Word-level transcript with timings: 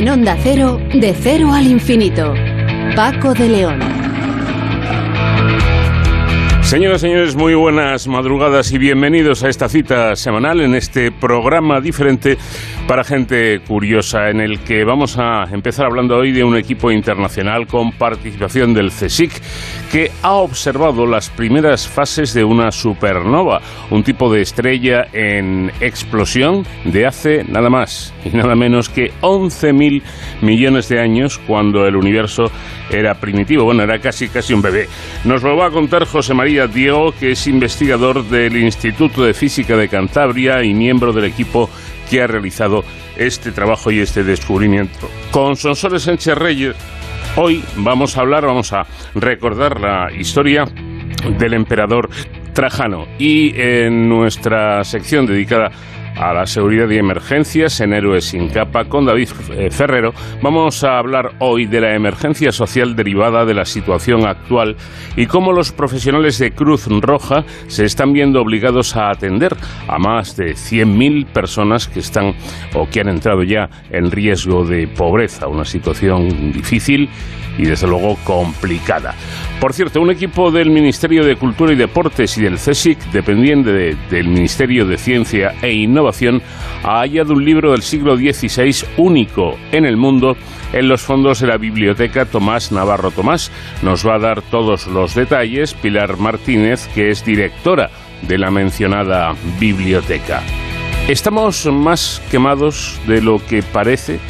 En 0.00 0.08
Onda 0.08 0.34
Cero, 0.42 0.80
de 0.94 1.12
cero 1.12 1.52
al 1.52 1.66
infinito. 1.66 2.32
Paco 2.96 3.34
de 3.34 3.50
León. 3.50 3.80
Señoras 6.62 7.02
y 7.02 7.08
señores, 7.08 7.36
muy 7.36 7.54
buenas 7.54 8.08
madrugadas 8.08 8.72
y 8.72 8.78
bienvenidos 8.78 9.44
a 9.44 9.50
esta 9.50 9.68
cita 9.68 10.16
semanal 10.16 10.62
en 10.62 10.74
este 10.74 11.12
programa 11.12 11.82
diferente 11.82 12.38
para 12.88 13.04
gente 13.04 13.60
curiosa 13.60 14.30
en 14.30 14.40
el 14.40 14.60
que 14.60 14.84
vamos 14.84 15.18
a 15.18 15.44
empezar 15.52 15.84
hablando 15.84 16.16
hoy 16.16 16.32
de 16.32 16.44
un 16.44 16.56
equipo 16.56 16.90
internacional 16.90 17.66
con 17.66 17.92
participación 17.92 18.72
del 18.72 18.92
CSIC 18.92 19.32
que 19.90 20.10
ha 20.22 20.34
observado 20.34 21.04
las 21.04 21.30
primeras 21.30 21.88
fases 21.88 22.32
de 22.32 22.44
una 22.44 22.70
supernova, 22.70 23.60
un 23.90 24.04
tipo 24.04 24.32
de 24.32 24.40
estrella 24.40 25.08
en 25.12 25.72
explosión 25.80 26.64
de 26.84 27.06
hace 27.06 27.44
nada 27.44 27.70
más 27.70 28.14
y 28.24 28.30
nada 28.30 28.54
menos 28.54 28.88
que 28.88 29.12
11.000 29.20 30.02
millones 30.42 30.88
de 30.88 31.00
años 31.00 31.38
cuando 31.38 31.86
el 31.86 31.96
universo 31.96 32.50
era 32.88 33.14
primitivo, 33.14 33.64
bueno, 33.64 33.82
era 33.82 33.98
casi 33.98 34.28
casi 34.28 34.54
un 34.54 34.62
bebé. 34.62 34.88
Nos 35.24 35.42
lo 35.42 35.56
va 35.56 35.66
a 35.66 35.70
contar 35.70 36.04
José 36.04 36.34
María 36.34 36.66
Diego, 36.66 37.12
que 37.12 37.32
es 37.32 37.46
investigador 37.46 38.24
del 38.24 38.56
Instituto 38.56 39.24
de 39.24 39.34
Física 39.34 39.76
de 39.76 39.88
Cantabria 39.88 40.62
y 40.62 40.72
miembro 40.72 41.12
del 41.12 41.24
equipo 41.24 41.68
que 42.08 42.22
ha 42.22 42.26
realizado 42.26 42.84
este 43.16 43.52
trabajo 43.52 43.90
y 43.90 44.00
este 44.00 44.24
descubrimiento. 44.24 45.08
Con 45.30 45.56
Sonsoles 45.56 46.02
Sánchez 46.02 46.34
Reyes 46.36 46.76
Hoy 47.36 47.64
vamos 47.76 48.16
a 48.16 48.22
hablar, 48.22 48.44
vamos 48.44 48.72
a 48.72 48.86
recordar 49.14 49.80
la 49.80 50.10
historia 50.12 50.64
del 51.38 51.54
emperador 51.54 52.10
Trajano. 52.52 53.06
Y 53.18 53.52
en 53.58 54.08
nuestra 54.08 54.82
sección 54.82 55.26
dedicada 55.26 55.70
a 56.16 56.32
la 56.32 56.46
seguridad 56.46 56.88
y 56.90 56.98
emergencias 56.98 57.80
en 57.80 57.92
Héroes 57.92 58.24
sin 58.24 58.48
capa 58.48 58.84
con 58.84 59.06
David 59.06 59.28
eh, 59.52 59.70
Ferrero. 59.70 60.12
Vamos 60.42 60.84
a 60.84 60.98
hablar 60.98 61.32
hoy 61.38 61.66
de 61.66 61.80
la 61.80 61.94
emergencia 61.94 62.52
social 62.52 62.96
derivada 62.96 63.44
de 63.44 63.54
la 63.54 63.64
situación 63.64 64.26
actual 64.26 64.76
y 65.16 65.26
cómo 65.26 65.52
los 65.52 65.72
profesionales 65.72 66.38
de 66.38 66.52
Cruz 66.52 66.86
Roja 66.86 67.44
se 67.68 67.84
están 67.84 68.12
viendo 68.12 68.40
obligados 68.40 68.96
a 68.96 69.10
atender 69.10 69.56
a 69.88 69.98
más 69.98 70.36
de 70.36 70.52
100.000 70.52 71.26
personas 71.26 71.88
que 71.88 72.00
están 72.00 72.34
o 72.74 72.88
que 72.88 73.00
han 73.00 73.08
entrado 73.08 73.42
ya 73.42 73.68
en 73.90 74.10
riesgo 74.10 74.64
de 74.64 74.88
pobreza, 74.88 75.48
una 75.48 75.64
situación 75.64 76.52
difícil 76.52 77.08
y 77.58 77.64
desde 77.64 77.86
luego 77.86 78.16
complicada. 78.24 79.14
Por 79.60 79.74
cierto, 79.74 80.00
un 80.00 80.10
equipo 80.10 80.50
del 80.50 80.70
Ministerio 80.70 81.24
de 81.24 81.36
Cultura 81.36 81.72
y 81.72 81.76
Deportes 81.76 82.38
y 82.38 82.42
del 82.42 82.54
CSIC, 82.54 82.98
dependiente 83.12 83.96
del 84.10 84.28
Ministerio 84.28 84.86
de 84.86 84.96
Ciencia 84.96 85.54
e 85.60 85.72
Innovación, 85.72 85.99
ha 86.82 87.00
hallado 87.00 87.34
un 87.34 87.44
libro 87.44 87.72
del 87.72 87.82
siglo 87.82 88.16
XVI 88.16 88.86
único 88.96 89.56
en 89.72 89.84
el 89.84 89.96
mundo 89.96 90.36
en 90.72 90.88
los 90.88 91.02
fondos 91.02 91.40
de 91.40 91.48
la 91.48 91.56
biblioteca 91.56 92.24
Tomás 92.24 92.72
Navarro 92.72 93.10
Tomás. 93.10 93.50
Nos 93.82 94.06
va 94.06 94.16
a 94.16 94.18
dar 94.18 94.42
todos 94.42 94.86
los 94.86 95.14
detalles 95.14 95.74
Pilar 95.74 96.16
Martínez, 96.16 96.88
que 96.94 97.10
es 97.10 97.24
directora 97.24 97.90
de 98.22 98.38
la 98.38 98.50
mencionada 98.50 99.34
biblioteca. 99.58 100.42
Estamos 101.08 101.66
más 101.66 102.22
quemados 102.30 103.00
de 103.06 103.20
lo 103.20 103.44
que 103.44 103.62
parece 103.62 104.20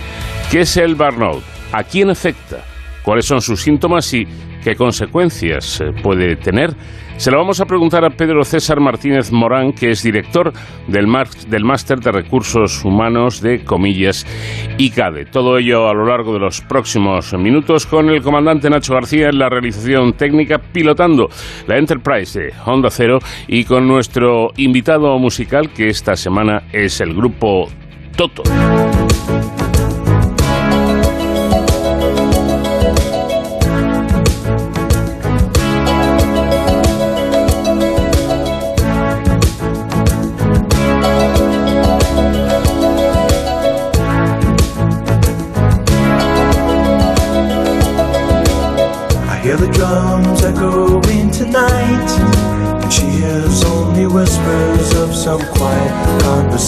que 0.51 0.63
es 0.63 0.77
el 0.77 0.95
burnout. 0.95 1.45
¿A 1.73 1.85
quién 1.85 2.11
afecta? 2.11 2.65
¿Cuáles 3.03 3.27
son 3.27 3.41
sus 3.41 3.63
síntomas 3.63 4.13
y 4.13 4.27
qué 4.65 4.75
consecuencias 4.75 5.81
eh, 5.81 5.93
puede 6.03 6.37
tener? 6.37 6.75
Se 7.21 7.31
lo 7.31 7.37
vamos 7.37 7.61
a 7.61 7.67
preguntar 7.67 8.03
a 8.03 8.09
Pedro 8.09 8.43
César 8.47 8.81
Martínez 8.81 9.31
Morán, 9.31 9.75
que 9.75 9.91
es 9.91 10.03
director 10.03 10.55
del, 10.89 11.07
Máster 11.07 12.01
de 12.01 12.13
Recursos 12.13 12.83
Humanos 12.83 13.43
de 13.43 13.63
Comillas 13.63 14.27
ICADE. 14.79 15.27
Todo 15.27 15.59
ello 15.59 15.87
a 15.87 15.93
lo 15.93 16.07
largo 16.07 16.33
de 16.33 16.39
los 16.39 16.63
próximos 16.63 17.35
minutos 17.35 17.85
con 17.85 18.09
el 18.09 18.23
comandante 18.23 18.71
Nacho 18.71 18.95
García 18.95 19.29
en 19.29 19.39
la 19.39 19.51
realización 19.51 20.15
técnica 20.15 20.57
pilotando 20.57 21.29
la 21.67 21.77
Enterprise 21.77 22.41
de 22.41 22.55
Honda 22.65 22.89
Cero 22.89 23.19
y 23.47 23.65
con 23.65 23.87
nuestro 23.87 24.53
invitado 24.57 25.19
musical 25.19 25.69
que 25.75 25.91
esta 25.91 26.17
semana 26.17 26.63
es 26.73 27.03
el 27.03 27.13
grupo 27.13 27.69
Toto. 28.17 28.45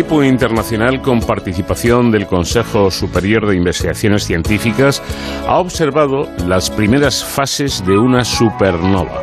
Equipo 0.00 0.24
internacional 0.24 1.02
con 1.02 1.20
participación 1.20 2.10
del 2.10 2.26
Consejo 2.26 2.90
Superior 2.90 3.46
de 3.46 3.56
Investigaciones 3.56 4.24
Científicas 4.24 5.02
ha 5.46 5.58
observado 5.58 6.26
las 6.48 6.70
primeras 6.70 7.22
fases 7.22 7.84
de 7.84 7.98
una 7.98 8.24
supernova. 8.24 9.20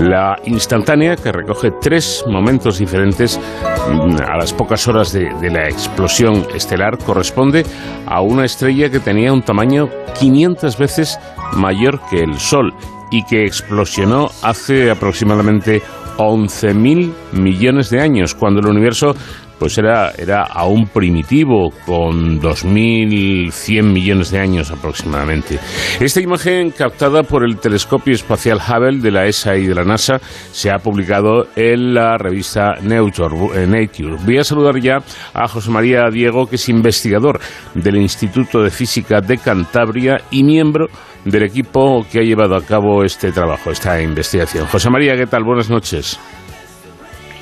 La 0.00 0.36
instantánea, 0.44 1.14
que 1.14 1.30
recoge 1.30 1.70
tres 1.80 2.24
momentos 2.26 2.78
diferentes 2.78 3.38
mm, 3.38 4.16
a 4.28 4.36
las 4.36 4.52
pocas 4.52 4.88
horas 4.88 5.12
de, 5.12 5.30
la 5.48 5.68
explosión 5.68 6.44
estelar, 6.52 6.98
corresponde 6.98 7.64
a 8.04 8.20
una 8.20 8.44
estrella 8.44 8.90
que 8.90 8.98
tenía 8.98 9.32
un 9.32 9.42
tamaño 9.42 9.88
500 10.18 10.76
veces 10.76 11.20
mayor 11.52 12.00
que 12.10 12.24
el 12.24 12.36
Sol 12.40 12.74
y 13.12 13.24
que 13.26 13.44
explosionó 13.44 14.28
hace 14.42 14.90
aproximadamente 14.90 15.82
11.000 16.18 17.12
millones 17.32 17.90
de 17.90 18.00
años, 18.00 18.34
cuando 18.34 18.58
el 18.60 18.66
universo 18.66 19.14
pues 19.58 19.78
era, 19.78 20.10
era 20.10 20.42
aún 20.42 20.88
primitivo, 20.88 21.70
con 21.84 22.40
2.100 22.40 23.82
millones 23.82 24.30
de 24.30 24.38
años 24.38 24.70
aproximadamente. 24.70 25.58
Esta 26.00 26.20
imagen, 26.20 26.70
captada 26.70 27.22
por 27.22 27.44
el 27.44 27.58
telescopio 27.58 28.14
espacial 28.14 28.58
Hubble 28.58 29.00
de 29.00 29.10
la 29.10 29.26
ESA 29.26 29.56
y 29.56 29.66
de 29.66 29.74
la 29.74 29.84
NASA, 29.84 30.18
se 30.52 30.70
ha 30.70 30.78
publicado 30.78 31.46
en 31.56 31.94
la 31.94 32.18
revista 32.18 32.74
Nature. 32.82 33.66
Nature. 33.66 34.16
Voy 34.24 34.38
a 34.38 34.44
saludar 34.44 34.78
ya 34.80 34.98
a 35.32 35.48
José 35.48 35.70
María 35.70 36.08
Diego, 36.10 36.46
que 36.46 36.56
es 36.56 36.68
investigador 36.68 37.40
del 37.74 37.96
Instituto 37.96 38.62
de 38.62 38.70
Física 38.70 39.20
de 39.20 39.38
Cantabria 39.38 40.18
y 40.30 40.42
miembro 40.44 40.86
del 41.24 41.42
equipo 41.42 42.06
que 42.10 42.20
ha 42.20 42.22
llevado 42.22 42.56
a 42.56 42.62
cabo 42.62 43.02
este 43.04 43.32
trabajo, 43.32 43.70
esta 43.70 44.00
investigación. 44.00 44.66
José 44.66 44.90
María, 44.90 45.16
¿qué 45.16 45.26
tal? 45.26 45.42
Buenas 45.44 45.68
noches. 45.68 46.18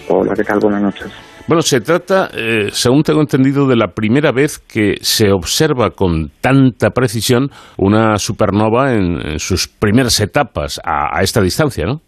Hola, 0.09 0.33
¿qué 0.35 0.45
tal? 0.45 0.59
Buenas 0.61 0.83
noches. 0.83 1.24
Bueno, 1.47 1.61
se 1.61 1.83
trata, 1.83 2.29
eh, 2.35 2.69
según 2.71 3.03
tengo 3.03 3.21
entendido, 3.21 3.69
de 3.69 3.77
la 3.77 3.89
primera 3.89 4.33
vez 4.33 4.59
que 4.59 4.95
se 5.03 5.31
observa 5.31 5.91
con 5.91 6.31
tanta 6.41 6.91
precisión 6.91 7.49
una 7.77 8.17
supernova 8.17 8.95
en, 8.95 9.39
sus 9.39 9.69
primeras 9.69 10.19
etapas 10.21 10.81
a, 10.83 11.21
esta 11.21 11.43
distancia, 11.43 11.85
¿no? 11.85 12.01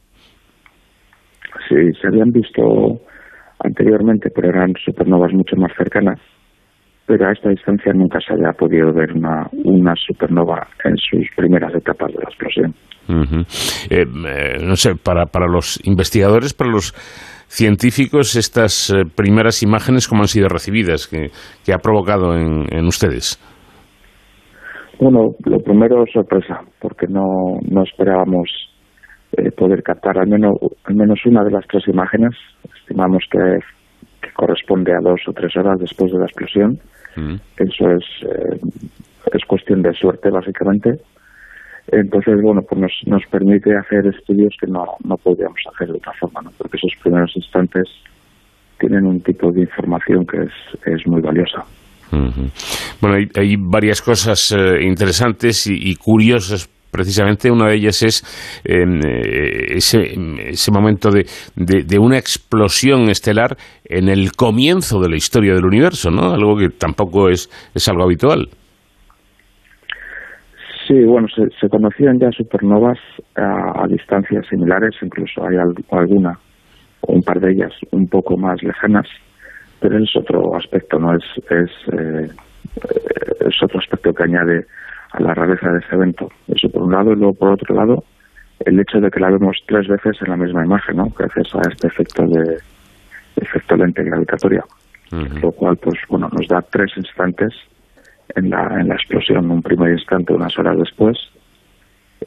Sí, 1.69 1.77
se 2.01 2.09
habían 2.09 2.31
visto 2.31 2.63
anteriormente, 3.63 4.31
pero 4.35 4.49
eran 4.49 4.73
supernovas 4.83 5.33
mucho 5.35 5.57
más 5.57 5.73
cercanas. 5.77 6.19
Pero 7.07 7.29
a 7.29 7.33
esta 7.33 7.51
distancia 7.51 7.93
nunca 7.93 8.19
se 8.27 8.33
había 8.33 8.53
podido 8.53 8.93
ver 8.95 9.13
una, 9.13 9.47
una 9.65 9.95
supernova 9.97 10.67
en 10.83 10.97
sus 10.97 11.29
primeras 11.37 11.75
etapas 11.75 12.11
de 12.11 12.19
la 12.19 12.25
explosión. 12.25 12.75
Eh, 13.91 14.03
eh, 14.03 14.57
no 14.65 14.75
sé, 14.77 14.95
para, 14.97 15.27
para 15.27 15.47
los 15.47 15.79
investigadores, 15.87 16.55
para 16.55 16.71
los 16.71 16.93
científicos 17.49 18.37
estas 18.37 18.91
eh, 18.91 19.05
primeras 19.15 19.63
imágenes, 19.63 20.09
cómo 20.09 20.23
han 20.23 20.29
sido 20.29 20.49
recibidas, 20.49 21.07
que, 21.07 21.73
ha 21.73 21.79
provocado 21.79 22.35
en, 22.35 22.87
ustedes? 22.87 23.41
Bueno, 25.01 25.35
lo 25.45 25.59
primero 25.59 26.05
sorpresa, 26.13 26.61
porque 26.81 27.07
no, 27.09 27.59
no 27.69 27.83
esperábamos 27.83 28.49
eh, 29.37 29.51
poder 29.51 29.83
captar 29.83 30.19
al 30.19 30.29
menos, 30.29 30.55
al 30.85 30.95
menos 30.95 31.21
una 31.27 31.45
de 31.45 31.51
las 31.51 31.67
tres 31.67 31.87
imágenes. 31.89 32.33
Estimamos 32.81 33.23
que, 33.31 33.39
corresponde 34.35 34.93
a 34.93 35.01
dos 35.03 35.21
o 35.29 35.33
tres 35.33 35.57
horas 35.57 35.79
después 35.79 36.13
de 36.13 36.19
la 36.19 36.25
explosión. 36.25 36.79
Mm. 37.17 37.37
Eso 37.59 37.91
es, 37.91 38.05
eh, 38.23 38.61
es 39.33 39.45
cuestión 39.47 39.83
de 39.83 39.93
suerte, 39.93 40.31
básicamente. 40.31 40.91
Entonces, 41.93 42.35
bueno, 42.43 42.63
pues 42.69 42.81
nos, 42.81 42.93
nos 43.07 43.23
permite 43.31 43.71
hacer 43.77 44.07
estudios 44.07 44.55
que 44.61 44.67
no, 44.67 44.85
no 45.05 45.17
podríamos 45.17 45.59
hacer 45.73 45.89
de 45.89 45.99
otra 45.99 46.13
forma, 46.19 46.43
¿no? 46.43 46.51
porque 46.59 46.77
esos 46.77 46.93
primeros 47.03 47.31
instantes 47.37 47.89
tienen 48.79 49.07
un 49.07 49.21
tipo 49.21 49.51
de 49.53 49.61
información 49.61 50.27
que 50.27 50.39
es, 50.39 50.53
es 50.87 51.07
muy 51.07 51.23
valiosa. 51.23 51.65
Bueno, 53.01 53.17
hay, 53.35 53.57
varias 53.59 54.01
cosas 54.01 54.53
eh, 54.53 54.83
interesantes 54.83 55.67
y, 55.67 55.95
curiosas 55.97 56.71
precisamente 56.91 57.51
una 57.51 57.69
de 57.69 57.75
ellas 57.75 58.03
es 58.03 58.61
em, 58.65 59.01
eh, 59.05 59.77
ese, 59.77 60.15
ese, 60.49 60.71
momento 60.71 61.11
de, 61.11 61.27
de, 61.57 61.83
de, 61.83 61.99
una 61.99 62.17
explosión 62.17 63.11
estelar 63.11 63.57
en 63.85 64.09
el 64.09 64.33
comienzo 64.33 65.01
de 65.01 65.11
la 65.11 65.17
historia 65.17 65.53
del 65.53 65.67
universo, 65.67 66.11
¿no? 66.11 66.33
Algo 66.33 66.57
que 66.57 66.71
tampoco 66.71 67.29
es, 67.29 67.51
es 67.75 67.87
algo 67.89 68.05
habitual. 68.05 68.49
Sí, 70.87 71.05
bueno, 71.05 71.27
se, 71.29 71.69
conocían 71.69 72.19
ya 72.19 72.31
supernovas 72.31 72.99
a, 73.35 73.87
distancias 73.89 74.47
similares, 74.47 74.95
incluso 75.03 75.45
hay 75.45 75.57
alguna 75.91 76.39
o 77.01 77.13
un 77.13 77.23
par 77.23 77.41
de 77.41 77.53
ellas 77.53 77.73
un 77.91 78.07
poco 78.09 78.37
más 78.37 78.63
lejanas, 78.63 79.07
pero 79.81 79.99
es 79.99 80.15
otro 80.15 80.55
aspecto, 80.55 80.99
no 80.99 81.15
es 81.17 81.25
es, 81.51 81.71
eh, 81.93 82.29
es 83.41 83.63
otro 83.63 83.81
aspecto 83.81 84.13
que 84.13 84.23
añade 84.23 84.67
a 85.13 85.21
la 85.21 85.35
rareza 85.35 85.71
de 85.73 85.79
ese 85.79 85.95
evento. 85.95 86.29
Eso 86.49 86.69
por 86.69 86.83
un 86.83 86.93
lado 86.93 87.13
y 87.13 87.17
luego 87.17 87.35
por 87.35 87.53
otro 87.53 87.75
lado 87.75 88.05
el 88.65 88.79
hecho 88.79 89.01
de 89.01 89.11
que 89.11 89.21
la 89.21 89.31
vemos 89.31 89.59
tres 89.67 89.89
veces 89.89 90.17
en 90.23 90.31
la 90.31 90.37
misma 90.37 90.65
imagen, 90.65 90.97
¿no? 90.97 91.09
Gracias 91.19 91.55
a 91.55 91.69
este 91.69 91.89
efecto 91.89 92.23
de 92.27 92.59
efecto 93.37 93.77
lente 93.77 94.03
gravitatoria, 94.05 94.65
lo 95.43 95.51
cual 95.53 95.77
pues 95.77 95.99
bueno 96.09 96.29
nos 96.33 96.47
da 96.49 96.63
tres 96.63 96.93
instantes 96.97 97.53
en 98.35 98.51
la, 98.51 98.81
en 98.81 98.89
la 98.89 98.95
explosión, 98.95 99.51
un 99.51 99.63
primer 99.63 99.93
instante 99.93 100.33
unas 100.33 100.59
horas 100.59 100.77
después, 100.79 101.17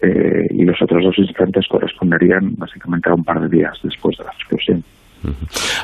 eh, 0.02 0.48
y 0.52 0.64
los 0.64 0.82
otros 0.82 1.04
dos 1.04 1.18
instantes 1.18 1.68
corresponderían 1.68 2.56
básicamente 2.56 3.10
a 3.10 3.14
un 3.14 3.24
par 3.24 3.42
de 3.42 3.50
días 3.50 3.78
después 3.84 4.18
de 4.18 4.24
la 4.24 4.32
explosión. 4.32 4.84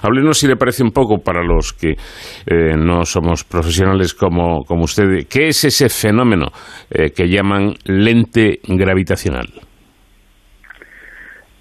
Háblenos 0.01 0.39
si 0.39 0.47
le 0.47 0.55
parece 0.55 0.83
un 0.83 0.91
poco 0.91 1.17
para 1.17 1.43
los 1.43 1.73
que 1.73 1.95
eh, 2.45 2.77
no 2.77 3.03
somos 3.03 3.43
profesionales 3.43 4.13
como, 4.13 4.63
como 4.63 4.83
usted, 4.83 5.27
¿qué 5.29 5.47
es 5.47 5.65
ese 5.65 5.89
fenómeno 5.89 6.47
eh, 6.89 7.11
que 7.11 7.27
llaman 7.27 7.73
lente 7.85 8.59
gravitacional? 8.67 9.47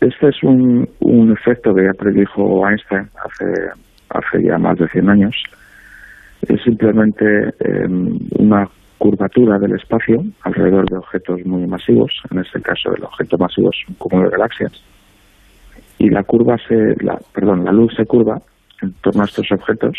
Este 0.01 0.29
es 0.29 0.43
un, 0.43 0.89
un 1.01 1.33
efecto 1.33 1.75
que 1.75 1.83
ya 1.85 1.93
predijo 1.99 2.69
Einstein 2.69 3.09
hace, 3.25 3.45
hace 4.11 4.45
ya 4.45 4.59
más 4.59 4.79
de 4.79 4.87
100 4.89 5.09
años, 5.09 5.35
es 6.49 6.63
simplemente 6.63 7.25
em, 7.61 8.19
una 8.39 8.69
curvatura 8.99 9.59
del 9.59 9.75
espacio 9.75 10.25
alrededor 10.43 10.89
de 10.89 10.97
objetos 10.97 11.45
muy 11.45 11.67
masivos, 11.67 12.13
en 12.31 12.39
este 12.39 12.61
caso 12.61 12.95
el 12.95 13.05
objeto 13.05 13.37
masivo 13.39 13.71
es 13.71 13.89
un 13.89 13.95
cúmulo 13.97 14.25
de 14.25 14.37
galaxias, 14.37 14.73
y 15.99 16.11
la 16.11 16.23
curva 16.23 16.57
se, 16.69 16.95
la, 17.05 17.19
perdón, 17.33 17.65
la 17.65 17.73
luz 17.73 17.95
se 17.97 18.07
curva 18.07 18.41
en 18.83 18.93
torno 19.03 19.23
a 19.23 19.27
estos 19.27 19.51
objetos 19.53 19.97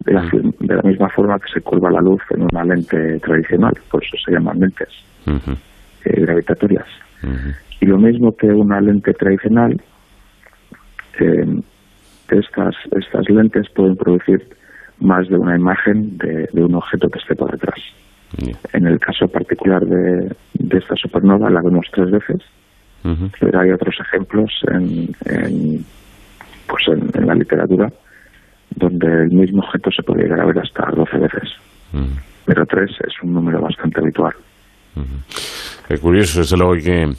de 0.00 0.12
la, 0.12 0.22
de 0.60 0.74
la 0.74 0.82
misma 0.82 1.08
forma 1.08 1.38
que 1.38 1.52
se 1.52 1.60
curva 1.60 1.90
la 1.90 2.00
luz 2.00 2.20
en 2.30 2.42
una 2.42 2.64
lente 2.64 3.18
tradicional, 3.20 3.74
por 3.90 4.02
eso 4.02 4.16
se 4.24 4.32
llaman 4.32 4.60
lentes 4.60 4.88
eh, 5.26 6.20
gravitatorias. 6.20 6.86
Y 7.80 7.86
lo 7.86 7.98
mismo 7.98 8.36
que 8.36 8.46
una 8.46 8.80
lente 8.80 9.12
tradicional, 9.14 9.80
em, 11.18 11.62
estas, 12.28 12.74
estas 12.92 13.28
lentes 13.28 13.68
pueden 13.74 13.96
producir 13.96 14.46
más 15.00 15.28
de 15.28 15.36
una 15.36 15.56
imagen 15.56 16.16
de, 16.18 16.48
un 16.54 16.74
objeto 16.74 17.08
que 17.08 17.18
esté 17.18 17.34
por 17.34 17.50
detrás. 17.50 17.78
En 18.72 18.86
el 18.86 18.98
caso 18.98 19.28
particular 19.28 19.84
de, 19.84 20.34
esta 20.70 20.96
supernova 20.96 21.50
la 21.50 21.62
vemos 21.62 21.86
tres 21.92 22.10
veces, 22.10 22.42
pero 23.40 23.60
hay 23.60 23.70
otros 23.70 23.94
ejemplos 24.00 24.50
en, 24.72 25.14
pues 26.66 26.88
en, 26.88 27.26
la 27.26 27.34
literatura 27.34 27.92
donde 28.74 29.06
el 29.06 29.30
mismo 29.30 29.62
objeto 29.62 29.90
se 29.90 30.02
puede 30.02 30.24
llegar 30.24 30.40
a 30.40 30.46
ver 30.46 30.58
hasta 30.58 30.90
12 30.90 31.18
veces. 31.18 31.50
Pero 32.44 32.66
tres 32.66 32.90
es 33.06 33.22
un 33.22 33.32
número 33.32 33.60
bastante 33.60 34.00
habitual. 34.00 34.34
Es 35.88 36.00
curioso, 36.00 36.40
desde 36.40 36.56
luego 36.56 36.74
que 36.74 37.12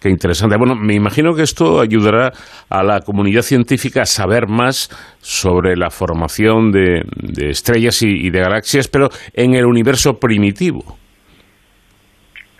Qué 0.00 0.10
interesante. 0.10 0.56
Bueno, 0.56 0.74
me 0.74 0.94
imagino 0.94 1.34
que 1.34 1.42
esto 1.42 1.80
ayudará 1.80 2.32
a 2.68 2.82
la 2.82 3.00
comunidad 3.00 3.42
científica 3.42 4.02
a 4.02 4.06
saber 4.06 4.46
más 4.46 4.88
sobre 5.20 5.76
la 5.76 5.90
formación 5.90 6.70
de, 6.70 7.02
estrellas 7.48 8.02
y, 8.02 8.30
de 8.30 8.40
galaxias, 8.40 8.88
pero 8.88 9.08
en 9.32 9.54
el 9.54 9.64
universo 9.64 10.18
primitivo. 10.18 10.82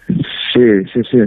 Sí, 0.07 0.63
sí, 0.91 1.01
sí. 1.11 1.19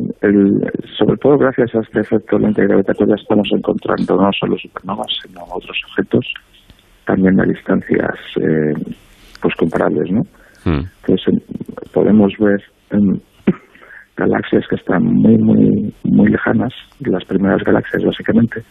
sobre 0.98 1.18
todo 1.18 1.38
gracias 1.38 1.76
a 1.76 1.82
este 1.82 2.00
efecto 2.00 2.40
lente 2.40 2.66
gravitatoria 2.66 3.16
estamos 3.16 3.48
encontrando 3.52 4.16
no 4.16 4.32
solo 4.34 4.58
supernovas, 4.58 5.14
sino 5.22 5.44
otros 5.44 5.78
objetos 5.90 6.26
también 7.06 7.40
a 7.40 7.44
distancias 7.44 8.16
eh, 8.38 8.74
pues 9.40 9.54
comparables, 9.56 10.12
¿no? 10.12 10.22
Hmm. 10.66 10.86
Entonces 11.02 11.44
podemos 11.94 12.34
ver 12.40 12.64
galaxias 14.20 14.66
que 14.70 14.76
están 14.76 15.04
muy, 15.04 15.38
muy, 15.38 15.94
muy 16.04 16.30
lejanas, 16.30 16.74
las 17.00 17.24
primeras 17.26 17.64
galaxias 17.64 18.04
básicamente, 18.04 18.62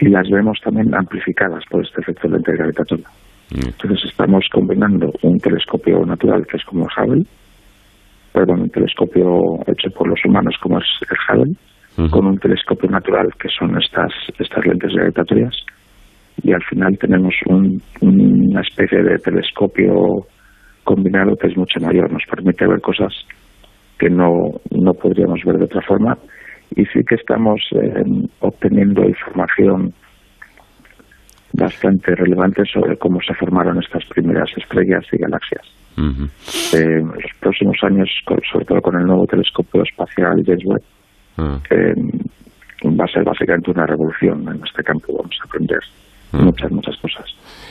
y 0.00 0.08
las 0.08 0.28
vemos 0.28 0.58
también 0.62 0.94
amplificadas 0.94 1.64
por 1.70 1.84
este 1.84 2.00
efecto 2.02 2.28
lente 2.28 2.52
gravitatorio. 2.52 3.06
Mm. 3.52 3.68
Entonces 3.68 4.10
estamos 4.10 4.44
combinando 4.52 5.10
un 5.22 5.38
telescopio 5.38 6.04
natural 6.04 6.44
que 6.46 6.56
es 6.56 6.64
como 6.64 6.84
el 6.84 6.90
Hubble, 6.96 7.24
perdón, 8.32 8.62
un 8.62 8.70
telescopio 8.70 9.40
hecho 9.66 9.88
por 9.96 10.08
los 10.08 10.20
humanos 10.26 10.54
como 10.60 10.78
es 10.78 10.86
el 11.08 11.16
Hubble, 11.28 11.56
con 12.10 12.26
un 12.26 12.38
telescopio 12.38 12.90
natural 12.90 13.26
que 13.40 13.48
son 13.48 13.74
estas, 13.80 14.12
estas 14.38 14.66
lentes 14.66 14.92
gravitatorias, 14.92 15.54
y 16.42 16.52
al 16.52 16.62
final 16.64 16.98
tenemos 16.98 17.34
una 17.46 18.60
especie 18.60 19.02
de 19.02 19.16
telescopio 19.16 19.94
combinado 20.84 21.34
que 21.36 21.48
es 21.48 21.56
mucho 21.56 21.80
mayor, 21.80 22.12
nos 22.12 22.22
permite 22.30 22.66
ver 22.66 22.80
cosas 22.82 23.12
que 23.98 24.10
no, 24.10 24.60
no 24.70 24.94
podríamos 24.94 25.40
ver 25.44 25.58
de 25.58 25.64
otra 25.64 25.82
forma 25.82 26.16
y 26.74 26.84
sí 26.86 27.00
que 27.08 27.14
estamos 27.14 27.60
eh, 27.72 28.02
obteniendo 28.40 29.04
información 29.04 29.92
bastante 31.52 32.14
relevante 32.14 32.62
sobre 32.70 32.96
cómo 32.98 33.18
se 33.26 33.34
formaron 33.34 33.78
estas 33.78 34.04
primeras 34.06 34.50
estrellas 34.56 35.04
y 35.12 35.16
galaxias. 35.16 35.64
Eh, 35.98 36.98
en 36.98 37.06
los 37.06 37.32
próximos 37.40 37.76
años, 37.82 38.10
sobre 38.52 38.66
todo 38.66 38.80
con 38.82 39.00
el 39.00 39.06
nuevo 39.06 39.26
telescopio 39.26 39.82
espacial 39.82 40.42
James 40.44 40.64
Webb, 40.66 40.82
ah. 41.38 41.58
eh, 41.70 41.94
va 42.84 43.04
a 43.04 43.08
ser 43.08 43.24
básicamente 43.24 43.70
una 43.70 43.86
revolución 43.86 44.46
en 44.48 44.62
este 44.62 44.82
campo. 44.82 45.16
Vamos 45.16 45.38
a 45.40 45.48
aprender 45.48 45.80
ah. 46.32 46.38
muchas, 46.42 46.70
muchas 46.70 46.96
cosas. 46.98 47.26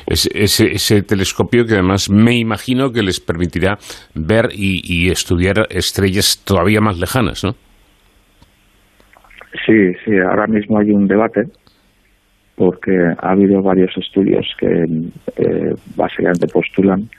Ese, 0.08 0.72
ese, 0.72 1.02
telescopio 1.02 1.66
que 1.66 1.74
además 1.74 2.10
me 2.12 2.38
imagino 2.38 2.92
que 2.92 3.02
les 3.02 3.20
permitirá 3.20 3.78
ver 4.14 4.50
y, 4.54 5.10
estudiar 5.10 5.66
estrellas 5.70 6.44
todavía 6.46 6.80
más 6.80 7.00
lejanas, 7.00 7.44
¿no? 7.44 7.54
Sí, 9.66 9.94
sí, 10.04 10.12
ahora 10.30 10.46
mismo 10.48 10.78
hay 10.78 10.92
un 10.92 11.08
debate 11.08 11.44
porque 12.56 12.92
ha 13.20 13.32
habido 13.32 13.62
varios 13.64 13.92
estudios 13.98 14.46
que 14.60 14.68
eh, 14.68 15.74
básicamente 15.96 16.48
postulan 16.54 17.10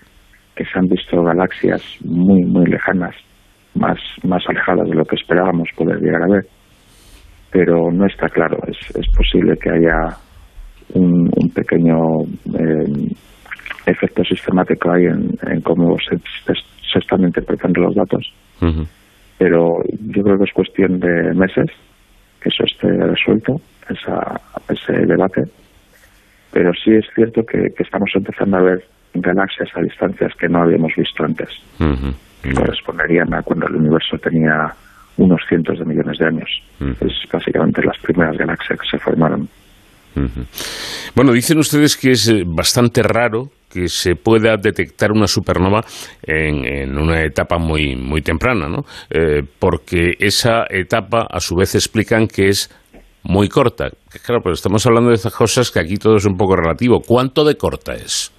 que 0.55 0.65
se 0.65 0.79
han 0.79 0.87
visto 0.87 1.23
galaxias 1.23 1.83
muy, 2.05 2.43
muy 2.45 2.67
lejanas, 2.67 3.15
más, 3.75 3.99
más 4.23 4.43
alejadas 4.49 4.89
de 4.89 4.95
lo 4.95 5.05
que 5.05 5.17
esperábamos 5.17 5.69
poder 5.77 6.01
llegar 6.01 6.23
a 6.23 6.35
ver, 6.35 6.47
pero 7.51 7.91
no 7.93 8.07
está 8.07 8.29
claro. 8.29 8.59
Es, 8.67 8.79
es 8.97 9.07
posible 9.15 9.57
que 9.61 9.71
haya 9.71 10.17
un, 10.95 11.51
pequeño 11.55 12.23
eh, 12.59 13.09
efecto 13.87 14.25
sistemático 14.25 14.91
ahí 14.91 15.07
en, 15.07 15.61
cómo 15.63 15.97
se, 15.99 16.19
se, 16.19 16.99
están 16.99 17.23
interpretando 17.23 17.83
los 17.83 17.95
datos, 17.95 18.33
pero 19.39 19.83
yo 20.13 20.23
creo 20.23 20.39
que 20.39 20.45
es 20.45 20.53
cuestión 20.53 20.99
de 20.99 21.35
meses 21.35 21.67
que 22.41 22.49
eso 22.49 22.65
esté 22.65 22.89
resuelto, 22.89 23.61
esa, 23.89 24.41
ese 24.69 25.07
debate, 25.07 25.43
pero 26.53 26.73
sí 26.73 26.93
es 26.93 27.05
cierto 27.15 27.45
que, 27.45 27.73
estamos 27.79 28.11
empezando 28.15 28.57
a 28.57 28.63
ver 28.63 28.85
galaxias 29.15 29.69
a 29.75 29.81
distancias 29.81 30.33
que 30.39 30.49
no 30.49 30.63
habíamos 30.63 30.93
visto 30.97 31.25
antes, 31.25 31.49
que 32.43 32.53
corresponderían 32.53 33.33
a 33.35 33.43
cuando 33.43 33.67
el 33.67 33.77
universo 33.77 34.19
tenía 34.19 34.75
unos 35.19 35.41
cientos 35.49 35.79
de 35.79 35.85
millones 35.85 36.19
de 36.19 36.27
años. 36.27 36.63
Es 37.01 37.31
básicamente 37.33 37.83
las 37.83 37.99
primeras 37.99 38.37
galaxias 38.37 38.79
que 38.81 38.89
se 38.89 38.99
formaron. 38.99 39.49
Bueno, 41.15 41.33
dicen 41.33 41.59
ustedes 41.59 41.97
que 41.97 42.13
es 42.13 42.29
eh, 42.29 42.45
bastante 42.47 43.03
raro 43.03 43.51
que 43.71 43.89
se 43.89 44.15
pueda 44.15 44.57
detectar 44.57 45.13
una 45.13 45.27
supernova 45.27 45.83
en, 46.23 46.97
una 46.97 47.23
etapa 47.25 47.59
muy, 47.59 47.97
muy 47.97 48.23
temprana, 48.23 48.69
¿no? 48.69 48.85
Eh, 49.11 49.43
porque 49.59 50.13
esa 50.19 50.65
etapa, 50.71 51.27
a 51.31 51.41
su 51.41 51.57
vez, 51.57 51.75
explican 51.75 52.27
que 52.27 52.49
es 52.49 52.71
muy 53.25 53.49
corta. 53.49 53.89
Claro, 54.25 54.41
pero 54.43 54.55
estamos 54.55 54.87
hablando 54.87 55.11
de 55.11 55.17
estas 55.17 55.35
cosas 55.35 55.71
que 55.71 55.81
aquí 55.81 55.97
todo 55.97 56.17
es 56.17 56.27
un 56.27 56.37
poco 56.37 56.57
relativo. 56.57 57.01
¿Cuánto 57.07 57.45
de 57.45 57.57
corta 57.57 57.95
es? 57.95 58.33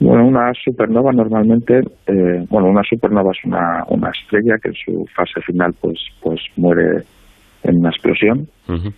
Bueno, 0.00 0.28
una 0.28 0.52
supernova 0.64 1.10
normalmente, 1.12 1.80
eh, 2.06 2.46
bueno, 2.48 2.68
una 2.68 2.82
supernova 2.88 3.32
es 3.32 3.44
una, 3.44 3.82
una 3.88 4.10
estrella 4.10 4.56
que 4.62 4.68
en 4.68 4.74
su 4.74 5.04
fase 5.14 5.40
final 5.44 5.74
pues, 5.80 5.98
pues 6.22 6.40
muere 6.56 7.02
en 7.68 7.78
una 7.78 7.90
explosión 7.90 8.48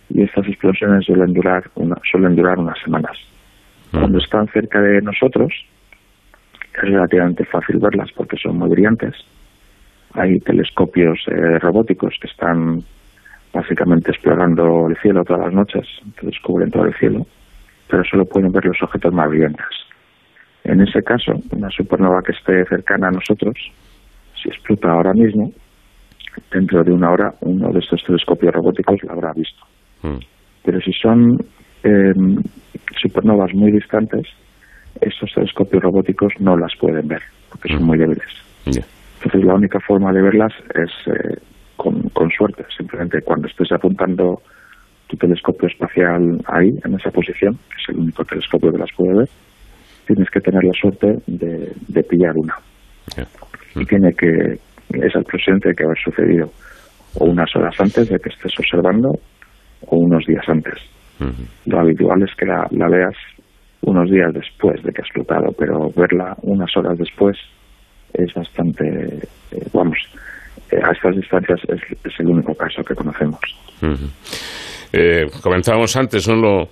y 0.09 0.23
estas 0.23 0.47
explosiones 0.47 1.05
suelen 1.05 1.33
durar, 1.33 1.69
una, 1.75 1.95
suelen 2.09 2.35
durar 2.35 2.57
unas 2.57 2.79
semanas. 2.83 3.17
Cuando 3.91 4.19
están 4.19 4.47
cerca 4.47 4.81
de 4.81 5.01
nosotros, 5.01 5.51
es 6.73 6.81
relativamente 6.81 7.43
fácil 7.45 7.77
verlas 7.79 8.09
porque 8.15 8.37
son 8.37 8.57
muy 8.57 8.69
brillantes. 8.69 9.13
Hay 10.13 10.39
telescopios 10.39 11.19
eh, 11.27 11.59
robóticos 11.59 12.15
que 12.21 12.27
están 12.27 12.79
básicamente 13.53 14.11
explorando 14.11 14.87
el 14.87 14.97
cielo 14.97 15.23
todas 15.25 15.45
las 15.45 15.53
noches, 15.53 15.85
que 16.17 16.27
descubren 16.27 16.71
todo 16.71 16.85
el 16.85 16.93
cielo, 16.95 17.25
pero 17.89 18.03
solo 18.05 18.25
pueden 18.25 18.51
ver 18.51 18.65
los 18.65 18.81
objetos 18.81 19.13
más 19.13 19.29
brillantes. 19.29 19.65
En 20.63 20.79
ese 20.79 21.01
caso, 21.03 21.33
una 21.51 21.69
supernova 21.69 22.21
que 22.21 22.31
esté 22.31 22.65
cercana 22.65 23.09
a 23.09 23.11
nosotros, 23.11 23.57
si 24.41 24.47
explota 24.47 24.91
ahora 24.91 25.13
mismo, 25.13 25.51
dentro 26.51 26.83
de 26.83 26.91
una 26.91 27.11
hora 27.11 27.33
uno 27.41 27.71
de 27.71 27.79
estos 27.79 28.03
telescopios 28.03 28.53
robóticos 28.53 29.03
la 29.03 29.13
habrá 29.13 29.31
visto. 29.33 29.65
Mm. 30.03 30.19
Pero 30.63 30.79
si 30.81 30.91
son 30.93 31.37
eh, 31.83 32.13
supernovas 33.01 33.53
muy 33.53 33.71
distantes, 33.71 34.27
estos 34.99 35.31
telescopios 35.33 35.83
robóticos 35.83 36.33
no 36.39 36.57
las 36.57 36.73
pueden 36.79 37.07
ver, 37.07 37.21
porque 37.49 37.69
son 37.69 37.83
mm. 37.83 37.85
muy 37.85 37.97
débiles. 37.97 38.27
Entonces 38.65 39.43
la 39.43 39.55
única 39.55 39.79
forma 39.79 40.11
de 40.11 40.21
verlas 40.21 40.53
es 40.73 40.91
eh, 41.07 41.37
con, 41.75 42.01
con, 42.09 42.29
suerte, 42.31 42.65
simplemente 42.75 43.21
cuando 43.21 43.47
estés 43.47 43.71
apuntando 43.71 44.41
tu 45.07 45.17
telescopio 45.17 45.67
espacial 45.67 46.39
ahí, 46.47 46.69
en 46.85 46.93
esa 46.95 47.11
posición, 47.11 47.53
que 47.53 47.81
es 47.81 47.89
el 47.89 47.97
único 47.97 48.23
telescopio 48.23 48.71
que 48.71 48.77
las 48.77 48.89
puede 48.95 49.13
ver, 49.13 49.29
tienes 50.07 50.29
que 50.29 50.39
tener 50.39 50.63
la 50.63 50.73
suerte 50.73 51.17
de, 51.27 51.71
de 51.87 52.03
pillar 52.03 52.33
una. 52.35 52.55
Y 53.75 53.85
tiene 53.85 54.13
que, 54.13 54.57
esa 55.03 55.19
explosión 55.19 55.59
tiene 55.59 55.75
que 55.75 55.83
haber 55.83 55.97
sucedido 56.03 56.51
o 57.19 57.25
unas 57.25 57.49
horas 57.55 57.75
antes 57.79 58.09
de 58.09 58.17
que 58.19 58.29
estés 58.29 58.53
observando 58.57 59.09
o 59.87 59.97
unos 59.97 60.25
días 60.25 60.43
antes. 60.47 60.75
Lo 61.65 61.79
habitual 61.79 62.23
es 62.23 62.33
que 62.35 62.45
la, 62.45 62.87
veas 62.89 63.15
unos 63.81 64.09
días 64.09 64.33
después 64.33 64.81
de 64.83 64.91
que 64.91 65.01
ha 65.01 65.05
explotado, 65.05 65.53
pero 65.57 65.89
verla 65.95 66.35
unas 66.41 66.75
horas 66.75 66.97
después 66.97 67.37
es 68.13 68.33
bastante, 68.33 68.83
eh, 69.51 69.67
vamos, 69.73 69.97
eh, 70.71 70.79
a 70.83 70.91
estas 70.91 71.15
distancias 71.15 71.59
es, 71.67 72.19
el 72.19 72.27
único 72.27 72.53
caso 72.55 72.83
que 72.83 72.95
conocemos. 72.95 73.39
Eh, 74.93 75.27
comentábamos 75.41 75.95
antes 75.95 76.27
¿no? 76.27 76.35
lo, 76.35 76.67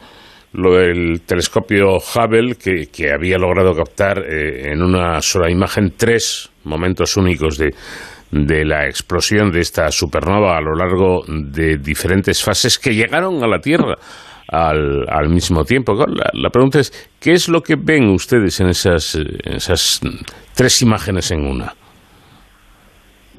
lo 0.53 0.75
del 0.75 1.21
telescopio 1.21 1.97
Hubble 1.97 2.55
que, 2.55 2.87
que 2.87 3.11
había 3.11 3.37
logrado 3.37 3.73
captar 3.73 4.23
en 4.27 4.81
una 4.81 5.21
sola 5.21 5.51
imagen 5.51 5.93
tres 5.95 6.49
momentos 6.63 7.17
únicos 7.17 7.57
de, 7.57 7.71
de 8.31 8.65
la 8.65 8.85
explosión 8.85 9.51
de 9.51 9.61
esta 9.61 9.91
supernova 9.91 10.57
a 10.57 10.61
lo 10.61 10.75
largo 10.75 11.23
de 11.27 11.77
diferentes 11.77 12.43
fases 12.43 12.77
que 12.77 12.93
llegaron 12.93 13.43
a 13.43 13.47
la 13.47 13.59
Tierra 13.59 13.95
al, 14.47 15.05
al 15.07 15.29
mismo 15.29 15.63
tiempo. 15.63 15.93
La, 16.33 16.49
pregunta 16.49 16.79
es, 16.79 16.91
¿qué 17.19 17.31
es 17.33 17.49
lo 17.49 17.61
que 17.61 17.75
ven 17.75 18.09
ustedes 18.09 18.59
en 18.59 18.69
esas, 18.69 19.15
esas 19.43 20.01
tres 20.55 20.81
imágenes 20.81 21.31
en 21.31 21.45
una? 21.45 21.73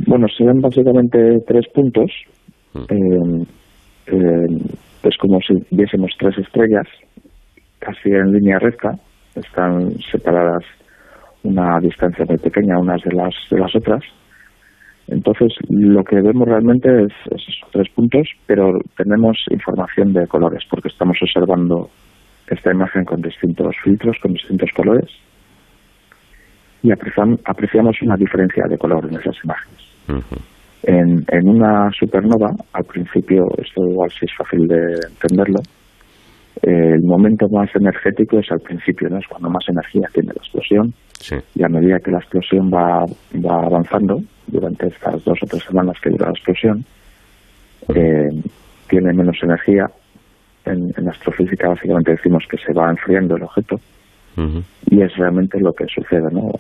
Bueno, 0.07 0.27
se 0.37 0.45
ven 0.45 0.61
básicamente 0.61 1.19
tres 1.47 1.67
puntos. 1.75 2.11
Mm. 2.75 2.79
Eh, 2.79 3.47
eh, 4.07 4.70
es 5.03 5.17
como 5.19 5.41
si 5.41 5.55
viésemos 5.71 6.13
tres 6.19 6.37
estrellas 6.39 6.87
casi 7.79 8.11
en 8.11 8.33
línea 8.33 8.59
recta. 8.59 8.93
Están 9.35 9.93
separadas 10.11 10.65
una 11.43 11.79
distancia 11.81 12.25
muy 12.29 12.39
pequeña 12.39 12.79
unas 12.79 13.03
de 13.03 13.13
las, 13.13 13.35
de 13.51 13.59
las 13.59 13.75
otras 13.75 14.03
entonces, 15.11 15.53
lo 15.69 16.05
que 16.05 16.17
vemos 16.21 16.47
realmente 16.47 16.89
es, 16.89 17.13
esos 17.27 17.61
tres 17.73 17.89
puntos, 17.91 18.29
pero 18.47 18.79
tenemos 18.97 19.37
información 19.51 20.13
de 20.13 20.27
colores, 20.29 20.63
porque 20.71 20.87
estamos 20.87 21.19
observando 21.21 21.91
esta 22.47 22.71
imagen 22.71 23.05
con 23.05 23.21
distintos 23.21 23.75
filtros, 23.83 24.17
con 24.23 24.33
distintos 24.33 24.71
colores, 24.75 25.11
y 26.83 26.93
apreciamos 26.93 28.03
una 28.03 28.17
diferencia 28.17 28.65
de 28.69 28.79
color 28.79 29.07
en 29.11 29.19
esas 29.19 29.37
imágenes. 29.43 30.31
En, 30.83 31.25
en, 31.29 31.49
una 31.49 31.91
supernova, 31.93 32.51
al 32.73 32.85
principio, 32.85 33.47
esto 33.59 33.87
igual 33.87 34.11
sí 34.11 34.27
es 34.27 34.35
fácil 34.37 34.67
de 34.67 34.99
entenderlo, 35.09 35.61
el 36.63 37.03
momento 37.03 37.49
más 37.49 37.75
energético 37.75 38.39
es 38.39 38.51
al 38.51 38.61
principio, 38.61 39.09
¿no? 39.09 39.19
es 39.19 39.27
cuando 39.29 39.49
más 39.49 39.65
energía 39.69 40.09
tiene 40.13 40.29
la 40.29 40.43
explosión, 40.43 40.93
y 41.55 41.63
a 41.63 41.69
medida 41.69 41.99
que 42.01 42.11
la 42.11 42.19
explosión 42.19 42.71
va, 42.71 43.05
va 43.45 43.67
avanzando, 43.67 44.23
durante 44.47 44.89
estas 44.89 45.23
dos 45.25 45.39
o 45.43 45.47
tres 45.47 45.63
semanas 45.65 45.97
que 46.03 46.11
dura 46.11 46.27
la 46.27 46.33
explosión, 46.33 46.85
eh, 47.95 48.29
tiene 48.89 49.13
menos 49.13 49.37
energía. 49.43 49.91
En, 50.65 50.93
en, 50.97 51.09
astrofísica 51.09 51.69
básicamente 51.69 52.13
decimos 52.13 52.45
que 52.51 52.59
se 52.59 52.73
va 52.75 52.91
enfriando 52.91 53.37
el 53.37 53.45
objeto 53.45 53.81
y 54.91 55.03
es 55.03 55.15
realmente 55.17 55.59
lo 55.61 55.73
que 55.73 55.87
sucede, 55.87 56.29
¿no? 56.33 56.51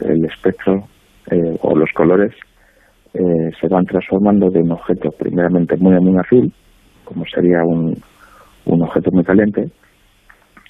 El, 0.00 0.24
espectro 0.24 0.84
eh, 1.30 1.56
o 1.60 1.76
los 1.76 1.90
colores 1.92 2.32
eh, 3.14 3.50
se 3.60 3.68
van 3.68 3.84
transformando 3.84 4.48
de 4.50 4.60
un 4.60 4.72
objeto 4.72 5.10
primeramente 5.18 5.76
muy 5.76 5.98
muy 6.00 6.18
azul, 6.18 6.52
como 7.04 7.24
sería 7.26 7.60
un, 7.64 7.94
un 8.66 8.82
objeto 8.82 9.10
muy 9.12 9.24
caliente, 9.24 9.64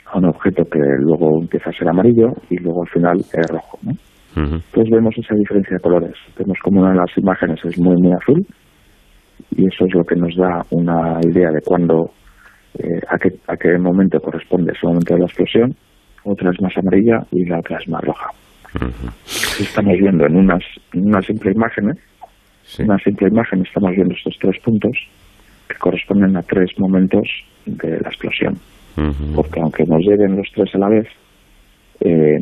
a 0.06 0.18
un 0.18 0.26
objeto 0.26 0.64
que 0.64 0.80
luego 1.00 1.40
empieza 1.40 1.70
a 1.70 1.72
ser 1.72 1.88
amarillo 1.88 2.32
y 2.48 2.56
luego 2.58 2.82
al 2.82 2.88
final 2.88 3.16
es 3.18 3.50
rojo. 3.50 3.78
¿no? 3.82 3.92
Entonces 4.36 4.90
vemos 4.90 5.14
esa 5.18 5.34
diferencia 5.34 5.76
de 5.76 5.82
colores. 5.82 6.14
Vemos 6.38 6.56
como 6.62 6.80
una 6.80 6.90
de 6.90 6.98
las 6.98 7.18
imágenes 7.18 7.58
es 7.64 7.78
muy, 7.78 7.96
muy 8.00 8.12
azul 8.12 8.46
y 9.50 9.66
eso 9.66 9.84
es 9.86 9.94
lo 9.94 10.04
que 10.04 10.16
nos 10.16 10.34
da 10.36 10.62
una 10.70 11.18
idea 11.22 11.50
de 11.50 11.60
cuándo 11.64 12.10
eh, 12.78 13.00
a, 13.08 13.18
qué, 13.18 13.30
a 13.48 13.56
qué 13.56 13.76
momento 13.78 14.20
corresponde 14.20 14.72
ese 14.72 14.86
momento 14.86 15.14
de 15.14 15.20
la 15.20 15.26
explosión, 15.26 15.74
otra 16.24 16.50
es 16.50 16.60
más 16.62 16.76
amarilla 16.76 17.26
y 17.32 17.44
la 17.46 17.58
otra 17.58 17.78
es 17.78 17.88
más 17.88 18.02
roja. 18.02 18.30
Estamos 19.58 19.94
viendo 19.98 20.26
en 20.26 20.36
unas, 20.36 20.62
una 20.94 21.20
simple 21.22 21.50
imagen, 22.78 22.90
una 22.90 22.98
simple 22.98 23.28
imagen, 23.28 23.62
estamos 23.62 23.90
viendo 23.92 24.14
estos 24.14 24.36
tres 24.40 24.60
puntos 24.62 24.92
que 25.68 25.76
corresponden 25.76 26.36
a 26.36 26.42
tres 26.42 26.70
momentos 26.78 27.28
de 27.66 28.00
la 28.00 28.08
explosión. 28.08 28.58
Porque 29.34 29.60
aunque 29.60 29.84
nos 29.84 30.00
lleguen 30.00 30.36
los 30.36 30.46
tres 30.54 30.74
a 30.74 30.78
la 30.78 30.88
vez, 30.88 31.06
eh, 32.00 32.38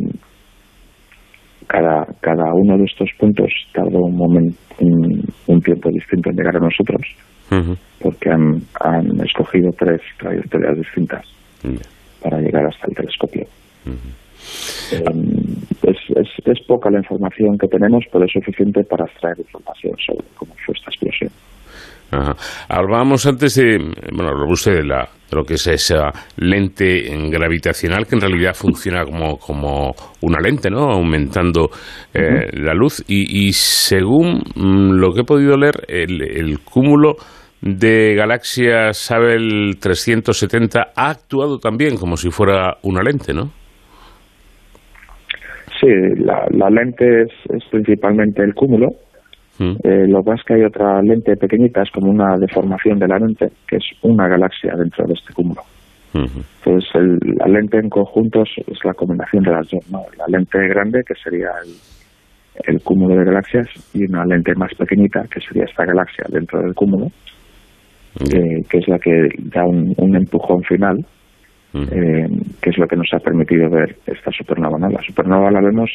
cada, 1.69 2.07
cada 2.21 2.53
uno 2.55 2.79
de 2.79 2.85
estos 2.85 3.11
puntos 3.19 3.53
tarda 3.73 3.99
un, 3.99 4.17
momento, 4.17 4.59
un, 4.81 5.61
tiempo 5.61 5.91
distinto 5.91 6.31
en 6.31 6.37
llegar 6.37 6.57
a 6.57 6.61
nosotros, 6.61 7.03
porque 8.01 8.31
han, 8.31 8.61
han 8.81 9.21
escogido 9.21 9.71
tres 9.79 10.01
trayectorias 10.19 10.79
distintas 10.79 11.27
para 12.23 12.41
llegar 12.41 12.67
hasta 12.67 12.87
el 12.89 12.97
telescopio. 12.97 13.47
Em, 14.93 15.59
es, 15.83 15.97
es, 16.45 16.67
poca 16.67 16.91
la 16.91 16.99
información 16.99 17.57
que 17.59 17.69
tenemos, 17.69 18.05
pero 18.13 18.25
es 18.25 18.33
suficiente 18.33 18.83
para 18.85 19.05
extraer 19.07 19.39
información 19.39 19.95
sobre 20.07 20.27
cómo 20.37 20.55
fue 20.65 20.75
esta 20.75 20.91
explosión. 20.91 21.31
Hablábamos 22.69 23.27
antes 23.27 23.55
de, 23.57 23.77
bueno, 24.13 24.31
usted 24.49 24.77
de, 24.77 24.85
la, 24.85 25.09
de 25.31 25.37
lo 25.37 25.45
que 25.45 25.55
es 25.55 25.67
esa 25.67 26.11
lente 26.39 27.03
gravitacional 27.31 28.07
que 28.07 28.15
en 28.15 28.23
realidad 28.23 28.55
funciona 28.55 29.05
como, 29.05 29.37
como 29.37 29.93
una 30.23 30.41
lente, 30.41 30.71
¿no? 30.71 30.91
Aumentando 30.91 31.69
eh, 32.15 32.49
la 32.55 32.73
luz 32.73 33.05
y, 33.07 33.53
según 33.53 34.43
mm, 34.55 34.93
lo 34.93 35.13
que 35.13 35.21
he 35.21 35.25
podido 35.25 35.59
leer, 35.59 35.85
el, 35.87 36.23
el 36.23 36.61
cúmulo 36.61 37.17
de 37.61 38.15
galaxias 38.15 39.11
Hubble 39.11 39.75
370 39.75 40.93
ha 40.95 41.11
actuado 41.11 41.59
también 41.59 41.97
como 41.97 42.17
si 42.17 42.31
fuera 42.31 42.79
una 42.83 43.03
lente, 43.03 43.35
¿no? 43.35 43.51
Sí, 45.81 45.87
la, 46.17 46.71
lente 46.71 47.23
es, 47.23 47.65
principalmente 47.71 48.43
el 48.43 48.55
cúmulo. 48.55 48.89
Mm. 49.59 49.77
Eh, 49.83 50.07
lo 50.09 50.23
más 50.23 50.43
que 50.45 50.55
hay 50.55 50.63
otra 50.65 51.01
lente 51.03 51.37
pequeñita, 51.37 51.83
es 51.83 51.91
como 51.91 52.11
una 52.11 52.37
deformación 52.39 52.99
de 52.99 53.09
la 53.09 53.19
lente, 53.19 53.49
que 53.67 53.77
es 53.77 53.85
una 54.03 54.29
galaxia 54.29 54.75
dentro 54.77 55.07
de 55.07 55.15
este 55.15 55.33
cúmulo. 55.33 55.63
Entonces, 56.15 56.91
la 57.39 57.47
lente 57.47 57.79
en 57.79 57.91
conjunto 57.91 58.43
es, 58.43 58.85
la 58.85 58.95
combinación 58.95 59.45
de 59.45 59.51
las 59.53 59.69
dos. 59.69 59.85
La 60.17 60.27
lente 60.27 60.59
grande, 60.69 61.03
que 61.07 61.15
sería 61.15 61.51
el, 62.65 62.81
cúmulo 62.81 63.15
de 63.15 63.25
galaxias, 63.25 63.69
y 63.95 64.05
una 64.05 64.25
lente 64.25 64.55
más 64.57 64.75
pequeñita, 64.75 65.25
que 65.31 65.41
sería 65.41 65.65
esta 65.65 65.85
galaxia 65.85 66.25
dentro 66.29 66.61
del 66.61 66.75
cúmulo, 66.75 67.07
eh, 68.21 68.63
que 68.69 68.79
es 68.79 68.89
la 68.89 68.99
que 68.99 69.29
da 69.53 69.65
un 69.65 70.17
empujón 70.17 70.63
final 70.65 71.05
eh, 71.75 72.29
que 72.61 72.71
es 72.71 72.79
lo 72.79 72.87
que 72.87 72.97
nos 72.97 73.13
ha 73.13 73.19
permitido 73.19 73.69
ver 73.71 73.97
esta 74.07 74.31
supernova. 74.33 74.79
La 74.79 75.03
supernova 75.03 75.51
la 75.51 75.61
vemos 75.61 75.91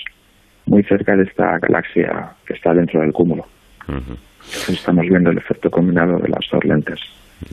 muy 0.65 0.83
cerca 0.83 1.15
de 1.15 1.23
esta 1.23 1.57
galaxia 1.59 2.31
que 2.45 2.53
está 2.53 2.73
dentro 2.73 3.01
del 3.01 3.11
cúmulo. 3.11 3.45
estamos 4.69 5.05
viendo 5.07 5.31
el 5.31 5.37
efecto 5.37 5.69
combinado 5.69 6.17
de 6.19 6.29
las 6.29 6.45
dos 6.51 6.63
lentes. 6.63 6.99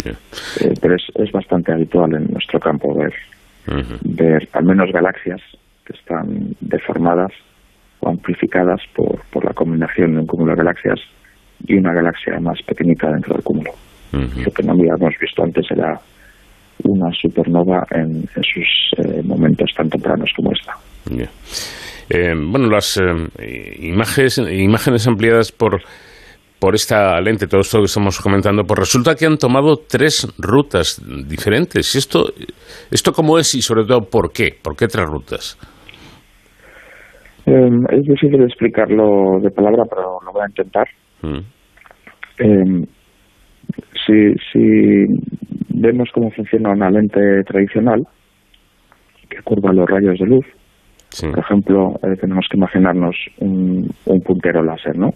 Eh, 0.04 0.74
pero 0.80 0.94
es, 0.94 1.02
es, 1.16 1.32
bastante 1.32 1.72
habitual 1.72 2.14
en 2.14 2.26
nuestro 2.30 2.60
campo 2.60 2.94
ver, 2.94 3.12
ver 4.04 4.48
al 4.52 4.64
menos 4.64 4.92
galaxias 4.92 5.40
que 5.84 5.94
están 5.94 6.54
deformadas 6.60 7.32
o 8.00 8.08
amplificadas 8.08 8.80
por, 8.94 9.20
por 9.32 9.44
la 9.44 9.52
combinación 9.52 10.12
de 10.12 10.20
un 10.20 10.26
cúmulo 10.26 10.52
de 10.52 10.58
galaxias 10.58 11.00
y 11.66 11.74
una 11.74 11.92
galaxia 11.92 12.38
más 12.40 12.62
pequeñita 12.62 13.10
dentro 13.10 13.34
del 13.34 13.42
cúmulo. 13.42 13.72
Lo 14.12 14.50
que 14.50 14.62
no 14.64 14.72
habíamos 14.72 15.14
visto 15.20 15.42
antes 15.42 15.70
era 15.70 16.00
una 16.84 17.10
supernova 17.12 17.86
en, 17.90 18.26
sus 18.42 18.92
eh, 18.98 19.22
momentos 19.24 19.70
tan 19.76 19.88
tempranos 19.88 20.30
como 20.36 20.50
esta. 20.52 20.72
Eh, 22.08 22.34
bueno, 22.34 22.68
las 22.68 22.98
eh, 22.98 23.76
imágenes, 23.80 24.38
imágenes 24.38 25.06
ampliadas 25.06 25.52
por, 25.52 25.80
por 26.58 26.74
esta 26.74 27.20
lente, 27.20 27.46
todo 27.46 27.60
esto 27.60 27.78
que 27.78 27.84
estamos 27.84 28.20
comentando, 28.20 28.64
pues 28.64 28.80
resulta 28.80 29.14
que 29.14 29.26
han 29.26 29.36
tomado 29.36 29.76
tres 29.88 30.32
rutas 30.38 31.02
diferentes. 31.28 31.94
¿Y 31.94 31.98
esto, 31.98 32.24
esto 32.90 33.12
cómo 33.12 33.38
es 33.38 33.54
y 33.54 33.62
sobre 33.62 33.84
todo 33.84 34.00
por 34.00 34.32
qué? 34.32 34.50
¿Por 34.62 34.76
qué 34.76 34.86
tres 34.86 35.06
rutas? 35.06 35.58
es 37.46 38.02
difícil 38.02 38.40
explicarlo 38.44 39.40
de 39.42 39.50
palabra, 39.50 39.82
pero 39.88 40.18
lo 40.24 40.32
voy 40.32 40.42
a 40.42 40.48
intentar. 40.48 40.86
Mm. 41.22 42.84
Si, 44.06 44.34
si 44.52 45.06
vemos 45.68 46.08
cómo 46.12 46.30
funciona 46.30 46.70
una 46.70 46.90
lente 46.90 47.42
tradicional 47.44 48.06
que 49.28 49.42
curva 49.42 49.72
los 49.72 49.88
rayos 49.88 50.18
de 50.18 50.26
luz. 50.26 50.46
Por 51.20 51.38
ejemplo, 51.40 51.98
eh, 52.04 52.16
tenemos 52.20 52.46
que 52.48 52.56
imaginarnos 52.56 53.16
un, 53.38 53.92
puntero 54.24 54.62
láser, 54.62 54.96
¿no? 54.96 55.12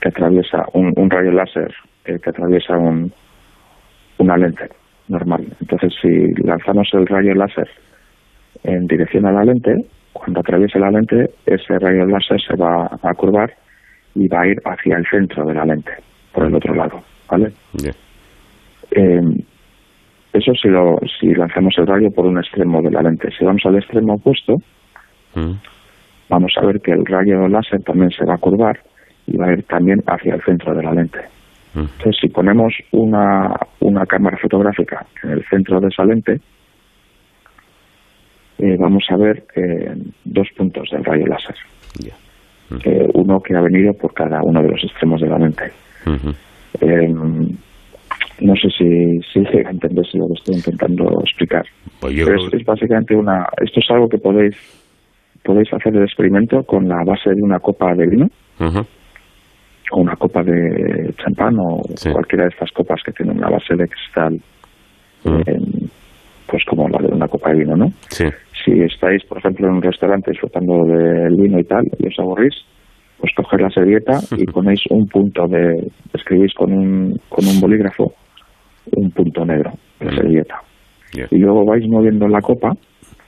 Que 0.00 0.08
atraviesa 0.08 0.64
un, 0.72 1.10
rayo 1.10 1.32
láser 1.32 1.74
eh, 2.04 2.18
que 2.22 2.30
atraviesa 2.30 2.76
un, 2.76 3.12
una 4.18 4.36
lente 4.36 4.68
normal. 5.08 5.44
Entonces, 5.60 5.94
si 6.00 6.32
lanzamos 6.44 6.88
el 6.92 7.06
rayo 7.06 7.34
láser 7.34 7.68
en 8.62 8.86
dirección 8.86 9.26
a 9.26 9.32
la 9.32 9.44
lente, 9.44 9.74
cuando 10.12 10.40
atraviesa 10.40 10.78
la 10.78 10.90
lente, 10.90 11.30
ese 11.44 11.78
rayo 11.78 12.06
láser 12.06 12.40
se 12.40 12.56
va 12.56 12.86
a 13.02 13.14
curvar 13.14 13.52
y 14.14 14.28
va 14.28 14.42
a 14.42 14.46
ir 14.46 14.60
hacia 14.64 14.96
el 14.96 15.06
centro 15.06 15.44
de 15.44 15.54
la 15.54 15.64
lente, 15.64 15.92
por 16.32 16.46
el 16.46 16.54
otro 16.54 16.74
lado, 16.74 17.02
¿vale? 17.28 17.52
Eh, 18.90 19.20
eso 20.32 20.52
si, 20.54 20.68
lo, 20.68 20.98
si 21.18 21.28
lanzamos 21.34 21.74
el 21.78 21.86
rayo 21.86 22.10
por 22.10 22.26
un 22.26 22.38
extremo 22.38 22.82
de 22.82 22.90
la 22.90 23.02
lente. 23.02 23.30
Si 23.36 23.44
vamos 23.44 23.62
al 23.64 23.76
extremo 23.76 24.14
opuesto, 24.14 24.56
mm. 25.34 25.52
vamos 26.28 26.52
a 26.56 26.66
ver 26.66 26.80
que 26.80 26.92
el 26.92 27.06
rayo 27.06 27.48
láser 27.48 27.82
también 27.82 28.10
se 28.10 28.24
va 28.24 28.34
a 28.34 28.38
curvar 28.38 28.78
y 29.26 29.36
va 29.36 29.46
a 29.46 29.52
ir 29.52 29.62
también 29.64 30.02
hacia 30.06 30.34
el 30.34 30.42
centro 30.42 30.74
de 30.74 30.82
la 30.82 30.92
lente. 30.92 31.20
Mm. 31.74 31.80
Entonces, 31.80 32.16
si 32.20 32.28
ponemos 32.28 32.74
una, 32.92 33.54
una 33.80 34.04
cámara 34.06 34.36
fotográfica 34.36 35.06
en 35.22 35.30
el 35.30 35.44
centro 35.44 35.80
de 35.80 35.88
esa 35.88 36.04
lente, 36.04 36.40
eh, 38.58 38.76
vamos 38.78 39.04
a 39.10 39.16
ver 39.16 39.44
eh, 39.54 39.94
dos 40.24 40.48
puntos 40.56 40.88
del 40.90 41.04
rayo 41.04 41.26
láser. 41.26 41.56
Mm. 42.70 42.76
Eh, 42.84 43.08
uno 43.14 43.40
que 43.40 43.56
ha 43.56 43.60
venido 43.60 43.92
por 43.94 44.12
cada 44.12 44.42
uno 44.42 44.62
de 44.62 44.68
los 44.68 44.84
extremos 44.84 45.20
de 45.20 45.28
la 45.28 45.38
lente. 45.38 45.72
Mm-hmm 46.80 47.56
no 48.40 48.54
sé 48.54 48.68
si, 48.76 49.20
si 49.32 49.40
llega 49.40 49.68
a 49.68 49.72
entenderse 49.72 50.18
lo 50.18 50.26
que 50.28 50.34
estoy 50.34 50.54
intentando 50.56 51.04
explicar. 51.20 51.64
Pues 52.00 52.14
es, 52.52 52.64
básicamente 52.64 53.14
una, 53.14 53.46
esto 53.62 53.80
es 53.80 53.90
algo 53.90 54.08
que 54.08 54.18
podéis 54.18 54.56
podéis 55.42 55.72
hacer 55.72 55.94
el 55.94 56.02
experimento 56.02 56.62
con 56.64 56.88
la 56.88 57.02
base 57.04 57.30
de 57.30 57.40
una 57.42 57.58
copa 57.60 57.94
de 57.94 58.06
vino. 58.06 58.26
O 59.92 60.00
una 60.00 60.16
copa 60.16 60.42
de 60.42 61.14
champán 61.16 61.54
o 61.60 61.80
cualquiera 62.12 62.44
de 62.44 62.50
estas 62.50 62.72
copas 62.72 63.00
que 63.04 63.12
tienen 63.12 63.38
una 63.38 63.50
base 63.50 63.76
de 63.76 63.86
cristal, 63.86 64.40
pues 65.22 66.64
como 66.68 66.88
la 66.88 66.98
de 66.98 67.14
una 67.14 67.28
copa 67.28 67.50
de 67.50 67.60
vino, 67.60 67.76
¿no? 67.76 67.86
Si 68.64 68.72
estáis, 68.72 69.24
por 69.26 69.38
ejemplo, 69.38 69.68
en 69.68 69.74
un 69.74 69.82
restaurante 69.82 70.32
disfrutando 70.32 70.84
del 70.84 71.36
vino 71.36 71.60
y 71.60 71.64
tal 71.64 71.84
y 72.00 72.08
os 72.08 72.18
aburrís, 72.18 72.54
pues 73.18 73.32
coger 73.34 73.60
la 73.60 73.70
servilleta 73.70 74.20
y 74.36 74.44
ponéis 74.52 74.80
un 74.90 75.06
punto 75.06 75.46
de, 75.48 75.90
escribís 76.12 76.52
con 76.54 76.72
un, 76.72 77.18
con 77.28 77.46
un 77.46 77.60
bolígrafo 77.60 78.12
un 78.92 79.10
punto 79.10 79.44
negro 79.44 79.72
de 80.00 80.14
servilleta. 80.14 80.60
Y 81.30 81.38
luego 81.38 81.64
vais 81.64 81.86
moviendo 81.88 82.28
la 82.28 82.40
copa 82.40 82.72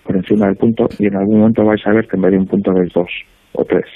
por 0.04 0.16
encima 0.16 0.46
del 0.46 0.56
punto 0.56 0.88
y 0.98 1.06
en 1.06 1.16
algún 1.16 1.38
momento 1.38 1.64
vais 1.64 1.84
a 1.86 1.92
ver 1.92 2.06
que 2.06 2.16
en 2.16 2.22
vez 2.22 2.32
de 2.32 2.38
un 2.38 2.46
punto 2.46 2.72
veis 2.74 2.92
dos 2.92 3.10
o 3.52 3.64
tres. 3.64 3.86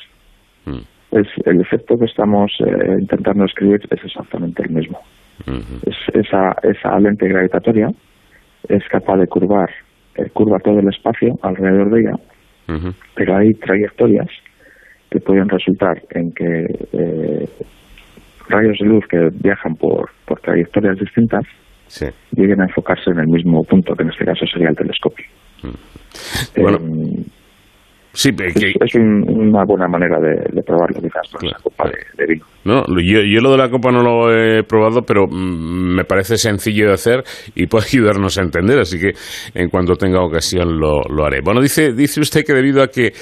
Mm. 0.64 0.80
Es, 1.12 1.28
el 1.44 1.60
efecto 1.60 1.96
que 1.98 2.06
estamos 2.06 2.50
eh, 2.60 2.96
intentando 3.00 3.44
escribir 3.44 3.80
es 3.90 4.04
exactamente 4.04 4.62
el 4.62 4.70
mismo. 4.70 4.98
es, 5.46 5.96
esa, 6.14 6.54
esa 6.62 6.98
lente 7.00 7.28
gravitatoria 7.28 7.88
es 8.68 8.82
capaz 8.88 9.18
de 9.18 9.26
curvar, 9.26 9.68
eh, 10.16 10.30
curva 10.32 10.58
todo 10.60 10.78
el 10.78 10.88
espacio 10.88 11.34
alrededor 11.42 11.90
de 11.90 12.00
ella, 12.00 12.16
pero 13.14 13.36
hay 13.36 13.50
trayectorias 13.54 14.28
que 15.12 15.20
pueden 15.20 15.48
resultar 15.48 16.02
en 16.10 16.32
que 16.32 16.64
eh, 16.92 17.48
rayos 18.48 18.78
de 18.78 18.86
luz 18.86 19.04
que 19.08 19.28
viajan 19.42 19.76
por, 19.76 20.10
por 20.26 20.40
trayectorias 20.40 20.98
distintas 20.98 21.44
lleguen 22.34 22.62
a 22.62 22.64
enfocarse 22.64 23.10
en 23.10 23.18
el 23.18 23.28
mismo 23.28 23.62
punto, 23.64 23.94
que 23.94 24.02
en 24.02 24.10
este 24.10 24.24
caso 24.24 24.46
sería 24.46 24.70
el 24.70 24.76
telescopio. 24.76 25.26
Mm. 25.62 26.60
Bueno, 26.62 26.78
eh, 26.78 27.24
Sí, 28.14 28.30
es, 28.38 28.94
una 28.94 29.64
buena 29.64 29.88
manera 29.88 30.18
de, 30.20 30.62
probarlo, 30.62 31.00
quizás, 31.00 31.32
con 31.32 31.48
esa 31.48 31.58
copa 31.62 31.88
de, 31.88 32.26
vino. 32.26 32.44
No, 32.64 32.84
yo, 33.00 33.20
yo, 33.22 33.40
lo 33.40 33.52
de 33.52 33.56
la 33.56 33.70
copa 33.70 33.90
no 33.90 34.02
lo 34.02 34.30
he 34.30 34.62
probado, 34.64 35.00
pero 35.00 35.26
me 35.26 36.04
parece 36.04 36.36
sencillo 36.36 36.88
de 36.88 36.92
hacer 36.92 37.24
y 37.54 37.66
puede 37.66 37.86
ayudarnos 37.90 38.36
a 38.36 38.42
entender, 38.42 38.80
así 38.80 38.98
que 38.98 39.12
en 39.54 39.70
cuanto 39.70 39.94
tenga 39.94 40.22
ocasión 40.22 40.78
lo, 40.78 41.00
lo 41.08 41.24
haré. 41.24 41.40
Bueno, 41.42 41.62
dice, 41.62 41.94
dice 41.94 42.20
usted 42.20 42.44
que 42.44 42.52
debido 42.52 42.82
a 42.82 42.88
que 42.88 43.12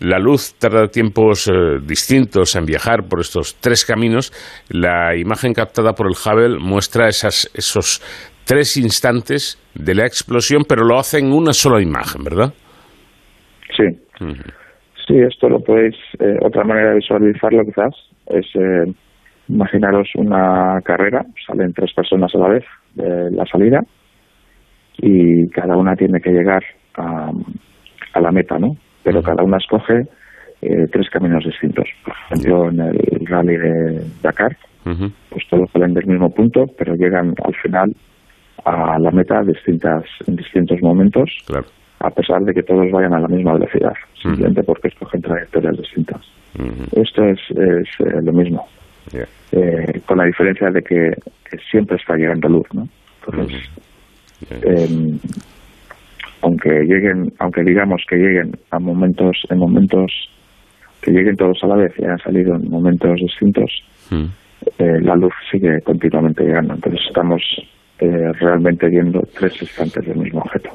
la 0.00 0.18
luz 0.18 0.54
tarda 0.58 0.88
tiempos 0.88 1.46
eh, 1.46 1.78
distintos 1.86 2.56
en 2.56 2.64
viajar 2.64 3.04
por 3.08 3.20
estos 3.20 3.54
tres 3.60 3.84
caminos, 3.84 4.32
la 4.68 5.16
imagen 5.16 5.54
captada 5.54 5.92
por 5.92 6.08
el 6.08 6.14
Hubble 6.14 6.58
muestra 6.58 7.08
esas, 7.08 7.48
esos 7.54 8.02
tres 8.44 8.76
instantes 8.76 9.60
de 9.74 9.94
la 9.94 10.06
explosión, 10.06 10.64
pero 10.68 10.84
lo 10.84 10.98
hace 10.98 11.18
en 11.18 11.32
una 11.32 11.52
sola 11.52 11.80
imagen, 11.80 12.24
¿verdad? 12.24 12.52
Sí. 13.76 13.84
Sí, 15.06 15.18
esto 15.18 15.48
lo 15.48 15.60
podéis, 15.60 15.96
eh, 16.18 16.38
otra 16.42 16.64
manera 16.64 16.90
de 16.90 16.96
visualizarlo 16.96 17.64
quizás 17.64 17.94
es 18.26 18.46
eh, 18.54 18.92
imaginaros 19.48 20.08
una 20.14 20.80
carrera, 20.84 21.24
salen 21.46 21.72
tres 21.72 21.92
personas 21.94 22.32
a 22.34 22.38
la 22.38 22.48
vez 22.48 22.64
de 22.94 23.30
la 23.32 23.44
salida 23.46 23.80
y 24.98 25.48
cada 25.48 25.76
una 25.76 25.96
tiene 25.96 26.20
que 26.20 26.30
llegar 26.30 26.62
a, 26.96 27.32
a 28.12 28.20
la 28.20 28.30
meta, 28.30 28.58
¿no? 28.58 28.76
Pero 29.02 29.22
cada 29.22 29.42
una 29.42 29.56
escoge 29.56 30.06
eh, 30.62 30.86
tres 30.92 31.08
caminos 31.10 31.44
distintos. 31.44 31.88
Por 32.04 32.14
ejemplo, 32.14 32.68
en 32.68 32.80
el 32.80 33.26
rally 33.26 33.56
de 33.56 34.04
Dakar, 34.22 34.56
pues 34.84 35.44
todos 35.48 35.70
salen 35.72 35.94
del 35.94 36.06
mismo 36.06 36.30
punto, 36.30 36.66
pero 36.76 36.94
llegan 36.94 37.34
al 37.44 37.54
final 37.56 37.94
a 38.64 38.98
la 38.98 39.10
meta 39.10 39.42
distintas, 39.42 40.04
en 40.26 40.36
distintos 40.36 40.80
momentos, 40.82 41.30
a 42.00 42.10
pesar 42.10 42.42
de 42.42 42.54
que 42.54 42.62
todos 42.62 42.90
vayan 42.90 43.14
a 43.14 43.20
la 43.20 43.28
misma 43.28 43.54
velocidad, 43.54 43.92
simplemente 44.20 44.62
porque 44.62 44.88
escogen 44.88 45.20
trayectorias 45.20 45.76
distintas. 45.76 46.20
Esto 46.92 47.24
es, 47.24 47.38
es 47.50 47.88
eh, 48.00 48.20
lo 48.22 48.32
mismo, 48.32 48.66
eh, 49.52 50.00
con 50.06 50.18
la 50.18 50.24
diferencia 50.24 50.70
de 50.70 50.82
que, 50.82 51.10
siempre 51.70 51.96
está 51.96 52.14
llegando 52.14 52.48
luz, 52.48 52.66
¿no? 52.72 52.84
Entonces, 53.26 53.68
em, 54.62 55.18
aunque 56.42 56.70
lleguen, 56.84 57.32
aunque 57.40 57.62
digamos 57.64 58.02
que 58.08 58.16
lleguen 58.16 58.52
a 58.70 58.78
momentos, 58.78 59.36
en 59.50 59.58
momentos 59.58 60.12
que 61.02 61.10
lleguen 61.10 61.36
todos 61.36 61.58
a 61.62 61.66
la 61.66 61.76
vez 61.76 61.92
y 61.98 62.04
hayan 62.04 62.18
salido 62.18 62.54
en 62.54 62.70
momentos 62.70 63.16
distintos, 63.16 63.70
eh, 64.78 65.00
la 65.00 65.16
luz 65.16 65.32
sigue 65.50 65.80
continuamente 65.82 66.44
llegando. 66.44 66.74
Entonces 66.74 67.00
estamos 67.08 67.42
eh, 67.98 68.32
realmente 68.38 68.88
viendo 68.88 69.20
tres 69.36 69.60
instantes 69.60 70.06
del 70.06 70.18
mismo 70.18 70.40
objeto. 70.40 70.70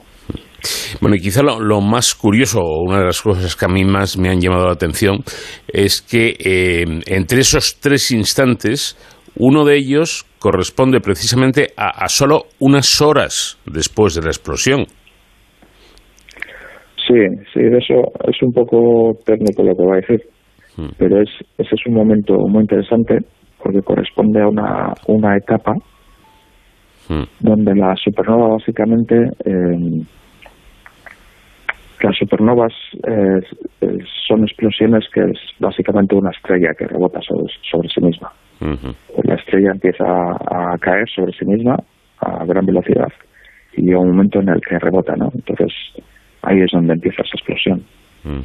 Bueno, 1.01 1.15
y 1.15 1.19
quizá 1.19 1.41
lo, 1.43 1.81
más 1.81 2.15
curioso, 2.15 2.61
o 2.61 2.83
una 2.83 2.99
de 2.99 3.05
las 3.05 3.21
cosas 3.21 3.55
que 3.55 3.65
a 3.65 3.67
mí 3.67 3.83
más 3.83 4.17
me 4.17 4.29
han 4.29 4.39
llamado 4.39 4.65
la 4.65 4.73
atención, 4.73 5.19
es 5.67 6.01
que 6.01 6.35
eh, 6.39 6.85
entre 7.07 7.39
esos 7.41 7.79
tres 7.79 8.11
instantes, 8.11 8.97
uno 9.37 9.65
de 9.65 9.77
ellos 9.77 10.25
corresponde 10.39 10.99
precisamente 11.01 11.69
a, 11.75 12.07
solo 12.07 12.43
unas 12.59 13.01
horas 13.01 13.59
después 13.65 14.15
de 14.15 14.21
la 14.21 14.27
explosión. 14.27 14.85
Sí, 17.07 17.13
sí, 17.53 17.59
eso 17.59 18.11
es 18.27 18.41
un 18.41 18.51
poco 18.51 19.13
técnico 19.25 19.63
lo 19.63 19.75
que 19.75 19.85
va 19.85 19.93
a 19.93 20.01
decir, 20.01 20.21
hmm. 20.77 20.89
pero 20.97 21.21
es, 21.21 21.29
ese 21.57 21.75
es 21.75 21.85
un 21.87 21.93
momento 21.93 22.35
muy 22.47 22.61
interesante 22.61 23.19
porque 23.61 23.81
corresponde 23.81 24.41
a 24.41 24.47
una, 24.47 24.93
una 25.07 25.37
etapa 25.37 25.73
hmm. 27.09 27.23
donde 27.39 27.75
la 27.75 27.95
supernova 27.95 28.55
básicamente 28.55 29.15
eh, 29.45 30.05
las 32.01 32.17
supernovas 32.17 32.73
eh, 33.07 33.41
son 34.27 34.43
explosiones 34.43 35.05
que 35.13 35.21
es 35.21 35.39
básicamente 35.59 36.15
una 36.15 36.31
estrella 36.31 36.73
que 36.77 36.87
rebota 36.87 37.19
sobre, 37.21 37.51
sobre 37.69 37.89
sí 37.89 38.01
misma. 38.01 38.31
La 39.23 39.35
estrella 39.35 39.71
empieza 39.71 40.05
a, 40.05 40.77
caer 40.79 41.07
sobre 41.09 41.33
sí 41.33 41.45
misma 41.45 41.77
a 42.19 42.45
gran 42.45 42.65
velocidad 42.65 43.11
y 43.75 43.83
llega 43.83 43.99
un 43.99 44.11
momento 44.11 44.39
en 44.39 44.49
el 44.49 44.61
que 44.61 44.79
rebota, 44.79 45.15
¿no? 45.15 45.29
Entonces 45.33 45.73
ahí 46.41 46.61
es 46.61 46.71
donde 46.71 46.93
empieza 46.93 47.21
esa 47.21 47.37
explosión. 47.37 47.83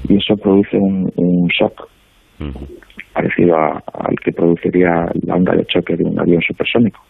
Y 0.09 0.17
eso 0.17 0.37
produce 0.37 0.77
un, 0.77 1.49
shock 1.49 1.89
parecido 3.15 3.57
al 3.57 4.17
que 4.23 4.33
produciría 4.33 5.07
la 5.23 5.37
onda 5.37 5.55
de 5.55 5.65
choque 5.67 5.97
de 5.97 6.05
un 6.05 6.19
avión 6.19 6.43
supersónico. 6.43 7.01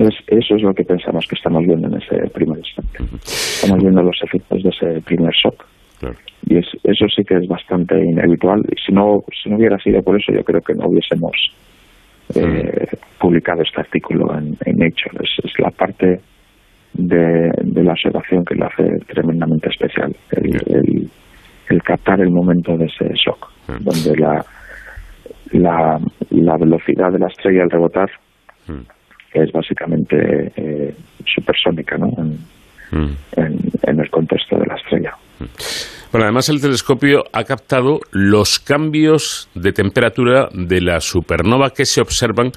Entonces, 0.00 0.24
eso 0.28 0.56
es 0.56 0.62
lo 0.62 0.72
que 0.72 0.82
pensamos 0.82 1.26
que 1.28 1.34
estamos 1.34 1.62
viendo 1.62 1.88
en 1.88 2.00
ese 2.00 2.16
primer 2.30 2.56
instante. 2.56 3.04
Estamos 3.22 3.82
viendo 3.82 4.02
los 4.02 4.18
efectos 4.22 4.62
de 4.62 4.70
ese 4.70 5.02
primer 5.02 5.30
shock. 5.34 5.62
Y 6.46 6.56
es, 6.56 6.66
eso 6.84 7.04
sí 7.14 7.22
que 7.22 7.36
es 7.36 7.46
bastante 7.46 8.02
inhabitual. 8.02 8.62
Y 8.72 8.80
si 8.80 8.92
no, 8.92 9.22
si 9.30 9.50
no 9.50 9.58
hubiera 9.58 9.76
sido 9.76 10.02
por 10.02 10.18
eso, 10.18 10.32
yo 10.32 10.42
creo 10.42 10.62
que 10.62 10.72
no 10.72 10.86
hubiésemos 10.86 11.36
eh, 12.34 12.86
publicado 13.18 13.60
este 13.60 13.82
artículo 13.82 14.34
en, 14.38 14.56
Nature. 14.78 15.22
Es, 15.22 15.52
la 15.58 15.70
parte 15.70 16.18
de, 16.94 17.82
la 17.82 17.92
observación 17.92 18.42
que 18.46 18.54
lo 18.54 18.68
hace 18.68 18.84
tremendamente 19.06 19.68
especial. 19.68 20.16
El, 20.30 21.10
el, 21.68 21.82
captar 21.82 22.22
el 22.22 22.30
momento 22.30 22.74
de 22.78 22.86
ese 22.86 23.12
shock, 23.14 23.52
donde 23.80 24.16
la, 24.16 24.42
la, 25.52 26.00
la 26.30 26.56
velocidad 26.56 27.12
de 27.12 27.18
la 27.18 27.26
estrella 27.26 27.64
al 27.64 27.70
rebotar 27.70 28.10
que 29.32 29.42
es 29.42 29.52
básicamente 29.52 30.52
eh, 30.56 30.94
supersónica 31.24 31.96
¿no? 31.96 32.08
Mm. 32.92 33.14
en, 33.36 34.00
el 34.00 34.10
contexto 34.10 34.56
de 34.56 34.66
la 34.66 34.74
estrella. 34.74 35.12
Mm. 35.38 35.44
Bueno, 36.12 36.24
además 36.24 36.48
el 36.48 36.60
telescopio 36.60 37.22
ha 37.32 37.44
captado 37.44 38.00
los 38.10 38.58
cambios 38.58 39.48
de 39.54 39.72
temperatura 39.72 40.48
de 40.52 40.80
la 40.80 40.98
supernova 41.00 41.70
que 41.70 41.84
se 41.84 42.00
observan 42.00 42.50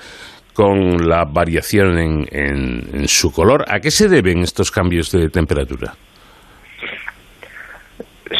con 0.55 1.07
la 1.07 1.25
variación 1.25 1.97
en, 1.99 2.25
en, 2.31 3.07
su 3.07 3.31
color. 3.31 3.63
¿A 3.67 3.79
qué 3.79 3.91
se 3.91 4.07
deben 4.07 4.39
estos 4.39 4.71
cambios 4.71 5.11
de 5.11 5.29
temperatura? 5.29 5.93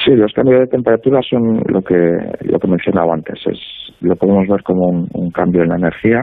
Sí, 0.04 0.12
los 0.16 0.34
cambios 0.34 0.62
de 0.62 0.68
temperatura 0.68 1.20
son 1.28 1.62
lo 1.68 1.82
que 1.82 1.96
lo 2.42 2.60
que 2.60 2.68
mencionaba 2.68 3.14
antes. 3.14 3.40
Es, 3.46 3.60
lo 4.02 4.16
podemos 4.16 4.48
ver 4.48 4.64
como 4.64 5.08
un 5.14 5.32
cambio 5.32 5.62
en 5.62 5.70
la 5.70 5.76
energía 5.76 6.22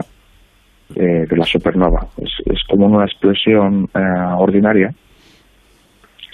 eh, 0.95 1.25
de 1.29 1.37
la 1.37 1.45
supernova. 1.45 2.07
Es, 2.17 2.63
como 2.69 2.87
una 2.87 3.05
explosión 3.05 3.87
eh, 3.93 3.99
ordinaria. 4.37 4.89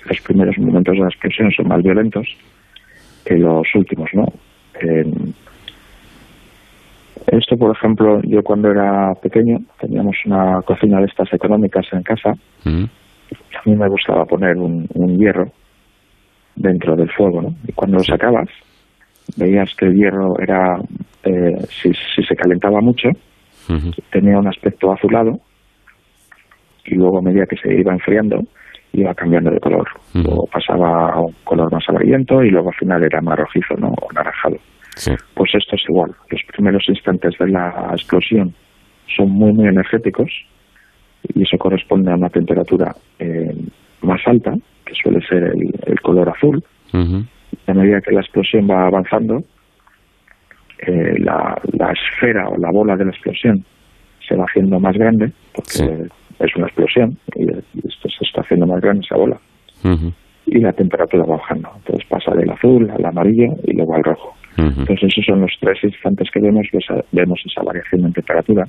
Los 0.09 0.21
primeros 0.21 0.57
momentos 0.59 0.93
de 0.93 1.01
la 1.01 1.07
explosión 1.07 1.51
son 1.51 1.67
más 1.67 1.83
violentos 1.83 2.27
que 3.25 3.35
los 3.35 3.67
últimos, 3.75 4.09
¿no? 4.13 4.25
esto, 7.27 7.57
por 7.57 7.75
ejemplo, 7.75 8.21
yo 8.23 8.41
cuando 8.41 8.71
era 8.71 9.13
pequeño 9.21 9.57
teníamos 9.79 10.15
una 10.25 10.61
cocina 10.61 10.99
de 10.99 11.07
estas 11.07 11.31
económicas 11.33 11.85
en 11.91 12.03
casa. 12.03 12.31
Mm. 12.63 12.85
A 12.85 13.69
mí 13.69 13.75
me 13.75 13.89
gustaba 13.89 14.23
poner 14.25 14.55
un, 14.55 14.87
hierro 15.17 15.51
dentro 16.55 16.95
del 16.95 17.11
fuego, 17.11 17.41
¿no? 17.41 17.49
Y 17.67 17.73
cuando 17.73 17.97
lo 17.97 18.03
sacabas, 18.03 18.47
veías 19.35 19.73
que 19.75 19.87
el 19.87 19.95
hierro 19.95 20.39
era, 20.39 20.77
eh, 21.23 21.57
si, 21.69 21.91
si 21.93 22.23
se 22.23 22.35
calentaba 22.35 22.79
mucho, 22.79 23.09
tenía 24.11 24.37
un 24.37 24.47
aspecto 24.47 24.91
azulado 24.91 25.39
y 26.85 26.95
luego 26.95 27.19
a 27.19 27.21
medida 27.21 27.45
que 27.45 27.57
se 27.57 27.73
iba 27.73 27.93
enfriando 27.93 28.41
iba 28.93 29.13
cambiando 29.13 29.51
de 29.51 29.59
color. 29.59 29.87
Luego 30.13 30.47
pasaba 30.51 31.11
a 31.11 31.19
un 31.19 31.33
color 31.43 31.71
más 31.71 31.83
amarillento 31.87 32.43
y 32.43 32.49
luego 32.49 32.69
al 32.69 32.75
final 32.75 33.03
era 33.03 33.21
más 33.21 33.37
rojizo 33.37 33.75
¿no? 33.75 33.89
o 33.89 34.11
naranjado. 34.13 34.57
Pues 35.35 35.51
esto 35.53 35.75
es 35.75 35.83
igual. 35.87 36.11
Los 36.29 36.41
primeros 36.51 36.83
instantes 36.87 37.37
de 37.37 37.47
la 37.49 37.89
explosión 37.91 38.53
son 39.15 39.29
muy, 39.29 39.53
muy 39.53 39.67
energéticos 39.67 40.29
y 41.33 41.43
eso 41.43 41.57
corresponde 41.57 42.11
a 42.11 42.15
una 42.15 42.29
temperatura 42.29 42.95
eh, 43.19 43.55
más 44.01 44.21
alta, 44.25 44.53
que 44.85 44.93
suele 44.95 45.19
ser 45.27 45.43
el, 45.85 46.01
color 46.01 46.29
azul. 46.29 46.63
a 46.93 47.73
medida 47.73 48.01
que 48.01 48.11
la 48.11 48.21
explosión 48.21 48.67
va 48.69 48.87
avanzando, 48.87 49.43
eh, 50.79 51.15
la, 51.19 51.59
esfera 51.91 52.47
o 52.49 52.57
la 52.57 52.71
bola 52.71 52.95
de 52.95 53.05
la 53.05 53.11
explosión 53.11 53.63
se 54.27 54.35
va 54.35 54.45
haciendo 54.45 54.79
más 54.79 54.95
grande, 54.95 55.31
porque 55.53 56.07
es 56.39 56.55
una 56.55 56.67
explosión 56.67 57.17
y, 57.35 57.49
esto 57.49 58.09
se 58.09 58.25
está 58.25 58.41
haciendo 58.41 58.67
más 58.67 58.81
grande 58.81 59.01
esa 59.05 59.17
bola. 59.17 59.37
Y 60.45 60.59
la 60.59 60.73
temperatura 60.73 61.23
va 61.23 61.37
bajando. 61.37 61.69
Entonces 61.77 62.05
pasa 62.09 62.33
del 62.35 62.49
azul 62.49 62.89
al 62.89 63.05
amarillo 63.05 63.53
y 63.63 63.73
luego 63.73 63.95
al 63.95 64.03
rojo. 64.03 64.33
Entonces 64.57 65.03
esos 65.03 65.25
son 65.25 65.41
los 65.41 65.51
tres 65.59 65.77
instantes 65.83 66.29
que 66.31 66.39
vemos, 66.39 66.65
vemos 67.11 67.39
esa 67.45 67.61
variación 67.63 68.05
en 68.05 68.13
temperatura 68.13 68.65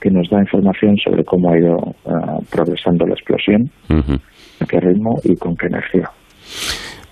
que 0.00 0.10
nos 0.10 0.28
da 0.28 0.40
información 0.40 0.96
sobre 0.98 1.24
cómo 1.24 1.50
ha 1.50 1.58
ido 1.58 1.76
ah, 2.06 2.38
progresando 2.50 3.06
la 3.06 3.14
explosión, 3.14 3.70
a 3.88 4.66
qué 4.66 4.80
ritmo 4.80 5.14
y 5.24 5.34
con 5.36 5.56
qué 5.56 5.66
energía. 5.66 6.10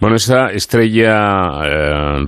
Bueno, 0.02 0.16
esa 0.16 0.50
estrella 0.50 1.62
eh, 1.64 2.24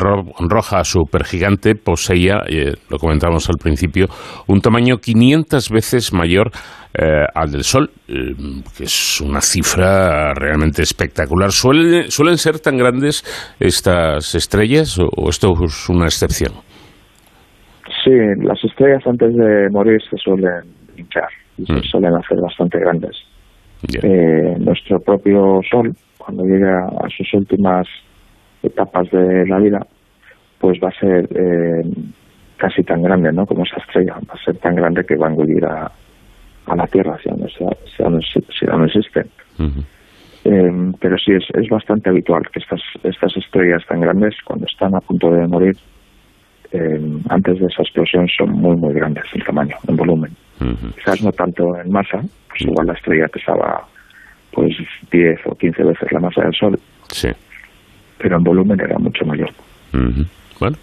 roja 0.48 0.84
supergigante 0.84 1.74
poseía, 1.74 2.42
eh, 2.48 2.74
lo 2.88 2.98
comentamos 2.98 3.50
al 3.50 3.56
principio, 3.60 4.06
un 4.46 4.60
tamaño 4.60 4.98
500 4.98 5.70
veces 5.70 6.12
mayor 6.12 6.52
eh, 6.96 7.24
al 7.34 7.50
del 7.50 7.64
Sol, 7.64 7.90
que 8.06 8.84
es 8.84 9.20
una 9.20 9.40
cifra 9.40 10.32
realmente 10.34 10.82
espectacular. 10.82 11.50
¿Suelen, 11.50 12.12
¿Suelen 12.12 12.36
ser 12.36 12.60
tan 12.60 12.76
grandes 12.76 13.24
estas 13.58 14.36
estrellas 14.36 14.96
o, 15.00 15.28
esto 15.28 15.52
es 15.64 15.88
una 15.88 16.04
excepción? 16.04 16.52
Sí, 18.04 18.12
las 18.40 18.62
estrellas 18.62 19.04
antes 19.04 19.34
de 19.34 19.68
morir 19.72 20.00
se 20.08 20.16
suelen 20.18 20.62
hinchar 20.96 21.26
y 21.58 21.66
se 21.66 21.72
mm. 21.72 21.82
suelen 21.90 22.14
hacer 22.14 22.38
bastante 22.40 22.78
grandes. 22.78 23.16
nuestro 24.60 25.00
propio 25.00 25.58
Sol 25.68 25.92
cuando 26.24 26.44
llegue 26.44 26.70
a 26.70 27.08
sus 27.16 27.32
últimas 27.34 27.86
etapas 28.62 29.10
de 29.10 29.46
la 29.46 29.58
vida, 29.58 29.86
pues 30.58 30.78
va 30.82 30.88
a 30.88 30.98
ser 30.98 31.28
eh, 31.34 31.82
casi 32.56 32.82
tan 32.82 33.02
grande, 33.02 33.32
¿no? 33.32 33.44
Como 33.46 33.64
esa 33.64 33.76
estrella, 33.76 34.14
va 34.14 34.34
a 34.34 34.44
ser 34.44 34.56
tan 34.58 34.74
grande 34.74 35.04
que 35.04 35.16
va 35.16 35.26
a 35.26 35.30
engullir 35.30 35.64
a, 35.64 35.90
a 36.66 36.76
la 36.76 36.86
Tierra, 36.86 37.18
si 37.22 37.28
aún, 37.28 37.46
si 37.48 38.02
aún, 38.02 38.84
existen. 38.84 39.30
Em, 40.44 40.92
pero 40.94 41.16
sí, 41.18 41.32
es, 41.32 41.44
es 41.54 41.68
bastante 41.68 42.10
habitual 42.10 42.42
que 42.52 42.60
estas, 42.60 42.80
estas 43.02 43.36
estrellas 43.36 43.82
tan 43.86 44.00
grandes, 44.00 44.34
cuando 44.44 44.66
están 44.66 44.94
a 44.94 45.00
punto 45.00 45.30
de 45.30 45.46
morir, 45.46 45.76
em, 46.72 47.20
antes 47.28 47.60
de 47.60 47.66
esa 47.66 47.82
explosión 47.82 48.26
son 48.28 48.50
muy, 48.50 48.76
muy 48.76 48.94
grandes 48.94 49.24
en 49.34 49.42
tamaño, 49.42 49.76
en 49.86 49.96
volumen. 49.96 50.30
Quizás 50.94 51.22
no 51.22 51.32
tanto 51.32 51.76
en 51.78 51.90
masa, 51.90 52.20
pues 52.48 52.62
igual 52.62 52.86
la 52.86 52.94
estrella 52.94 53.26
pesaba 53.28 53.86
pues 54.54 54.72
10 55.10 55.40
o 55.46 55.54
15 55.54 55.82
veces 55.82 56.12
la 56.12 56.20
masa 56.20 56.42
del 56.42 56.54
Sol. 56.54 56.78
Sí. 57.08 57.28
Pero 58.18 58.36
en 58.36 58.44
volumen 58.44 58.80
era 58.80 58.98
mucho 58.98 59.24
mayor. 59.24 59.50
Bueno, 60.60 60.76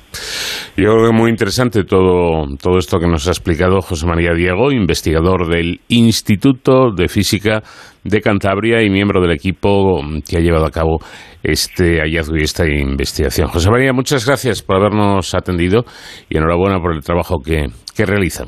yo 0.75 0.91
creo 0.93 1.07
que 1.07 1.17
muy 1.17 1.29
interesante 1.29 1.84
todo, 1.84 2.45
todo 2.62 2.77
esto 2.77 2.99
que 2.99 3.07
nos 3.07 3.27
ha 3.27 3.31
explicado 3.31 3.81
José 3.81 4.05
María 4.05 4.34
Diego, 4.34 4.71
investigador 4.71 5.47
del 5.47 5.79
Instituto 5.88 6.91
de 6.91 7.07
Física 7.07 7.62
de 8.03 8.19
Cantabria 8.19 8.81
y 8.81 8.89
miembro 8.89 9.21
del 9.21 9.31
equipo 9.31 10.01
que 10.29 10.38
ha 10.38 10.41
llevado 10.41 10.65
a 10.65 10.71
cabo 10.71 10.99
este 11.41 11.99
hallazgo 12.01 12.36
y 12.38 12.41
esta 12.41 12.67
investigación. 12.67 13.47
José 13.47 13.71
María, 13.71 13.93
muchas 13.93 14.25
gracias 14.25 14.62
por 14.62 14.75
habernos 14.75 15.34
atendido 15.34 15.84
y 16.29 16.38
enhorabuena 16.38 16.79
por 16.79 16.93
el 16.93 17.01
trabajo 17.01 17.39
que, 17.39 17.67
que 17.95 18.05
realizan. 18.05 18.47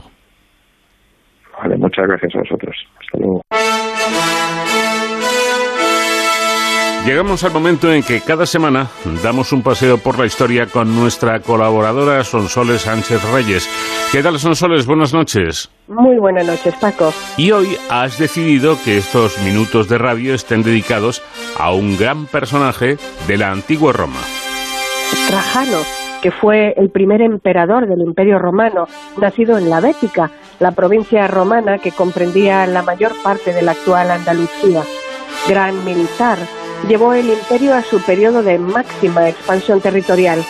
Vale, 1.57 1.77
muchas 1.77 2.05
gracias 2.07 2.36
a 2.36 2.39
vosotros. 2.39 2.75
Hasta 2.99 3.17
luego. 3.19 4.53
Llegamos 7.06 7.44
al 7.44 7.52
momento 7.52 7.92
en 7.92 8.02
que 8.02 8.22
cada 8.22 8.46
semana 8.46 8.88
damos 9.22 9.52
un 9.52 9.62
paseo 9.62 9.98
por 9.98 10.18
la 10.18 10.26
historia 10.26 10.68
con 10.68 10.96
nuestra 10.96 11.42
colaboradora 11.42 12.24
Sonsoles 12.24 12.84
Sánchez 12.84 13.22
Reyes. 13.34 13.70
¿Qué 14.13 14.24
tal 14.24 14.39
Sonsoles? 14.39 14.86
Buenas 14.86 15.13
noches. 15.13 15.70
Muy 15.89 16.18
buenas 16.18 16.48
noches, 16.48 16.74
Paco. 16.80 17.13
Y 17.36 17.52
hoy 17.52 17.78
has 17.89 18.18
decidido 18.18 18.78
que 18.86 18.98
estos 18.98 19.38
minutos 19.44 19.89
de 19.89 19.98
radio 19.98 20.34
estén 20.34 20.63
dedicados 20.63 21.22
a 21.60 21.74
un 21.74 21.98
gran 21.98 22.26
personaje 22.26 22.96
de 23.28 23.38
la 23.38 23.52
antigua 23.52 23.92
Roma. 23.92 24.22
Trajano, 25.28 25.80
que 26.22 26.32
fue 26.32 26.74
el 26.78 26.89
primer 26.89 27.22
emperador 27.22 27.86
del 27.86 28.00
Imperio 28.00 28.39
Romano, 28.39 28.88
nacido 29.20 29.58
en 29.58 29.70
la 29.70 29.82
Bética, 29.82 30.32
la 30.62 30.72
provincia 30.72 31.28
romana 31.28 31.80
que 31.80 31.92
comprendía 31.92 32.66
la 32.66 32.82
mayor 32.82 33.12
parte 33.22 33.52
de 33.52 33.62
la 33.62 33.74
actual 33.74 34.10
Andalucía. 34.10 34.84
Gran 35.50 35.84
militar, 35.84 36.38
llevó 36.88 37.13
el 37.13 37.30
imperio 37.30 37.74
a 37.74 37.82
su 37.82 38.02
periodo 38.02 38.43
de 38.43 38.60
máxima 38.60 39.30
expansión 39.30 39.82
territorial. 39.82 40.43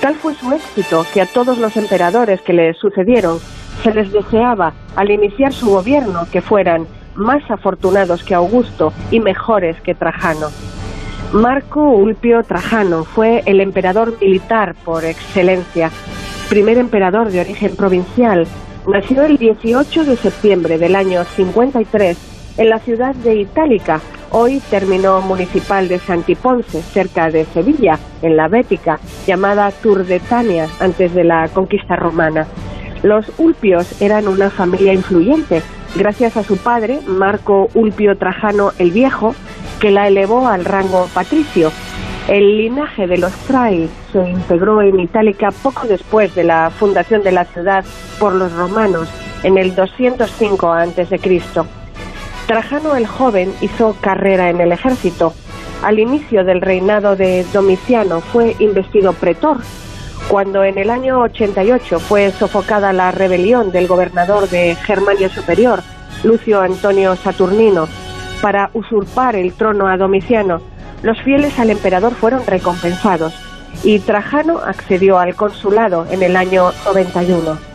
Tal 0.00 0.14
fue 0.14 0.34
su 0.34 0.52
éxito 0.52 1.04
que 1.12 1.20
a 1.20 1.26
todos 1.26 1.58
los 1.58 1.76
emperadores 1.76 2.40
que 2.40 2.52
le 2.52 2.74
sucedieron 2.74 3.38
se 3.82 3.92
les 3.92 4.12
deseaba 4.12 4.72
al 4.96 5.10
iniciar 5.10 5.52
su 5.52 5.70
gobierno 5.70 6.26
que 6.30 6.40
fueran 6.40 6.86
más 7.14 7.42
afortunados 7.50 8.22
que 8.24 8.34
Augusto 8.34 8.92
y 9.10 9.20
mejores 9.20 9.80
que 9.82 9.94
Trajano. 9.94 10.48
Marco 11.32 11.82
Ulpio 11.82 12.42
Trajano 12.44 13.04
fue 13.04 13.42
el 13.46 13.60
emperador 13.60 14.16
militar 14.20 14.74
por 14.84 15.04
excelencia, 15.04 15.90
primer 16.48 16.78
emperador 16.78 17.30
de 17.30 17.40
origen 17.40 17.76
provincial. 17.76 18.46
Nació 18.86 19.22
el 19.22 19.38
18 19.38 20.04
de 20.04 20.16
septiembre 20.16 20.78
del 20.78 20.94
año 20.94 21.24
53 21.24 22.54
en 22.58 22.68
la 22.68 22.78
ciudad 22.78 23.14
de 23.16 23.36
Itálica, 23.36 24.00
hoy 24.36 24.60
término 24.68 25.20
municipal 25.20 25.86
de 25.86 26.00
Santiponce, 26.00 26.82
cerca 26.82 27.30
de 27.30 27.44
Sevilla, 27.44 28.00
en 28.20 28.36
la 28.36 28.48
Bética, 28.48 28.98
llamada 29.28 29.70
Turdetania 29.70 30.66
antes 30.80 31.14
de 31.14 31.22
la 31.22 31.48
conquista 31.48 31.94
romana. 31.94 32.48
Los 33.04 33.30
Ulpios 33.38 34.02
eran 34.02 34.26
una 34.26 34.50
familia 34.50 34.92
influyente, 34.92 35.62
gracias 35.94 36.36
a 36.36 36.42
su 36.42 36.56
padre, 36.56 36.98
Marco 37.06 37.68
Ulpio 37.74 38.18
Trajano 38.18 38.72
el 38.80 38.90
Viejo, 38.90 39.36
que 39.78 39.92
la 39.92 40.08
elevó 40.08 40.48
al 40.48 40.64
rango 40.64 41.06
patricio. 41.14 41.70
El 42.26 42.58
linaje 42.58 43.06
de 43.06 43.18
los 43.18 43.32
Trai 43.46 43.88
se 44.12 44.18
integró 44.18 44.82
en 44.82 44.98
Itálica 44.98 45.52
poco 45.62 45.86
después 45.86 46.34
de 46.34 46.42
la 46.42 46.70
fundación 46.70 47.22
de 47.22 47.30
la 47.30 47.44
ciudad 47.44 47.84
por 48.18 48.34
los 48.34 48.52
romanos, 48.52 49.08
en 49.44 49.58
el 49.58 49.76
205 49.76 50.72
a.C. 50.72 51.18
Trajano 52.46 52.94
el 52.94 53.06
joven 53.06 53.54
hizo 53.62 53.96
carrera 54.00 54.50
en 54.50 54.60
el 54.60 54.72
ejército. 54.72 55.32
Al 55.82 55.98
inicio 55.98 56.44
del 56.44 56.60
reinado 56.60 57.16
de 57.16 57.44
Domiciano 57.52 58.20
fue 58.20 58.54
investido 58.58 59.14
pretor. 59.14 59.58
Cuando 60.28 60.62
en 60.62 60.78
el 60.78 60.90
año 60.90 61.20
88 61.20 62.00
fue 62.00 62.30
sofocada 62.32 62.92
la 62.92 63.10
rebelión 63.12 63.72
del 63.72 63.86
gobernador 63.86 64.48
de 64.48 64.74
Germania 64.74 65.28
Superior, 65.30 65.82
Lucio 66.22 66.60
Antonio 66.60 67.16
Saturnino, 67.16 67.88
para 68.42 68.70
usurpar 68.74 69.36
el 69.36 69.54
trono 69.54 69.88
a 69.88 69.96
Domiciano, 69.96 70.60
los 71.02 71.20
fieles 71.22 71.58
al 71.58 71.70
emperador 71.70 72.14
fueron 72.14 72.46
recompensados 72.46 73.34
y 73.82 73.98
Trajano 74.00 74.58
accedió 74.58 75.18
al 75.18 75.34
consulado 75.34 76.06
en 76.10 76.22
el 76.22 76.36
año 76.36 76.72
91. 76.86 77.73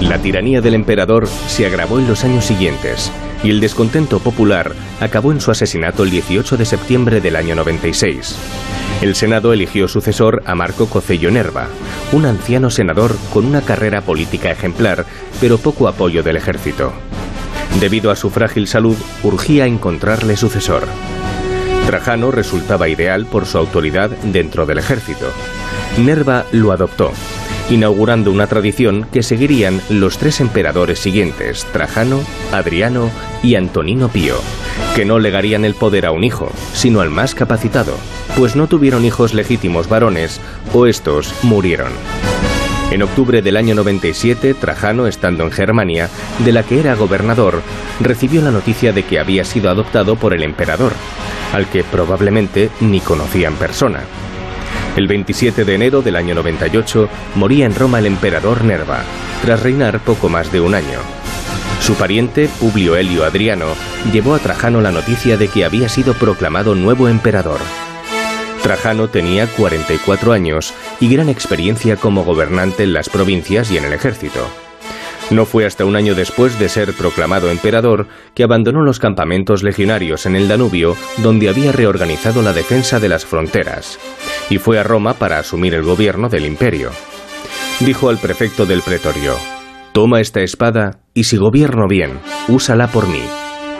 La 0.00 0.16
tiranía 0.18 0.60
del 0.60 0.74
emperador 0.74 1.26
se 1.26 1.66
agravó 1.66 1.98
en 1.98 2.06
los 2.06 2.22
años 2.22 2.44
siguientes 2.44 3.10
y 3.42 3.50
el 3.50 3.58
descontento 3.58 4.20
popular 4.20 4.72
acabó 5.00 5.32
en 5.32 5.40
su 5.40 5.50
asesinato 5.50 6.04
el 6.04 6.10
18 6.10 6.56
de 6.56 6.64
septiembre 6.64 7.20
del 7.20 7.34
año 7.34 7.56
96. 7.56 8.36
El 9.02 9.16
Senado 9.16 9.52
eligió 9.52 9.88
sucesor 9.88 10.42
a 10.46 10.54
Marco 10.54 10.86
Cocello 10.86 11.32
Nerva, 11.32 11.66
un 12.12 12.26
anciano 12.26 12.70
senador 12.70 13.16
con 13.32 13.44
una 13.44 13.60
carrera 13.60 14.00
política 14.00 14.52
ejemplar, 14.52 15.04
pero 15.40 15.58
poco 15.58 15.88
apoyo 15.88 16.22
del 16.22 16.36
ejército. 16.36 16.92
Debido 17.80 18.12
a 18.12 18.16
su 18.16 18.30
frágil 18.30 18.68
salud, 18.68 18.96
urgía 19.24 19.66
encontrarle 19.66 20.36
sucesor. 20.36 20.86
Trajano 21.86 22.30
resultaba 22.30 22.88
ideal 22.88 23.26
por 23.26 23.46
su 23.46 23.58
autoridad 23.58 24.10
dentro 24.10 24.64
del 24.64 24.78
ejército. 24.78 25.26
Nerva 25.98 26.44
lo 26.52 26.70
adoptó 26.70 27.12
inaugurando 27.70 28.32
una 28.32 28.46
tradición 28.46 29.06
que 29.12 29.22
seguirían 29.22 29.80
los 29.90 30.18
tres 30.18 30.40
emperadores 30.40 30.98
siguientes, 30.98 31.66
Trajano, 31.72 32.20
Adriano 32.52 33.10
y 33.42 33.56
Antonino 33.56 34.08
Pío, 34.08 34.36
que 34.96 35.04
no 35.04 35.18
legarían 35.18 35.64
el 35.64 35.74
poder 35.74 36.06
a 36.06 36.12
un 36.12 36.24
hijo, 36.24 36.50
sino 36.72 37.00
al 37.00 37.10
más 37.10 37.34
capacitado, 37.34 37.94
pues 38.36 38.56
no 38.56 38.66
tuvieron 38.66 39.04
hijos 39.04 39.34
legítimos 39.34 39.88
varones 39.88 40.40
o 40.72 40.86
estos 40.86 41.32
murieron. 41.42 41.92
En 42.90 43.02
octubre 43.02 43.42
del 43.42 43.58
año 43.58 43.74
97, 43.74 44.54
Trajano, 44.54 45.06
estando 45.06 45.44
en 45.44 45.50
Germania, 45.50 46.08
de 46.38 46.52
la 46.52 46.62
que 46.62 46.80
era 46.80 46.94
gobernador, 46.94 47.60
recibió 48.00 48.40
la 48.40 48.50
noticia 48.50 48.94
de 48.94 49.02
que 49.02 49.18
había 49.18 49.44
sido 49.44 49.68
adoptado 49.68 50.16
por 50.16 50.32
el 50.32 50.42
emperador, 50.42 50.92
al 51.52 51.68
que 51.68 51.84
probablemente 51.84 52.70
ni 52.80 53.00
conocía 53.00 53.48
en 53.48 53.56
persona. 53.56 54.04
El 54.98 55.06
27 55.06 55.64
de 55.64 55.74
enero 55.76 56.02
del 56.02 56.16
año 56.16 56.34
98 56.34 57.08
moría 57.36 57.66
en 57.66 57.74
Roma 57.76 58.00
el 58.00 58.06
emperador 58.06 58.64
Nerva, 58.64 59.04
tras 59.42 59.62
reinar 59.62 60.00
poco 60.00 60.28
más 60.28 60.50
de 60.50 60.60
un 60.60 60.74
año. 60.74 60.98
Su 61.78 61.94
pariente, 61.94 62.50
Publio 62.58 62.96
Helio 62.96 63.24
Adriano, 63.24 63.66
llevó 64.12 64.34
a 64.34 64.40
Trajano 64.40 64.80
la 64.80 64.90
noticia 64.90 65.36
de 65.36 65.46
que 65.46 65.64
había 65.64 65.88
sido 65.88 66.14
proclamado 66.14 66.74
nuevo 66.74 67.08
emperador. 67.08 67.60
Trajano 68.64 69.06
tenía 69.06 69.46
44 69.46 70.32
años 70.32 70.74
y 70.98 71.08
gran 71.14 71.28
experiencia 71.28 71.94
como 71.94 72.24
gobernante 72.24 72.82
en 72.82 72.92
las 72.92 73.08
provincias 73.08 73.70
y 73.70 73.76
en 73.76 73.84
el 73.84 73.92
ejército. 73.92 74.48
No 75.30 75.44
fue 75.44 75.66
hasta 75.66 75.84
un 75.84 75.94
año 75.94 76.14
después 76.14 76.58
de 76.58 76.68
ser 76.68 76.94
proclamado 76.94 77.50
emperador 77.50 78.08
que 78.34 78.42
abandonó 78.42 78.82
los 78.82 78.98
campamentos 78.98 79.62
legionarios 79.62 80.24
en 80.24 80.34
el 80.34 80.48
Danubio, 80.48 80.96
donde 81.18 81.50
había 81.50 81.70
reorganizado 81.70 82.40
la 82.40 82.54
defensa 82.54 82.98
de 82.98 83.10
las 83.10 83.26
fronteras, 83.26 83.98
y 84.50 84.58
fue 84.58 84.78
a 84.78 84.82
Roma 84.82 85.14
para 85.14 85.38
asumir 85.38 85.74
el 85.74 85.82
gobierno 85.82 86.28
del 86.28 86.46
imperio. 86.46 86.90
Dijo 87.80 88.08
al 88.08 88.18
prefecto 88.18 88.66
del 88.66 88.82
pretorio, 88.82 89.34
Toma 89.92 90.20
esta 90.20 90.40
espada 90.40 91.00
y 91.14 91.24
si 91.24 91.36
gobierno 91.36 91.86
bien, 91.88 92.20
úsala 92.48 92.88
por 92.88 93.08
mí, 93.08 93.22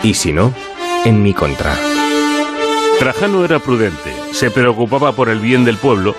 y 0.02 0.14
si 0.14 0.32
no, 0.32 0.52
en 1.04 1.22
mi 1.22 1.32
contra. 1.34 1.74
Trajano 2.98 3.44
era 3.44 3.60
prudente, 3.60 4.12
se 4.32 4.50
preocupaba 4.50 5.12
por 5.12 5.28
el 5.28 5.38
bien 5.38 5.64
del 5.64 5.76
pueblo 5.76 6.14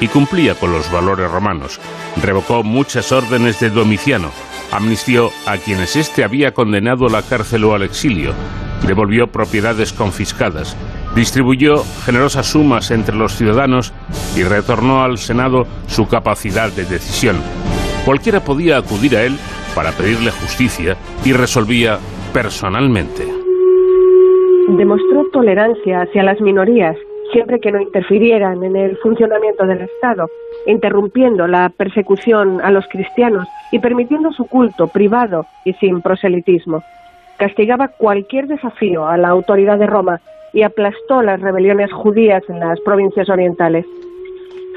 y 0.00 0.08
cumplía 0.08 0.54
con 0.54 0.72
los 0.72 0.90
valores 0.90 1.30
romanos. 1.30 1.80
Revocó 2.20 2.62
muchas 2.62 3.12
órdenes 3.12 3.60
de 3.60 3.70
Domiciano, 3.70 4.30
amnistió 4.72 5.30
a 5.46 5.56
quienes 5.56 5.94
éste 5.94 6.24
había 6.24 6.52
condenado 6.52 7.06
a 7.06 7.10
la 7.10 7.22
cárcel 7.22 7.64
o 7.64 7.74
al 7.74 7.82
exilio, 7.82 8.34
devolvió 8.86 9.28
propiedades 9.28 9.92
confiscadas, 9.92 10.76
distribuyó 11.14 11.76
generosas 12.04 12.46
sumas 12.46 12.90
entre 12.90 13.14
los 13.14 13.34
ciudadanos 13.34 13.92
y 14.36 14.42
retornó 14.42 15.02
al 15.02 15.18
Senado 15.18 15.66
su 15.86 16.08
capacidad 16.08 16.70
de 16.72 16.84
decisión. 16.84 17.36
Cualquiera 18.04 18.40
podía 18.40 18.78
acudir 18.78 19.16
a 19.16 19.22
él 19.22 19.36
para 19.74 19.92
pedirle 19.92 20.30
justicia 20.30 20.96
y 21.24 21.32
resolvía 21.32 21.98
personalmente. 22.32 23.24
Demostró 24.68 25.24
tolerancia 25.32 26.02
hacia 26.02 26.22
las 26.22 26.40
minorías 26.40 26.96
siempre 27.32 27.58
que 27.58 27.72
no 27.72 27.80
interfirieran 27.80 28.62
en 28.62 28.76
el 28.76 28.96
funcionamiento 28.98 29.66
del 29.66 29.82
Estado, 29.82 30.28
interrumpiendo 30.66 31.48
la 31.48 31.68
persecución 31.68 32.60
a 32.62 32.70
los 32.70 32.86
cristianos 32.86 33.48
y 33.72 33.80
permitiendo 33.80 34.32
su 34.32 34.46
culto 34.46 34.86
privado 34.86 35.44
y 35.64 35.72
sin 35.74 36.00
proselitismo. 36.00 36.82
Castigaba 37.36 37.88
cualquier 37.88 38.46
desafío 38.46 39.06
a 39.08 39.16
la 39.16 39.28
autoridad 39.28 39.78
de 39.78 39.86
Roma 39.86 40.20
y 40.54 40.62
aplastó 40.62 41.22
las 41.22 41.40
rebeliones 41.40 41.92
judías 41.92 42.42
en 42.48 42.60
las 42.60 42.80
provincias 42.80 43.28
orientales. 43.28 43.84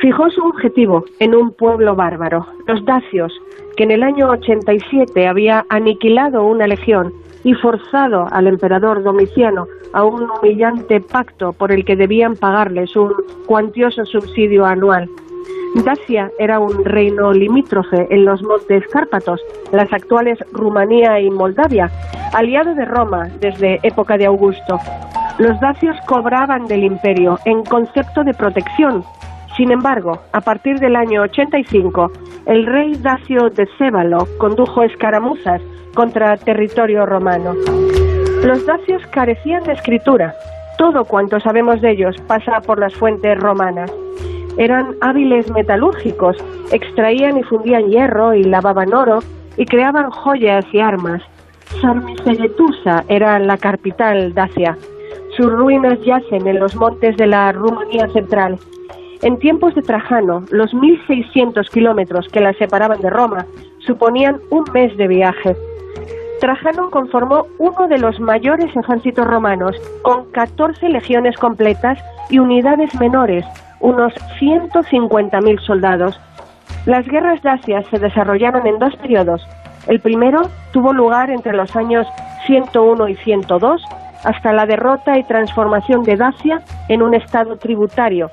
Fijó 0.01 0.29
su 0.29 0.43
objetivo 0.43 1.05
en 1.19 1.33
un 1.33 1.53
pueblo 1.53 1.95
bárbaro, 1.95 2.45
los 2.67 2.83
dacios, 2.85 3.33
que 3.77 3.83
en 3.83 3.91
el 3.91 4.03
año 4.03 4.29
87 4.29 5.27
había 5.27 5.65
aniquilado 5.69 6.43
una 6.43 6.67
legión 6.67 7.13
y 7.43 7.53
forzado 7.53 8.27
al 8.31 8.47
emperador 8.47 9.03
Domiciano 9.03 9.67
a 9.93 10.03
un 10.03 10.27
humillante 10.29 10.99
pacto 10.99 11.53
por 11.53 11.71
el 11.71 11.85
que 11.85 11.95
debían 11.95 12.35
pagarles 12.35 12.95
un 12.95 13.13
cuantioso 13.45 14.05
subsidio 14.05 14.65
anual. 14.65 15.09
Dacia 15.83 16.31
era 16.39 16.59
un 16.59 16.83
reino 16.83 17.31
limítrofe 17.31 18.07
en 18.09 18.25
los 18.25 18.41
montes 18.43 18.83
Cárpatos, 18.91 19.41
las 19.71 19.91
actuales 19.93 20.39
Rumanía 20.51 21.19
y 21.19 21.29
Moldavia, 21.29 21.91
aliado 22.33 22.73
de 22.73 22.85
Roma 22.85 23.27
desde 23.39 23.79
época 23.83 24.17
de 24.17 24.25
Augusto. 24.25 24.79
Los 25.37 25.59
dacios 25.59 25.95
cobraban 26.07 26.65
del 26.65 26.83
imperio 26.83 27.37
en 27.45 27.63
concepto 27.63 28.23
de 28.23 28.33
protección. 28.33 29.03
Sin 29.55 29.71
embargo, 29.71 30.19
a 30.33 30.41
partir 30.41 30.79
del 30.79 30.95
año 30.95 31.21
85, 31.23 32.11
el 32.47 32.65
rey 32.65 32.95
Dacio 32.95 33.49
de 33.49 33.67
Cébalo 33.77 34.27
condujo 34.39 34.83
escaramuzas 34.83 35.61
contra 35.93 36.37
territorio 36.37 37.05
romano. 37.05 37.53
Los 38.43 38.65
dacios 38.65 39.05
carecían 39.07 39.63
de 39.63 39.73
escritura. 39.73 40.33
Todo 40.77 41.05
cuanto 41.05 41.39
sabemos 41.39 41.81
de 41.81 41.91
ellos 41.91 42.15
pasa 42.27 42.61
por 42.61 42.79
las 42.79 42.93
fuentes 42.93 43.37
romanas. 43.37 43.91
Eran 44.57 44.95
hábiles 45.01 45.49
metalúrgicos, 45.51 46.37
extraían 46.71 47.37
y 47.37 47.43
fundían 47.43 47.89
hierro 47.89 48.33
y 48.33 48.43
lavaban 48.43 48.93
oro 48.93 49.19
y 49.55 49.65
creaban 49.65 50.09
joyas 50.09 50.65
y 50.73 50.79
armas. 50.79 51.21
Sarmisegetusa 51.81 53.03
era 53.07 53.37
la 53.39 53.57
capital 53.57 54.33
dacia. 54.33 54.77
Sus 55.35 55.51
ruinas 55.51 55.99
yacen 56.03 56.47
en 56.47 56.59
los 56.59 56.75
montes 56.75 57.15
de 57.17 57.27
la 57.27 57.51
Rumanía 57.51 58.07
central. 58.09 58.57
En 59.21 59.37
tiempos 59.37 59.75
de 59.75 59.81
Trajano, 59.81 60.43
los 60.51 60.73
1.600 60.73 61.69
kilómetros 61.69 62.27
que 62.29 62.39
la 62.39 62.53
separaban 62.53 63.01
de 63.01 63.09
Roma 63.09 63.45
suponían 63.79 64.39
un 64.49 64.63
mes 64.73 64.95
de 64.97 65.07
viaje. 65.07 65.55
Trajano 66.39 66.89
conformó 66.91 67.47
uno 67.57 67.87
de 67.87 67.97
los 67.97 68.19
mayores 68.19 68.75
ejércitos 68.75 69.25
romanos, 69.25 69.75
con 70.03 70.31
14 70.31 70.89
legiones 70.89 71.35
completas 71.37 71.99
y 72.29 72.39
unidades 72.39 72.93
menores, 72.99 73.43
unos 73.79 74.13
150.000 74.39 75.59
soldados. 75.61 76.19
Las 76.85 77.05
guerras 77.07 77.41
dacias 77.41 77.85
se 77.87 77.99
desarrollaron 77.99 78.65
en 78.65 78.79
dos 78.79 78.95
periodos. 78.97 79.47
El 79.87 79.99
primero 79.99 80.49
tuvo 80.71 80.93
lugar 80.93 81.29
entre 81.29 81.53
los 81.53 81.75
años 81.75 82.07
101 82.45 83.09
y 83.09 83.15
102 83.15 83.83
hasta 84.23 84.53
la 84.53 84.65
derrota 84.65 85.17
y 85.17 85.23
transformación 85.23 86.03
de 86.03 86.17
Dacia 86.17 86.61
en 86.89 87.01
un 87.01 87.13
estado 87.13 87.57
tributario, 87.57 88.31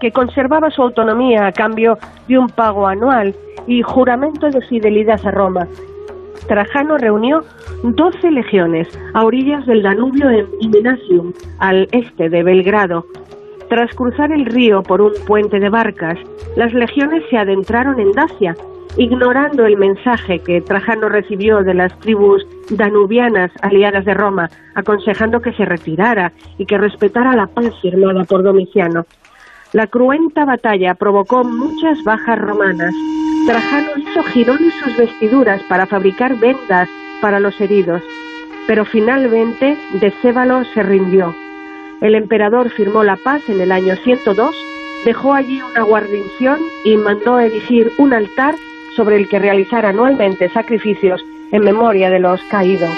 que 0.00 0.12
conservaba 0.12 0.70
su 0.70 0.82
autonomía 0.82 1.46
a 1.46 1.52
cambio 1.52 1.98
de 2.28 2.38
un 2.38 2.48
pago 2.48 2.86
anual 2.86 3.34
y 3.66 3.82
juramento 3.82 4.50
de 4.50 4.60
fidelidad 4.62 5.20
a 5.24 5.30
Roma. 5.30 5.66
Trajano 6.48 6.98
reunió 6.98 7.42
12 7.82 8.30
legiones 8.30 8.88
a 9.14 9.24
orillas 9.24 9.64
del 9.66 9.82
Danubio 9.82 10.28
en 10.28 10.46
Imenasium, 10.60 11.32
al 11.58 11.88
este 11.92 12.28
de 12.28 12.42
Belgrado. 12.42 13.06
Tras 13.74 13.92
cruzar 13.92 14.30
el 14.30 14.46
río 14.46 14.84
por 14.84 15.02
un 15.02 15.10
puente 15.26 15.58
de 15.58 15.68
barcas, 15.68 16.16
las 16.54 16.72
legiones 16.72 17.24
se 17.28 17.36
adentraron 17.36 17.98
en 17.98 18.12
Dacia 18.12 18.54
ignorando 18.96 19.66
el 19.66 19.76
mensaje 19.76 20.38
que 20.38 20.60
Trajano 20.60 21.08
recibió 21.08 21.64
de 21.64 21.74
las 21.74 21.98
tribus 21.98 22.46
danubianas 22.70 23.50
aliadas 23.62 24.04
de 24.04 24.14
Roma, 24.14 24.48
aconsejando 24.76 25.40
que 25.40 25.52
se 25.54 25.64
retirara 25.64 26.32
y 26.56 26.66
que 26.66 26.78
respetara 26.78 27.34
la 27.34 27.48
paz 27.48 27.72
firmada 27.82 28.22
por 28.22 28.44
Domiciano. 28.44 29.06
La 29.72 29.88
cruenta 29.88 30.44
batalla 30.44 30.94
provocó 30.94 31.42
muchas 31.42 31.98
bajas 32.04 32.38
romanas. 32.38 32.94
Trajano 33.48 33.88
hizo 33.96 34.22
girones 34.22 34.72
sus 34.84 34.96
vestiduras 34.96 35.60
para 35.64 35.86
fabricar 35.86 36.38
vendas 36.38 36.88
para 37.20 37.40
los 37.40 37.60
heridos, 37.60 38.02
pero 38.68 38.84
finalmente 38.84 39.76
Decébalo 40.00 40.62
se 40.74 40.84
rindió. 40.84 41.34
El 42.00 42.14
emperador 42.14 42.70
firmó 42.70 43.04
la 43.04 43.16
paz 43.16 43.42
en 43.48 43.60
el 43.60 43.72
año 43.72 43.96
102, 43.96 44.54
dejó 45.04 45.34
allí 45.34 45.60
una 45.62 45.82
guarnición 45.82 46.58
y 46.84 46.96
mandó 46.96 47.38
erigir 47.38 47.92
un 47.98 48.12
altar 48.12 48.54
sobre 48.96 49.16
el 49.16 49.28
que 49.28 49.38
realizar 49.38 49.86
anualmente 49.86 50.48
sacrificios 50.50 51.24
en 51.52 51.62
memoria 51.62 52.10
de 52.10 52.20
los 52.20 52.40
caídos. 52.44 52.90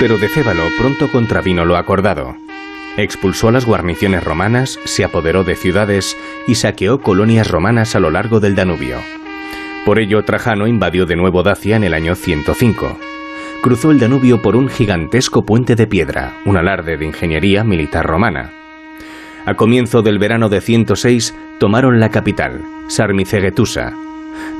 Pero 0.00 0.18
Decébalo 0.18 0.64
pronto 0.78 1.10
contravino 1.10 1.64
lo 1.64 1.76
acordado. 1.76 2.36
Expulsó 2.96 3.48
a 3.48 3.52
las 3.52 3.66
guarniciones 3.66 4.24
romanas, 4.24 4.78
se 4.84 5.04
apoderó 5.04 5.44
de 5.44 5.54
ciudades 5.54 6.16
y 6.46 6.54
saqueó 6.54 7.00
colonias 7.00 7.50
romanas 7.50 7.94
a 7.94 8.00
lo 8.00 8.10
largo 8.10 8.40
del 8.40 8.54
Danubio. 8.54 8.96
Por 9.84 9.98
ello, 9.98 10.24
Trajano 10.24 10.66
invadió 10.66 11.06
de 11.06 11.16
nuevo 11.16 11.42
Dacia 11.42 11.76
en 11.76 11.84
el 11.84 11.94
año 11.94 12.14
105. 12.14 12.98
Cruzó 13.66 13.90
el 13.90 13.98
Danubio 13.98 14.42
por 14.42 14.54
un 14.54 14.68
gigantesco 14.68 15.44
puente 15.44 15.74
de 15.74 15.88
piedra, 15.88 16.38
un 16.46 16.56
alarde 16.56 16.96
de 16.96 17.04
ingeniería 17.04 17.64
militar 17.64 18.06
romana. 18.06 18.52
A 19.44 19.54
comienzo 19.54 20.02
del 20.02 20.20
verano 20.20 20.48
de 20.48 20.60
106 20.60 21.34
tomaron 21.58 21.98
la 21.98 22.10
capital, 22.10 22.60
Sarmicegetusa, 22.86 23.92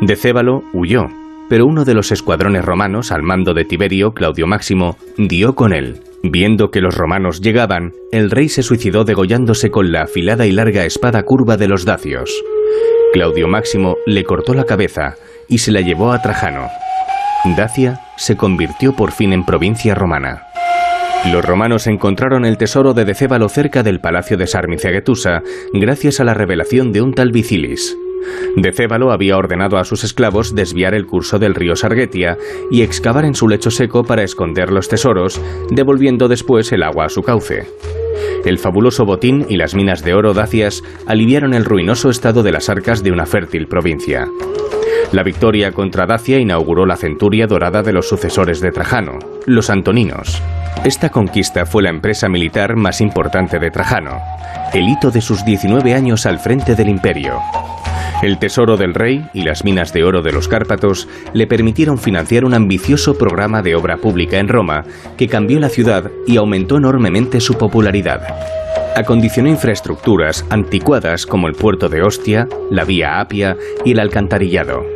Decébalo 0.01 0.65
huyó, 0.73 1.07
pero 1.49 1.67
uno 1.67 1.85
de 1.85 1.95
los 1.95 2.11
escuadrones 2.11 2.65
romanos 2.65 3.13
al 3.13 3.23
mando 3.23 3.55
de 3.55 3.65
Tiberio, 3.65 4.13
Claudio 4.13 4.49
Máximo, 4.49 4.97
dio 5.17 5.55
con 5.55 5.73
él. 5.73 6.01
Viendo 6.25 6.73
que 6.73 6.81
los 6.81 6.97
romanos 6.97 7.41
llegaban, 7.41 7.93
el 8.11 8.33
rey 8.33 8.49
se 8.49 8.65
suicidó 8.65 9.05
degollándose 9.05 9.71
con 9.71 9.93
la 9.93 10.03
afilada 10.03 10.47
y 10.47 10.51
larga 10.51 10.85
espada 10.85 11.23
curva 11.23 11.57
de 11.57 11.69
los 11.69 11.85
dacios. 11.85 12.35
Claudio 13.13 13.47
Máximo 13.47 13.99
le 14.05 14.25
cortó 14.25 14.53
la 14.53 14.65
cabeza 14.65 15.15
y 15.47 15.59
se 15.59 15.71
la 15.71 15.81
llevó 15.81 16.11
a 16.11 16.21
Trajano. 16.21 16.67
Dacia 17.55 18.01
se 18.17 18.37
convirtió 18.37 18.95
por 18.95 19.13
fin 19.13 19.33
en 19.33 19.45
provincia 19.45 19.95
romana. 19.95 20.43
Los 21.31 21.45
romanos 21.45 21.87
encontraron 21.87 22.45
el 22.45 22.57
tesoro 22.57 22.93
de 22.93 23.05
Decébalo 23.05 23.49
cerca 23.49 23.83
del 23.83 24.01
palacio 24.01 24.37
de 24.37 24.47
Sarmicegetusa 24.47 25.43
gracias 25.73 26.19
a 26.19 26.25
la 26.25 26.35
revelación 26.35 26.93
de 26.93 27.03
un 27.03 27.13
tal 27.13 27.31
Vicilis. 27.31 27.97
Decébalo 28.57 29.13
había 29.13 29.37
ordenado 29.37 29.77
a 29.77 29.85
sus 29.85 30.03
esclavos 30.03 30.55
desviar 30.55 30.95
el 30.95 31.07
curso 31.07 31.39
del 31.39 31.55
río 31.55 31.77
Sargetia 31.77 32.37
y 32.71 32.83
excavar 32.83 33.25
en 33.25 33.35
su 33.35 33.49
lecho 33.49 33.71
seco 33.71 34.03
para 34.03 34.25
esconder 34.25 34.73
los 34.73 34.89
tesoros, 34.89 35.41
devolviendo 35.71 36.27
después 36.29 36.73
el 36.73 36.83
agua 36.83 37.05
a 37.05 37.11
su 37.11 37.23
cauce. 37.23 37.67
El 38.45 38.59
fabuloso 38.59 39.05
botín 39.05 39.47
y 39.49 39.57
las 39.57 39.75
minas 39.75 40.03
de 40.03 40.15
oro 40.15 40.35
dacias 40.35 40.83
aliviaron 41.07 41.55
el 41.55 41.65
ruinoso 41.65 42.11
estado 42.11 42.43
de 42.43 42.53
las 42.53 42.69
arcas 42.69 43.03
de 43.03 43.13
una 43.13 43.27
fértil 43.27 43.67
provincia. 43.67 44.27
La 45.13 45.23
victoria 45.23 45.73
contra 45.73 46.07
Dacia 46.07 46.39
inauguró 46.39 46.85
la 46.85 46.97
centuria 46.97 47.47
dorada 47.47 47.83
de 47.83 47.93
los 47.93 48.09
sucesores 48.09 48.61
de 48.61 48.73
Trajano, 48.73 49.19
los 49.47 49.71
antoninos. 49.71 50.43
Esta 50.85 51.11
conquista 51.11 51.65
fue 51.65 51.85
la 51.85 51.91
empresa 51.91 52.29
militar 52.29 52.77
más 52.77 53.01
importante 53.01 53.59
de 53.59 53.71
Trajano, 53.71 54.21
el 54.75 54.89
hito 54.89 55.11
de 55.11 55.21
sus 55.21 55.45
19 55.45 55.95
años 55.95 56.27
al 56.27 56.41
frente 56.41 56.75
del 56.75 56.89
imperio. 56.89 57.39
El 58.23 58.39
tesoro 58.39 58.77
del 58.77 58.95
rey 58.95 59.25
y 59.33 59.43
las 59.43 59.63
minas 59.63 59.93
de 59.93 60.03
oro 60.03 60.23
de 60.23 60.33
los 60.33 60.49
Cárpatos 60.49 61.07
le 61.35 61.47
permitieron 61.47 61.99
financiar 61.99 62.45
un 62.45 62.55
ambicioso 62.55 63.17
programa 63.17 63.63
de 63.63 63.77
obra 63.77 63.99
pública 63.99 64.39
en 64.39 64.49
Roma 64.49 64.85
que 65.17 65.29
cambió 65.29 65.61
la 65.61 65.69
ciudad 65.69 66.11
y 66.27 66.37
aumentó 66.37 66.79
enormemente 66.79 67.41
su 67.41 67.55
popularidad. 67.55 68.23
Acondicionó 68.97 69.51
infraestructuras 69.51 70.47
anticuadas 70.49 71.27
como 71.27 71.49
el 71.49 71.53
puerto 71.55 71.91
de 71.91 72.03
Ostia, 72.03 72.49
la 72.71 72.85
vía 72.85 73.21
Apia 73.21 73.59
y 73.85 73.93
el 73.93 74.01
alcantarillado. 74.01 74.87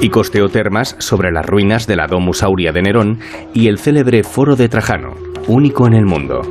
Y 0.00 0.08
costeó 0.08 0.48
termas 0.48 0.94
sobre 1.00 1.32
las 1.32 1.44
ruinas 1.44 1.88
de 1.88 1.96
la 1.96 2.06
Domus 2.06 2.44
Aurea 2.44 2.70
de 2.70 2.82
Nerón 2.82 3.18
y 3.52 3.66
el 3.66 3.80
célebre 3.80 4.22
Foro 4.22 4.54
de 4.54 4.68
Trajano, 4.68 5.14
único 5.48 5.88
en 5.88 5.94
el 5.94 6.06
mundo. 6.06 6.42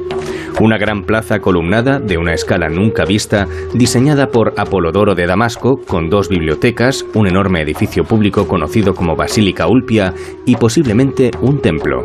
Una 0.60 0.78
gran 0.78 1.04
plaza 1.04 1.40
columnada 1.40 2.02
de 2.02 2.18
una 2.18 2.34
escala 2.34 2.68
nunca 2.68 3.06
vista, 3.06 3.48
diseñada 3.74 4.30
por 4.30 4.56
Apolodoro 4.58 5.16
de 5.16 5.26
Damasco, 5.26 5.80
con 5.80 6.10
dos 6.10 6.28
bibliotecas, 6.28 7.06
un 7.14 7.28
enorme 7.28 7.62
edificio 7.62 8.04
público 8.04 8.46
conocido 8.46 8.94
como 8.94 9.16
Basílica 9.16 9.68
Ulpia 9.68 10.14
y 10.46 10.58
posiblemente 10.58 11.32
un 11.40 11.62
templo. 11.62 12.04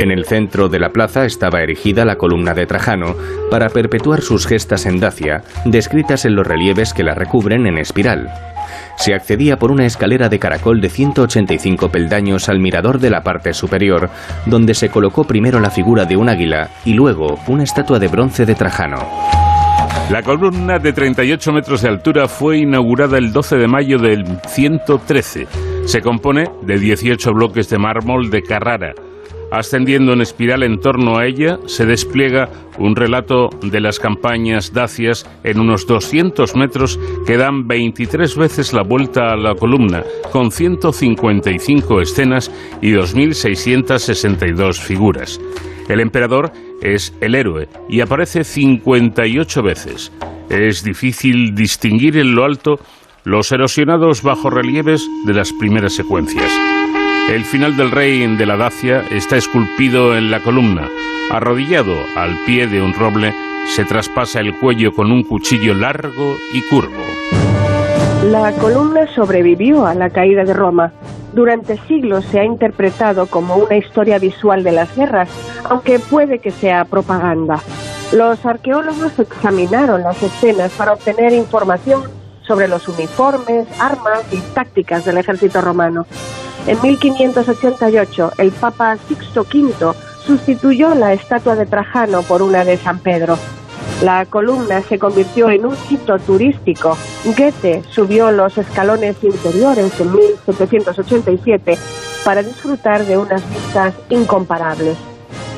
En 0.00 0.10
el 0.10 0.24
centro 0.24 0.68
de 0.68 0.78
la 0.78 0.90
plaza 0.90 1.24
estaba 1.24 1.62
erigida 1.62 2.04
la 2.04 2.16
columna 2.16 2.54
de 2.54 2.66
Trajano 2.66 3.16
para 3.50 3.68
perpetuar 3.68 4.20
sus 4.20 4.46
gestas 4.46 4.86
en 4.86 5.00
Dacia, 5.00 5.42
descritas 5.64 6.24
en 6.24 6.34
los 6.36 6.46
relieves 6.46 6.92
que 6.92 7.02
la 7.02 7.14
recubren 7.14 7.66
en 7.66 7.78
espiral 7.78 8.30
se 8.98 9.14
accedía 9.14 9.58
por 9.58 9.70
una 9.70 9.86
escalera 9.86 10.28
de 10.28 10.38
caracol 10.38 10.80
de 10.80 10.90
185 10.90 11.88
peldaños 11.88 12.48
al 12.48 12.58
mirador 12.58 12.98
de 12.98 13.10
la 13.10 13.22
parte 13.22 13.54
superior, 13.54 14.10
donde 14.46 14.74
se 14.74 14.88
colocó 14.88 15.24
primero 15.24 15.60
la 15.60 15.70
figura 15.70 16.04
de 16.04 16.16
un 16.16 16.28
águila 16.28 16.70
y 16.84 16.94
luego 16.94 17.38
una 17.46 17.62
estatua 17.62 18.00
de 18.00 18.08
bronce 18.08 18.44
de 18.44 18.56
Trajano. 18.56 19.06
La 20.10 20.22
columna 20.22 20.78
de 20.78 20.92
38 20.92 21.52
metros 21.52 21.82
de 21.82 21.88
altura 21.88 22.28
fue 22.28 22.58
inaugurada 22.58 23.18
el 23.18 23.32
12 23.32 23.56
de 23.56 23.68
mayo 23.68 23.98
del 23.98 24.24
113. 24.48 25.46
Se 25.84 26.00
compone 26.00 26.50
de 26.62 26.78
18 26.78 27.32
bloques 27.32 27.68
de 27.68 27.78
mármol 27.78 28.30
de 28.30 28.42
Carrara. 28.42 28.94
Ascendiendo 29.50 30.12
en 30.12 30.20
espiral 30.20 30.62
en 30.62 30.78
torno 30.78 31.16
a 31.16 31.26
ella, 31.26 31.58
se 31.66 31.86
despliega 31.86 32.50
un 32.78 32.94
relato 32.94 33.48
de 33.62 33.80
las 33.80 33.98
campañas 33.98 34.74
dacias 34.74 35.28
en 35.42 35.58
unos 35.58 35.86
200 35.86 36.54
metros 36.54 37.00
que 37.26 37.38
dan 37.38 37.66
23 37.66 38.36
veces 38.36 38.74
la 38.74 38.82
vuelta 38.82 39.32
a 39.32 39.36
la 39.36 39.54
columna, 39.54 40.04
con 40.32 40.50
155 40.50 42.00
escenas 42.02 42.52
y 42.82 42.92
2.662 42.92 44.80
figuras. 44.80 45.40
El 45.88 46.00
emperador 46.00 46.52
es 46.82 47.14
el 47.22 47.34
héroe 47.34 47.68
y 47.88 48.00
aparece 48.00 48.44
58 48.44 49.62
veces. 49.62 50.12
Es 50.50 50.84
difícil 50.84 51.54
distinguir 51.54 52.18
en 52.18 52.34
lo 52.34 52.44
alto 52.44 52.78
los 53.24 53.50
erosionados 53.50 54.22
bajorrelieves 54.22 55.06
de 55.26 55.34
las 55.34 55.52
primeras 55.52 55.94
secuencias. 55.94 56.52
El 57.28 57.44
final 57.44 57.76
del 57.76 57.90
rey 57.90 58.26
de 58.36 58.46
la 58.46 58.56
Dacia 58.56 59.04
está 59.10 59.36
esculpido 59.36 60.16
en 60.16 60.30
la 60.30 60.40
columna. 60.40 60.88
Arrodillado 61.30 61.94
al 62.16 62.34
pie 62.46 62.66
de 62.66 62.80
un 62.80 62.94
roble, 62.94 63.34
se 63.66 63.84
traspasa 63.84 64.40
el 64.40 64.58
cuello 64.58 64.94
con 64.94 65.12
un 65.12 65.22
cuchillo 65.24 65.74
largo 65.74 66.36
y 66.54 66.62
curvo. 66.62 67.04
La 68.30 68.52
columna 68.52 69.06
sobrevivió 69.14 69.84
a 69.84 69.94
la 69.94 70.08
caída 70.08 70.44
de 70.44 70.54
Roma. 70.54 70.92
Durante 71.34 71.76
siglos 71.86 72.24
se 72.24 72.40
ha 72.40 72.44
interpretado 72.44 73.26
como 73.26 73.56
una 73.56 73.76
historia 73.76 74.18
visual 74.18 74.64
de 74.64 74.72
las 74.72 74.96
guerras, 74.96 75.28
aunque 75.64 75.98
puede 75.98 76.38
que 76.38 76.50
sea 76.50 76.86
propaganda. 76.86 77.60
Los 78.10 78.46
arqueólogos 78.46 79.18
examinaron 79.18 80.02
las 80.02 80.22
escenas 80.22 80.72
para 80.72 80.94
obtener 80.94 81.34
información 81.34 82.04
sobre 82.40 82.68
los 82.68 82.88
uniformes, 82.88 83.66
armas 83.78 84.22
y 84.32 84.38
tácticas 84.54 85.04
del 85.04 85.18
ejército 85.18 85.60
romano. 85.60 86.06
En 86.68 86.78
1588, 86.82 88.32
el 88.36 88.52
Papa 88.52 88.98
Sixto 89.08 89.40
V 89.40 89.94
sustituyó 90.22 90.94
la 90.94 91.14
estatua 91.14 91.56
de 91.56 91.64
Trajano 91.64 92.20
por 92.20 92.42
una 92.42 92.62
de 92.62 92.76
San 92.76 92.98
Pedro. 92.98 93.38
La 94.02 94.26
columna 94.26 94.82
se 94.82 94.98
convirtió 94.98 95.48
en 95.48 95.64
un 95.64 95.74
sitio 95.74 96.18
turístico. 96.18 96.94
Goethe 97.24 97.82
subió 97.88 98.30
los 98.32 98.58
escalones 98.58 99.16
interiores 99.24 99.98
en 99.98 100.12
1787 100.12 101.78
para 102.22 102.42
disfrutar 102.42 103.02
de 103.06 103.16
unas 103.16 103.48
vistas 103.48 103.94
incomparables. 104.10 104.98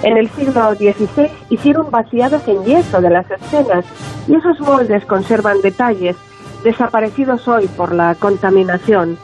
En 0.05 0.17
el 0.17 0.31
siglo 0.31 0.77
XVI 0.77 1.29
hicieron 1.51 1.91
vaciados 1.91 2.47
en 2.47 2.65
yeso 2.65 3.01
de 3.01 3.11
las 3.11 3.29
escenas 3.29 3.85
y 4.29 4.37
esos 4.37 4.61
moldes 4.61 5.05
conservan 5.07 5.61
detalles 5.61 6.15
desaparecidos 6.63 7.49
hoy 7.49 7.67
por 7.67 7.93
la 7.93 8.15
contaminación. 8.15 9.19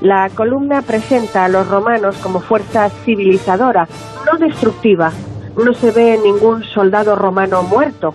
La 0.00 0.28
columna 0.30 0.82
presenta 0.82 1.44
a 1.44 1.48
los 1.48 1.68
romanos 1.68 2.16
como 2.18 2.40
fuerza 2.40 2.90
civilizadora, 2.90 3.88
no 4.30 4.38
destructiva. 4.38 5.12
No 5.56 5.72
se 5.72 5.92
ve 5.92 6.18
ningún 6.22 6.64
soldado 6.64 7.14
romano 7.14 7.62
muerto, 7.62 8.12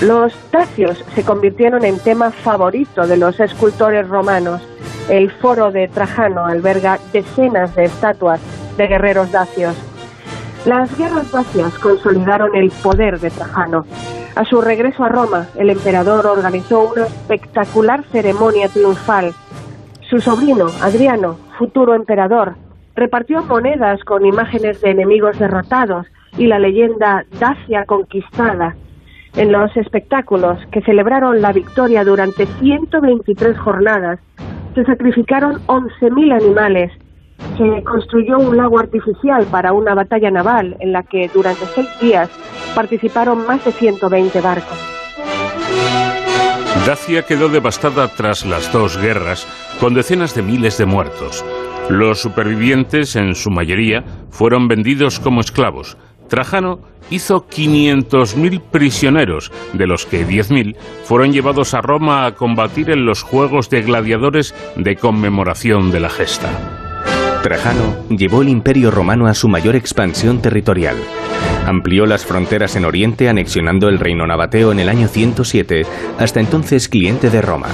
los 0.00 0.32
dacios 0.50 1.04
se 1.14 1.24
convirtieron 1.24 1.84
en 1.84 1.98
tema 1.98 2.30
favorito 2.30 3.06
de 3.06 3.18
los 3.18 3.38
escultores 3.38 4.08
romanos. 4.08 4.62
El 5.10 5.30
foro 5.30 5.70
de 5.70 5.88
Trajano 5.88 6.46
alberga 6.46 6.98
decenas 7.12 7.74
de 7.76 7.84
estatuas 7.84 8.40
de 8.78 8.86
guerreros 8.86 9.30
dacios. 9.30 9.76
Las 10.64 10.96
guerras 10.96 11.30
dacias 11.30 11.74
consolidaron 11.78 12.56
el 12.56 12.70
poder 12.70 13.20
de 13.20 13.28
Trajano. 13.28 13.84
A 14.36 14.44
su 14.46 14.62
regreso 14.62 15.04
a 15.04 15.10
Roma, 15.10 15.48
el 15.56 15.68
emperador 15.68 16.26
organizó 16.26 16.92
una 16.94 17.04
espectacular 17.04 18.02
ceremonia 18.10 18.68
triunfal. 18.68 19.34
Su 20.10 20.20
sobrino, 20.20 20.66
Adriano, 20.82 21.36
futuro 21.56 21.94
emperador, 21.94 22.56
repartió 22.96 23.42
monedas 23.44 24.02
con 24.04 24.26
imágenes 24.26 24.80
de 24.80 24.90
enemigos 24.90 25.38
derrotados 25.38 26.06
y 26.36 26.48
la 26.48 26.58
leyenda 26.58 27.24
Dacia 27.38 27.84
conquistada 27.86 28.74
en 29.36 29.52
los 29.52 29.74
espectáculos 29.76 30.58
que 30.72 30.82
celebraron 30.82 31.40
la 31.40 31.52
victoria 31.52 32.02
durante 32.02 32.46
123 32.46 33.56
jornadas, 33.58 34.18
se 34.74 34.84
sacrificaron 34.84 35.64
11.000 35.66 36.34
animales. 36.34 36.92
Se 37.56 37.82
construyó 37.84 38.38
un 38.38 38.56
lago 38.56 38.80
artificial 38.80 39.46
para 39.50 39.72
una 39.72 39.94
batalla 39.94 40.30
naval 40.30 40.76
en 40.80 40.92
la 40.92 41.04
que 41.04 41.30
durante 41.32 41.64
seis 41.66 41.88
días 42.00 42.28
participaron 42.74 43.46
más 43.46 43.64
de 43.64 43.70
120 43.70 44.40
barcos. 44.40 46.19
Dacia 46.86 47.22
quedó 47.22 47.48
devastada 47.50 48.08
tras 48.08 48.46
las 48.46 48.72
dos 48.72 48.96
guerras, 48.96 49.46
con 49.78 49.92
decenas 49.94 50.34
de 50.34 50.42
miles 50.42 50.78
de 50.78 50.86
muertos. 50.86 51.44
Los 51.90 52.20
supervivientes, 52.20 53.16
en 53.16 53.34
su 53.34 53.50
mayoría, 53.50 54.02
fueron 54.30 54.66
vendidos 54.66 55.20
como 55.20 55.40
esclavos. 55.40 55.98
Trajano 56.28 56.80
hizo 57.10 57.46
500.000 57.46 58.62
prisioneros, 58.70 59.52
de 59.74 59.86
los 59.86 60.06
que 60.06 60.26
10.000 60.26 60.76
fueron 61.04 61.32
llevados 61.32 61.74
a 61.74 61.82
Roma 61.82 62.24
a 62.24 62.34
combatir 62.34 62.90
en 62.90 63.04
los 63.04 63.22
Juegos 63.22 63.68
de 63.68 63.82
Gladiadores 63.82 64.54
de 64.76 64.96
conmemoración 64.96 65.90
de 65.90 66.00
la 66.00 66.08
gesta. 66.08 66.50
Trajano 67.42 68.06
llevó 68.08 68.42
el 68.42 68.48
imperio 68.48 68.90
romano 68.90 69.26
a 69.26 69.34
su 69.34 69.48
mayor 69.48 69.76
expansión 69.76 70.40
territorial. 70.40 70.96
Amplió 71.70 72.04
las 72.04 72.26
fronteras 72.26 72.74
en 72.74 72.84
Oriente 72.84 73.28
anexionando 73.28 73.88
el 73.88 74.00
reino 74.00 74.26
nabateo 74.26 74.72
en 74.72 74.80
el 74.80 74.88
año 74.88 75.06
107, 75.06 75.82
hasta 76.18 76.40
entonces 76.40 76.88
cliente 76.88 77.30
de 77.30 77.40
Roma. 77.40 77.68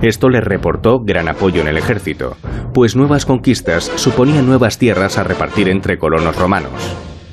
Esto 0.00 0.30
le 0.30 0.40
reportó 0.40 1.00
gran 1.00 1.28
apoyo 1.28 1.60
en 1.60 1.68
el 1.68 1.76
ejército, 1.76 2.38
pues 2.72 2.96
nuevas 2.96 3.26
conquistas 3.26 3.92
suponían 3.96 4.46
nuevas 4.46 4.78
tierras 4.78 5.18
a 5.18 5.24
repartir 5.24 5.68
entre 5.68 5.98
colonos 5.98 6.36
romanos. 6.36 6.72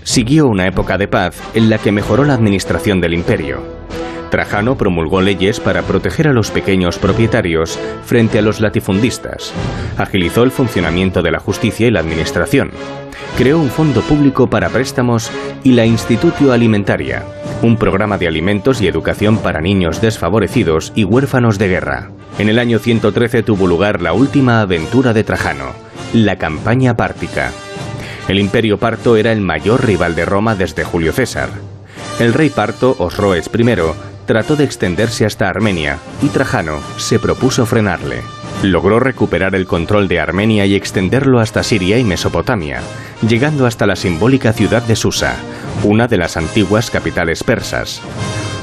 Siguió 0.03 0.47
una 0.47 0.67
época 0.67 0.97
de 0.97 1.07
paz 1.07 1.41
en 1.53 1.69
la 1.69 1.77
que 1.77 1.93
mejoró 1.93 2.25
la 2.25 2.33
administración 2.33 2.99
del 2.99 3.13
imperio. 3.13 3.61
Trajano 4.29 4.75
promulgó 4.75 5.21
leyes 5.21 5.61
para 5.61 5.83
proteger 5.83 6.27
a 6.27 6.33
los 6.33 6.51
pequeños 6.51 6.99
propietarios 6.99 7.79
frente 8.03 8.39
a 8.39 8.41
los 8.41 8.59
latifundistas. 8.59 9.53
Agilizó 9.97 10.43
el 10.43 10.51
funcionamiento 10.51 11.21
de 11.21 11.31
la 11.31 11.39
justicia 11.39 11.87
y 11.87 11.91
la 11.91 12.01
administración. 12.01 12.71
Creó 13.38 13.59
un 13.59 13.69
fondo 13.69 14.01
público 14.01 14.49
para 14.49 14.69
préstamos 14.69 15.29
y 15.61 15.73
la 15.73 15.86
Institutio 15.86 16.53
Alimentaria, 16.53 17.25
un 17.61 17.75
programa 17.75 18.17
de 18.17 18.29
alimentos 18.29 18.81
y 18.81 18.88
educación 18.88 19.39
para 19.39 19.59
niños 19.59 19.99
desfavorecidos 19.99 20.93
y 20.95 21.03
huérfanos 21.03 21.57
de 21.57 21.67
guerra. 21.67 22.11
En 22.39 22.47
el 22.47 22.59
año 22.59 22.79
113 22.79 23.43
tuvo 23.43 23.67
lugar 23.67 24.01
la 24.01 24.13
última 24.13 24.61
aventura 24.61 25.11
de 25.11 25.25
Trajano, 25.25 25.73
la 26.13 26.38
campaña 26.38 26.95
pártica. 26.95 27.51
El 28.29 28.39
imperio 28.39 28.79
parto 28.79 29.17
era 29.17 29.33
el 29.33 29.41
mayor 29.41 29.86
rival 29.86 30.15
de 30.15 30.23
Roma 30.23 30.55
desde 30.55 30.86
Julio 30.86 31.11
César. 31.11 31.49
El 32.21 32.33
rey 32.33 32.49
parto, 32.49 32.95
Osroes 32.99 33.49
I, 33.53 33.65
trató 34.26 34.55
de 34.55 34.63
extenderse 34.63 35.26
hasta 35.26 35.49
Armenia 35.49 35.99
y 36.21 36.28
Trajano 36.28 36.80
se 36.97 37.19
propuso 37.19 37.65
frenarle. 37.65 38.21
Logró 38.63 38.99
recuperar 38.99 39.55
el 39.55 39.65
control 39.65 40.07
de 40.07 40.19
Armenia 40.19 40.65
y 40.65 40.76
extenderlo 40.76 41.39
hasta 41.39 41.63
Siria 41.63 41.99
y 41.99 42.03
Mesopotamia, 42.03 42.82
llegando 43.28 43.65
hasta 43.65 43.86
la 43.86 43.95
simbólica 43.95 44.53
ciudad 44.53 44.82
de 44.84 44.95
Susa, 44.95 45.36
una 45.84 46.07
de 46.07 46.17
las 46.17 46.38
antiguas 46.38 46.89
capitales 46.89 47.43
persas. 47.43 48.01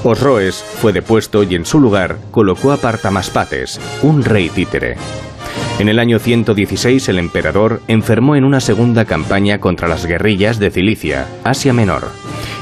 Osroes 0.04 0.64
fue 0.80 0.92
depuesto 0.92 1.44
y 1.44 1.54
en 1.54 1.64
su 1.64 1.78
lugar 1.78 2.18
colocó 2.32 2.72
a 2.72 2.76
Partamaspates, 2.76 3.80
un 4.02 4.24
rey 4.24 4.48
títere. 4.48 4.96
En 5.78 5.88
el 5.88 5.98
año 5.98 6.18
116 6.18 7.08
el 7.08 7.18
emperador 7.18 7.80
enfermó 7.86 8.34
en 8.34 8.44
una 8.44 8.60
segunda 8.60 9.04
campaña 9.04 9.58
contra 9.58 9.88
las 9.88 10.06
guerrillas 10.06 10.58
de 10.58 10.70
Cilicia, 10.70 11.26
Asia 11.44 11.72
Menor, 11.72 12.08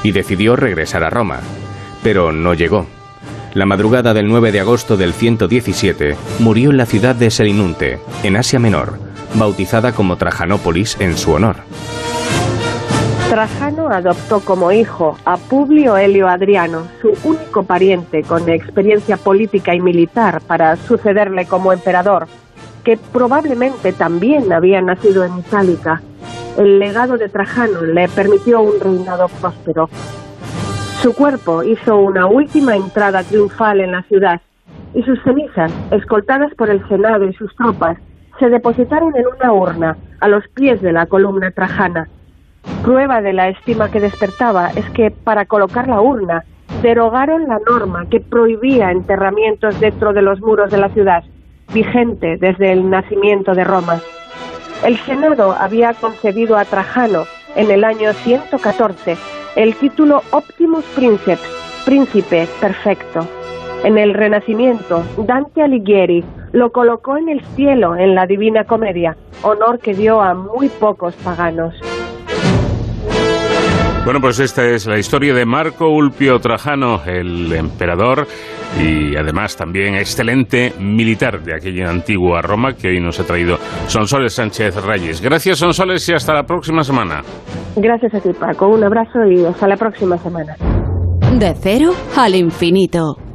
y 0.03 0.12
decidió 0.12 0.57
regresar 0.57 1.03
a 1.03 1.11
Roma, 1.11 1.40
pero 2.03 2.32
no 2.32 2.55
llegó. 2.55 2.86
La 3.55 3.66
madrugada 3.66 4.14
del 4.14 4.28
9 4.28 4.53
de 4.53 4.61
agosto 4.61 4.96
del 4.96 5.12
117 5.12 6.16
murió 6.38 6.70
en 6.70 6.76
la 6.76 6.86
ciudad 6.86 7.16
de 7.16 7.30
Selinunte, 7.30 7.98
en 8.22 8.36
Asia 8.36 8.61
Menor, 8.61 8.98
bautizada 9.34 9.92
como 9.92 10.16
Trajanópolis 10.16 10.96
en 11.01 11.16
su 11.16 11.32
honor. 11.32 11.57
Trajano 13.28 13.88
adoptó 13.88 14.40
como 14.40 14.72
hijo 14.72 15.16
a 15.24 15.36
Publio 15.36 15.96
Helio 15.96 16.28
Adriano, 16.28 16.88
su 17.01 17.12
único 17.22 17.62
pariente 17.62 18.22
con 18.22 18.48
experiencia 18.48 19.16
política 19.16 19.72
y 19.72 19.80
militar 19.80 20.40
para 20.40 20.74
sucederle 20.74 21.46
como 21.46 21.72
emperador, 21.72 22.26
que 22.82 22.96
probablemente 23.12 23.92
también 23.92 24.53
había 24.53 24.80
nacido 24.80 25.24
en 25.24 25.38
Itálica. 25.38 26.03
El 26.59 26.80
legado 26.80 27.16
de 27.18 27.28
Trajano 27.28 27.82
le 27.82 28.09
permitió 28.09 28.62
un 28.62 28.80
reinado 28.80 29.28
próspero. 29.28 29.88
Su 31.03 31.14
cuerpo 31.14 31.62
hizo 31.62 31.96
una 31.96 32.26
última 32.26 32.76
entrada 32.76 33.22
triunfal 33.22 33.80
en 33.80 33.92
la 33.92 34.03
ciudad 34.03 34.38
y 34.92 35.03
sus 35.03 35.18
cenizas, 35.22 35.72
escoltadas 35.90 36.53
por 36.57 36.68
el 36.68 36.86
Senado 36.88 37.24
y 37.24 37.32
sus 37.32 37.57
tropas, 37.57 37.96
se 38.38 38.51
depositaron 38.51 39.16
en 39.16 39.24
una 39.26 39.51
urna 39.51 39.96
a 40.20 40.28
los 40.28 40.46
pies 40.48 40.82
de 40.82 40.92
la 40.92 41.07
columna 41.07 41.53
trajana. 41.53 42.07
Prueba 42.82 43.22
de 43.22 43.32
la 43.32 43.48
estima 43.48 43.90
que 43.90 43.98
despertaba 43.98 44.72
es 44.76 44.84
que 44.90 45.11
para 45.11 45.46
colocar 45.46 45.88
la 45.88 46.03
urna 46.03 46.44
derogaron 46.82 47.48
la 47.48 47.61
norma 47.61 48.05
que 48.11 48.20
prohibía 48.20 48.90
enterramientos 48.90 49.80
dentro 49.80 50.12
de 50.12 50.20
los 50.20 50.38
muros 50.42 50.70
de 50.70 50.76
la 50.76 50.90
ciudad, 50.90 51.24
vigente 51.72 52.36
desde 52.36 52.72
el 52.72 52.90
nacimiento 52.90 53.55
de 53.55 53.64
Roma. 53.64 54.01
El 54.84 54.98
Senado 54.98 55.53
había 55.59 55.94
concedido 55.94 56.59
a 56.59 56.66
Trajano 56.66 57.24
en 57.57 57.70
el 57.70 57.84
año 57.84 58.12
114 58.12 59.39
el 59.57 59.74
título 59.74 60.22
Optimus 60.30 60.84
Princeps, 60.94 61.42
príncipe 61.84 62.46
perfecto. 62.61 63.26
En 63.84 63.98
el 63.98 64.14
Renacimiento, 64.14 65.03
Dante 65.18 65.62
Alighieri 65.62 66.24
lo 66.53 66.70
colocó 66.72 67.16
en 67.16 67.28
el 67.28 67.40
cielo 67.57 67.96
en 67.96 68.14
la 68.14 68.26
Divina 68.26 68.64
Comedia, 68.64 69.16
honor 69.42 69.78
que 69.78 69.94
dio 69.94 70.20
a 70.20 70.34
muy 70.34 70.68
pocos 70.68 71.14
paganos. 71.16 71.74
Bueno, 74.05 74.20
pues 74.20 74.40
esta 74.40 74.66
es 74.66 74.86
la 74.86 74.98
historia 74.98 75.34
de 75.34 75.44
Marco 75.44 75.88
Ulpio 75.88 76.38
Trajano, 76.38 77.03
el 77.05 77.53
emperador 77.53 78.26
y 78.80 79.14
además 79.14 79.57
también 79.57 79.94
excelente 79.94 80.72
militar 80.80 81.42
de 81.42 81.55
aquella 81.55 81.90
antigua 81.90 82.40
Roma 82.40 82.72
que 82.72 82.88
hoy 82.88 83.01
nos 83.01 83.20
ha 83.20 83.24
traído 83.24 83.59
Sonsoles 83.86 84.32
Sánchez 84.32 84.74
Reyes. 84.84 85.20
Gracias 85.20 85.59
Sonsoles 85.59 86.09
y 86.09 86.14
hasta 86.14 86.32
la 86.32 86.44
próxima 86.44 86.82
semana. 86.82 87.22
Gracias 87.76 88.14
a 88.14 88.20
ti 88.20 88.30
Paco, 88.32 88.68
un 88.68 88.82
abrazo 88.82 89.18
y 89.30 89.44
hasta 89.44 89.68
la 89.68 89.76
próxima 89.76 90.16
semana. 90.16 90.57
De 91.38 91.55
cero 91.61 91.92
al 92.16 92.34
infinito. 92.34 93.29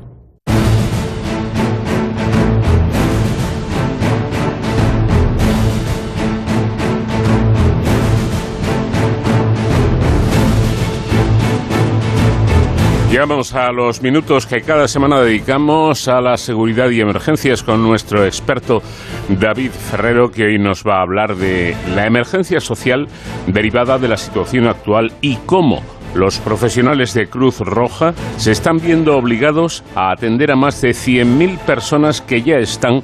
Llegamos 13.09 13.53
a 13.53 13.71
los 13.71 14.01
minutos 14.01 14.45
que 14.45 14.61
cada 14.61 14.87
semana 14.87 15.21
dedicamos 15.21 16.07
a 16.07 16.19
la 16.19 16.35
seguridad 16.37 16.89
y 16.89 16.99
emergencias 16.99 17.63
con 17.63 17.81
nuestro 17.81 18.25
experto 18.25 18.81
David 19.29 19.71
Ferrero, 19.71 20.31
que 20.31 20.45
hoy 20.45 20.57
nos 20.57 20.83
va 20.83 20.97
a 20.97 21.03
hablar 21.03 21.35
de 21.35 21.75
la 21.95 22.07
emergencia 22.07 22.59
social 22.59 23.07
derivada 23.47 23.99
de 23.99 24.09
la 24.09 24.17
situación 24.17 24.67
actual 24.67 25.13
y 25.21 25.37
cómo 25.45 25.81
los 26.15 26.39
profesionales 26.39 27.13
de 27.13 27.27
Cruz 27.27 27.59
Roja 27.59 28.13
se 28.37 28.51
están 28.51 28.77
viendo 28.77 29.15
obligados 29.17 29.83
a 29.95 30.11
atender 30.11 30.51
a 30.51 30.55
más 30.55 30.81
de 30.81 30.89
100.000 30.89 31.59
personas 31.59 32.21
que 32.21 32.41
ya 32.41 32.55
están 32.55 33.01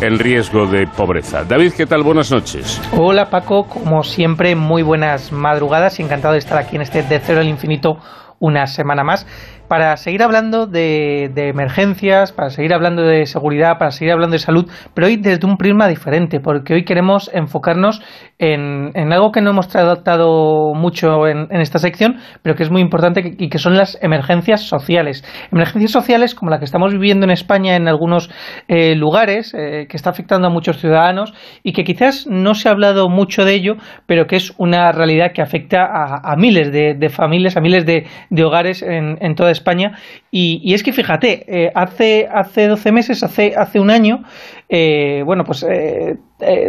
en 0.00 0.18
riesgo 0.18 0.66
de 0.66 0.86
pobreza. 0.86 1.44
David, 1.44 1.72
¿qué 1.76 1.86
tal? 1.86 2.02
Buenas 2.02 2.30
noches. 2.30 2.80
Hola 2.96 3.28
Paco, 3.28 3.64
como 3.64 4.02
siempre, 4.02 4.54
muy 4.54 4.82
buenas 4.82 5.32
madrugadas 5.32 5.98
y 5.98 6.02
encantado 6.02 6.32
de 6.32 6.38
estar 6.38 6.56
aquí 6.58 6.76
en 6.76 6.82
este 6.82 7.02
De 7.02 7.18
Cero 7.18 7.40
al 7.40 7.48
Infinito 7.48 7.98
una 8.40 8.66
semana 8.66 9.04
más 9.04 9.26
para 9.70 9.96
seguir 9.96 10.24
hablando 10.24 10.66
de, 10.66 11.30
emergencias, 11.36 12.32
para 12.32 12.50
seguir 12.50 12.74
hablando 12.74 13.02
de 13.02 13.24
seguridad, 13.26 13.78
para 13.78 13.92
seguir 13.92 14.12
hablando 14.12 14.32
de 14.32 14.40
salud, 14.40 14.68
pero 14.94 15.06
hoy 15.06 15.16
desde 15.16 15.46
un 15.46 15.58
prisma 15.58 15.86
diferente, 15.86 16.40
porque 16.40 16.74
hoy 16.74 16.84
queremos 16.84 17.30
enfocarnos 17.32 18.02
en, 18.40 18.90
algo 19.12 19.30
que 19.30 19.40
no 19.40 19.50
hemos 19.50 19.68
tratado 19.68 20.74
mucho 20.74 21.28
en, 21.28 21.46
esta 21.52 21.78
sección, 21.78 22.16
pero 22.42 22.56
que 22.56 22.64
es 22.64 22.70
muy 22.72 22.82
importante 22.82 23.36
y 23.38 23.48
que 23.48 23.58
son 23.58 23.76
las 23.76 23.96
emergencias 24.02 24.62
sociales. 24.62 25.22
Emergencias 25.52 25.92
sociales 25.92 26.34
como 26.34 26.50
la 26.50 26.58
que 26.58 26.64
estamos 26.64 26.92
viviendo 26.92 27.24
en 27.24 27.30
España 27.30 27.76
en 27.76 27.86
algunos 27.86 28.28
eh, 28.66 28.96
lugares, 28.96 29.54
eh, 29.54 29.86
que 29.88 29.96
está 29.96 30.10
afectando 30.10 30.48
a 30.48 30.50
muchos 30.50 30.80
ciudadanos 30.80 31.32
y 31.62 31.74
que 31.74 31.84
quizás 31.84 32.26
no 32.26 32.54
se 32.54 32.68
ha 32.68 32.72
hablado 32.72 33.08
mucho 33.08 33.44
de 33.44 33.54
ello, 33.54 33.76
pero 34.06 34.26
que 34.26 34.34
es 34.34 34.52
una 34.58 34.90
realidad 34.90 35.30
que 35.32 35.42
afecta 35.42 35.84
a, 35.84 36.34
miles 36.34 36.72
de, 36.72 37.08
familias, 37.08 37.56
a 37.56 37.60
miles 37.60 37.86
de, 37.86 38.04
hogares 38.42 38.82
en, 38.82 39.16
en 39.20 39.36
toda 39.36 39.52
España 39.52 39.59
España. 39.60 39.92
Y, 40.30 40.74
es 40.74 40.82
que 40.82 40.92
fíjate, 40.92 41.44
eh, 41.46 41.70
hace, 41.74 42.26
hace 42.32 42.66
12 42.66 42.92
meses, 42.92 43.22
hace, 43.22 43.52
hace 43.56 43.78
un 43.80 43.90
año, 43.90 44.22
eh, 44.68 45.22
bueno, 45.24 45.44
pues 45.44 45.62
eh, 45.62 46.16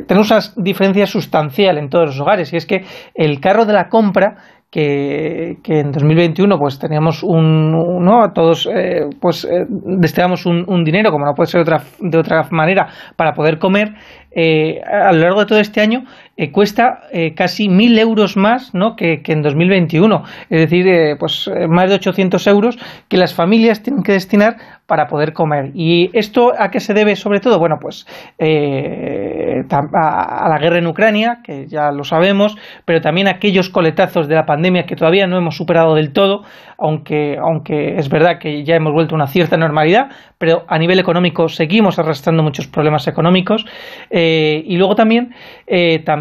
tenemos 0.08 0.32
una 0.32 0.42
diferencia 0.58 1.06
sustancial 1.06 1.78
en 1.78 1.90
todos 1.90 2.08
los 2.08 2.20
hogares. 2.20 2.54
Y 2.54 2.58
es 2.58 2.66
que 2.66 2.84
el 3.16 3.40
carro 3.40 3.66
de 3.66 3.74
la 3.74 3.90
compra 3.90 4.36
que, 4.70 5.58
en 5.66 5.92
2021 5.92 6.58
pues 6.58 6.80
teníamos 6.80 7.24
un, 7.24 7.72
no 8.06 8.32
todos 8.34 8.70
pues 9.20 9.46
destinamos 10.00 10.46
un, 10.46 10.64
un, 10.66 10.86
dinero 10.86 11.12
como 11.12 11.26
no 11.26 11.34
puede 11.34 11.48
ser 11.48 11.60
otra, 11.60 11.84
de 12.00 12.18
otra 12.18 12.48
manera 12.52 12.88
para 13.18 13.34
poder 13.34 13.60
comer 13.60 13.90
a 14.34 15.12
lo 15.12 15.20
largo 15.20 15.42
de 15.42 15.46
todo 15.46 15.60
este 15.60 15.82
año 15.82 16.04
eh, 16.38 16.52
cuesta 16.52 17.04
eh, 17.12 17.34
casi 17.36 17.68
mil 17.68 18.00
euros 18.00 18.38
más 18.38 18.74
¿no? 18.74 18.96
que, 18.96 19.22
en 19.26 19.42
2021. 19.42 20.24
Es 20.50 20.60
decir, 20.62 20.88
eh, 20.88 21.16
pues 21.20 21.50
más 21.68 21.90
de 21.90 21.96
800 21.96 22.48
euros 22.48 22.80
que 23.10 23.18
las 23.18 23.34
familias 23.34 23.84
tienen 23.84 24.02
que 24.02 24.14
destinar 24.14 24.56
para 24.86 25.08
poder 25.08 25.34
comer. 25.34 25.72
¿Y 25.74 26.10
esto 26.14 26.54
a 26.58 26.72
qué 26.72 26.80
se 26.80 26.94
debe 26.94 27.16
sobre 27.16 27.42
todo? 27.42 27.60
Bueno, 27.60 27.78
pues 27.80 28.08
a, 28.40 30.50
la 30.50 30.58
guerra 30.60 30.80
en 30.80 30.88
Ucrania, 30.88 31.40
que 31.44 31.68
ya 31.68 31.92
lo 31.92 32.04
sabemos, 32.04 32.58
pero 32.86 33.02
también 33.02 33.28
a 33.28 33.32
aquellos 33.32 33.70
coletazos 33.70 34.28
de 34.28 34.36
la 34.36 34.46
pandemia 34.46 34.86
que 34.86 34.96
todavía 34.96 35.28
no 35.28 35.38
hemos 35.38 35.56
superado 35.56 35.96
del 35.96 36.12
todo, 36.12 36.44
aunque, 36.78 37.38
aunque 37.38 37.98
es 37.98 38.10
verdad 38.10 38.40
que 38.40 38.64
ya 38.64 38.76
hemos 38.76 38.92
vuelto 38.92 39.16
a 39.16 39.18
una 39.18 39.28
cierta 39.28 39.56
normalidad, 39.56 40.10
pero 40.38 40.66
a 40.68 40.78
nivel 40.78 41.00
económico 41.00 41.48
seguimos 41.48 42.00
arrastrando 42.00 42.44
muchos 42.44 42.68
problemas 42.68 43.08
económicos. 43.08 43.66
y 44.12 44.76
luego 44.78 44.96
también 44.96 45.34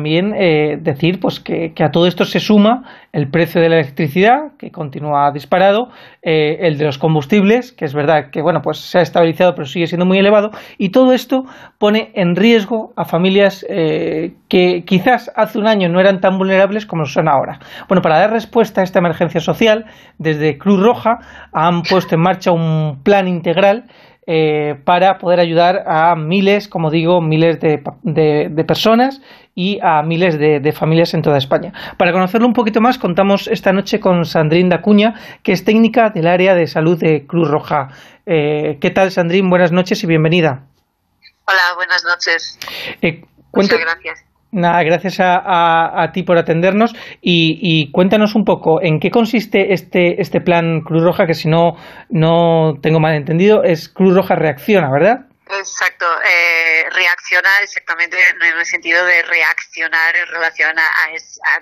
eh, 0.07 0.79
decir 0.81 1.21
pues 1.21 1.41
que, 1.41 1.73
a 1.81 1.91
todo 1.91 2.07
esto 2.07 2.25
se 2.25 2.41
suma 2.41 2.85
el 3.13 3.29
precio 3.29 3.61
de 3.61 3.69
la 3.69 3.81
electricidad, 3.81 4.53
que 4.59 4.71
continúa 4.71 5.31
disparado, 5.33 5.89
eh, 6.23 6.59
el 6.61 6.79
de 6.79 6.85
los 6.85 6.99
combustibles, 6.99 7.73
que 7.73 7.85
es 7.85 7.95
verdad 7.95 8.31
que 8.31 8.43
bueno, 8.43 8.61
pues 8.63 8.79
se 8.79 8.99
ha 8.99 9.03
estabilizado 9.03 9.55
pero 9.55 9.67
sigue 9.67 9.87
siendo 9.87 10.07
muy 10.07 10.19
elevado, 10.19 10.51
y 10.79 10.91
todo 10.91 11.13
esto 11.13 11.45
pone 11.79 12.13
en 12.15 12.37
riesgo 12.37 12.93
a 12.97 13.05
familias 13.05 13.65
eh, 13.69 14.35
que 14.49 14.85
quizás 14.85 15.31
hace 15.35 15.59
un 15.59 15.67
año 15.67 15.89
no 15.89 16.01
eran 16.01 16.21
tan 16.21 16.39
vulnerables 16.39 16.87
como 16.87 17.05
son 17.05 17.29
ahora. 17.29 17.59
Bueno, 17.89 18.03
para 18.03 18.19
dar 18.19 18.31
respuesta 18.31 18.81
a 18.81 18.85
esta 18.85 18.99
emergencia 18.99 19.41
social, 19.41 19.87
desde 20.19 20.59
Cruz 20.59 20.81
Roja 20.81 21.19
han 21.53 21.83
puesto 21.83 22.15
en 22.15 22.21
marcha 22.21 22.53
un 22.53 23.03
plan 23.03 23.29
integral 23.29 23.85
eh, 24.27 24.79
para 24.85 25.19
poder 25.19 25.41
ayudar 25.41 25.85
a 25.87 26.15
miles, 26.15 26.69
como 26.69 26.91
digo, 26.91 27.21
miles 27.21 27.59
de, 27.59 27.83
de, 28.03 28.65
personas 28.65 29.21
y 29.55 29.81
a 29.83 30.03
miles 30.03 30.39
de, 30.39 30.73
familias 30.73 31.15
en 31.15 31.23
toda 31.23 31.39
España. 31.39 31.73
Para 31.97 32.13
conocerlo 32.13 32.47
un 32.47 32.53
poquito 32.53 32.81
más, 32.81 32.99
contamos 32.99 33.49
esta 33.49 33.73
noche 33.73 33.99
con 33.99 34.25
Sandrine 34.25 34.69
Dacuña, 34.69 35.15
que 35.43 35.53
es 35.53 35.65
técnica 35.65 36.11
del 36.11 36.27
área 36.27 36.55
de 36.55 36.67
salud 36.67 36.99
de 36.99 37.27
Cruz 37.27 37.49
Roja. 37.49 37.89
Eh, 38.27 38.79
¿Qué 38.81 38.91
tal, 38.91 39.11
Sandrine? 39.11 39.49
Buenas 39.49 39.73
noches 39.73 40.03
y 40.05 40.07
bienvenida. 40.07 40.65
Hola, 41.47 41.63
buenas 41.77 42.05
noches. 42.05 42.59
Eh, 43.03 43.25
Muchas 43.53 43.81
gracias. 43.81 44.25
Nada, 44.53 44.83
gracias 44.83 45.21
a, 45.21 46.03
a, 46.03 46.11
ti 46.11 46.25
por 46.25 46.37
atendernos 46.37 46.93
y, 47.23 47.89
cuéntanos 47.93 48.35
un 48.35 48.45
poco 48.45 48.83
en 48.83 48.99
qué 48.99 49.11
consiste 49.11 49.73
este, 49.73 50.21
este 50.21 50.41
plan 50.41 50.81
Cruz 50.81 51.05
Roja, 51.05 51.27
que 51.27 51.35
si 51.35 51.49
no, 51.49 51.77
no 52.09 52.75
tengo 52.83 52.99
mal 52.99 53.15
entendido, 53.15 53.63
es 53.63 53.89
Cruz 53.89 54.15
Roja 54.15 54.35
Reacciona, 54.35 54.91
¿verdad? 54.91 55.30
Exacto, 55.53 56.07
eh, 56.23 56.89
exactamente 57.63 58.17
en 58.31 58.59
el 58.59 58.67
sentido 58.67 59.05
de 59.05 59.23
reaccionar 59.23 60.17
en 60.17 60.27
relación 60.29 60.79
a, 60.79 60.85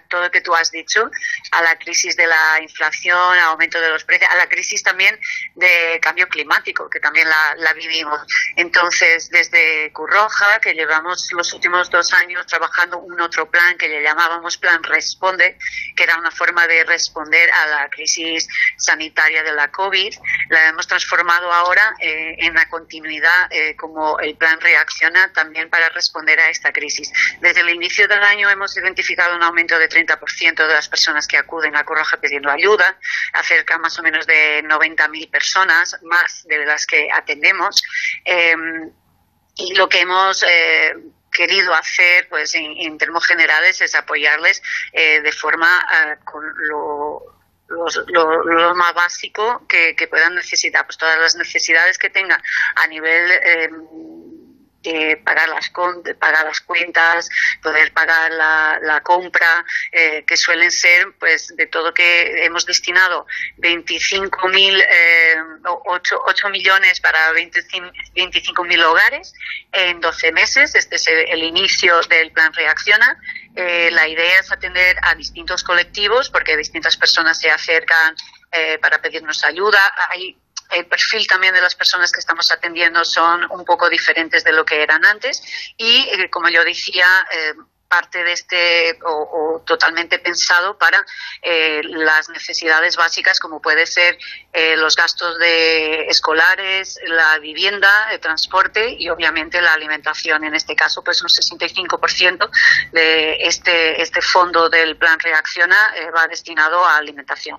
todo 0.09 0.23
lo 0.23 0.31
que 0.31 0.41
tú 0.41 0.55
has 0.55 0.71
dicho, 0.71 1.11
a 1.53 1.63
la 1.63 1.77
crisis 1.79 2.17
de 2.17 2.27
la 2.27 2.61
inflación, 2.61 3.17
al 3.17 3.51
aumento 3.51 3.81
de 3.81 3.89
los 3.89 4.05
precios, 4.05 4.31
a 4.31 4.37
la 4.37 4.49
crisis 4.49 4.83
también 4.83 5.19
de 5.55 5.99
cambio 6.01 6.29
climático, 6.29 6.89
que 6.91 7.01
también 7.01 7.29
la, 7.29 7.73
vivimos. 7.73 8.21
Entonces, 8.57 9.31
desde 9.31 9.93
Curroja, 9.93 10.59
que 10.61 10.75
llevamos 10.75 11.29
los 11.33 11.53
últimos 11.53 11.91
dos 11.91 12.13
años 12.13 12.47
trabajando 12.47 12.99
un 12.99 13.21
otro 13.21 13.51
plan 13.51 13.79
que 13.79 13.89
le 13.89 14.03
llamábamos 14.03 14.59
Plan 14.59 14.83
Responde, 14.83 15.57
que 15.97 16.03
era 16.03 16.17
una 16.17 16.31
forma 16.31 16.67
de 16.67 16.85
responder 16.85 17.51
a 17.53 17.67
la 17.69 17.89
crisis 17.91 18.49
sanitaria 18.77 19.43
de 19.43 19.53
la 19.53 19.71
COVID, 19.71 20.15
la 20.49 20.69
hemos 20.69 20.87
transformado 20.87 21.53
ahora 21.53 21.95
eh, 22.01 22.37
en 22.39 22.55
la 22.55 22.69
continuidad. 22.69 23.49
Eh, 23.51 23.77
como 23.79 24.19
el 24.19 24.37
plan 24.37 24.61
reacciona 24.61 25.33
también 25.33 25.71
para 25.71 25.89
responder 25.89 26.39
a 26.41 26.51
esta 26.51 26.73
crisis. 26.73 27.11
Desde 27.41 27.61
el 27.61 27.71
inicio 27.71 28.07
del 28.09 28.23
año 28.23 28.51
hemos 28.51 28.77
identificado 28.77 29.35
un 29.37 29.43
aumento 29.43 29.79
de 29.79 29.89
30% 29.89 30.67
de 30.67 30.75
las 30.75 30.89
personas 30.89 31.27
que 31.27 31.39
acuden 31.39 31.77
a 31.77 31.85
Corroja 31.85 32.19
pidiendo 32.21 32.51
ayuda, 32.51 32.99
acerca 33.33 33.79
más 33.79 33.99
o 33.99 34.03
menos 34.03 34.27
de 34.27 34.63
90.000 34.65 35.31
personas, 35.31 35.97
más 36.03 36.45
de 36.45 36.67
las 36.67 36.85
que 36.85 37.09
atendemos. 37.11 37.83
Em, 38.25 38.91
y 39.57 39.75
lo 39.75 39.89
que 39.89 40.01
hemos 40.01 40.43
eh, 40.43 40.95
querido 41.33 41.73
hacer, 41.73 42.29
pues 42.29 42.55
en, 42.55 42.99
términos 42.99 43.27
generales, 43.27 43.81
es 43.81 43.95
apoyarles 43.95 44.63
eh, 44.93 45.21
de 45.21 45.33
forma 45.33 45.69
eh, 45.69 46.17
con 46.25 46.45
lo 46.69 47.38
lo, 47.69 48.75
más 48.75 48.95
básico 48.95 49.67
que, 49.69 49.95
puedan 50.09 50.35
necesitar, 50.35 50.87
pues 50.87 50.99
todas 50.99 51.19
las 51.19 51.37
necesidades 51.37 51.99
que 51.99 52.11
tengan 52.11 52.41
a 52.77 52.87
nivel 52.87 53.31
eh, 53.31 53.71
de 54.83 55.17
pagar 55.25 55.49
las 55.49 55.71
pagar 56.19 56.45
las 56.45 56.61
cuentas, 56.61 57.29
poder 57.63 57.93
pagar 57.93 58.31
la, 58.31 59.01
compra, 59.03 59.65
eh, 59.93 60.25
que 60.27 60.37
suelen 60.37 60.71
ser, 60.71 61.15
pues, 61.19 61.55
de 61.57 61.67
todo 61.67 61.93
que 61.95 62.45
hemos 62.45 62.65
destinado 62.67 63.27
25 63.57 64.49
mil, 64.49 64.81
eh, 64.81 65.37
8, 65.65 66.23
8, 66.27 66.49
millones 66.51 67.01
para 67.01 67.33
25 67.33 68.65
mil 68.65 68.83
hogares 68.83 69.33
en 69.73 70.01
12 70.01 70.33
meses. 70.33 70.75
Este 70.75 70.97
es 70.97 71.07
el, 71.07 71.43
inicio 71.43 72.01
del 72.03 72.33
plan 72.33 72.53
Reacciona. 72.53 73.21
Eh, 73.55 73.91
la 73.91 74.07
idea 74.07 74.41
es 74.41 74.53
atender 74.53 74.97
a 75.03 75.15
distintos 75.15 75.65
colectivos 75.65 76.31
porque 76.31 76.57
distintas 76.57 76.97
personas 76.97 77.41
se 77.41 77.51
acercan 77.51 78.15
eh, 78.53 78.79
para 78.79 79.01
pedirnos 79.01 79.45
ayuda. 79.45 79.81
Hay 80.11 80.37
el 80.71 80.87
perfil 80.87 81.27
también 81.27 81.55
de 81.55 81.61
las 81.61 81.75
personas 81.75 82.13
que 82.13 82.21
estamos 82.21 82.51
atendiendo 82.51 83.05
son 83.05 83.47
un 83.51 83.65
poco 83.65 83.89
diferentes 83.89 84.45
de 84.45 84.53
lo 84.53 84.65
que 84.65 84.83
eran 84.83 85.05
antes 85.05 85.43
y, 85.77 86.09
eh, 86.09 86.31
como 86.31 86.49
yo 86.49 86.63
decía, 86.65 87.07
eh, 87.33 87.55
parte 87.89 88.23
de 88.23 88.33
este 88.33 88.57
o, 89.05 89.63
totalmente 89.67 90.19
pensado 90.19 90.79
para 90.79 90.99
eh, 91.43 91.81
las 91.85 92.29
necesidades 92.29 92.97
básicas 92.97 93.41
como 93.41 93.61
puede 93.61 93.87
ser 93.87 94.19
eh, 94.53 94.77
los 94.77 94.95
gastos 94.95 95.39
de 95.39 96.07
escolares, 96.07 96.99
la 97.07 97.39
vivienda, 97.41 97.89
el 98.13 98.21
transporte 98.21 98.95
y 98.99 99.09
obviamente 99.09 99.61
la 99.61 99.73
alimentación. 99.73 100.45
En 100.45 100.55
este 100.55 100.75
caso, 100.75 101.03
pues 101.03 101.23
un 101.23 101.29
65% 101.29 102.51
de 102.93 103.37
este 103.41 104.01
este 104.03 104.21
fondo 104.21 104.69
del 104.69 104.97
plan 104.97 105.19
Reacciona 105.19 105.77
eh, 105.97 106.11
va 106.15 106.27
destinado 106.27 106.85
a 106.85 106.99
alimentación. 106.99 107.59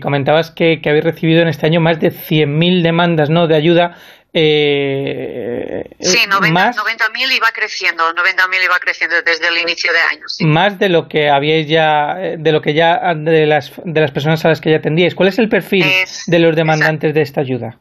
comentabas 0.00 0.50
que, 0.50 0.80
que 0.82 0.88
habéis 0.88 1.04
recibido 1.04 1.42
en 1.42 1.48
este 1.48 1.66
año 1.66 1.80
más 1.80 2.00
de 2.00 2.10
100.000 2.10 2.82
demandas 2.82 3.30
¿no? 3.30 3.46
de 3.46 3.56
ayuda 3.56 3.96
eh, 4.34 5.84
sí, 6.00 6.18
90.000 6.26 7.36
iba 7.36 7.48
creciendo, 7.52 8.14
90.000 8.14 8.64
iba 8.64 8.78
creciendo 8.78 9.16
desde 9.22 9.48
el 9.48 9.58
inicio 9.58 9.92
de 9.92 9.98
año. 9.98 10.24
Más 10.40 10.78
de 10.78 10.88
lo 10.88 11.06
que 11.08 11.28
habíais 11.28 11.68
ya, 11.68 12.14
de 12.14 12.52
lo 12.52 12.62
que 12.62 12.72
ya 12.72 13.14
de 13.14 13.46
las 13.46 13.72
de 13.84 14.00
las 14.00 14.10
personas 14.10 14.44
a 14.44 14.48
las 14.48 14.60
que 14.60 14.70
ya 14.70 14.78
atendíais. 14.78 15.14
¿Cuál 15.14 15.28
es 15.28 15.38
el 15.38 15.48
perfil 15.48 15.84
de 16.26 16.38
los 16.38 16.56
demandantes 16.56 17.12
de 17.12 17.20
esta 17.20 17.42
ayuda? 17.42 17.78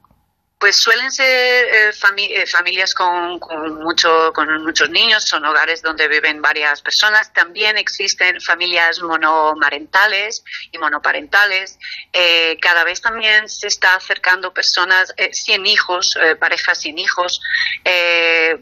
Pues 0.61 0.79
suelen 0.79 1.11
ser 1.11 1.25
eh, 1.25 1.89
eh, 1.89 2.45
familias 2.45 2.93
con, 2.93 3.39
mucho, 3.79 4.31
con 4.31 4.63
muchos 4.63 4.91
niños, 4.91 5.25
son 5.25 5.43
hogares 5.43 5.81
donde 5.81 6.07
viven 6.07 6.39
varias 6.39 6.83
personas. 6.83 7.33
También 7.33 7.79
existen 7.79 8.39
familias 8.39 9.01
monomarentales 9.01 10.43
y 10.71 10.77
monoparentales. 10.77 11.79
Eh, 12.13 12.59
cada 12.61 12.83
vez 12.83 13.01
también 13.01 13.49
se 13.49 13.65
está 13.65 13.95
acercando 13.95 14.53
personas 14.53 15.11
sin 15.31 15.65
hijos, 15.65 16.13
parejas 16.39 16.81
sin 16.81 16.99
hijos, 16.99 17.41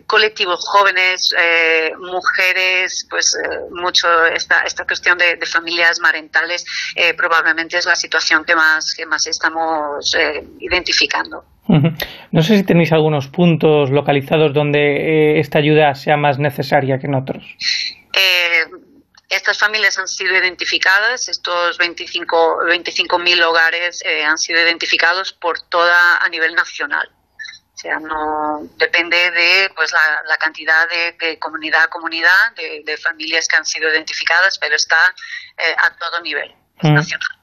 colectivos 0.08 0.66
jóvenes, 0.70 1.34
mujeres, 2.00 3.08
pues 3.10 3.38
mucho 3.72 4.26
esta, 4.28 4.62
esta 4.62 4.88
cuestión 4.88 5.18
de, 5.18 5.36
de 5.36 5.45
familias 5.45 6.00
marentales 6.00 6.64
probablemente 7.18 7.78
es 7.78 7.86
la 7.86 7.97
situación 7.97 8.45
que 8.45 8.56
más, 8.56 8.93
que 8.95 9.06
más 9.06 9.28
estamos 9.28 10.16
identificando. 10.62 11.43
No 12.32 12.41
sé 12.41 12.57
si 12.57 12.63
tenéis 12.63 12.91
algunos 12.91 13.28
puntos 13.28 13.91
localizados 13.91 14.53
donde 14.53 14.80
eh, 14.80 15.39
esta 15.39 15.59
ayuda 15.59 15.93
sea 15.93 16.17
más 16.17 16.39
necesaria 16.39 16.97
que 16.97 17.05
en 17.05 17.13
otros. 17.13 17.43
Eh, 18.13 18.65
estas 19.30 19.59
familias 19.59 19.99
han 19.99 20.07
sido 20.07 20.36
identificadas, 20.36 21.30
estos 21.30 21.80
25.000 21.80 22.65
25 22.67 23.17
hogares 23.47 24.01
eh, 24.03 24.24
han 24.24 24.39
sido 24.39 24.59
identificados 24.59 25.34
por 25.34 25.61
toda 25.70 26.17
a 26.20 26.28
nivel 26.30 26.55
nacional. 26.55 27.07
O 27.76 27.78
sea, 27.78 27.97
no 27.99 28.67
depende 28.78 29.15
de 29.15 29.70
pues 29.76 29.93
la, 29.93 30.38
cantidad 30.38 30.89
de, 30.89 31.38
comunidad 31.39 31.84
a 31.84 31.88
comunidad 31.88 32.53
de, 32.57 32.97
familias 32.97 33.47
que 33.47 33.55
han 33.55 33.65
sido 33.65 33.89
identificadas, 33.89 34.57
pero 34.59 34.76
está 34.76 34.97
a 34.97 35.95
todo 35.95 36.22
nivel 36.22 36.53
nacional. 36.84 37.39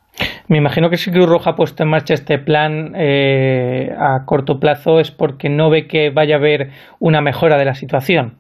Me 0.49 0.59
imagino 0.59 0.91
que 0.91 0.97
si 0.97 1.11
Cruz 1.11 1.29
Roja 1.29 1.51
ha 1.51 1.57
puesto 1.57 1.83
en 1.83 1.91
marcha 1.91 2.15
este 2.15 2.39
plan 2.39 2.93
eh, 2.97 3.95
a 3.99 4.25
corto 4.25 4.61
plazo 4.61 5.01
es 5.01 5.11
porque 5.11 5.49
no 5.49 5.71
ve 5.71 5.87
que 5.89 6.11
vaya 6.11 6.37
a 6.37 6.39
haber 6.39 6.71
una 6.99 7.21
mejora 7.21 7.59
de 7.59 7.65
la 7.65 7.75
situación. 7.75 8.39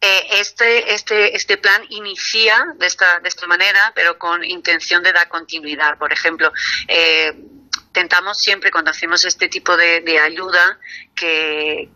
Eh, 0.00 0.40
este, 0.40 0.94
este, 0.94 1.34
este 1.34 1.56
plan 1.56 1.82
inicia 1.88 2.54
de 2.78 2.86
esta, 2.86 3.18
de 3.20 3.28
esta 3.28 3.48
manera, 3.48 3.92
pero 3.96 4.16
con 4.16 4.44
intención 4.44 5.02
de 5.02 5.12
dar 5.12 5.28
continuidad. 5.28 5.98
Por 5.98 6.12
ejemplo, 6.12 6.52
eh, 6.86 7.32
intentamos 7.88 8.38
siempre 8.38 8.70
cuando 8.70 8.90
hacemos 8.90 9.24
este 9.24 9.48
tipo 9.48 9.76
de, 9.76 10.18
ayuda 10.18 10.78
que, 11.14 11.88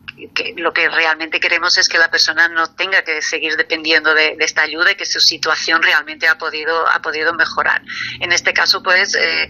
lo 0.56 0.72
que 0.72 0.88
realmente 0.88 1.38
queremos 1.38 1.78
es 1.78 1.88
que 1.88 1.98
la 1.98 2.10
persona 2.10 2.48
no 2.48 2.74
tenga 2.74 3.02
que 3.02 3.22
seguir 3.22 3.56
dependiendo 3.56 4.14
de, 4.14 4.36
esta 4.40 4.62
ayuda 4.62 4.92
y 4.92 4.94
que 4.96 5.06
su 5.06 5.20
situación 5.20 5.82
realmente 5.82 6.26
ha 6.26 6.38
podido, 6.38 6.88
ha 6.88 7.00
podido 7.00 7.32
mejorar. 7.34 7.82
En 8.20 8.32
este 8.32 8.52
caso, 8.52 8.82
pues, 8.82 9.14
eh, 9.14 9.48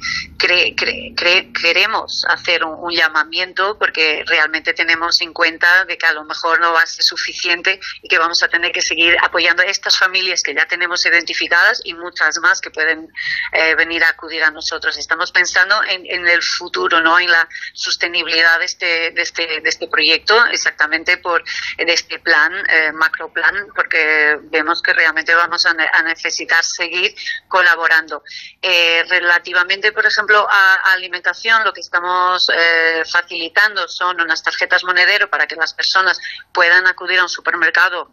queremos 1.61 2.24
hacer 2.28 2.64
un, 2.64 2.93
llamamiento 2.93 3.78
porque 3.78 4.22
realmente 4.26 4.74
tenemos 4.74 5.20
en 5.22 5.32
cuenta 5.32 5.86
que 5.86 6.07
a 6.07 6.12
lo 6.12 6.24
mejor 6.24 6.61
no 6.61 6.72
va 6.72 6.82
a 6.82 6.86
ser 6.86 7.03
suficiente 7.03 7.80
y 8.03 8.09
que 8.09 8.18
vamos 8.18 8.43
a 8.43 8.49
tener 8.49 8.70
que 8.70 8.82
seguir 8.82 9.16
apoyando 9.22 9.62
a 9.62 9.66
estas 9.66 9.97
familias 9.97 10.43
que 10.43 10.55
ya 10.55 10.66
tenemos 10.66 11.07
identificadas 11.07 11.80
y 11.84 11.95
muchas 11.95 12.38
más 12.40 12.61
que 12.61 12.70
pueden 12.70 13.09
eh, 13.53 13.74
venir 13.76 14.05
a 14.05 14.11
acudir 14.11 14.45
a 14.45 14.51
nosotros. 14.51 14.99
Estamos 14.99 15.32
pensando 15.32 15.80
en, 15.88 16.26
el 16.33 16.43
futuro, 16.43 17.01
¿no? 17.01 17.18
En 17.18 17.30
la 17.30 17.49
sostenibilidad 17.72 18.59
de 18.59 18.64
este, 18.64 19.11
de 19.12 19.22
este, 19.22 19.61
de 19.61 19.68
este 19.68 19.89
proyecto 19.89 20.45
exactamente 20.47 21.18
por 21.18 21.43
este 21.78 22.18
plan, 22.18 22.53
eh, 22.68 22.93
macro 22.93 23.33
plan, 23.33 23.68
porque 23.74 24.39
vemos 24.45 24.83
que 24.83 24.93
realmente 24.93 25.35
vamos 25.35 25.66
a, 25.66 25.72
necesitar 26.03 26.64
seguir 26.64 27.14
colaborando. 27.49 28.22
Eh, 28.61 29.05
relativamente, 29.09 29.93
por 29.93 30.07
ejemplo, 30.07 30.47
a, 30.49 30.93
alimentación, 30.93 31.64
lo 31.64 31.72
que 31.72 31.80
estamos 31.80 32.49
eh, 32.55 33.03
facilitando 33.11 33.89
son 33.89 34.20
unas 34.20 34.43
tarjetas 34.43 34.85
monedero 34.85 35.30
para 35.30 35.47
que 35.47 35.57
las 35.57 35.74
personas 35.74 36.18
puedan 36.53 36.87
acudir 36.87 37.18
a 37.18 37.22
un 37.22 37.28
supermercado 37.28 38.12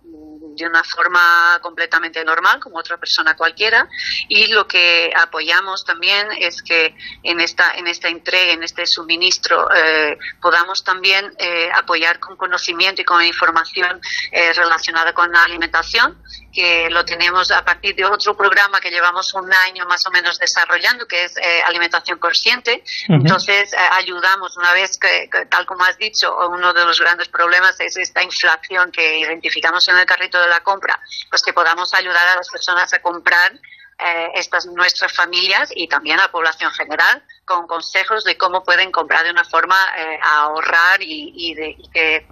de 0.60 0.68
una 0.68 0.84
forma 0.84 1.57
completamente 1.62 2.24
normal, 2.24 2.60
como 2.60 2.78
otra 2.78 2.97
persona 2.97 3.36
cualquiera. 3.36 3.88
Y 4.28 4.47
lo 4.47 4.68
que 4.68 5.12
apoyamos 5.16 5.86
también 5.86 6.28
es 6.38 6.62
que 6.62 6.95
en 7.24 7.39
esta, 7.39 7.72
en 7.76 7.88
esta 7.88 8.10
entrega, 8.10 8.51
en 8.51 8.64
este 8.64 8.86
suministro, 8.86 9.70
eh, 9.74 10.18
podamos 10.41 10.84
también 10.84 11.34
eh, 11.38 11.70
apoyar 11.74 12.20
con 12.20 12.36
conocimiento 12.36 13.01
y 13.01 13.05
con 13.05 13.24
información 13.24 14.01
eh, 14.32 14.53
relacionada 14.53 15.14
con 15.14 15.32
la 15.32 15.43
alimentación, 15.43 16.22
que 16.53 16.89
lo 16.89 17.05
tenemos 17.05 17.51
a 17.51 17.64
partir 17.64 17.95
de 17.95 18.03
otro 18.05 18.36
programa 18.36 18.82
que 18.82 18.89
llevamos 18.89 19.34
un 19.34 19.49
año 19.68 19.86
más 19.86 20.05
o 20.07 20.12
menos 20.12 20.38
desarrollando, 20.39 21.07
que 21.07 21.24
es 21.26 21.36
alimentación 21.68 22.18
consciente. 22.20 22.84
Entonces, 23.07 23.72
ayudamos 23.97 24.57
una 24.57 24.74
vez 24.74 24.97
que, 24.97 25.30
tal 25.49 25.66
como 25.66 25.84
has 25.84 25.97
dicho, 25.97 26.36
uno 26.49 26.74
de 26.74 26.86
los 26.86 26.99
grandes 26.99 27.30
problemas 27.30 27.80
es 27.80 27.95
esta 27.97 28.24
inflación 28.24 28.91
que 28.91 29.20
identificamos 29.20 29.88
en 29.88 29.97
el 29.97 30.05
carrito 30.05 30.41
de 30.41 30.47
la 30.49 30.61
compra, 30.61 30.99
pues 31.29 31.41
que 31.41 31.53
podamos 31.53 31.93
ayudar 31.93 32.27
a 32.27 32.35
las 32.35 32.49
personas 32.49 32.93
a 32.93 33.01
comprar 33.01 33.53
eh, 33.53 34.27
estas 34.35 34.65
nuestras 34.65 35.11
familias 35.13 35.73
y 35.75 35.87
también 35.89 36.19
a 36.19 36.23
la 36.23 36.31
población 36.31 36.71
general 36.71 37.21
con 37.43 37.67
consejos 37.67 38.23
de 38.23 38.37
cómo 38.37 38.63
pueden 38.63 38.91
comprar 38.91 39.25
de 39.25 39.31
una 39.31 39.43
forma 39.43 39.75
eh, 39.97 40.17
a 40.23 40.43
ahorrar 40.43 41.01
y, 41.01 41.53
de, 41.53 41.75
que 41.93 42.25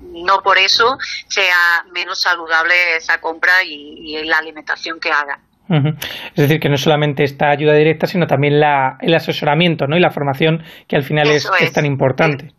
no 0.00 0.42
por 0.42 0.58
eso 0.58 0.98
sea 1.28 1.84
menos 1.90 2.20
saludable 2.20 2.74
esa 2.96 3.18
compra 3.18 3.62
y, 3.64 4.22
la 4.24 4.36
alimentación 4.36 5.00
que 5.00 5.10
hagan. 5.10 5.40
Es 5.68 6.48
decir, 6.48 6.60
que 6.60 6.68
no 6.68 6.76
solamente 6.76 7.24
esta 7.24 7.48
ayuda 7.48 7.72
directa, 7.72 8.06
sino 8.06 8.26
también 8.26 8.60
la, 8.60 8.98
el 9.00 9.14
asesoramiento 9.14 9.86
¿no? 9.86 9.96
y 9.96 10.00
la 10.00 10.10
formación, 10.10 10.64
que 10.86 10.96
al 10.96 11.02
final 11.02 11.28
es, 11.28 11.48
tan 11.72 11.86
importante. 11.86 12.52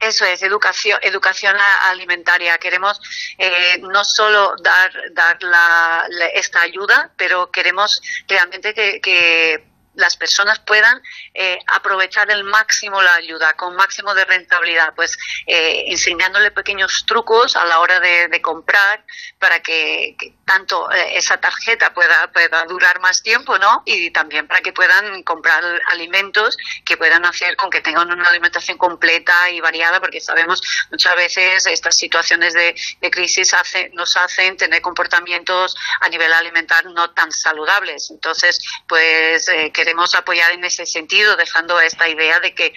Eso 0.00 0.24
es, 0.24 0.42
educación, 0.42 0.98
educación 1.02 1.56
alimentaria. 1.88 2.56
Queremos 2.58 3.00
eh, 3.36 3.78
no 3.80 4.04
solo 4.04 4.54
dar, 4.62 4.92
dar 5.12 5.42
la, 5.42 6.08
esta 6.34 6.62
ayuda, 6.62 7.10
pero 7.16 7.50
queremos 7.50 8.00
realmente 8.28 8.74
que, 8.74 9.00
que 9.00 9.67
las 9.98 10.16
personas 10.16 10.60
puedan 10.60 11.02
eh, 11.34 11.58
aprovechar 11.74 12.30
el 12.30 12.44
máximo 12.44 13.02
la 13.02 13.14
ayuda, 13.14 13.54
con 13.54 13.74
máximo 13.74 14.14
de 14.14 14.24
rentabilidad, 14.24 14.94
pues 14.94 15.18
eh, 15.46 15.86
enseñándole 15.88 16.52
pequeños 16.52 17.04
trucos 17.04 17.56
a 17.56 17.64
la 17.64 17.80
hora 17.80 17.98
de, 18.00 18.40
comprar 18.40 19.04
para 19.40 19.60
que, 19.60 20.16
tanto 20.46 20.90
eh, 20.92 21.16
esa 21.16 21.38
tarjeta 21.38 21.92
pueda, 21.92 22.30
pueda 22.30 22.64
durar 22.66 23.00
más 23.00 23.22
tiempo, 23.22 23.58
¿no? 23.58 23.82
Y 23.84 24.12
también 24.12 24.46
para 24.46 24.60
que 24.60 24.72
puedan 24.72 25.24
comprar 25.24 25.64
alimentos 25.88 26.56
que 26.84 26.96
puedan 26.96 27.24
hacer 27.24 27.56
con 27.56 27.68
que 27.68 27.80
tengan 27.80 28.10
una 28.12 28.28
alimentación 28.28 28.78
completa 28.78 29.50
y 29.50 29.60
variada, 29.60 30.00
porque 30.00 30.20
sabemos 30.20 30.62
muchas 30.92 31.16
veces 31.16 31.66
estas 31.66 31.96
situaciones 31.96 32.54
de, 32.54 32.74
crisis 33.10 33.52
nos 33.94 34.16
hacen 34.16 34.56
tener 34.56 34.80
comportamientos 34.80 35.74
a 36.00 36.08
nivel 36.08 36.32
alimentar 36.32 36.84
no 36.86 37.10
tan 37.10 37.32
saludables. 37.32 38.10
Entonces, 38.10 38.60
pues 38.86 39.46
queremos 39.72 39.87
queremos 39.88 40.14
apoyar 40.14 40.52
en 40.52 40.64
ese 40.64 40.84
sentido, 40.84 41.34
dejando 41.36 41.80
esta 41.80 42.06
idea 42.08 42.38
de 42.40 42.52
que 42.52 42.74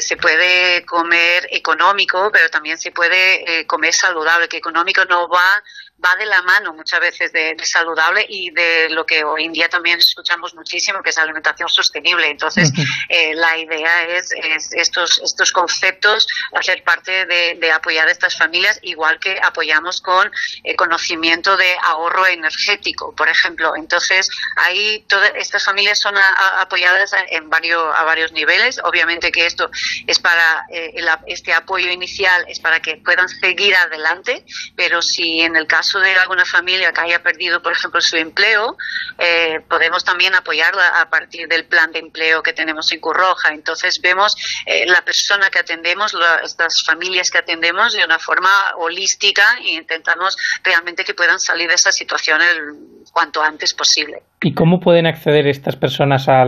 se 0.00 0.16
puede 0.16 0.84
comer 0.84 1.46
económico, 1.52 2.30
pero 2.32 2.50
también 2.50 2.78
se 2.78 2.90
puede 2.90 3.64
comer 3.66 3.94
saludable, 3.94 4.48
que 4.48 4.56
económico 4.56 5.04
no 5.04 5.28
va 5.28 5.62
va 6.04 6.14
de 6.16 6.26
la 6.26 6.42
mano 6.42 6.72
muchas 6.72 7.00
veces 7.00 7.32
de, 7.32 7.56
saludable 7.64 8.24
y 8.28 8.50
de 8.50 8.88
lo 8.90 9.04
que 9.04 9.24
hoy 9.24 9.44
en 9.44 9.52
día 9.52 9.68
también 9.68 9.98
escuchamos 9.98 10.54
muchísimo, 10.54 11.02
que 11.02 11.10
es 11.10 11.18
alimentación 11.18 11.68
sostenible. 11.68 12.28
Entonces, 12.28 12.72
eh, 13.08 13.34
la 13.34 13.56
idea 13.58 14.04
es, 14.04 14.30
estos, 14.72 15.20
estos 15.22 15.52
conceptos 15.52 16.26
hacer 16.54 16.82
parte 16.84 17.26
de, 17.26 17.72
apoyar 17.72 18.08
a 18.08 18.10
estas 18.10 18.36
familias, 18.36 18.78
igual 18.82 19.18
que 19.20 19.38
apoyamos 19.42 20.00
con 20.00 20.30
el 20.64 20.76
conocimiento 20.76 21.56
de 21.56 21.76
ahorro 21.82 22.26
energético, 22.26 23.14
por 23.14 23.28
ejemplo. 23.28 23.76
Entonces, 23.76 24.30
ahí 24.56 25.04
todas 25.08 25.32
estas 25.36 25.64
familias 25.64 25.98
son 25.98 26.14
apoyadas 26.60 27.12
en 27.30 27.50
varios, 27.50 27.94
a 27.94 28.04
varios 28.04 28.32
niveles. 28.32 28.80
Obviamente 28.84 29.30
que 29.30 29.46
esto 29.46 29.70
es 30.06 30.18
para, 30.18 30.64
eh, 30.70 30.94
este 31.26 31.52
apoyo 31.52 31.90
inicial 31.90 32.44
es 32.48 32.58
para 32.60 32.80
que 32.80 32.96
puedan 32.96 33.28
seguir 33.28 33.74
adelante, 33.76 34.44
pero 34.74 35.02
si 35.02 35.40
en 35.40 35.56
el 35.56 35.66
caso 35.66 35.87
de 35.94 36.14
alguna 36.16 36.44
familia 36.44 36.92
que 36.92 37.00
haya 37.00 37.22
perdido, 37.22 37.62
por 37.62 37.72
ejemplo, 37.72 38.00
su 38.00 38.16
empleo, 38.16 38.76
eh, 39.18 39.60
podemos 39.68 40.04
también 40.04 40.34
apoyarla 40.34 41.00
a 41.00 41.08
partir 41.08 41.48
del 41.48 41.64
plan 41.64 41.92
de 41.92 42.00
empleo 42.00 42.42
que 42.42 42.52
tenemos 42.52 42.92
en 42.92 43.00
Curroja. 43.00 43.50
Entonces 43.52 44.00
vemos 44.02 44.36
eh, 44.66 44.86
la 44.86 45.02
persona 45.02 45.48
que 45.50 45.60
atendemos, 45.60 46.14
estas 46.42 46.82
familias 46.84 47.30
que 47.30 47.38
atendemos 47.38 47.94
de 47.94 48.04
una 48.04 48.18
forma 48.18 48.50
holística 48.76 49.42
e 49.64 49.74
intentamos 49.74 50.36
realmente 50.62 51.04
que 51.04 51.14
puedan 51.14 51.40
salir 51.40 51.68
de 51.68 51.74
esa 51.74 51.92
situación 51.92 52.40
el 52.42 53.04
cuanto 53.12 53.42
antes 53.42 53.72
posible. 53.74 54.22
¿Y 54.42 54.54
cómo 54.54 54.80
pueden 54.80 55.06
acceder 55.06 55.46
estas 55.46 55.76
personas 55.76 56.28
a 56.28 56.42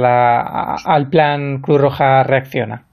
al 0.85 1.09
plan 1.09 1.61
Cruz 1.61 1.81
Roja 1.81 2.23
Reacciona? 2.23 2.90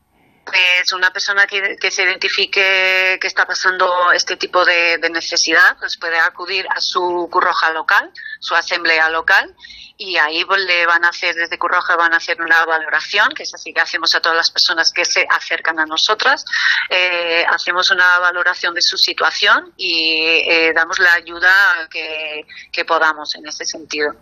Pues 0.48 0.94
una 0.94 1.12
persona 1.12 1.46
que, 1.48 1.92
se 1.92 2.04
identifique 2.04 3.18
que 3.20 3.28
está 3.28 3.46
pasando 3.46 4.12
este 4.12 4.38
tipo 4.38 4.64
de, 4.64 5.00
necesidad, 5.12 5.78
pues 5.80 5.98
puede 5.98 6.18
acudir 6.20 6.66
a 6.70 6.82
su 6.82 7.28
curroja 7.32 7.72
local, 7.72 8.12
su 8.40 8.56
asamblea 8.56 9.10
local, 9.10 9.56
y 9.98 10.18
ahí 10.18 10.46
pues, 10.46 10.62
le 10.62 10.86
van 10.86 11.04
a 11.06 11.10
hacer, 11.10 11.34
desde 11.34 11.58
Curroja 11.58 11.96
van 11.96 12.14
a 12.14 12.18
hacer 12.18 12.40
una 12.40 12.64
valoración, 12.66 13.30
que 13.34 13.44
es 13.44 13.54
así 13.56 13.74
que 13.74 13.82
hacemos 13.82 14.14
a 14.14 14.22
todas 14.22 14.38
las 14.38 14.52
personas 14.52 14.92
que 14.92 15.06
se 15.06 15.26
acercan 15.28 15.80
a 15.80 15.86
nosotras, 15.86 16.46
eh, 16.90 17.44
hacemos 17.50 17.90
una 17.90 18.20
valoración 18.20 18.76
de 18.76 18.82
su 18.82 18.96
situación 18.98 19.74
y 19.76 20.44
eh, 20.48 20.72
damos 20.76 21.00
la 21.00 21.14
ayuda 21.14 21.52
que, 21.90 22.46
que 22.72 22.86
podamos 22.86 23.34
en 23.36 23.48
ese 23.48 23.66
sentido. 23.66 24.14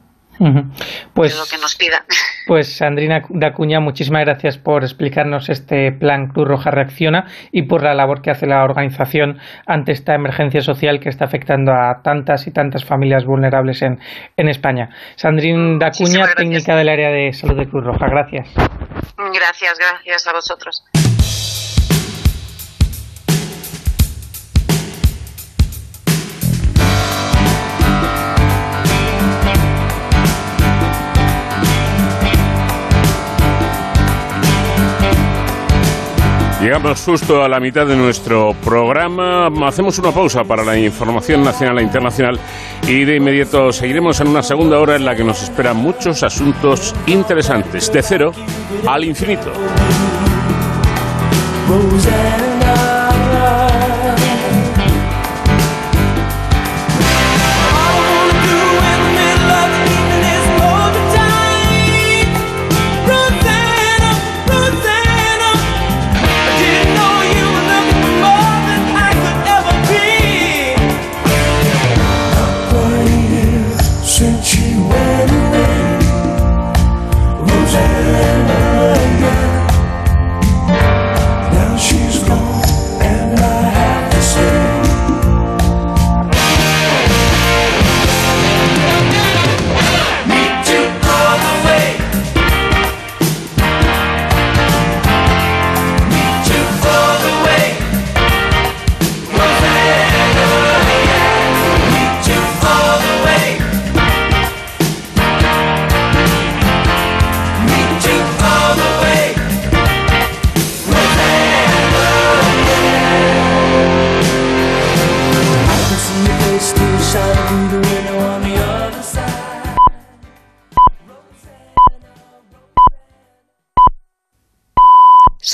Pues, 1.14 1.38
lo 1.38 1.46
que 1.46 1.58
nos 1.58 1.76
pida. 1.76 2.06
Pues 2.48 2.78
Sandrina 2.78 3.24
Dacuña, 3.30 3.80
muchísimas 3.80 4.24
gracias 4.24 4.60
por 4.60 4.84
explicarnos 4.84 5.50
este 5.50 5.92
plan 5.92 6.28
Cruz 6.28 6.48
Roja 6.48 6.70
Reacciona 6.70 7.26
y 7.52 7.64
por 7.64 7.82
la 7.82 7.96
labor 7.96 8.22
que 8.22 8.30
hace 8.30 8.46
la 8.46 8.64
organización 8.64 9.40
ante 9.66 9.94
esta 9.94 10.14
emergencia 10.14 10.62
social 10.62 11.00
que 11.00 11.10
está 11.10 11.26
afectando 11.26 11.74
a 11.74 12.04
tantas 12.04 12.46
y 12.46 12.52
tantas 12.52 12.86
familias 12.86 13.26
vulnerables 13.26 13.82
en, 13.82 14.00
en 14.38 14.48
España. 14.48 14.92
Sandrina 15.16 15.80
Dacuña, 15.80 16.36
técnica 16.36 16.76
del 16.76 16.90
área 16.90 17.10
de 17.10 17.34
salud 17.34 17.58
de 17.58 17.68
Cruz 17.68 17.84
Roja. 17.84 18.08
Gracias. 18.10 18.48
Gracias, 19.18 19.80
gracias 19.80 20.28
a 20.28 20.34
vosotros. 20.34 20.84
Llegamos 36.66 37.00
justo 37.06 37.44
a 37.44 37.48
la 37.48 37.60
mitad 37.60 37.86
de 37.86 37.96
nuestro 37.96 38.56
programa. 38.56 39.52
Hacemos 39.68 40.00
una 40.00 40.12
pausa 40.12 40.44
para 40.44 40.64
la 40.64 40.76
información 40.76 41.44
nacional 41.44 41.78
e 41.78 41.84
internacional 41.84 42.40
y 42.88 43.06
de 43.06 43.18
inmediato 43.18 43.72
seguiremos 43.72 44.20
en 44.22 44.30
una 44.30 44.42
segunda 44.42 44.80
hora 44.80 44.96
en 44.96 45.06
la 45.06 45.16
que 45.16 45.24
nos 45.24 45.44
esperan 45.44 45.78
muchos 45.78 46.24
asuntos 46.24 46.96
interesantes. 47.06 47.94
De 47.94 48.02
cero 48.02 48.32
al 48.88 49.04
infinito. 49.04 49.52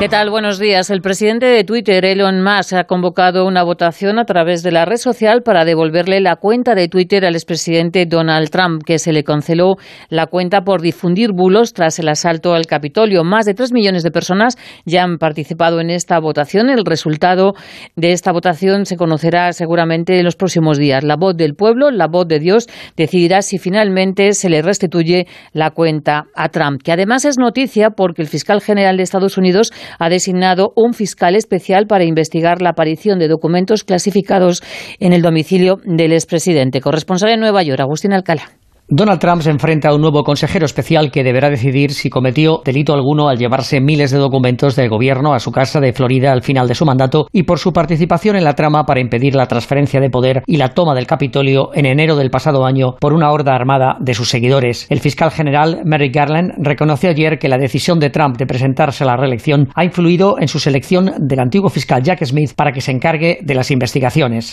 ¿Qué 0.00 0.08
tal? 0.08 0.30
Buenos 0.30 0.58
días. 0.58 0.88
El 0.88 1.02
presidente 1.02 1.44
de 1.44 1.62
Twitter, 1.62 2.06
Elon 2.06 2.42
Musk, 2.42 2.72
ha 2.72 2.84
convocado 2.84 3.46
una 3.46 3.62
votación 3.62 4.18
a 4.18 4.24
través 4.24 4.62
de 4.62 4.72
la 4.72 4.86
red 4.86 4.96
social 4.96 5.42
para 5.42 5.66
devolverle 5.66 6.22
la 6.22 6.36
cuenta 6.36 6.74
de 6.74 6.88
Twitter 6.88 7.26
al 7.26 7.34
expresidente 7.34 8.06
Donald 8.06 8.48
Trump, 8.48 8.82
que 8.82 8.98
se 8.98 9.12
le 9.12 9.24
canceló 9.24 9.74
la 10.08 10.26
cuenta 10.26 10.62
por 10.62 10.80
difundir 10.80 11.32
bulos 11.34 11.74
tras 11.74 11.98
el 11.98 12.08
asalto 12.08 12.54
al 12.54 12.64
Capitolio. 12.64 13.24
Más 13.24 13.44
de 13.44 13.52
tres 13.52 13.74
millones 13.74 14.02
de 14.02 14.10
personas 14.10 14.56
ya 14.86 15.02
han 15.02 15.18
participado 15.18 15.80
en 15.80 15.90
esta 15.90 16.18
votación. 16.18 16.70
El 16.70 16.86
resultado 16.86 17.52
de 17.94 18.12
esta 18.12 18.32
votación 18.32 18.86
se 18.86 18.96
conocerá 18.96 19.52
seguramente 19.52 20.18
en 20.18 20.24
los 20.24 20.34
próximos 20.34 20.78
días. 20.78 21.04
La 21.04 21.16
voz 21.16 21.36
del 21.36 21.52
pueblo, 21.52 21.90
la 21.90 22.06
voz 22.06 22.26
de 22.26 22.38
Dios, 22.38 22.68
decidirá 22.96 23.42
si 23.42 23.58
finalmente 23.58 24.32
se 24.32 24.48
le 24.48 24.62
restituye 24.62 25.26
la 25.52 25.72
cuenta 25.72 26.24
a 26.34 26.48
Trump, 26.48 26.80
que 26.82 26.92
además 26.92 27.26
es 27.26 27.36
noticia 27.36 27.90
porque 27.90 28.22
el 28.22 28.28
fiscal 28.28 28.62
general 28.62 28.96
de 28.96 29.02
Estados 29.02 29.36
Unidos 29.36 29.72
ha 29.98 30.08
designado 30.08 30.72
un 30.76 30.94
fiscal 30.94 31.36
especial 31.36 31.86
para 31.86 32.04
investigar 32.04 32.62
la 32.62 32.70
aparición 32.70 33.18
de 33.18 33.28
documentos 33.28 33.84
clasificados 33.84 34.62
en 34.98 35.12
el 35.12 35.22
domicilio 35.22 35.80
del 35.84 36.12
expresidente. 36.12 36.80
Corresponsal 36.80 37.30
en 37.30 37.40
Nueva 37.40 37.62
York, 37.62 37.80
Agustín 37.80 38.12
Alcalá. 38.12 38.59
Donald 38.92 39.20
Trump 39.20 39.40
se 39.40 39.50
enfrenta 39.50 39.88
a 39.88 39.94
un 39.94 40.00
nuevo 40.00 40.24
consejero 40.24 40.66
especial 40.66 41.12
que 41.12 41.22
deberá 41.22 41.48
decidir 41.48 41.92
si 41.92 42.10
cometió 42.10 42.60
delito 42.64 42.92
alguno 42.92 43.28
al 43.28 43.38
llevarse 43.38 43.80
miles 43.80 44.10
de 44.10 44.18
documentos 44.18 44.74
del 44.74 44.88
gobierno 44.88 45.32
a 45.32 45.38
su 45.38 45.52
casa 45.52 45.78
de 45.78 45.92
Florida 45.92 46.32
al 46.32 46.42
final 46.42 46.66
de 46.66 46.74
su 46.74 46.84
mandato 46.84 47.28
y 47.32 47.44
por 47.44 47.60
su 47.60 47.72
participación 47.72 48.34
en 48.34 48.42
la 48.42 48.56
trama 48.56 48.86
para 48.86 48.98
impedir 48.98 49.36
la 49.36 49.46
transferencia 49.46 50.00
de 50.00 50.10
poder 50.10 50.42
y 50.44 50.56
la 50.56 50.70
toma 50.70 50.96
del 50.96 51.06
Capitolio 51.06 51.70
en 51.72 51.86
enero 51.86 52.16
del 52.16 52.32
pasado 52.32 52.66
año 52.66 52.96
por 52.98 53.12
una 53.12 53.30
horda 53.30 53.54
armada 53.54 53.96
de 54.00 54.12
sus 54.12 54.28
seguidores. 54.28 54.88
El 54.90 54.98
fiscal 54.98 55.30
general 55.30 55.82
Merrick 55.84 56.12
Garland 56.12 56.54
reconoció 56.58 57.10
ayer 57.10 57.38
que 57.38 57.48
la 57.48 57.58
decisión 57.58 58.00
de 58.00 58.10
Trump 58.10 58.38
de 58.38 58.46
presentarse 58.46 59.04
a 59.04 59.06
la 59.06 59.16
reelección 59.16 59.68
ha 59.76 59.84
influido 59.84 60.34
en 60.40 60.48
su 60.48 60.58
selección 60.58 61.12
del 61.16 61.38
antiguo 61.38 61.70
fiscal 61.70 62.02
Jack 62.02 62.24
Smith 62.24 62.54
para 62.56 62.72
que 62.72 62.80
se 62.80 62.90
encargue 62.90 63.38
de 63.40 63.54
las 63.54 63.70
investigaciones. 63.70 64.52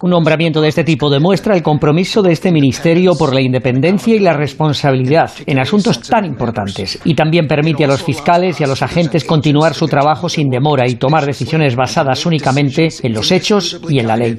Un 0.00 0.10
nombramiento 0.10 0.60
de 0.60 0.68
este 0.68 0.84
tipo 0.84 1.10
demuestra 1.10 1.56
el 1.56 1.64
compromiso 1.64 2.22
de 2.22 2.30
este 2.30 2.59
ministerio 2.60 3.14
por 3.16 3.34
la 3.34 3.40
independencia 3.40 4.14
y 4.14 4.18
la 4.18 4.34
responsabilidad 4.34 5.30
en 5.46 5.58
asuntos 5.58 6.00
tan 6.02 6.26
importantes 6.26 6.98
y 7.04 7.14
también 7.14 7.46
permite 7.46 7.84
a 7.84 7.88
los 7.88 8.02
fiscales 8.02 8.60
y 8.60 8.64
a 8.64 8.66
los 8.66 8.82
agentes 8.82 9.24
continuar 9.24 9.74
su 9.74 9.86
trabajo 9.86 10.28
sin 10.28 10.50
demora 10.50 10.86
y 10.86 10.96
tomar 10.96 11.24
decisiones 11.24 11.74
basadas 11.74 12.26
únicamente 12.26 12.88
en 13.02 13.12
los 13.14 13.32
hechos 13.32 13.80
y 13.88 13.98
en 13.98 14.06
la 14.06 14.16
ley. 14.16 14.36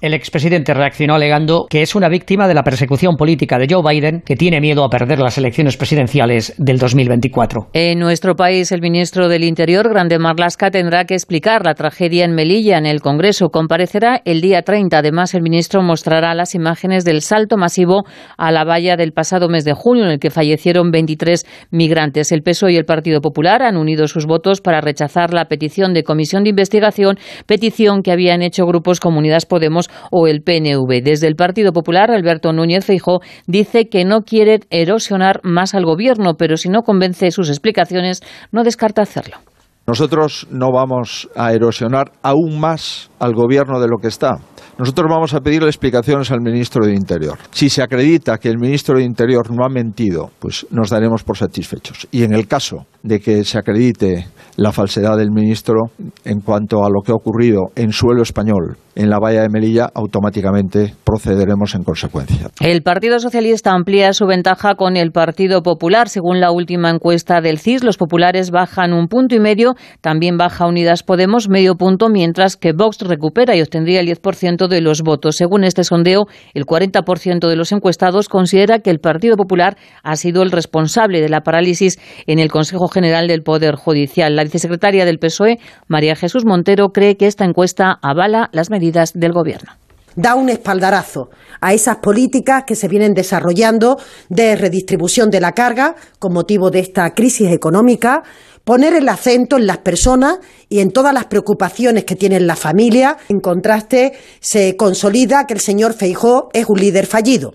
El 0.00 0.14
expresidente 0.14 0.72
reaccionó 0.72 1.14
alegando 1.14 1.66
que 1.68 1.82
es 1.82 1.94
una 1.94 2.08
víctima 2.08 2.48
de 2.48 2.54
la 2.54 2.62
persecución 2.62 3.16
política 3.16 3.58
de 3.58 3.66
Joe 3.68 3.82
Biden 3.86 4.22
que 4.24 4.36
tiene 4.36 4.60
miedo 4.60 4.84
a 4.84 4.88
perder 4.88 5.18
las 5.18 5.36
elecciones 5.36 5.76
presidenciales 5.76 6.54
del 6.56 6.78
2024. 6.78 7.68
En 7.74 7.98
nuestro 7.98 8.34
país, 8.34 8.72
el 8.72 8.80
ministro 8.80 9.28
del 9.28 9.44
Interior, 9.44 9.88
Grande 9.88 10.18
Marlasca, 10.18 10.70
tendrá 10.70 11.04
que 11.04 11.14
explicar 11.14 11.64
la 11.64 11.74
tragedia 11.74 12.24
en 12.24 12.34
Melilla 12.34 12.78
en 12.78 12.86
el 12.86 13.00
Congreso. 13.00 13.50
Comparecerá 13.50 14.22
el 14.24 14.40
día 14.40 14.62
30. 14.62 14.98
Además, 14.98 15.34
el 15.34 15.42
ministro 15.42 15.82
mostrará 15.82 16.13
las 16.20 16.54
imágenes 16.54 17.04
del 17.04 17.20
salto 17.20 17.56
masivo 17.56 18.04
a 18.36 18.52
la 18.52 18.64
valla 18.64 18.96
del 18.96 19.12
pasado 19.12 19.48
mes 19.48 19.64
de 19.64 19.72
junio, 19.72 20.04
en 20.04 20.10
el 20.10 20.18
que 20.18 20.30
fallecieron 20.30 20.90
23 20.90 21.44
migrantes. 21.70 22.30
El 22.32 22.42
PSOE 22.42 22.72
y 22.72 22.76
el 22.76 22.84
Partido 22.84 23.20
Popular 23.20 23.62
han 23.62 23.76
unido 23.76 24.06
sus 24.06 24.26
votos 24.26 24.60
para 24.60 24.80
rechazar 24.80 25.34
la 25.34 25.46
petición 25.46 25.94
de 25.94 26.04
comisión 26.04 26.44
de 26.44 26.50
investigación, 26.50 27.18
petición 27.46 28.02
que 28.02 28.12
habían 28.12 28.42
hecho 28.42 28.66
grupos 28.66 29.00
como 29.00 29.18
Unidas 29.18 29.46
Podemos 29.46 29.90
o 30.10 30.26
el 30.28 30.42
PNV. 30.42 31.02
Desde 31.02 31.26
el 31.26 31.36
Partido 31.36 31.72
Popular, 31.72 32.10
Alberto 32.10 32.52
Núñez 32.52 32.84
Feijó 32.84 33.20
dice 33.46 33.88
que 33.88 34.04
no 34.04 34.22
quiere 34.22 34.60
erosionar 34.70 35.40
más 35.42 35.74
al 35.74 35.84
gobierno, 35.84 36.34
pero 36.38 36.56
si 36.56 36.68
no 36.68 36.82
convence 36.82 37.30
sus 37.30 37.48
explicaciones, 37.48 38.22
no 38.52 38.62
descarta 38.62 39.02
hacerlo. 39.02 39.38
Nosotros 39.86 40.46
no 40.50 40.72
vamos 40.72 41.28
a 41.36 41.52
erosionar 41.52 42.12
aún 42.22 42.58
más 42.58 43.10
al 43.24 43.32
gobierno 43.32 43.80
de 43.80 43.88
lo 43.88 43.96
que 43.96 44.08
está. 44.08 44.36
Nosotros 44.78 45.06
vamos 45.08 45.32
a 45.34 45.40
pedirle 45.40 45.68
explicaciones 45.68 46.30
al 46.30 46.40
ministro 46.40 46.84
de 46.84 46.94
Interior. 46.94 47.38
Si 47.52 47.70
se 47.70 47.82
acredita 47.82 48.38
que 48.38 48.48
el 48.48 48.58
ministro 48.58 48.98
de 48.98 49.04
Interior 49.04 49.50
no 49.50 49.64
ha 49.64 49.68
mentido, 49.68 50.30
pues 50.40 50.66
nos 50.70 50.90
daremos 50.90 51.22
por 51.22 51.36
satisfechos. 51.36 52.06
Y 52.10 52.24
en 52.24 52.34
el 52.34 52.46
caso 52.46 52.86
de 53.02 53.20
que 53.20 53.44
se 53.44 53.58
acredite 53.58 54.26
la 54.56 54.72
falsedad 54.72 55.16
del 55.16 55.30
ministro 55.30 55.90
en 56.24 56.40
cuanto 56.40 56.84
a 56.84 56.88
lo 56.88 57.02
que 57.02 57.12
ha 57.12 57.14
ocurrido 57.14 57.60
en 57.76 57.92
suelo 57.92 58.22
español, 58.22 58.76
en 58.96 59.10
la 59.10 59.18
valla 59.18 59.42
de 59.42 59.48
Melilla, 59.48 59.90
automáticamente 59.92 60.94
procederemos 61.04 61.74
en 61.74 61.82
consecuencia. 61.82 62.48
El 62.60 62.82
Partido 62.82 63.18
Socialista 63.18 63.72
amplía 63.72 64.12
su 64.12 64.26
ventaja 64.26 64.74
con 64.76 64.96
el 64.96 65.10
Partido 65.10 65.62
Popular. 65.62 66.08
Según 66.08 66.40
la 66.40 66.52
última 66.52 66.90
encuesta 66.90 67.40
del 67.40 67.58
CIS, 67.58 67.82
los 67.82 67.96
populares 67.96 68.50
bajan 68.50 68.92
un 68.92 69.08
punto 69.08 69.34
y 69.34 69.40
medio, 69.40 69.74
también 70.00 70.36
baja 70.36 70.66
Unidas 70.66 71.02
Podemos 71.02 71.48
medio 71.48 71.74
punto, 71.74 72.08
mientras 72.08 72.56
que 72.56 72.72
Vox 72.72 73.00
recupera 73.14 73.56
y 73.56 73.62
obtendría 73.62 74.00
el 74.00 74.08
10% 74.08 74.68
de 74.68 74.80
los 74.80 75.02
votos. 75.02 75.36
Según 75.36 75.64
este 75.64 75.84
sondeo, 75.84 76.26
el 76.52 76.64
40% 76.64 77.48
de 77.48 77.56
los 77.56 77.72
encuestados 77.72 78.28
considera 78.28 78.80
que 78.80 78.90
el 78.90 78.98
Partido 78.98 79.36
Popular 79.36 79.76
ha 80.02 80.16
sido 80.16 80.42
el 80.42 80.50
responsable 80.50 81.20
de 81.20 81.28
la 81.28 81.42
parálisis 81.42 81.98
en 82.26 82.38
el 82.38 82.50
Consejo 82.50 82.88
General 82.88 83.28
del 83.28 83.42
Poder 83.42 83.76
Judicial. 83.76 84.36
La 84.36 84.44
vicesecretaria 84.44 85.04
del 85.04 85.18
PSOE, 85.18 85.58
María 85.88 86.16
Jesús 86.16 86.44
Montero, 86.44 86.88
cree 86.88 87.16
que 87.16 87.26
esta 87.26 87.44
encuesta 87.44 87.98
avala 88.02 88.50
las 88.52 88.70
medidas 88.70 89.12
del 89.14 89.32
Gobierno 89.32 89.72
da 90.16 90.34
un 90.34 90.48
espaldarazo 90.48 91.30
a 91.60 91.72
esas 91.72 91.96
políticas 91.96 92.64
que 92.66 92.76
se 92.76 92.88
vienen 92.88 93.14
desarrollando 93.14 93.98
de 94.28 94.56
redistribución 94.56 95.30
de 95.30 95.40
la 95.40 95.52
carga 95.52 95.96
con 96.18 96.32
motivo 96.32 96.70
de 96.70 96.80
esta 96.80 97.14
crisis 97.14 97.50
económica, 97.50 98.22
poner 98.64 98.94
el 98.94 99.08
acento 99.08 99.56
en 99.56 99.66
las 99.66 99.78
personas 99.78 100.38
y 100.68 100.80
en 100.80 100.90
todas 100.90 101.14
las 101.14 101.26
preocupaciones 101.26 102.04
que 102.04 102.16
tienen 102.16 102.46
la 102.46 102.56
familia. 102.56 103.18
En 103.28 103.40
contraste, 103.40 104.14
se 104.40 104.76
consolida 104.76 105.46
que 105.46 105.54
el 105.54 105.60
señor 105.60 105.94
Feijó 105.94 106.48
es 106.52 106.66
un 106.68 106.80
líder 106.80 107.06
fallido. 107.06 107.54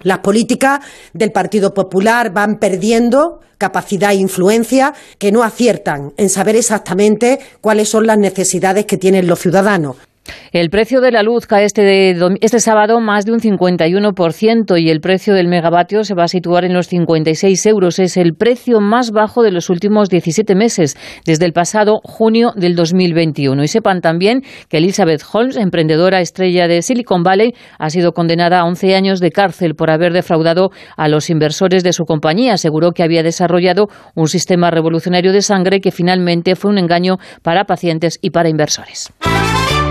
Las 0.00 0.18
políticas 0.18 0.80
del 1.12 1.32
Partido 1.32 1.72
Popular 1.72 2.32
van 2.32 2.58
perdiendo 2.58 3.40
capacidad 3.58 4.10
e 4.10 4.16
influencia 4.16 4.92
que 5.18 5.32
no 5.32 5.42
aciertan 5.42 6.12
en 6.16 6.28
saber 6.28 6.56
exactamente 6.56 7.38
cuáles 7.60 7.88
son 7.88 8.06
las 8.06 8.18
necesidades 8.18 8.84
que 8.84 8.98
tienen 8.98 9.26
los 9.26 9.40
ciudadanos. 9.40 9.96
El 10.52 10.70
precio 10.70 11.00
de 11.00 11.12
la 11.12 11.22
luz 11.22 11.46
cae 11.46 11.64
este, 11.64 12.16
este 12.40 12.60
sábado 12.60 13.00
más 13.00 13.24
de 13.24 13.32
un 13.32 13.40
51% 13.40 14.80
y 14.80 14.90
el 14.90 15.00
precio 15.00 15.34
del 15.34 15.48
megavatio 15.48 16.04
se 16.04 16.14
va 16.14 16.24
a 16.24 16.28
situar 16.28 16.64
en 16.64 16.72
los 16.72 16.88
56 16.88 17.66
euros. 17.66 17.98
Es 17.98 18.16
el 18.16 18.34
precio 18.34 18.80
más 18.80 19.10
bajo 19.10 19.42
de 19.42 19.50
los 19.50 19.70
últimos 19.70 20.08
17 20.08 20.54
meses, 20.54 20.96
desde 21.24 21.44
el 21.44 21.52
pasado 21.52 22.00
junio 22.02 22.52
del 22.56 22.74
2021. 22.74 23.62
Y 23.62 23.68
sepan 23.68 24.00
también 24.00 24.42
que 24.68 24.78
Elizabeth 24.78 25.22
Holmes, 25.30 25.56
emprendedora 25.56 26.20
estrella 26.20 26.68
de 26.68 26.82
Silicon 26.82 27.22
Valley, 27.22 27.54
ha 27.78 27.90
sido 27.90 28.12
condenada 28.12 28.60
a 28.60 28.64
11 28.64 28.94
años 28.94 29.20
de 29.20 29.30
cárcel 29.30 29.74
por 29.74 29.90
haber 29.90 30.12
defraudado 30.12 30.70
a 30.96 31.08
los 31.08 31.30
inversores 31.30 31.82
de 31.82 31.92
su 31.92 32.04
compañía. 32.04 32.54
Aseguró 32.54 32.92
que 32.92 33.02
había 33.02 33.22
desarrollado 33.22 33.88
un 34.14 34.28
sistema 34.28 34.70
revolucionario 34.70 35.32
de 35.32 35.42
sangre 35.42 35.80
que 35.80 35.90
finalmente 35.90 36.56
fue 36.56 36.70
un 36.70 36.78
engaño 36.78 37.16
para 37.42 37.64
pacientes 37.64 38.18
y 38.22 38.30
para 38.30 38.48
inversores. 38.48 39.12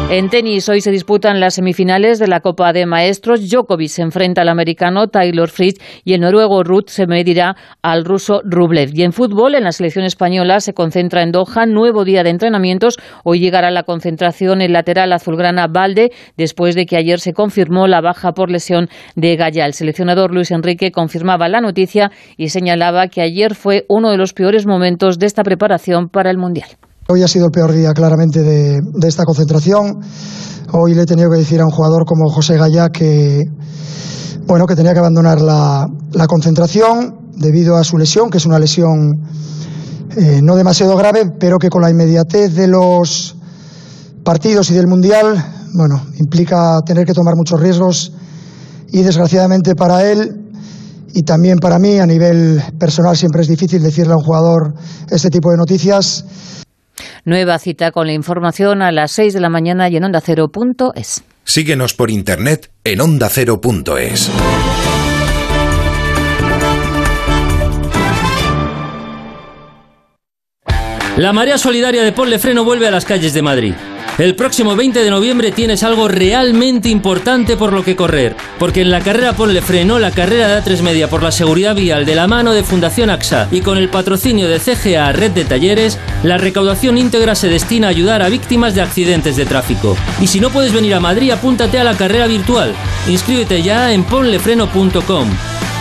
En 0.08 0.30
tenis, 0.30 0.70
hoy 0.70 0.82
se 0.82 0.92
disputan 0.92 1.40
las 1.40 1.56
semifinales 1.56 2.20
de 2.20 2.28
la 2.28 2.40
Copa 2.40 2.72
de 2.74 2.86
Maestros. 2.86 3.50
Djokovic 3.50 3.90
se 3.90 4.04
enfrenta 4.04 4.44
al 4.44 4.50
americano 4.50 5.08
Taylor 5.08 5.50
Fritz 5.50 5.82
y 6.04 6.14
el 6.14 6.22
noruego 6.22 6.64
Ruth 6.64 6.90
se 6.90 7.08
medirá 7.08 7.56
al 7.82 8.06
ruso 8.06 8.42
Rublev. 8.46 8.92
Y 8.94 9.02
en 9.02 9.14
fútbol, 9.14 9.56
en 9.56 9.64
la 9.64 9.72
selección 9.72 10.06
española 10.06 10.60
se 10.60 10.76
concentra 10.76 11.24
en 11.24 11.32
Doha, 11.32 11.66
nuevo 11.66 12.06
día 12.06 12.22
de 12.24 12.30
entrenamientos. 12.30 13.00
Hoy 13.24 13.40
llegará 13.40 13.72
la 13.72 13.82
concentración 13.82 14.62
el 14.62 14.74
lateral 14.74 15.12
azulgrana 15.12 15.66
Valde, 15.68 16.12
después 16.38 16.76
de 16.76 16.86
que 16.86 16.98
ayer 16.98 17.20
se 17.20 17.34
confirmó 17.34 17.88
la 17.88 18.00
baja 18.00 18.34
por 18.34 18.52
lesión 18.52 18.90
de 19.16 19.36
Gaya. 19.36 19.66
El 19.66 19.74
seleccionador 19.74 20.32
Luis 20.32 20.52
Enrique 20.52 20.92
confirmaba 20.92 21.50
la 21.50 21.62
noticia 21.62 22.12
y 22.38 22.50
señalaba 22.50 23.08
que 23.08 23.22
ayer 23.22 23.56
fue 23.56 23.86
uno 23.90 24.12
de 24.12 24.18
los 24.18 24.34
peores 24.34 24.68
momentos 24.68 25.18
de 25.18 25.26
esta 25.26 25.42
preparación 25.42 26.10
para 26.10 26.30
el 26.30 26.38
Mundial. 26.38 26.70
Hoy 27.08 27.22
ha 27.22 27.28
sido 27.28 27.46
el 27.46 27.52
peor 27.52 27.72
día 27.72 27.94
claramente 27.94 28.42
de, 28.42 28.82
esta 29.08 29.26
concentración. 29.26 30.00
Hoy 30.72 30.96
le 30.96 31.04
he 31.04 31.06
tenido 31.06 31.30
que 31.30 31.38
decir 31.38 31.62
a 31.62 31.66
un 31.66 31.70
jugador 31.70 32.04
como 32.04 32.32
José 32.32 32.58
Gallá 32.58 32.90
que, 32.90 33.44
bueno, 34.48 34.66
que 34.66 34.76
tenía 34.76 34.92
que 34.94 35.00
abandonar 35.00 35.40
la, 35.40 35.88
concentración 36.28 37.32
debido 37.38 37.76
a 37.76 37.84
su 37.84 38.00
lesión, 38.00 38.32
que 38.32 38.40
es 38.40 38.48
una 38.48 38.58
lesión 38.58 39.22
eh, 40.18 40.40
no 40.42 40.56
demasiado 40.56 40.98
grave, 40.98 41.32
pero 41.40 41.60
que 41.60 41.70
con 41.70 41.84
la 41.84 41.92
inmediatez 41.92 42.56
de 42.56 42.68
los 42.70 43.36
partidos 44.24 44.72
y 44.72 44.74
del 44.74 44.88
Mundial, 44.88 45.46
bueno, 45.76 46.02
implica 46.20 46.80
tener 46.88 47.06
que 47.06 47.14
tomar 47.14 47.36
muchos 47.36 47.60
riesgos 47.60 48.14
y 48.88 49.04
desgraciadamente 49.04 49.76
para 49.76 50.10
él 50.12 50.42
y 51.14 51.22
también 51.22 51.60
para 51.60 51.78
mí 51.78 52.00
a 52.00 52.08
nivel 52.08 52.64
personal 52.80 53.16
siempre 53.16 53.44
es 53.44 53.48
difícil 53.48 53.84
decirle 53.84 54.14
a 54.14 54.18
un 54.18 54.24
jugador 54.24 54.74
este 55.12 55.30
tipo 55.30 55.52
de 55.52 55.58
noticias 55.58 56.26
Nueva 57.24 57.60
cita 57.60 57.92
con 57.92 58.08
la 58.08 58.14
información 58.14 58.82
a 58.82 58.92
las 58.92 59.12
6 59.12 59.34
de 59.34 59.40
la 59.40 59.50
mañana 59.50 59.90
y 59.90 59.98
en 59.98 60.04
ondacero.es. 60.04 61.24
Síguenos 61.44 61.94
por 61.94 62.10
internet 62.10 62.72
en 62.84 63.02
ondacero.es. 63.02 64.32
La 71.18 71.32
marea 71.32 71.58
solidaria 71.58 72.04
de 72.04 72.12
Ponle 72.12 72.40
Freno 72.40 72.66
vuelve 72.66 72.88
a 72.88 72.92
las 72.92 73.06
calles 73.06 73.34
de 73.34 73.42
Madrid. 73.42 73.74
El 74.18 74.34
próximo 74.36 74.78
20 74.78 75.04
de 75.04 75.10
noviembre 75.10 75.52
tienes 75.52 75.84
algo 75.84 76.08
realmente 76.08 76.88
importante 76.88 77.58
por 77.58 77.74
lo 77.74 77.84
que 77.84 77.98
correr, 77.98 78.34
porque 78.58 78.80
en 78.80 78.90
la 78.90 79.02
carrera 79.02 79.34
Ponle 79.34 79.62
Freno, 79.62 80.00
la 80.00 80.12
carrera 80.12 80.48
de 80.48 80.64
A3 80.64 80.82
Media 80.84 81.10
por 81.10 81.22
la 81.22 81.34
seguridad 81.34 81.76
vial 81.76 82.06
de 82.06 82.16
la 82.16 82.26
mano 82.26 82.54
de 82.54 82.64
Fundación 82.64 83.10
AXA 83.10 83.50
y 83.52 83.60
con 83.60 83.78
el 83.78 83.90
patrocinio 83.90 84.48
de 84.48 84.60
CGA 84.60 85.12
Red 85.12 85.32
de 85.32 85.44
Talleres, 85.44 86.00
la 86.24 86.38
recaudación 86.38 86.98
íntegra 86.98 87.36
se 87.36 87.50
destina 87.50 87.88
a 87.88 87.90
ayudar 87.90 88.22
a 88.22 88.30
víctimas 88.30 88.74
de 88.74 88.84
accidentes 88.84 89.36
de 89.36 89.46
tráfico. 89.46 89.98
Y 90.22 90.28
si 90.28 90.40
no 90.40 90.50
puedes 90.50 90.72
venir 90.72 90.94
a 90.94 91.02
Madrid, 91.02 91.32
apúntate 91.32 91.78
a 91.78 91.84
la 91.84 91.98
carrera 91.98 92.28
virtual. 92.28 92.74
Inscríbete 93.10 93.64
ya 93.64 93.92
en 93.92 94.06
ponlefreno.com. 94.06 95.28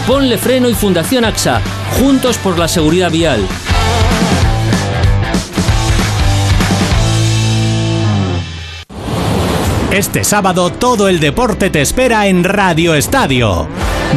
Ponle 0.09 0.39
Freno 0.39 0.69
y 0.69 0.75
Fundación 0.75 1.25
AXA, 1.25 1.63
juntos 2.01 2.37
por 2.39 2.59
la 2.59 2.67
seguridad 2.67 3.13
vial. 3.13 3.47
Este 9.95 10.25
sábado 10.25 10.73
todo 10.73 11.07
el 11.07 11.21
deporte 11.21 11.71
te 11.71 11.81
espera 11.81 12.27
en 12.27 12.43
Radio 12.43 12.97
Estadio. 12.97 13.69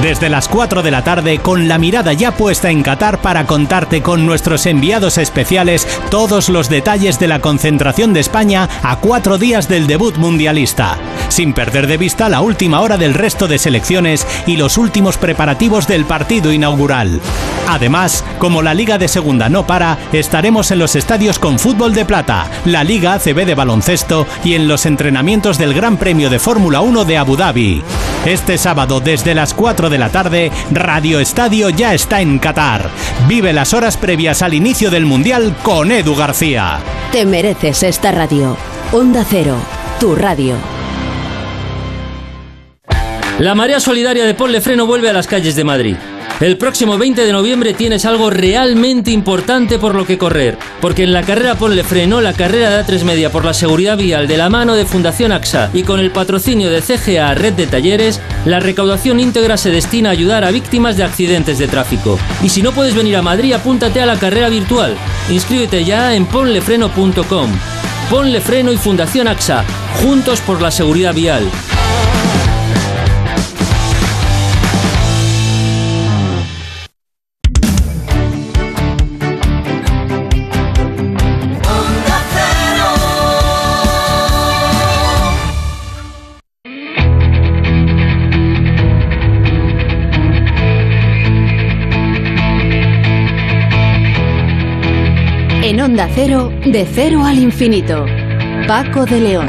Desde 0.01 0.29
las 0.29 0.47
4 0.47 0.83
de 0.83 0.91
la 0.91 1.03
tarde, 1.03 1.39
con 1.39 1.67
la 1.67 1.79
mirada 1.79 2.13
ya 2.13 2.31
puesta 2.31 2.69
en 2.69 2.83
Qatar 2.83 3.19
para 3.19 3.47
contarte 3.47 4.03
con 4.03 4.27
nuestros 4.27 4.67
enviados 4.67 5.17
especiales 5.17 5.87
todos 6.11 6.49
los 6.49 6.69
detalles 6.69 7.17
de 7.19 7.27
la 7.27 7.39
concentración 7.39 8.13
de 8.13 8.19
España 8.19 8.69
a 8.83 8.97
cuatro 8.97 9.39
días 9.39 9.67
del 9.67 9.87
debut 9.87 10.15
mundialista. 10.17 10.97
Sin 11.29 11.53
perder 11.53 11.87
de 11.87 11.97
vista 11.97 12.29
la 12.29 12.41
última 12.41 12.81
hora 12.81 12.97
del 12.97 13.15
resto 13.15 13.47
de 13.47 13.57
selecciones 13.57 14.27
y 14.45 14.57
los 14.57 14.77
últimos 14.77 15.17
preparativos 15.17 15.87
del 15.87 16.05
partido 16.05 16.51
inaugural. 16.51 17.19
Además, 17.67 18.23
como 18.37 18.61
la 18.61 18.73
Liga 18.73 18.97
de 18.97 19.07
Segunda 19.07 19.49
no 19.49 19.67
para, 19.67 19.97
estaremos 20.13 20.71
en 20.71 20.79
los 20.79 20.95
estadios 20.95 21.39
con 21.39 21.59
fútbol 21.59 21.93
de 21.93 22.05
plata, 22.05 22.49
la 22.65 22.83
Liga 22.83 23.13
ACB 23.13 23.45
de 23.45 23.55
baloncesto 23.55 24.25
y 24.43 24.53
en 24.53 24.67
los 24.67 24.85
entrenamientos 24.85 25.57
del 25.57 25.73
Gran 25.73 25.97
Premio 25.97 26.29
de 26.29 26.39
Fórmula 26.39 26.81
1 26.81 27.03
de 27.03 27.17
Abu 27.17 27.35
Dhabi. 27.35 27.83
Este 28.25 28.57
sábado 28.57 28.99
desde 28.99 29.33
las 29.33 29.53
4 29.53 29.86
de 29.89 29.97
la 29.97 30.09
tarde, 30.09 30.51
Radio 30.71 31.19
Estadio 31.19 31.69
ya 31.69 31.93
está 31.93 32.21
en 32.21 32.39
Qatar. 32.39 32.89
Vive 33.27 33.53
las 33.53 33.73
horas 33.73 33.97
previas 33.97 34.41
al 34.41 34.53
inicio 34.53 34.89
del 34.89 35.05
Mundial 35.05 35.55
con 35.63 35.91
Edu 35.91 36.15
García. 36.15 36.79
Te 37.11 37.25
mereces 37.25 37.83
esta 37.83 38.11
radio. 38.11 38.57
Onda 38.91 39.25
Cero, 39.27 39.55
tu 39.99 40.15
radio. 40.15 40.55
La 43.39 43.53
marea 43.53 43.79
solidaria 43.79 44.25
de 44.25 44.33
Ponle 44.33 44.61
Freno 44.61 44.87
vuelve 44.87 45.09
a 45.09 45.13
las 45.13 45.27
calles 45.27 45.55
de 45.55 45.63
Madrid. 45.63 45.95
El 46.39 46.57
próximo 46.57 46.99
20 46.99 47.25
de 47.25 47.31
noviembre 47.31 47.73
tienes 47.73 48.05
algo 48.05 48.29
realmente 48.29 49.09
importante 49.09 49.79
por 49.79 49.95
lo 49.95 50.05
que 50.05 50.19
correr, 50.19 50.55
porque 50.79 51.01
en 51.01 51.11
la 51.11 51.23
carrera 51.23 51.55
Ponle 51.55 51.83
Freno, 51.83 52.21
la 52.21 52.33
carrera 52.33 52.69
de 52.69 52.85
A3 52.85 53.03
Media 53.05 53.31
por 53.31 53.43
la 53.43 53.55
seguridad 53.55 53.97
vial 53.97 54.27
de 54.27 54.37
la 54.37 54.47
mano 54.47 54.75
de 54.75 54.85
Fundación 54.85 55.31
AXA 55.31 55.71
y 55.73 55.81
con 55.81 55.99
el 55.99 56.11
patrocinio 56.11 56.69
de 56.69 56.83
CGA 56.83 57.33
Red 57.33 57.53
de 57.53 57.65
Talleres, 57.65 58.21
la 58.45 58.59
recaudación 58.59 59.19
íntegra 59.19 59.57
se 59.57 59.71
destina 59.71 60.09
a 60.09 60.11
ayudar 60.11 60.43
a 60.43 60.51
víctimas 60.51 60.95
de 60.95 61.05
accidentes 61.05 61.57
de 61.57 61.67
tráfico. 61.67 62.19
Y 62.43 62.49
si 62.49 62.61
no 62.61 62.71
puedes 62.71 62.93
venir 62.93 63.15
a 63.15 63.23
Madrid, 63.23 63.53
apúntate 63.53 63.99
a 63.99 64.05
la 64.05 64.19
carrera 64.19 64.49
virtual. 64.49 64.95
Inscríbete 65.31 65.85
ya 65.85 66.13
en 66.13 66.27
ponlefreno.com. 66.27 67.49
Ponle 68.11 68.41
Freno 68.41 68.71
y 68.71 68.77
Fundación 68.77 69.27
AXA, 69.27 69.65
juntos 70.03 70.39
por 70.41 70.61
la 70.61 70.69
seguridad 70.69 71.15
vial. 71.15 71.49
Cero, 96.19 96.51
de 96.65 96.83
cero 96.83 97.23
al 97.23 97.37
infinito. 97.37 98.03
Paco 98.67 99.05
de 99.05 99.21
León. 99.21 99.47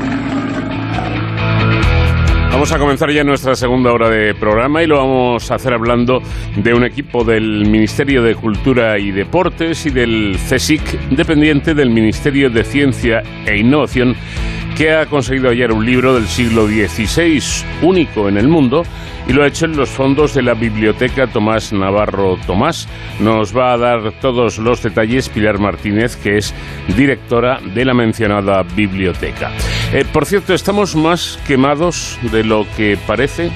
Vamos 2.53 2.71
a 2.73 2.79
comenzar 2.79 3.11
ya 3.11 3.25
nuestra 3.25 3.55
segunda 3.55 3.91
hora 3.91 4.11
de 4.11 4.35
programa 4.35 4.83
y 4.83 4.87
lo 4.87 4.99
vamos 4.99 5.51
a 5.51 5.55
hacer 5.55 5.73
hablando 5.73 6.21
de 6.57 6.75
un 6.75 6.85
equipo 6.85 7.25
del 7.25 7.64
Ministerio 7.71 8.23
de 8.23 8.35
Cultura 8.35 8.99
y 8.99 9.12
Deportes 9.12 9.87
y 9.87 9.91
del 9.91 10.37
CSIC, 10.37 11.09
dependiente 11.09 11.73
del 11.73 11.89
Ministerio 11.89 12.51
de 12.51 12.62
Ciencia 12.64 13.23
e 13.47 13.57
Innovación, 13.57 14.14
que 14.79 14.93
ha 14.95 15.07
conseguido 15.07 15.49
hallar 15.49 15.72
un 15.72 15.85
libro 15.85 16.14
del 16.14 16.29
siglo 16.29 16.68
XVI, 16.68 17.43
único 17.83 18.29
en 18.29 18.39
el 18.39 18.47
mundo, 18.47 18.85
y 19.26 19.33
lo 19.33 19.43
ha 19.43 19.49
hecho 19.49 19.64
en 19.64 19.76
los 19.76 19.89
fondos 19.89 20.35
de 20.35 20.43
la 20.43 20.55
Biblioteca 20.55 21.26
Tomás 21.26 21.72
Navarro 21.72 22.39
Tomás. 22.47 22.87
Nos 23.18 23.57
va 23.57 23.72
a 23.72 23.76
dar 23.76 24.12
todos 24.20 24.59
los 24.59 24.81
detalles 24.81 25.29
Pilar 25.31 25.59
Martínez, 25.59 26.14
que 26.14 26.37
es 26.37 26.55
directora 26.97 27.59
de 27.74 27.85
la 27.85 27.93
mencionada 27.93 28.62
biblioteca. 28.62 29.51
Eh, 29.93 30.05
por 30.12 30.26
cierto, 30.26 30.55
estamos 30.55 30.95
más 30.95 31.41
quemados 31.45 32.16
de 32.31 32.45
lo 32.45 32.64
que 32.76 32.97
parece. 33.05 33.51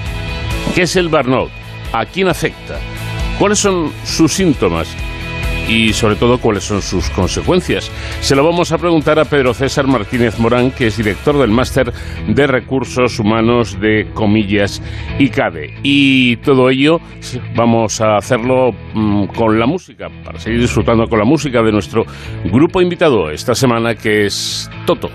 ¿Qué 0.75 0.83
es 0.83 0.97
el 0.97 1.09
burnout? 1.09 1.53
¿A 1.93 2.05
quién 2.05 2.27
afecta? 2.27 2.81
¿Cuáles 3.39 3.61
son 3.61 3.93
sus 4.03 4.33
síntomas? 4.33 4.89
Y 5.69 5.93
sobre 5.93 6.17
todo 6.17 6.39
cuáles 6.39 6.65
son 6.65 6.83
sus 6.83 7.09
consecuencias. 7.11 7.91
Se 8.21 8.37
lo 8.37 8.45
vamos 8.45 8.73
a 8.73 8.79
preguntar 8.79 9.19
a 9.19 9.25
Pedro 9.25 9.55
César 9.55 9.87
Martínez 9.87 10.39
Morán, 10.39 10.71
que 10.71 10.87
es 10.89 10.97
director 10.97 11.39
del 11.39 11.51
Máster 11.51 11.93
de 12.29 12.47
Recursos 12.47 13.19
Humanos 13.19 13.79
de 13.81 14.09
Comillas 14.15 14.83
y 15.19 15.29
CADE. 15.29 15.75
Y 15.83 16.37
todo 16.37 16.71
ello 16.71 17.01
vamos 17.55 18.01
a 18.01 18.17
hacerlo 18.17 18.73
mm, 18.95 19.27
con 19.27 19.59
la 19.59 19.67
música, 19.67 20.09
para 20.25 20.39
seguir 20.39 20.61
disfrutando 20.61 21.07
con 21.07 21.19
la 21.19 21.25
música 21.25 21.63
de 21.63 21.73
nuestro 21.73 22.05
grupo 22.45 22.81
invitado 22.81 23.31
esta 23.31 23.55
semana, 23.55 23.95
que 23.95 24.27
es 24.27 24.71
Toto. 24.87 25.11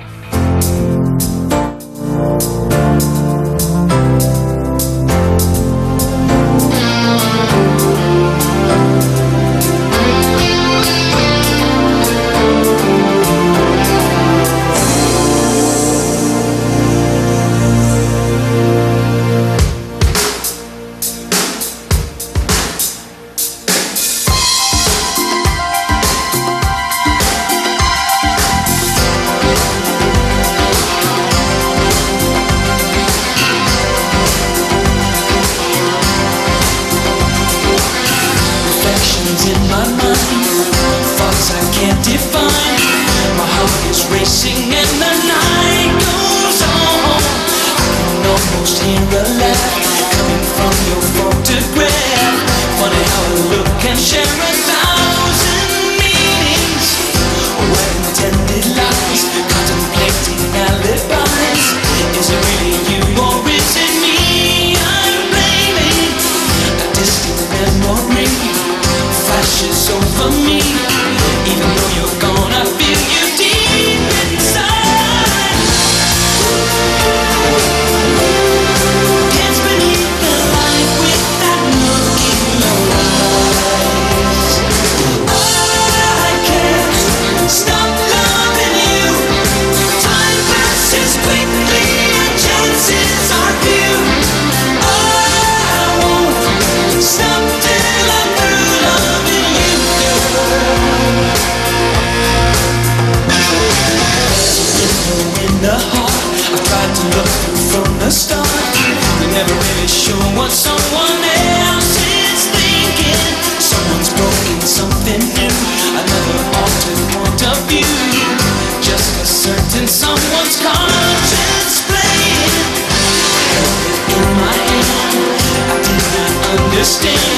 Understand 126.87 127.36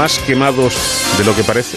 más 0.00 0.18
quemados 0.20 0.72
de 1.18 1.24
lo 1.24 1.36
que 1.36 1.44
parece. 1.44 1.76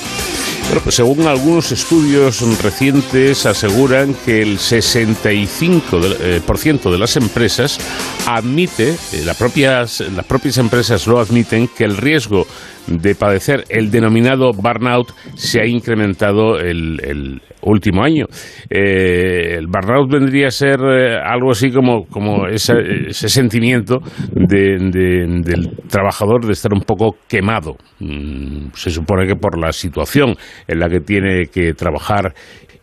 Pues 0.81 0.95
según 0.95 1.27
algunos 1.27 1.73
estudios 1.73 2.39
recientes 2.61 3.45
aseguran 3.45 4.13
que 4.13 4.41
el 4.41 4.59
65% 4.59 5.99
de, 5.99 6.37
eh, 6.37 6.41
de 6.89 6.97
las 6.97 7.17
empresas 7.17 7.79
admite, 8.27 8.89
eh, 8.91 9.23
las, 9.25 9.37
propias, 9.37 10.01
las 10.15 10.25
propias 10.25 10.57
empresas 10.57 11.07
lo 11.07 11.19
admiten, 11.19 11.67
que 11.67 11.83
el 11.83 11.97
riesgo 11.97 12.45
de 12.87 13.15
padecer 13.15 13.63
el 13.69 13.91
denominado 13.91 14.51
burnout 14.51 15.11
se 15.35 15.61
ha 15.61 15.65
incrementado 15.65 16.59
el, 16.59 16.99
el 17.03 17.41
último 17.61 18.03
año. 18.03 18.25
Eh, 18.69 19.55
el 19.57 19.67
burnout 19.67 20.11
vendría 20.11 20.47
a 20.47 20.51
ser 20.51 20.79
eh, 20.81 21.17
algo 21.17 21.51
así 21.51 21.71
como, 21.71 22.05
como 22.05 22.47
ese, 22.47 22.73
sentimiento 23.11 23.99
de- 24.33 24.77
del 25.43 25.71
trabajador 25.89 26.45
de 26.45 26.53
estar 26.53 26.73
un 26.73 26.81
poco 26.81 27.17
quemado. 27.27 27.75
Mm, 27.99 28.67
se 28.73 28.89
supone 28.89 29.27
que 29.27 29.35
por 29.35 29.57
la 29.59 29.71
situación 29.71 30.35
en 30.67 30.79
la 30.79 30.89
que 30.89 30.99
tiene 30.99 31.45
que 31.47 31.73
trabajar 31.73 32.33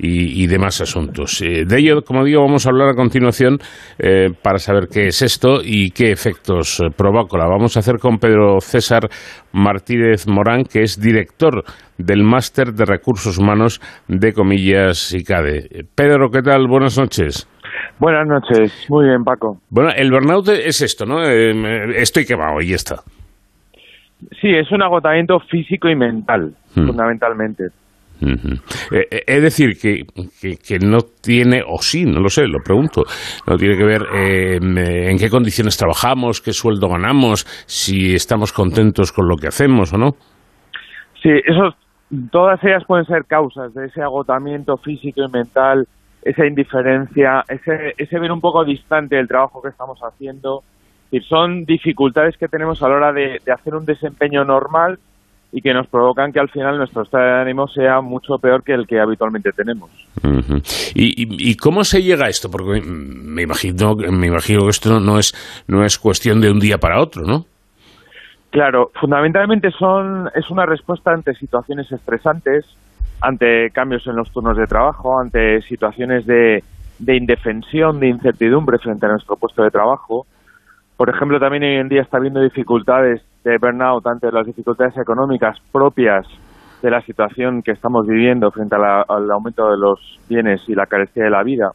y, 0.03 0.43
y 0.43 0.47
demás 0.47 0.81
asuntos. 0.81 1.43
Eh, 1.43 1.65
de 1.67 1.79
ello, 1.79 2.03
como 2.03 2.25
digo, 2.25 2.41
vamos 2.43 2.67
a 2.67 2.71
hablar 2.71 2.89
a 2.89 2.95
continuación 2.95 3.59
eh, 3.99 4.29
para 4.43 4.59
saber 4.59 4.89
qué 4.93 5.09
es 5.09 5.21
esto 5.23 5.61
y 5.63 5.91
qué 5.91 6.11
efectos 6.11 6.83
provoca. 6.97 7.37
La 7.37 7.47
vamos 7.47 7.77
a 7.77 7.81
hacer 7.81 7.97
con 7.99 8.19
Pedro 8.19 8.61
César 8.61 9.09
Martínez 9.53 10.27
Morán, 10.27 10.65
que 10.65 10.81
es 10.83 10.99
director 11.01 11.63
del 11.99 12.23
Máster 12.23 12.73
de 12.73 12.87
Recursos 12.87 13.37
Humanos 13.39 13.81
de 14.09 14.33
Comillas 14.33 15.13
ICADE. 15.13 15.85
Pedro, 15.95 16.31
¿qué 16.31 16.41
tal? 16.43 16.67
Buenas 16.67 16.99
noches. 16.99 17.47
Buenas 17.99 18.27
noches, 18.27 18.87
muy 18.89 19.07
bien 19.07 19.23
Paco. 19.23 19.59
Bueno, 19.69 19.91
el 19.95 20.11
burnout 20.11 20.49
es 20.49 20.81
esto, 20.81 21.05
¿no? 21.05 21.23
Eh, 21.23 21.53
estoy 22.01 22.25
quemado 22.25 22.61
y 22.61 22.69
ya 22.71 22.77
está. 22.77 22.97
Sí, 24.41 24.49
es 24.49 24.71
un 24.73 24.83
agotamiento 24.83 25.39
físico 25.41 25.89
y 25.89 25.97
mental, 25.97 26.55
Hmm. 26.75 26.87
fundamentalmente. 26.87 27.65
Eh, 28.21 29.25
es 29.27 29.43
decir, 29.43 29.79
que, 29.79 30.05
que, 30.57 30.79
no 30.79 31.01
tiene, 31.01 31.63
o 31.67 31.79
sí, 31.81 32.05
no 32.05 32.21
lo 32.21 32.29
sé, 32.29 32.47
lo 32.47 32.59
pregunto, 32.63 33.05
no 33.47 33.57
tiene 33.57 33.77
que 33.77 33.85
ver 33.85 34.03
eh, 34.15 34.59
en 34.61 35.19
qué 35.19 35.31
condiciones 35.31 35.77
trabajamos, 35.77 36.41
qué 36.41 36.53
sueldo 36.53 36.89
ganamos, 36.89 37.47
si 37.67 38.15
estamos 38.15 38.53
contentos 38.53 39.13
con 39.13 39.29
lo 39.29 39.37
que 39.37 39.49
hacemos 39.49 39.93
o 39.93 39.99
no. 39.99 40.11
Sí, 41.23 41.31
eso, 41.45 41.75
todas 42.31 42.63
ellas 42.65 42.85
pueden 42.87 43.07
ser 43.07 43.25
causas 43.25 43.73
de 43.75 43.87
ese 43.87 44.03
agotamiento 44.03 44.77
físico 44.77 45.23
y 45.23 45.29
mental, 45.29 45.87
esa 46.23 46.47
indiferencia, 46.47 47.45
ese, 47.49 47.95
ese 47.97 48.19
ver 48.19 48.33
un 48.33 48.41
poco 48.41 48.65
distante 48.65 49.17
del 49.17 49.29
trabajo 49.29 49.63
que 49.63 49.69
estamos 49.71 49.99
haciendo. 50.01 50.63
Es 51.11 51.25
son 51.27 51.65
dificultades 51.65 52.37
que 52.37 52.47
tenemos 52.47 52.83
a 52.83 52.89
la 52.89 52.95
hora 52.95 53.13
de 53.13 53.41
hacer 53.53 53.75
un 53.75 53.85
desempeño 53.85 54.45
normal 54.45 54.99
y 55.53 55.63
que 55.63 55.75
nos 55.75 55.89
provocan 55.89 56.33
que 56.33 56.41
al 56.41 56.49
final 56.49 56.79
nuestro 56.79 57.03
estado 57.03 57.25
de 57.25 57.41
ánimo 57.41 57.67
sea 57.69 58.01
mucho 58.01 58.39
peor 58.39 58.63
que 58.63 58.73
el 58.73 58.87
que 58.87 59.01
habitualmente 59.01 59.51
tenemos. 59.53 59.91
¿Y, 60.95 61.23
y, 61.23 61.51
y 61.51 61.57
cómo 61.57 61.83
se 61.85 62.03
llega 62.03 62.27
a 62.27 62.29
esto? 62.29 62.51
Porque 62.51 62.81
me 62.81 63.43
imagino, 63.43 63.97
me 63.97 64.29
imagino 64.29 64.63
que 64.63 64.71
esto 64.71 65.01
no 65.01 65.19
es, 65.19 65.35
no 65.67 65.85
es 65.85 65.99
cuestión 65.99 66.41
de 66.41 66.51
un 66.51 66.61
día 66.61 66.79
para 66.79 67.01
otro, 67.01 67.23
¿no? 67.23 67.47
Claro, 68.51 68.91
fundamentalmente 69.01 69.71
son 69.71 70.29
es 70.35 70.51
una 70.51 70.67
respuesta 70.67 71.13
ante 71.13 71.35
situaciones 71.35 71.91
estresantes, 71.93 72.67
ante 73.21 73.71
cambios 73.71 74.07
en 74.07 74.17
los 74.17 74.31
turnos 74.33 74.57
de 74.57 74.67
trabajo, 74.67 75.21
ante 75.21 75.63
situaciones 75.63 76.27
de, 76.27 76.65
de 76.99 77.17
indefensión, 77.17 78.01
de 78.01 78.09
incertidumbre 78.09 78.79
frente 78.79 79.07
a 79.07 79.11
nuestro 79.11 79.37
puesto 79.37 79.63
de 79.63 79.71
trabajo. 79.71 80.27
Por 81.01 81.09
ejemplo, 81.09 81.41
también 81.41 81.63
hoy 81.63 81.77
en 81.81 81.89
día 81.89 82.03
está 82.03 82.19
habiendo 82.19 82.43
dificultades 82.43 83.23
de 83.43 83.57
burnout 83.57 84.07
ante 84.07 84.31
las 84.31 84.45
dificultades 84.45 84.95
económicas 84.99 85.57
propias 85.73 86.27
de 86.83 86.91
la 86.91 87.01
situación 87.01 87.63
que 87.63 87.71
estamos 87.71 88.07
viviendo 88.07 88.51
frente 88.51 88.77
al 88.77 89.31
aumento 89.31 89.71
de 89.71 89.79
los 89.79 89.99
bienes 90.29 90.61
y 90.69 90.75
la 90.75 90.85
carencia 90.85 91.25
de 91.25 91.31
la 91.31 91.43
vida. 91.43 91.71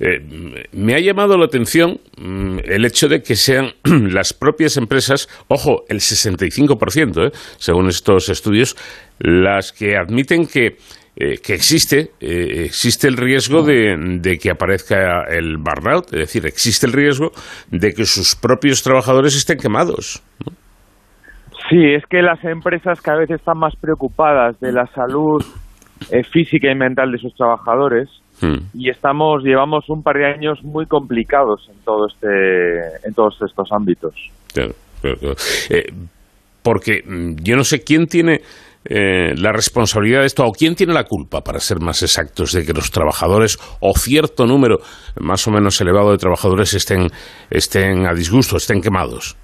Eh, 0.00 0.66
me 0.72 0.96
ha 0.96 0.98
llamado 0.98 1.38
la 1.38 1.44
atención 1.44 2.00
mm, 2.16 2.58
el 2.64 2.84
hecho 2.84 3.06
de 3.06 3.22
que 3.22 3.36
sean 3.36 3.66
las 3.84 4.32
propias 4.32 4.76
empresas, 4.76 5.28
ojo, 5.46 5.84
el 5.88 6.00
65%, 6.00 7.28
eh, 7.28 7.30
según 7.58 7.86
estos 7.86 8.28
estudios, 8.28 8.76
las 9.20 9.70
que 9.70 9.96
admiten 9.96 10.48
que, 10.48 10.78
eh, 11.20 11.38
que 11.42 11.54
existe, 11.54 12.12
eh, 12.20 12.64
existe 12.64 13.08
el 13.08 13.16
riesgo 13.16 13.62
de, 13.62 13.96
de 14.20 14.38
que 14.38 14.50
aparezca 14.50 15.24
el 15.28 15.56
burnout, 15.56 16.06
es 16.12 16.20
decir, 16.20 16.46
existe 16.46 16.86
el 16.86 16.92
riesgo 16.92 17.32
de 17.70 17.92
que 17.92 18.04
sus 18.04 18.36
propios 18.36 18.82
trabajadores 18.82 19.34
estén 19.34 19.58
quemados. 19.58 20.22
Sí, 21.68 21.84
es 21.96 22.04
que 22.06 22.22
las 22.22 22.42
empresas 22.44 23.00
cada 23.00 23.18
vez 23.18 23.30
están 23.30 23.58
más 23.58 23.74
preocupadas 23.76 24.60
de 24.60 24.72
la 24.72 24.86
salud 24.94 25.44
eh, 26.10 26.22
física 26.22 26.70
y 26.70 26.76
mental 26.76 27.10
de 27.10 27.18
sus 27.18 27.34
trabajadores 27.34 28.08
Mm. 28.40 28.56
y 28.74 28.88
estamos 28.88 29.42
llevamos 29.42 29.88
un 29.88 30.02
par 30.02 30.16
de 30.16 30.26
años 30.26 30.62
muy 30.62 30.86
complicados 30.86 31.68
en 31.68 31.78
todo 31.84 32.06
este 32.06 32.28
en 33.04 33.12
todos 33.12 33.36
estos 33.44 33.72
ámbitos. 33.72 34.14
Claro, 34.52 34.74
claro, 35.00 35.18
claro. 35.18 35.34
Porque 36.62 37.02
mm, 37.04 37.36
yo 37.42 37.56
no 37.56 37.64
sé 37.64 37.82
quién 37.82 38.06
tiene 38.06 38.42
eh, 38.88 39.34
la 39.36 39.52
responsabilidad 39.52 40.20
de 40.20 40.26
esto 40.26 40.44
o 40.44 40.52
quién 40.52 40.74
tiene 40.74 40.94
la 40.94 41.04
culpa, 41.04 41.42
para 41.42 41.60
ser 41.60 41.78
más 41.80 42.02
exactos, 42.02 42.52
de 42.52 42.64
que 42.64 42.72
los 42.72 42.90
trabajadores 42.90 43.58
o 43.80 43.92
cierto 43.92 44.46
número 44.46 44.78
más 45.20 45.46
o 45.46 45.50
menos 45.50 45.80
elevado 45.80 46.10
de 46.10 46.16
trabajadores 46.18 46.74
estén, 46.74 47.08
estén 47.50 48.06
a 48.06 48.14
disgusto, 48.14 48.56
estén 48.56 48.80
quemados. 48.80 49.36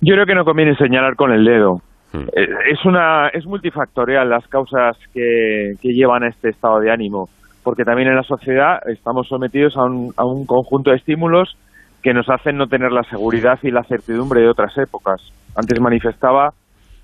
Yo 0.00 0.14
creo 0.14 0.26
que 0.26 0.34
no 0.34 0.44
conviene 0.44 0.74
señalar 0.76 1.14
con 1.14 1.30
el 1.30 1.44
dedo. 1.44 1.76
Eh, 2.12 2.46
Es 2.72 2.84
una 2.84 3.28
es 3.28 3.46
multifactorial 3.46 4.28
las 4.28 4.46
causas 4.48 4.96
que, 5.14 5.74
que 5.80 5.88
llevan 5.94 6.24
a 6.24 6.28
este 6.28 6.50
estado 6.50 6.80
de 6.80 6.90
ánimo, 6.90 7.28
porque 7.62 7.84
también 7.84 8.08
en 8.08 8.16
la 8.16 8.24
sociedad 8.24 8.78
estamos 8.86 9.28
sometidos 9.28 9.76
a 9.76 9.84
un, 9.84 10.12
a 10.16 10.24
un 10.26 10.44
conjunto 10.44 10.90
de 10.90 10.96
estímulos 10.96 11.56
que 12.02 12.12
nos 12.12 12.28
hacen 12.28 12.56
no 12.56 12.66
tener 12.66 12.90
la 12.90 13.04
seguridad 13.04 13.60
y 13.62 13.70
la 13.70 13.84
certidumbre 13.84 14.40
de 14.40 14.48
otras 14.48 14.76
épocas. 14.76 15.22
Antes 15.56 15.80
manifestaba 15.80 16.50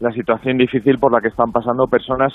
la 0.01 0.13
situación 0.13 0.59
difícil 0.59 0.99
por 0.99 1.13
la 1.13 1.21
que 1.21 1.29
están 1.29 1.53
pasando 1.53 1.87
personas 1.87 2.33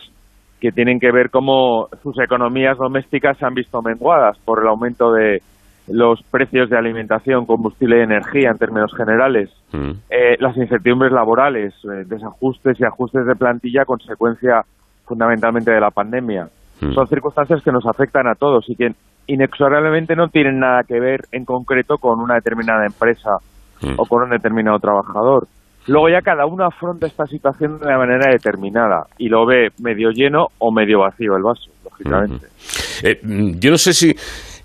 que 0.59 0.71
tienen 0.71 0.99
que 0.99 1.11
ver 1.11 1.29
cómo 1.29 1.89
sus 2.01 2.17
economías 2.19 2.77
domésticas 2.77 3.37
se 3.37 3.45
han 3.45 3.53
visto 3.53 3.81
menguadas 3.81 4.37
por 4.45 4.61
el 4.61 4.67
aumento 4.67 5.11
de 5.11 5.41
los 5.87 6.23
precios 6.23 6.69
de 6.69 6.77
alimentación, 6.77 7.45
combustible 7.45 7.99
y 7.99 8.03
energía 8.03 8.49
en 8.49 8.57
términos 8.57 8.93
generales 8.95 9.49
eh, 10.09 10.37
las 10.39 10.55
incertidumbres 10.55 11.11
laborales, 11.11 11.73
eh, 11.83 12.05
desajustes 12.05 12.79
y 12.79 12.85
ajustes 12.85 13.25
de 13.25 13.35
plantilla, 13.35 13.85
consecuencia 13.85 14.61
fundamentalmente 15.05 15.71
de 15.71 15.81
la 15.81 15.91
pandemia. 15.91 16.47
Son 16.93 17.07
circunstancias 17.07 17.63
que 17.63 17.71
nos 17.71 17.85
afectan 17.85 18.27
a 18.27 18.35
todos 18.35 18.69
y 18.69 18.75
que 18.75 18.93
inexorablemente 19.27 20.15
no 20.15 20.27
tienen 20.27 20.59
nada 20.59 20.83
que 20.83 20.99
ver 20.99 21.21
en 21.31 21.45
concreto 21.45 21.97
con 21.97 22.19
una 22.19 22.35
determinada 22.35 22.85
empresa 22.85 23.37
o 23.97 24.05
con 24.05 24.23
un 24.23 24.29
determinado 24.29 24.79
trabajador. 24.79 25.47
Luego 25.87 26.09
ya 26.09 26.21
cada 26.21 26.45
uno 26.45 26.65
afronta 26.65 27.07
esta 27.07 27.25
situación 27.25 27.79
de 27.79 27.87
una 27.87 27.97
manera 27.97 28.31
determinada 28.31 29.05
y 29.17 29.27
lo 29.27 29.45
ve 29.45 29.69
medio 29.79 30.11
lleno 30.11 30.47
o 30.59 30.71
medio 30.71 30.99
vacío 30.99 31.35
el 31.35 31.43
vaso, 31.43 31.71
lógicamente. 31.83 32.47
Eh, 33.03 33.19
mm, 33.21 33.59
yo 33.59 33.71
no 33.71 33.77
sé 33.77 33.93
si 33.93 34.13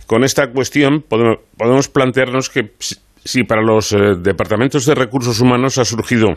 con 0.06 0.22
esta 0.22 0.50
cuestión 0.52 1.02
podemos, 1.02 1.38
podemos 1.56 1.88
plantearnos 1.88 2.48
que 2.48 2.70
si, 2.78 2.94
si 3.16 3.44
para 3.44 3.62
los 3.62 3.92
eh, 3.92 4.14
departamentos 4.22 4.86
de 4.86 4.94
recursos 4.94 5.40
humanos 5.40 5.78
ha 5.78 5.84
surgido 5.84 6.28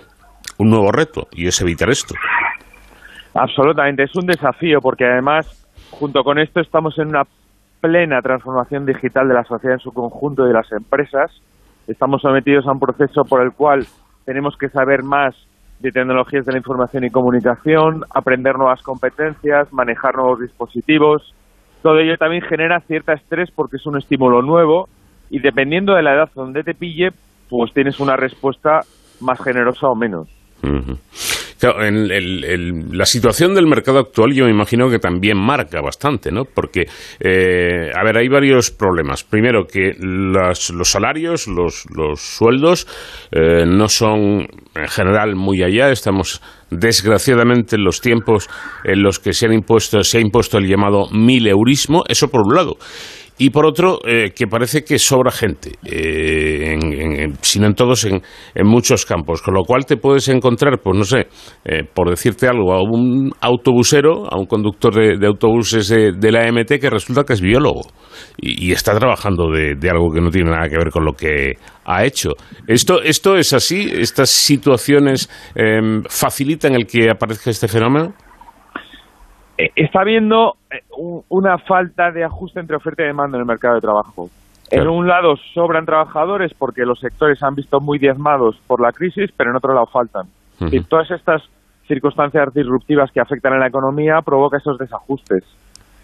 un 0.57 0.69
nuevo 0.69 0.91
reto 0.91 1.27
y 1.31 1.47
es 1.47 1.61
evitar 1.61 1.89
esto. 1.89 2.15
Absolutamente, 3.33 4.03
es 4.03 4.15
un 4.15 4.25
desafío 4.25 4.79
porque 4.81 5.05
además, 5.05 5.47
junto 5.91 6.23
con 6.23 6.39
esto, 6.39 6.59
estamos 6.59 6.97
en 6.97 7.09
una 7.09 7.23
plena 7.79 8.21
transformación 8.21 8.85
digital 8.85 9.27
de 9.27 9.35
la 9.35 9.43
sociedad 9.43 9.75
en 9.75 9.79
su 9.79 9.91
conjunto 9.91 10.43
y 10.43 10.47
de 10.47 10.53
las 10.53 10.71
empresas. 10.71 11.31
Estamos 11.87 12.21
sometidos 12.21 12.65
a 12.67 12.71
un 12.71 12.79
proceso 12.79 13.23
por 13.23 13.41
el 13.41 13.51
cual 13.53 13.85
tenemos 14.31 14.55
que 14.55 14.69
saber 14.69 15.03
más 15.03 15.35
de 15.81 15.91
tecnologías 15.91 16.45
de 16.45 16.53
la 16.53 16.59
información 16.59 17.03
y 17.03 17.09
comunicación, 17.09 18.05
aprender 18.15 18.55
nuevas 18.55 18.81
competencias, 18.81 19.73
manejar 19.73 20.15
nuevos 20.15 20.39
dispositivos. 20.39 21.35
Todo 21.83 21.99
ello 21.99 22.15
también 22.17 22.41
genera 22.43 22.79
cierto 22.87 23.11
estrés 23.11 23.51
porque 23.53 23.75
es 23.75 23.85
un 23.85 23.97
estímulo 23.97 24.41
nuevo 24.41 24.87
y 25.29 25.39
dependiendo 25.39 25.95
de 25.95 26.03
la 26.03 26.13
edad 26.13 26.29
donde 26.33 26.63
te 26.63 26.73
pille, 26.73 27.09
pues 27.49 27.73
tienes 27.73 27.99
una 27.99 28.15
respuesta 28.15 28.79
más 29.19 29.37
generosa 29.43 29.87
o 29.87 29.95
menos. 29.95 30.29
Ujú. 30.63 30.97
Claro, 31.61 31.85
en 31.85 32.09
el- 32.11 32.89
la 32.91 33.05
situación 33.05 33.53
del 33.53 33.67
mercado 33.67 33.99
actual 33.99 34.33
yo 34.33 34.45
me 34.45 34.49
imagino 34.51 34.89
que 34.89 34.97
también 34.97 35.37
marca 35.37 35.79
bastante, 35.79 36.31
¿no? 36.31 36.43
Porque, 36.43 36.85
eh, 37.19 37.91
a 37.95 38.03
ver, 38.03 38.17
hay 38.17 38.27
varios 38.29 38.71
problemas. 38.71 39.23
Primero, 39.23 39.67
que 39.67 39.91
las- 39.99 40.71
los 40.71 40.89
salarios, 40.89 41.45
los, 41.47 41.85
los 41.95 42.19
sueldos 42.19 42.87
eh, 43.31 43.65
no 43.67 43.87
son 43.89 44.47
en 44.73 44.87
general 44.87 45.35
muy 45.35 45.61
allá. 45.61 45.91
Estamos, 45.91 46.41
desgraciadamente, 46.71 47.75
en 47.75 47.83
los 47.83 48.01
tiempos 48.01 48.49
en 48.83 49.03
los 49.03 49.19
que 49.19 49.31
se, 49.31 49.45
han 49.45 49.53
impuesto, 49.53 50.03
se 50.03 50.17
ha 50.17 50.21
impuesto 50.21 50.57
el 50.57 50.67
llamado 50.67 51.09
mileurismo. 51.11 52.01
Eso 52.09 52.29
por 52.29 52.41
un 52.43 52.55
lado. 52.55 52.77
Y 53.41 53.49
por 53.49 53.65
otro, 53.65 53.97
eh, 54.05 54.33
que 54.35 54.45
parece 54.45 54.83
que 54.83 54.99
sobra 54.99 55.31
gente, 55.31 55.71
eh, 55.83 56.73
en, 56.73 56.93
en, 56.93 57.33
si 57.41 57.59
no 57.59 57.65
en 57.65 57.73
todos, 57.73 58.05
en, 58.05 58.21
en, 58.53 58.67
muchos 58.67 59.03
campos, 59.03 59.41
con 59.41 59.55
lo 59.55 59.63
cual 59.63 59.83
te 59.83 59.97
puedes 59.97 60.27
encontrar, 60.27 60.79
pues 60.79 60.95
no 60.95 61.03
sé, 61.03 61.25
eh, 61.65 61.81
por 61.91 62.11
decirte 62.11 62.47
algo, 62.47 62.71
a 62.71 62.83
un 62.83 63.31
autobusero, 63.41 64.31
a 64.31 64.37
un 64.37 64.45
conductor 64.45 64.93
de, 64.93 65.25
autobuses 65.25 65.89
de, 65.89 66.31
la 66.31 66.51
MT 66.51 66.79
que 66.79 66.91
resulta 66.91 67.23
que 67.23 67.33
es 67.33 67.41
biólogo 67.41 67.81
y, 68.37 68.67
y 68.67 68.71
está 68.73 68.95
trabajando 68.99 69.49
de, 69.49 69.73
de, 69.73 69.89
algo 69.89 70.11
que 70.13 70.21
no 70.21 70.29
tiene 70.29 70.51
nada 70.51 70.69
que 70.69 70.77
ver 70.77 70.91
con 70.91 71.03
lo 71.03 71.13
que 71.13 71.53
ha 71.85 72.05
hecho. 72.05 72.33
¿Esto, 72.67 73.01
esto 73.01 73.37
es 73.37 73.53
así? 73.53 73.89
¿Estas 73.91 74.29
situaciones 74.29 75.31
em, 75.55 76.03
facilitan 76.03 76.75
el 76.75 76.85
que 76.85 77.09
aparezca 77.09 77.49
este 77.49 77.67
fenómeno? 77.67 78.13
Está 79.75 80.01
habiendo 80.01 80.55
una 81.29 81.57
falta 81.57 82.11
de 82.11 82.23
ajuste 82.23 82.59
entre 82.59 82.77
oferta 82.77 83.03
y 83.03 83.07
demanda 83.07 83.37
en 83.37 83.41
el 83.41 83.47
mercado 83.47 83.75
de 83.75 83.81
trabajo. 83.81 84.29
Claro. 84.69 84.83
En 84.83 84.97
un 84.97 85.07
lado 85.07 85.35
sobran 85.53 85.85
trabajadores 85.85 86.53
porque 86.57 86.85
los 86.85 86.99
sectores 86.99 87.39
se 87.39 87.45
han 87.45 87.55
visto 87.55 87.79
muy 87.81 87.99
diezmados 87.99 88.57
por 88.67 88.81
la 88.81 88.91
crisis, 88.93 89.29
pero 89.35 89.49
en 89.49 89.57
otro 89.57 89.73
lado 89.73 89.87
faltan. 89.87 90.27
Uh 90.59 90.65
-huh. 90.65 90.73
Y 90.73 90.83
todas 90.83 91.11
estas 91.11 91.41
circunstancias 91.87 92.53
disruptivas 92.53 93.11
que 93.11 93.19
afectan 93.19 93.53
a 93.53 93.57
la 93.57 93.67
economía 93.67 94.21
provocan 94.21 94.61
esos 94.61 94.77
desajustes. 94.77 95.43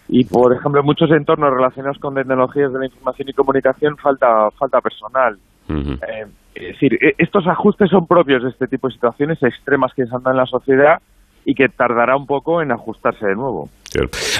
Y, 0.10 0.26
por 0.26 0.54
ejemplo, 0.54 0.82
en 0.82 0.86
muchos 0.86 1.10
entornos 1.12 1.54
relacionados 1.54 1.98
con 2.00 2.16
tecnologías 2.16 2.72
de 2.74 2.80
la 2.80 2.86
información 2.86 3.30
y 3.30 3.34
comunicación 3.34 3.98
falta, 3.98 4.50
falta 4.52 4.82
personal. 4.82 5.38
Uh 5.70 5.74
-huh. 5.74 6.00
eh, 6.08 6.28
es 6.56 6.68
decir, 6.74 6.98
estos 7.18 7.48
ajustes 7.48 7.90
son 7.90 8.08
propios 8.08 8.44
de 8.44 8.50
este 8.50 8.68
tipo 8.68 8.88
de 8.88 8.94
situaciones 8.96 9.42
extremas 9.44 9.94
que 9.94 10.06
se 10.06 10.16
andan 10.16 10.34
en 10.34 10.38
la 10.38 10.46
sociedad 10.46 11.00
y 11.48 11.56
que 11.56 11.70
tardará 11.70 12.18
un 12.18 12.26
poco 12.26 12.62
en 12.62 12.74
ajustarse 12.74 13.26
de 13.26 13.36
nuevo. 13.36 13.70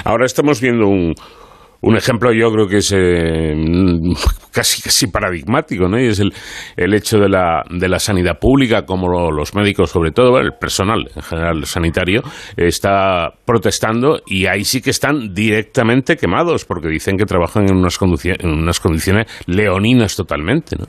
Ahora 0.04 0.26
estamos 0.26 0.60
viendo 0.60 0.86
un, 0.86 1.14
un 1.80 1.96
ejemplo, 1.96 2.30
yo 2.34 2.52
creo 2.52 2.68
que 2.68 2.76
es 2.76 2.92
eh, 2.94 3.54
casi 4.52 4.82
casi 4.82 5.10
paradigmático, 5.10 5.88
¿no? 5.88 5.98
Y 5.98 6.08
es 6.08 6.20
el, 6.20 6.32
el 6.76 6.92
hecho 6.92 7.18
de 7.18 7.30
la, 7.30 7.62
de 7.70 7.88
la 7.88 7.98
sanidad 7.98 8.38
pública, 8.38 8.84
como 8.84 9.08
los 9.30 9.54
médicos, 9.54 9.90
sobre 9.90 10.10
todo, 10.10 10.38
el 10.38 10.52
personal 10.60 11.08
en 11.16 11.22
general 11.22 11.64
sanitario, 11.64 12.20
está 12.58 13.30
protestando 13.46 14.18
y 14.26 14.44
ahí 14.44 14.64
sí 14.64 14.82
que 14.82 14.90
están 14.90 15.32
directamente 15.32 16.16
quemados, 16.16 16.66
porque 16.66 16.88
dicen 16.88 17.16
que 17.16 17.24
trabajan 17.24 17.70
en 17.70 17.76
unas, 17.76 17.98
en 18.22 18.50
unas 18.50 18.80
condiciones 18.80 19.26
leoninas 19.46 20.14
totalmente, 20.14 20.76
¿no? 20.78 20.84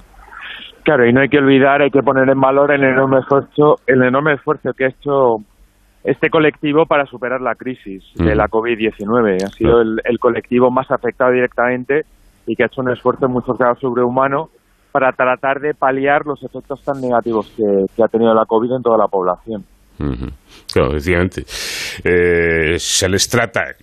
Claro, 0.83 1.07
y 1.07 1.13
no 1.13 1.21
hay 1.21 1.29
que 1.29 1.37
olvidar, 1.37 1.81
hay 1.81 1.91
que 1.91 2.01
poner 2.01 2.27
en 2.29 2.41
valor 2.41 2.73
el 2.73 2.83
enorme 2.83 3.19
esfuerzo, 3.19 3.75
el 3.87 4.03
enorme 4.03 4.33
esfuerzo 4.33 4.71
que 4.75 4.85
ha 4.85 4.89
hecho 4.89 5.37
este 6.03 6.29
colectivo 6.29 6.85
para 6.85 7.05
superar 7.05 7.41
la 7.41 7.55
crisis 7.55 8.03
mm. 8.15 8.25
de 8.25 8.35
la 8.35 8.47
COVID-19. 8.47 9.43
Ha 9.43 9.49
sido 9.49 9.81
el, 9.81 9.99
el, 10.03 10.19
colectivo 10.19 10.71
más 10.71 10.89
afectado 10.91 11.31
directamente 11.31 12.03
y 12.45 12.55
que 12.55 12.63
ha 12.63 12.67
hecho 12.67 12.81
un 12.81 12.91
esfuerzo 12.91 13.25
en 13.25 13.33
muchos 13.33 13.57
casos 13.57 13.79
sobrehumano 13.79 14.49
para 14.91 15.11
tratar 15.11 15.59
de 15.59 15.73
paliar 15.73 16.25
los 16.25 16.41
efectos 16.43 16.83
tan 16.83 16.99
negativos 16.99 17.51
que, 17.55 17.63
que 17.95 18.03
ha 18.03 18.07
tenido 18.07 18.33
la 18.33 18.45
COVID 18.45 18.75
en 18.75 18.81
toda 18.81 18.97
la 18.97 19.07
población. 19.07 19.63
Uh 19.99 20.13
-huh. 20.13 20.31
Claro, 20.73 20.91
efectivamente. 20.91 21.43
Eh, 22.03 22.79
se 22.79 23.09
les 23.09 23.27
trata, 23.27 23.75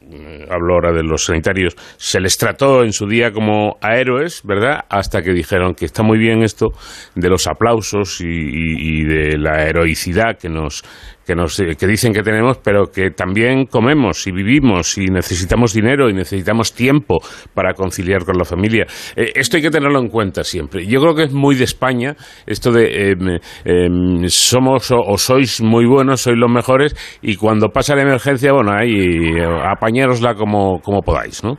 hablo 0.51 0.75
ahora 0.75 0.93
de 0.93 1.03
los 1.03 1.25
sanitarios, 1.25 1.75
se 1.99 2.21
les 2.21 2.39
trató 2.39 2.85
en 2.85 2.93
su 2.93 3.07
día 3.07 3.33
como 3.33 3.77
a 3.83 3.97
héroes, 3.97 4.43
¿verdad? 4.45 4.85
Hasta 4.89 5.21
que 5.21 5.33
dijeron 5.33 5.75
que 5.75 5.85
está 5.85 6.03
muy 6.03 6.19
bien 6.19 6.43
esto 6.43 6.69
de 7.15 7.29
los 7.29 7.47
aplausos 7.47 8.21
y, 8.21 8.25
y, 8.27 9.01
y 9.01 9.05
de 9.05 9.37
la 9.37 9.65
heroicidad 9.65 10.39
que 10.39 10.49
nos, 10.49 10.83
que, 11.27 11.35
nos, 11.35 11.57
que 11.57 11.87
dicen 11.87 12.13
que 12.13 12.23
tenemos, 12.23 12.59
pero 12.59 12.87
que 12.87 13.11
también 13.11 13.67
comemos 13.67 14.27
y 14.27 14.33
vivimos 14.33 14.97
y 14.97 15.07
necesitamos 15.07 15.75
dinero 15.75 16.09
y 16.09 16.15
necesitamos 16.15 16.73
tiempo 16.75 17.19
para 17.55 17.75
conciliar 17.75 18.25
con 18.25 18.39
la 18.39 18.45
familia. 18.45 18.87
Eh, 19.17 19.33
esto 19.35 19.57
hay 19.57 19.63
que 19.63 19.71
tenerlo 19.71 19.99
en 19.99 20.09
cuenta 20.09 20.45
siempre. 20.45 20.87
Yo 20.87 21.01
creo 21.01 21.15
que 21.15 21.25
es 21.25 21.33
muy 21.33 21.57
de 21.57 21.65
España 21.65 22.15
esto 22.47 22.71
de 22.71 23.13
eh, 23.13 23.41
eh, 23.65 23.89
somos 24.29 24.91
o, 24.93 25.01
o, 25.01 25.19
sois 25.19 25.61
muy 25.63 25.87
buenos, 25.87 26.21
sois 26.21 26.39
los 26.39 26.51
mejores 26.51 26.95
y 27.23 27.37
cuando 27.37 27.69
pasa 27.71 27.97
la 27.97 28.03
emergencia, 28.03 28.53
bueno, 28.53 28.73
ahí 28.73 29.35
apañárosla 29.65 30.35
como, 30.35 30.81
como 30.81 31.03
podáis, 31.03 31.43
¿no? 31.43 31.59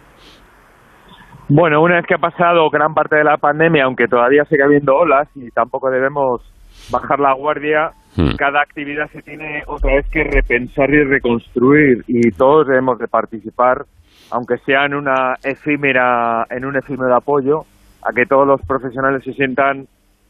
Bueno, 1.49 1.81
una 1.81 1.95
vez 1.95 2.05
que 2.05 2.15
ha 2.15 2.17
pasado 2.17 2.69
gran 2.69 2.93
parte 2.93 3.15
de 3.15 3.23
la 3.23 3.37
pandemia, 3.37 3.85
aunque 3.85 4.07
todavía 4.07 4.43
sigue 4.45 4.63
habiendo 4.63 4.95
olas 4.95 5.29
y 5.35 5.49
tampoco 5.51 5.89
debemos 5.89 6.41
bajar 6.91 7.19
la 7.19 7.33
guardia. 7.33 7.91
Cada 8.37 8.61
actividad 8.61 9.09
se 9.11 9.21
tiene 9.21 9.63
otra 9.67 9.95
vez 9.95 10.07
que 10.09 10.23
repensar 10.23 10.89
y 10.89 11.03
reconstruir 11.03 12.03
y 12.07 12.31
todos 12.31 12.67
debemos 12.67 12.99
de 12.99 13.07
participar, 13.07 13.85
aunque 14.31 14.57
sea 14.59 14.85
en 14.85 14.95
una 14.95 15.35
efímera, 15.43 16.45
en 16.49 16.65
un 16.65 16.75
efímero 16.75 17.15
apoyo, 17.15 17.61
a 18.03 18.13
que 18.13 18.25
todos 18.25 18.47
los 18.47 18.61
profesionales 18.61 19.23
se 19.23 19.33
sientan 19.33 19.87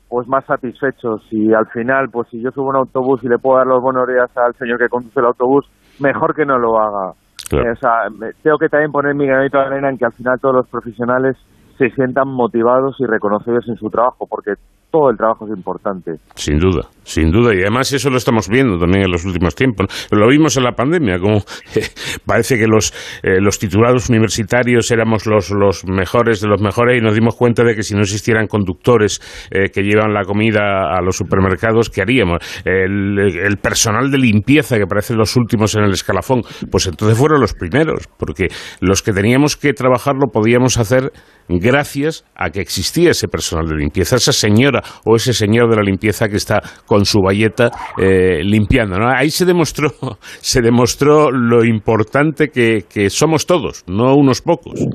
pues 0.10 0.28
más 0.28 0.46
satisfechos 0.46 1.22
y 1.32 1.54
al 1.54 1.68
final, 1.68 2.10
pues 2.10 2.30
si 2.30 2.42
yo 2.42 2.52
subo 2.52 2.70
un 2.70 2.78
autobús 2.78 3.24
y 3.24 3.28
le 3.28 3.38
puedo 3.38 3.58
dar 3.58 3.68
los 3.68 3.82
buenos 3.82 4.08
días 4.08 4.30
al 4.38 4.56
señor 4.56 4.80
que 4.80 4.90
conduce 4.90 5.20
el 5.20 5.26
autobús, 5.26 5.66
mejor 6.00 6.34
que 6.34 6.46
no 6.46 6.58
lo 6.58 6.80
haga. 6.80 7.14
Claro. 7.50 7.72
O 7.72 7.76
sea, 7.76 8.32
tengo 8.42 8.58
que 8.58 8.70
también 8.70 8.92
poner 8.92 9.16
mi 9.16 9.26
granito 9.26 9.58
de 9.58 9.66
arena 9.66 9.90
en 9.90 9.98
que 9.98 10.06
al 10.06 10.14
final 10.14 10.40
todos 10.40 10.56
los 10.56 10.68
profesionales 10.68 11.38
se 11.78 11.90
sientan 11.92 12.28
motivados 12.30 12.96
y 13.00 13.06
reconocidos 13.06 13.68
en 13.70 13.76
su 13.76 13.90
trabajo, 13.90 14.26
porque 14.28 14.54
todo 14.92 15.10
el 15.10 15.18
trabajo 15.18 15.46
es 15.46 15.56
importante. 15.56 16.16
Sin 16.36 16.60
duda, 16.60 16.82
sin 17.08 17.32
duda. 17.32 17.56
Y 17.56 17.62
además 17.62 17.92
eso 17.94 18.10
lo 18.10 18.18
estamos 18.18 18.50
viendo 18.50 18.78
también 18.78 19.06
en 19.06 19.12
los 19.12 19.26
últimos 19.26 19.56
tiempos. 19.56 19.88
Lo 20.12 20.28
vimos 20.28 20.58
en 20.58 20.64
la 20.64 20.74
pandemia, 20.74 21.20
como 21.20 21.44
parece 22.26 22.58
que 22.58 22.68
los, 22.68 22.94
eh, 23.24 23.40
los 23.40 23.58
titulados 23.58 24.10
universitarios 24.10 24.92
éramos 24.92 25.26
los, 25.26 25.50
los 25.52 25.86
mejores 25.86 26.42
de 26.42 26.48
los 26.48 26.62
mejores 26.62 27.00
y 27.00 27.02
nos 27.02 27.16
dimos 27.16 27.36
cuenta 27.36 27.64
de 27.64 27.76
que 27.76 27.84
si 27.84 27.96
no 27.96 28.02
existieran 28.02 28.48
conductores 28.48 29.22
eh, 29.50 29.70
que 29.70 29.82
llevan 29.84 30.14
la 30.14 30.24
comida 30.24 30.96
a 30.96 31.02
los 31.02 31.16
supermercados, 31.16 31.90
¿qué 31.90 32.02
haríamos? 32.02 32.40
El, 32.66 33.18
el 33.20 33.58
personal 33.58 34.12
de 34.12 34.18
limpieza, 34.18 34.78
que 34.78 34.86
parecen 34.86 35.18
los 35.18 35.36
últimos 35.38 35.76
en 35.76 35.84
el 35.84 35.94
escalafón, 35.94 36.42
pues 36.70 36.88
entonces 36.88 37.18
fueron 37.18 37.40
los 37.40 37.54
primeros, 37.54 38.08
porque 38.18 38.48
los 38.82 39.02
que 39.02 39.14
teníamos 39.14 39.56
que 39.56 39.74
trabajar 39.74 40.16
lo 40.16 40.28
podíamos 40.32 40.78
hacer 40.78 41.12
gracias 41.48 42.26
a 42.36 42.50
que 42.50 42.60
existía 42.60 43.12
ese 43.12 43.28
personal 43.28 43.68
de 43.68 43.76
limpieza, 43.76 44.18
esa 44.18 44.34
señora 44.34 44.84
o 45.06 45.16
ese 45.16 45.34
señor 45.34 45.70
de 45.70 45.78
la 45.78 45.84
limpieza 45.84 46.28
que 46.28 46.36
está 46.36 46.62
con 46.86 46.97
su 47.06 47.22
bayeta 47.22 47.70
eh, 47.98 48.44
limpiando. 48.44 48.98
¿no? 48.98 49.10
Ahí 49.10 49.30
se 49.30 49.46
demostró, 49.46 49.90
se 50.22 50.62
demostró 50.62 51.32
lo 51.32 51.64
importante 51.64 52.50
que, 52.50 52.84
que, 52.92 53.10
somos 53.10 53.46
todos, 53.46 53.84
no 53.88 54.16
unos 54.16 54.42
pocos. 54.42 54.86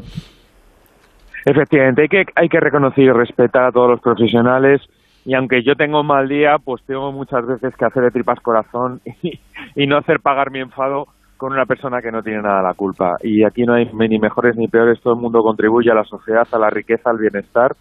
Efectivamente, 1.44 2.02
hay 2.02 2.08
que, 2.08 2.24
hay 2.36 2.48
que 2.48 2.60
reconocer 2.60 3.04
y 3.04 3.10
respetar 3.10 3.64
a 3.64 3.72
todos 3.72 3.90
los 3.90 4.00
profesionales 4.00 4.80
y 5.24 5.34
aunque 5.34 5.62
yo 5.62 5.74
tengo 5.74 6.02
mal 6.02 6.28
día, 6.28 6.56
pues 6.64 6.82
tengo 6.84 7.12
muchas 7.12 7.46
veces 7.46 7.74
que 7.76 7.84
hacer 7.84 8.02
de 8.02 8.10
tripas 8.10 8.40
corazón 8.40 9.00
y 9.76 9.86
no 9.86 9.96
hacer 9.96 10.20
pagar 10.20 10.50
mi 10.50 10.60
enfado 10.60 11.06
con 11.36 11.52
una 11.52 11.66
persona 11.66 12.00
que 12.00 12.12
no 12.12 12.22
tiene 12.22 12.42
nada 12.42 12.62
la 12.62 12.74
culpa. 12.74 13.16
Y 13.22 13.44
aquí 13.44 13.64
no 13.64 13.74
hay 13.74 13.90
ni 13.92 14.18
mejores 14.18 14.56
ni 14.56 14.68
peores, 14.68 15.00
todo 15.00 15.14
el 15.14 15.20
mundo 15.20 15.42
contribuye 15.42 15.90
a 15.90 15.94
la 15.94 16.04
sociedad, 16.04 16.46
a 16.52 16.58
la 16.58 16.70
riqueza, 16.70 17.10
al 17.10 17.18
bienestar 17.18 17.72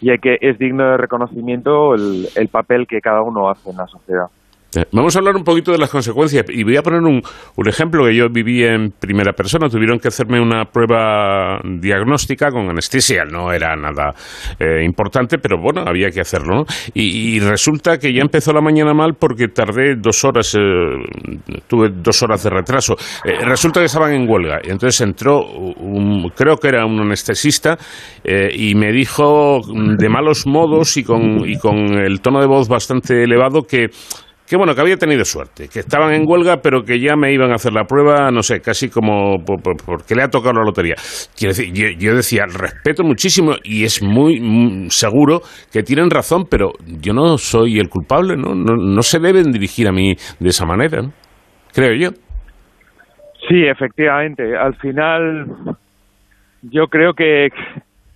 y 0.00 0.10
hay 0.10 0.18
que 0.18 0.38
es 0.40 0.58
digno 0.58 0.84
de 0.90 0.96
reconocimiento 0.96 1.94
el, 1.94 2.28
el 2.34 2.48
papel 2.48 2.86
que 2.86 3.00
cada 3.00 3.22
uno 3.22 3.50
hace 3.50 3.70
en 3.70 3.76
la 3.76 3.86
sociedad. 3.86 4.26
Eh, 4.76 4.84
vamos 4.92 5.16
a 5.16 5.18
hablar 5.18 5.34
un 5.34 5.42
poquito 5.42 5.72
de 5.72 5.78
las 5.78 5.90
consecuencias 5.90 6.44
y 6.48 6.62
voy 6.62 6.76
a 6.76 6.82
poner 6.82 7.00
un, 7.00 7.20
un, 7.56 7.68
ejemplo 7.68 8.04
que 8.04 8.14
yo 8.14 8.28
viví 8.30 8.62
en 8.62 8.92
primera 8.92 9.32
persona. 9.32 9.68
Tuvieron 9.68 9.98
que 9.98 10.08
hacerme 10.08 10.40
una 10.40 10.64
prueba 10.66 11.58
diagnóstica 11.64 12.50
con 12.50 12.70
anestesia. 12.70 13.24
No 13.24 13.52
era 13.52 13.74
nada 13.74 14.14
eh, 14.60 14.84
importante, 14.84 15.38
pero 15.38 15.60
bueno, 15.60 15.82
había 15.84 16.10
que 16.10 16.20
hacerlo. 16.20 16.54
¿no? 16.54 16.64
Y, 16.94 17.36
y, 17.36 17.40
resulta 17.40 17.98
que 17.98 18.12
ya 18.12 18.20
empezó 18.22 18.52
la 18.52 18.60
mañana 18.60 18.94
mal 18.94 19.14
porque 19.18 19.48
tardé 19.48 19.96
dos 19.96 20.24
horas, 20.24 20.54
eh, 20.54 20.60
tuve 21.66 21.88
dos 21.92 22.22
horas 22.22 22.44
de 22.44 22.50
retraso. 22.50 22.94
Resulta 23.24 23.80
que 23.80 23.86
estaban 23.86 24.12
en 24.12 24.28
huelga. 24.28 24.60
Y 24.62 24.70
entonces 24.70 25.00
entró, 25.00 25.40
un, 25.42 26.30
creo 26.36 26.56
que 26.56 26.68
era 26.68 26.86
un 26.86 27.00
anestesista, 27.00 27.76
y 28.24 28.74
me 28.74 28.92
dijo 28.92 29.60
de 29.98 30.08
malos 30.08 30.46
modos 30.46 30.96
y 30.96 31.04
con, 31.04 31.48
y 31.48 31.58
con 31.58 31.76
el 31.98 32.20
tono 32.20 32.40
de 32.40 32.46
voz 32.46 32.68
bastante 32.68 33.24
elevado 33.24 33.62
que 33.62 33.88
que 34.50 34.56
bueno, 34.56 34.74
que 34.74 34.80
había 34.80 34.96
tenido 34.96 35.24
suerte, 35.24 35.68
que 35.72 35.78
estaban 35.78 36.12
en 36.12 36.24
huelga, 36.26 36.56
pero 36.60 36.82
que 36.82 36.98
ya 36.98 37.14
me 37.14 37.32
iban 37.32 37.52
a 37.52 37.54
hacer 37.54 37.72
la 37.72 37.84
prueba, 37.84 38.32
no 38.32 38.42
sé, 38.42 38.60
casi 38.60 38.90
como 38.90 39.36
por, 39.44 39.62
por, 39.62 39.76
porque 39.76 40.16
le 40.16 40.24
ha 40.24 40.28
tocado 40.28 40.54
la 40.54 40.64
lotería. 40.64 40.96
Quiero 41.38 41.54
decir, 41.54 41.72
yo, 41.96 42.16
decía, 42.16 42.46
respeto 42.46 43.04
muchísimo 43.04 43.52
y 43.62 43.84
es 43.84 44.02
muy, 44.02 44.40
muy, 44.40 44.90
seguro 44.90 45.42
que 45.72 45.84
tienen 45.84 46.10
razón, 46.10 46.46
pero 46.50 46.72
yo 47.00 47.12
no 47.12 47.38
soy 47.38 47.78
el 47.78 47.88
culpable, 47.88 48.34
¿no? 48.36 48.56
No, 48.56 48.74
no 48.74 49.02
se 49.02 49.20
deben 49.20 49.52
dirigir 49.52 49.86
a 49.86 49.92
mí 49.92 50.16
de 50.40 50.48
esa 50.48 50.66
manera, 50.66 51.00
¿no? 51.00 51.12
creo 51.72 51.94
yo. 51.94 52.10
Sí, 53.48 53.66
efectivamente. 53.68 54.56
Al 54.56 54.74
final, 54.74 55.46
yo 56.62 56.88
creo 56.88 57.14
que 57.14 57.50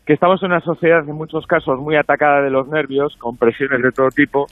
que 0.07 0.13
estamos 0.13 0.43
en 0.43 0.51
una 0.53 0.61
sociedad 0.61 1.01
en 1.09 1.15
muchos 1.17 1.47
casos 1.47 1.79
muy 1.81 1.97
atacada 1.97 2.43
de 2.43 2.51
los 2.51 2.69
nervios, 2.69 3.15
con 3.19 3.37
presiones 3.39 3.83
de 3.83 3.91
todo 3.91 4.09
tipo, 4.15 4.47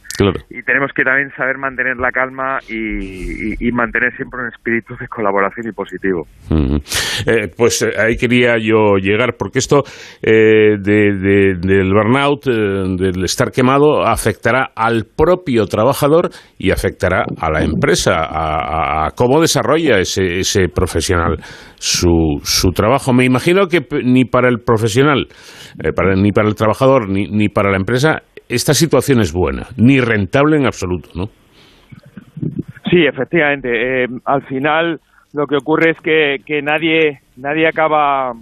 y 0.51 0.63
tenemos 0.63 0.91
que 0.95 1.03
también 1.05 1.31
saber 1.37 1.59
mantener 1.59 1.97
la 1.99 2.11
calma 2.11 2.59
y, 2.69 2.75
y- 2.75 3.55
y 3.61 3.73
mantener 3.73 4.13
siempre 4.17 4.41
un 4.41 4.49
espíritu 4.49 4.95
de 4.99 5.07
colaboración 5.09 5.69
y 5.69 5.73
positivo. 5.73 6.23
Eh, 7.27 7.49
pues 7.57 7.83
eh, 7.83 7.91
ahí 7.99 8.17
quería 8.17 8.57
yo 8.59 8.97
llegar, 8.97 9.35
porque 9.39 9.59
esto 9.59 9.83
eh, 10.23 10.77
de- 10.81 11.13
de- 11.19 11.55
del 11.61 11.93
burnout, 11.93 12.47
eh, 12.47 12.53
del 12.97 13.25
estar 13.25 13.51
quemado, 13.51 14.03
afectará 14.07 14.71
al 14.75 15.05
propio 15.15 15.67
trabajador 15.67 16.31
y 16.59 16.71
afectará 16.71 17.25
a 17.41 17.51
la 17.51 17.63
empresa, 17.63 18.13
a, 18.27 19.11
cómo 19.15 19.41
desarrolla 19.41 19.99
ese, 19.99 20.39
ese 20.39 20.69
profesional 20.69 21.37
su, 21.77 22.41
su 22.43 22.71
trabajo. 22.71 23.13
Me 23.13 23.25
imagino 23.25 23.67
que 23.67 23.81
ni 24.05 24.25
para 24.25 24.49
el 24.49 24.61
profesional, 24.61 25.27
eh, 25.83 25.93
para- 25.93 26.15
ni 26.17 26.33
para 26.33 26.49
el 26.49 26.55
trabajador, 26.55 27.09
ni, 27.09 27.29
ni 27.29 27.49
para 27.49 27.71
la 27.71 27.77
empresa, 27.77 28.23
esta 28.49 28.75
situación 28.75 29.21
es 29.21 29.33
buena, 29.33 29.67
ni 29.77 30.01
rentable 30.01 30.57
en 30.57 30.67
absoluto, 30.67 31.09
¿no? 31.15 31.27
Sí, 32.91 33.05
efectivamente. 33.07 34.05
eh, 34.05 34.07
al 34.25 34.43
final 34.43 35.01
lo 35.33 35.47
que 35.47 35.57
ocurre 35.57 35.93
es 35.93 36.01
que, 36.01 36.37
que 36.45 36.61
nadie 36.61 37.21
nadie 37.37 37.67
acaba 37.67 38.33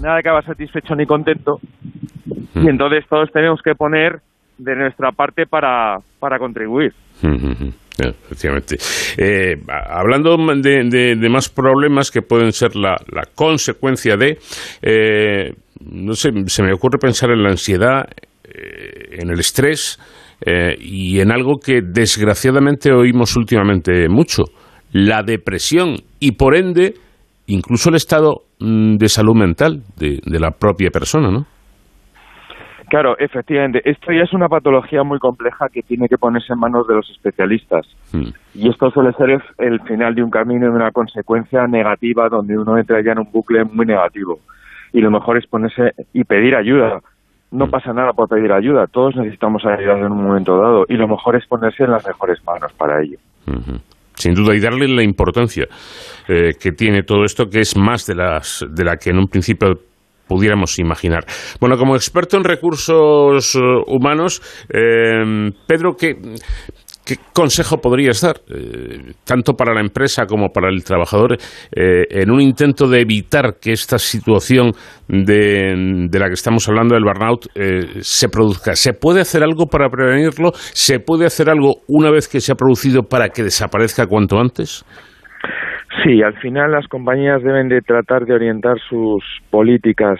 nadie 0.00 0.20
acaba 0.20 0.42
satisfecho 0.42 0.94
ni 0.94 1.06
contento 1.06 1.58
y 2.54 2.68
entonces 2.68 3.04
todos 3.08 3.30
tenemos 3.32 3.60
que 3.62 3.74
poner 3.74 4.20
de 4.58 4.76
nuestra 4.76 5.10
parte 5.12 5.46
para, 5.46 5.98
para 6.20 6.38
contribuir. 6.38 6.92
Efectivamente. 7.98 8.76
Eh, 9.16 9.56
hablando 9.68 10.36
de, 10.36 11.28
más 11.28 11.48
problemas 11.48 12.10
que 12.10 12.22
pueden 12.22 12.52
ser 12.52 12.76
la, 12.76 12.96
consecuencia 13.34 14.16
de, 14.16 14.38
eh, 14.82 15.52
no 15.80 16.14
sé, 16.14 16.30
se 16.46 16.62
me 16.62 16.72
ocurre 16.72 16.98
pensar 16.98 17.30
en 17.30 17.42
la 17.42 17.50
ansiedad, 17.50 18.08
eh, 18.44 19.18
en 19.20 19.30
el 19.30 19.40
estrés 19.40 19.98
eh, 20.40 20.76
y 20.78 21.20
en 21.20 21.32
algo 21.32 21.58
que 21.58 21.80
desgraciadamente 21.82 22.92
oímos 22.92 23.36
últimamente 23.36 24.08
mucho, 24.08 24.44
la 24.92 25.22
depresión 25.22 25.96
y 26.20 26.32
por 26.32 26.56
ende 26.56 26.94
incluso 27.46 27.90
el 27.90 27.96
estado 27.96 28.42
mm, 28.60 28.96
de 28.96 29.08
salud 29.08 29.34
mental 29.34 29.82
de 29.96 30.40
la 30.40 30.50
propia 30.52 30.90
persona, 30.90 31.30
¿no? 31.30 31.46
Claro, 32.88 33.16
efectivamente. 33.18 33.80
Esto 33.84 34.12
ya 34.12 34.22
es 34.22 34.32
una 34.32 34.48
patología 34.48 35.02
muy 35.02 35.18
compleja 35.18 35.66
que 35.72 35.82
tiene 35.82 36.08
que 36.08 36.16
ponerse 36.16 36.52
en 36.52 36.58
manos 36.58 36.86
de 36.86 36.94
los 36.94 37.10
especialistas. 37.10 37.86
Mm. 38.12 38.28
Y 38.54 38.68
esto 38.68 38.90
suele 38.90 39.12
ser 39.12 39.42
el, 39.58 39.80
final 39.82 40.14
de 40.14 40.22
un 40.22 40.30
camino 40.30 40.66
de 40.66 40.72
una 40.72 40.90
consecuencia 40.90 41.66
negativa 41.66 42.28
donde 42.28 42.56
uno 42.56 42.78
entra 42.78 43.02
ya 43.02 43.12
en 43.12 43.20
un 43.20 43.30
bucle 43.30 43.64
muy 43.64 43.86
negativo. 43.86 44.40
Y 44.92 45.00
lo 45.00 45.10
mejor 45.10 45.36
es 45.36 45.46
ponerse 45.46 45.92
y 46.14 46.24
pedir 46.24 46.54
ayuda. 46.54 47.00
No 47.50 47.68
pasa 47.68 47.92
nada 47.92 48.12
por 48.12 48.28
pedir 48.28 48.52
ayuda. 48.52 48.86
Todos 48.86 49.16
necesitamos 49.16 49.64
ayuda 49.66 49.98
en 49.98 50.12
un 50.12 50.22
momento 50.22 50.56
dado. 50.56 50.84
Y 50.88 50.94
lo 50.94 51.08
mejor 51.08 51.36
es 51.36 51.46
ponerse 51.46 51.84
en 51.84 51.90
las 51.90 52.06
mejores 52.06 52.38
manos 52.44 52.72
para 52.72 53.02
ello. 53.02 53.18
Sin 54.14 54.34
duda, 54.34 54.54
y 54.54 54.60
darle 54.60 54.88
la 54.88 55.02
importancia 55.02 55.66
eh, 56.26 56.52
que 56.60 56.72
tiene 56.72 57.02
todo 57.02 57.24
esto, 57.24 57.48
que 57.48 57.60
es 57.60 57.76
más 57.76 58.06
de, 58.06 58.14
las, 58.16 58.66
de 58.68 58.84
la 58.84 58.96
que 58.96 59.10
en 59.10 59.18
un 59.18 59.28
principio 59.28 59.78
pudiéramos 60.28 60.78
imaginar. 60.78 61.24
Bueno, 61.60 61.76
como 61.76 61.96
experto 61.96 62.36
en 62.36 62.44
recursos 62.44 63.54
eh, 63.54 63.58
humanos, 63.86 64.40
eh, 64.68 65.50
Pedro, 65.66 65.94
¿qué, 65.96 66.14
¿qué 67.04 67.16
consejo 67.32 67.78
podrías 67.78 68.20
dar, 68.20 68.42
eh, 68.48 69.12
tanto 69.24 69.54
para 69.54 69.72
la 69.74 69.80
empresa 69.80 70.26
como 70.26 70.50
para 70.50 70.68
el 70.68 70.84
trabajador, 70.84 71.38
eh, 71.74 72.04
en 72.10 72.30
un 72.30 72.40
intento 72.40 72.86
de 72.86 73.00
evitar 73.00 73.56
que 73.60 73.72
esta 73.72 73.98
situación 73.98 74.72
de, 75.08 76.06
de 76.10 76.18
la 76.18 76.28
que 76.28 76.34
estamos 76.34 76.68
hablando, 76.68 76.94
del 76.94 77.04
burnout, 77.04 77.46
se 78.00 78.28
produzca? 78.28 78.76
¿Se 78.76 78.92
puede 78.92 79.22
hacer 79.22 79.42
algo 79.42 79.66
para 79.66 79.88
prevenirlo? 79.88 80.52
¿Se 80.54 81.00
puede 81.00 81.24
hacer 81.24 81.48
algo 81.48 81.76
una 81.88 82.10
vez 82.10 82.28
que 82.28 82.40
se 82.40 82.52
ha 82.52 82.56
producido 82.56 83.02
para 83.02 83.30
que 83.30 83.42
desaparezca 83.42 84.06
cuanto 84.06 84.38
antes? 84.38 84.84
Sí, 86.04 86.22
al 86.22 86.34
final 86.38 86.72
las 86.72 86.86
compañías 86.88 87.42
deben 87.42 87.68
de 87.68 87.80
tratar 87.80 88.24
de 88.24 88.34
orientar 88.34 88.78
sus 88.88 89.24
políticas 89.50 90.18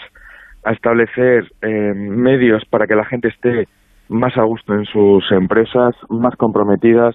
a 0.65 0.73
establecer 0.73 1.45
eh, 1.63 1.93
medios 1.95 2.65
para 2.69 2.87
que 2.87 2.95
la 2.95 3.05
gente 3.05 3.29
esté 3.29 3.69
más 4.09 4.37
a 4.37 4.45
gusto 4.45 4.75
en 4.75 4.85
sus 4.87 5.31
empresas, 5.31 5.95
más 6.09 6.35
comprometidas, 6.37 7.15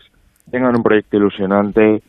tengan 0.49 0.75
un 0.75 0.83
proyecto 0.83 1.17
ilusionante, 1.17 2.01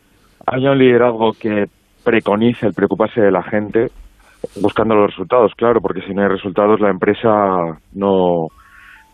haya 0.45 0.71
un 0.71 0.77
liderazgo 0.77 1.31
que 1.33 1.65
preconice 2.03 2.67
el 2.67 2.73
preocuparse 2.73 3.19
de 3.19 3.31
la 3.31 3.43
gente, 3.43 3.87
buscando 4.61 4.95
los 4.95 5.09
resultados, 5.09 5.53
claro, 5.57 5.81
porque 5.81 6.01
si 6.01 6.13
no 6.13 6.21
hay 6.21 6.29
resultados 6.29 6.79
la 6.79 6.91
empresa 6.91 7.29
no, 7.93 8.47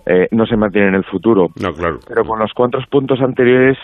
eh, 0.05 0.27
no 0.31 0.45
se 0.45 0.57
mantiene 0.57 0.89
en 0.89 0.95
el 0.95 1.05
futuro. 1.05 1.47
No, 1.61 1.71
claro. 1.73 1.99
Pero 2.07 2.23
con 2.25 2.39
los 2.39 2.51
cuatro 2.53 2.81
puntos 2.89 3.21
anteriores, 3.21 3.77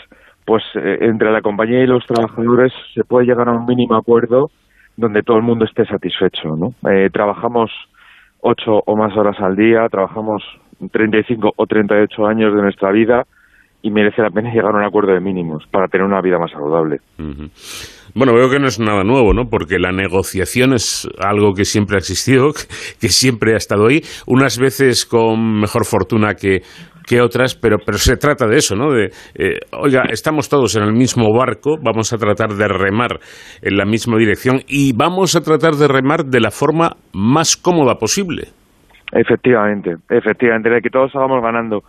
pues 0.48 0.64
eh, 0.76 1.00
entre 1.02 1.30
la 1.30 1.42
compañía 1.42 1.84
y 1.84 1.88
los 1.88 2.06
trabajadores 2.06 2.72
se 2.96 3.04
puede 3.04 3.26
llegar 3.26 3.50
a 3.50 3.52
un 3.52 3.66
mínimo 3.66 3.98
acuerdo 3.98 4.50
donde 4.96 5.22
todo 5.22 5.36
el 5.36 5.44
mundo 5.44 5.66
esté 5.66 5.86
satisfecho, 5.86 6.56
¿no? 6.56 6.74
Eh, 6.90 7.10
trabajamos 7.12 7.70
ocho 8.40 8.82
o 8.86 8.96
más 8.96 9.16
horas 9.18 9.36
al 9.42 9.58
día, 9.58 9.86
trabajamos 9.90 10.42
35 10.90 11.52
o 11.54 11.68
38 11.68 12.26
años 12.26 12.56
de 12.56 12.62
nuestra 12.62 12.92
vida 12.94 13.28
y 13.82 13.92
merece 13.92 14.22
la 14.22 14.30
pena 14.30 14.50
llegar 14.50 14.74
a 14.74 14.78
un 14.78 14.86
acuerdo 14.86 15.12
de 15.12 15.20
mínimos 15.20 15.68
para 15.70 15.90
tener 15.90 16.08
una 16.08 16.22
vida 16.22 16.40
más 16.40 16.52
saludable. 16.52 17.02
Bueno, 18.16 18.34
veo 18.34 18.50
que 18.50 18.58
no 18.58 18.68
es 18.68 18.80
nada 18.80 19.04
nuevo, 19.04 19.34
¿no? 19.34 19.50
Porque 19.50 19.80
la 19.80 19.92
negociación 19.92 20.74
es 20.74 21.10
algo 21.20 21.54
que 21.56 21.66
siempre 21.66 21.98
ha 21.98 22.00
existido, 22.00 22.54
que 23.02 23.10
siempre 23.10 23.54
ha 23.54 23.58
estado 23.58 23.88
ahí, 23.88 24.02
unas 24.26 24.58
veces 24.58 25.06
con 25.06 25.60
mejor 25.60 25.86
fortuna 25.86 26.36
que, 26.36 26.62
que 27.08 27.22
otras, 27.22 27.56
pero, 27.56 27.78
pero 27.84 27.98
se 27.98 28.18
trata 28.18 28.46
de 28.48 28.58
eso, 28.58 28.76
¿no? 28.76 28.92
De, 28.92 29.12
eh, 29.36 29.60
oiga, 29.72 30.04
estamos 30.12 30.50
todos 30.50 30.76
en 30.76 30.84
el 30.84 30.94
mismo 30.94 31.34
barco, 31.34 31.78
vamos 31.82 32.12
a 32.14 32.18
tratar 32.18 32.50
de 32.50 32.68
remar 32.68 33.20
en 33.62 33.78
la 33.78 33.86
misma 33.86 34.18
dirección 34.18 34.60
y 34.68 34.94
vamos 34.96 35.36
a 35.36 35.42
tratar 35.42 35.74
de 35.76 35.88
remar 35.88 36.26
de 36.26 36.40
la 36.42 36.52
forma 36.52 36.98
más 37.14 37.56
cómoda 37.56 37.96
posible. 37.96 38.50
Efectivamente, 39.12 39.96
efectivamente, 40.10 40.70
de 40.70 40.82
que 40.82 40.90
todos 40.90 41.12
salgamos 41.14 41.42
ganando. 41.42 41.82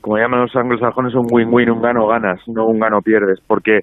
Como 0.00 0.18
llaman 0.18 0.42
los 0.42 0.54
anglosajones, 0.54 1.14
un 1.14 1.26
win-win, 1.30 1.70
un 1.70 1.80
gano-ganas, 1.80 2.40
no 2.46 2.66
un 2.66 2.78
gano-pierdes, 2.78 3.40
porque 3.46 3.80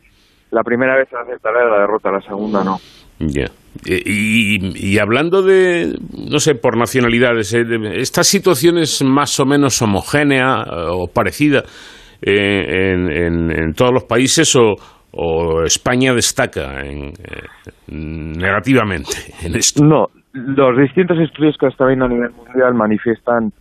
la 0.55 0.63
primera 0.63 0.95
vez 0.95 1.09
se 1.09 1.17
aceptará 1.17 1.65
la 1.69 1.79
derrota, 1.81 2.09
la 2.11 2.21
segunda 2.21 2.63
no. 2.63 2.77
Ya. 3.19 3.45
Eh, 3.89 4.01
Y, 4.05 4.93
y 4.93 4.99
hablando 4.99 5.41
de, 5.41 5.93
no 6.31 6.39
sé, 6.39 6.55
por 6.55 6.77
nacionalidades, 6.77 7.53
eh, 7.53 7.63
esta 7.95 8.23
situación 8.23 8.77
es 8.77 9.03
más 9.03 9.39
o 9.39 9.45
menos 9.45 9.81
homogénea 9.81 10.63
eh, 10.65 10.87
o 10.91 11.07
parecida 11.13 11.63
eh, 12.21 12.93
en, 12.93 13.11
en- 13.11 13.51
en 13.51 13.73
todos 13.73 13.91
los 13.93 14.03
países 14.05 14.55
o, 14.55 14.75
o 15.11 15.63
España 15.63 16.13
destaca 16.13 16.81
en, 16.85 17.11
negativamente 17.87 19.11
en 19.43 19.55
esto. 19.55 19.83
No, 19.83 20.07
los 20.33 20.77
distintos 20.77 21.17
estudios 21.19 21.55
que 21.59 21.67
está 21.67 21.85
viendo 21.85 22.05
a 22.05 22.09
nivel 22.09 22.31
mundial 22.31 22.73
manifiestan 22.75 23.51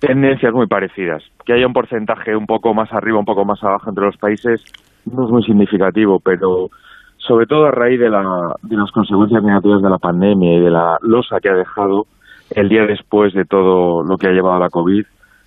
tendencias 0.00 0.52
muy 0.52 0.66
parecidas. 0.66 1.22
Que 1.46 1.54
haya 1.54 1.66
un 1.66 1.72
porcentaje 1.72 2.34
un 2.36 2.46
poco 2.46 2.74
más 2.74 2.92
arriba, 2.92 3.18
un 3.18 3.24
poco 3.24 3.44
más 3.44 3.62
abajo 3.62 3.90
entre 3.90 4.04
los 4.06 4.16
países 4.16 4.62
no 5.06 5.24
es 5.24 5.30
muy 5.30 5.42
significativo, 5.42 6.20
pero 6.20 6.70
sobre 7.18 7.46
todo 7.46 7.66
a 7.66 7.70
raíz 7.70 7.98
de, 8.00 8.10
la, 8.10 8.22
de 8.62 8.76
las 8.76 8.90
consecuencias 8.90 9.42
negativas 9.42 9.82
de 9.82 9.90
la 9.90 9.98
pandemia 9.98 10.56
y 10.56 10.60
de 10.60 10.70
la 10.70 10.98
losa 11.02 11.40
que 11.40 11.48
ha 11.48 11.54
dejado 11.54 12.06
el 12.50 12.68
día 12.68 12.84
después 12.86 13.32
de 13.32 13.44
todo 13.44 14.02
lo 14.02 14.16
que 14.18 14.28
ha 14.28 14.32
llevado 14.32 14.58
la 14.58 14.68
COVID, 14.68 15.04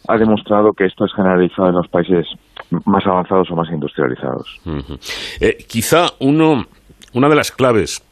ha 0.08 0.18
demostrado 0.18 0.74
que 0.74 0.86
esto 0.86 1.06
es 1.06 1.14
generalizado 1.14 1.70
en 1.70 1.76
los 1.76 1.88
países 1.88 2.26
más 2.86 3.06
avanzados 3.06 3.50
o 3.52 3.56
más 3.56 3.70
industrializados. 3.70 4.60
Eh, 5.40 5.58
quizá 5.68 6.08
uno, 6.20 6.66
una 7.14 7.30
de 7.30 7.36
las 7.36 7.52
claves, 7.52 8.04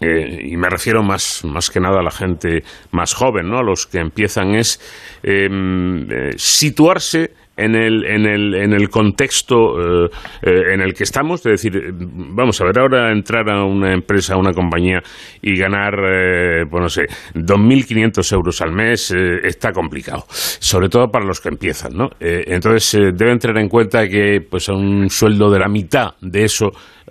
eh, 0.00 0.40
y 0.44 0.56
me 0.56 0.68
refiero 0.68 1.02
más, 1.02 1.44
más 1.44 1.70
que 1.70 1.80
nada 1.80 2.00
a 2.00 2.02
la 2.02 2.10
gente 2.10 2.62
más 2.90 3.14
joven, 3.14 3.50
¿no? 3.50 3.58
a 3.58 3.62
los 3.62 3.86
que 3.86 3.98
empiezan, 3.98 4.54
es 4.54 4.80
eh, 5.22 5.48
eh, 5.50 6.32
situarse 6.36 7.34
en 7.60 7.74
el, 7.74 8.04
en 8.04 8.26
el, 8.26 8.54
en 8.54 8.72
el 8.72 8.88
contexto 8.88 9.78
eh, 9.78 10.08
eh, 10.42 10.74
en 10.74 10.80
el 10.80 10.94
que 10.94 11.04
estamos, 11.04 11.44
es 11.46 11.62
decir, 11.62 11.92
vamos 11.92 12.60
a 12.60 12.64
ver, 12.64 12.78
ahora 12.78 13.12
entrar 13.12 13.48
a 13.50 13.64
una 13.64 13.92
empresa, 13.92 14.34
a 14.34 14.38
una 14.38 14.52
compañía 14.52 15.00
y 15.42 15.56
ganar, 15.56 15.94
eh, 15.94 16.64
pues 16.70 16.82
no 16.82 16.88
sé, 16.88 17.02
2.500 17.34 18.32
euros 18.32 18.60
al 18.62 18.72
mes 18.72 19.10
eh, 19.10 19.40
está 19.44 19.72
complicado, 19.72 20.24
sobre 20.28 20.88
todo 20.88 21.08
para 21.08 21.24
los 21.24 21.40
que 21.40 21.48
empiezan, 21.48 21.94
¿no? 21.94 22.08
Eh, 22.18 22.44
entonces, 22.46 23.14
deben 23.14 23.38
tener 23.38 23.58
en 23.58 23.68
cuenta 23.68 24.08
que 24.08 24.40
pues 24.48 24.68
a 24.68 24.74
un 24.74 25.08
sueldo 25.10 25.50
de 25.50 25.58
la 25.58 25.68
mitad 25.68 26.14
de 26.20 26.44
eso 26.44 26.70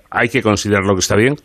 hay 0.09 0.30
que 0.30 0.41
considerar 0.41 0.84
lo 0.84 0.93
que 0.93 0.99
está 0.99 1.15
bien. 1.15 1.35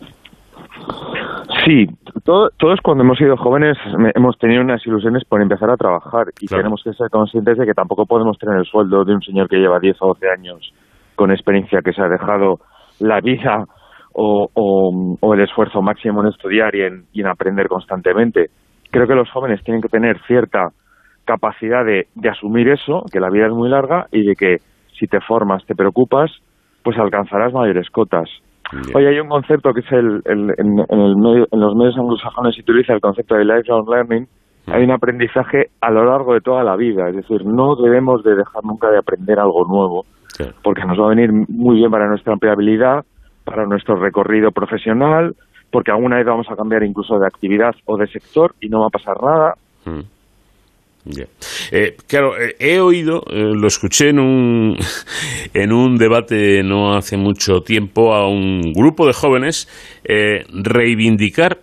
Sí, 1.64 1.86
todo- 2.22 2.50
todos 2.58 2.80
cuando 2.82 3.04
hemos 3.04 3.18
sido 3.18 3.36
jóvenes 3.36 3.76
hemos 4.14 4.38
tenido 4.38 4.62
unas 4.62 4.86
ilusiones 4.86 5.24
por 5.24 5.42
empezar 5.42 5.70
a 5.70 5.76
trabajar 5.76 6.26
y 6.40 6.46
tenemos 6.58 6.82
que 6.84 6.92
ser 6.92 7.10
conscientes 7.10 7.58
de 7.58 7.66
que 7.66 7.74
tampoco 7.74 8.06
podemos 8.06 8.38
tener 8.38 8.58
el 8.58 8.64
sueldo 8.64 9.04
de 9.04 9.14
un 9.14 9.22
señor 9.22 9.48
que 9.48 9.56
lleva 9.56 9.78
10 9.80 9.96
o 10.00 10.08
12 10.08 10.28
años 10.30 10.72
con 11.16 11.30
experiencia 11.30 11.80
que 11.82 11.92
se 11.92 12.02
ha 12.02 12.08
dejado 12.08 12.60
la 13.00 13.20
vida 13.20 13.64
o, 14.12 14.48
o- 14.54 15.16
o 15.20 15.34
el 15.34 15.40
esfuerzo 15.40 15.82
máximo 15.82 16.20
en 16.22 16.28
estudiar 16.28 16.74
y 16.76 16.82
en, 16.82 17.04
y 17.12 17.20
en 17.22 17.26
aprender 17.26 17.66
constantemente. 17.68 18.48
creo 18.90 19.08
que 19.08 19.14
los 19.16 19.28
jóvenes 19.30 19.62
tienen 19.64 19.82
que 19.82 19.88
tener 19.88 20.20
cierta 20.26 20.68
capacidad 21.24 21.84
de, 21.84 22.06
de 22.14 22.28
asumir 22.28 22.68
eso, 22.68 23.04
que 23.10 23.18
la 23.18 23.30
vida 23.30 23.46
es 23.46 23.52
muy 23.52 23.68
larga 23.68 24.06
y 24.12 24.24
de 24.24 24.36
que 24.36 24.58
si 24.98 25.06
te 25.08 25.20
formas, 25.20 25.64
te 25.66 25.74
preocupas, 25.74 26.30
pues 26.84 26.96
alcanzarás 26.98 27.52
mayores 27.52 27.90
cotas. 27.90 28.28
Hoy 28.94 29.06
hay 29.06 29.18
un 29.20 29.28
concepto 29.28 29.72
que 29.72 29.80
es 29.80 29.92
el, 29.92 30.22
el- 30.24 30.54
en, 30.58 30.78
en 30.88 31.00
el 31.00 31.16
medio- 31.16 31.46
en 31.50 31.60
los 31.60 31.74
medios 31.74 31.96
anglosajones 31.96 32.54
se 32.54 32.62
utiliza 32.62 32.92
el 32.94 33.00
concepto 33.00 33.34
de 33.34 33.44
lifelong 33.44 33.88
learning. 33.88 34.26
Hay 34.66 34.82
un 34.84 34.90
aprendizaje 34.92 35.68
a 35.82 35.90
lo 35.90 36.04
largo 36.06 36.32
de 36.34 36.40
toda 36.40 36.64
la 36.64 36.74
vida, 36.76 37.08
es 37.10 37.16
decir, 37.16 37.44
no 37.44 37.76
debemos 37.76 38.22
de 38.24 38.34
dejar 38.34 38.64
nunca 38.64 38.90
de 38.90 38.96
aprender 38.98 39.38
algo 39.38 39.66
nuevo, 39.66 40.06
porque 40.62 40.84
nos 40.86 40.98
va 40.98 41.06
a 41.06 41.14
venir 41.14 41.30
muy 41.48 41.76
bien 41.76 41.90
para 41.90 42.08
nuestra 42.08 42.32
empleabilidad, 42.32 43.04
para 43.44 43.66
nuestro 43.66 43.96
recorrido 43.96 44.52
profesional, 44.52 45.34
porque 45.70 45.90
alguna 45.90 46.16
vez 46.16 46.24
vamos 46.26 46.46
a 46.50 46.56
cambiar 46.56 46.82
incluso 46.82 47.18
de 47.18 47.26
actividad 47.26 47.74
o 47.84 47.98
de 47.98 48.06
sector 48.06 48.54
y 48.60 48.68
no 48.70 48.80
va 48.80 48.86
a 48.86 48.90
pasar 48.90 49.22
nada. 49.22 49.54
Mm. 49.84 50.00
Eh, 51.70 51.96
claro, 52.06 52.38
eh, 52.40 52.56
he 52.58 52.80
oído, 52.80 53.22
eh, 53.28 53.52
lo 53.54 53.66
escuché 53.66 54.08
en 54.08 54.18
un, 54.18 54.76
en 55.54 55.72
un 55.72 55.96
debate 55.96 56.62
no 56.62 56.96
hace 56.96 57.16
mucho 57.16 57.60
tiempo 57.60 58.14
a 58.14 58.28
un 58.28 58.72
grupo 58.72 59.06
de 59.06 59.12
jóvenes 59.12 59.68
reivindicar 60.52 61.60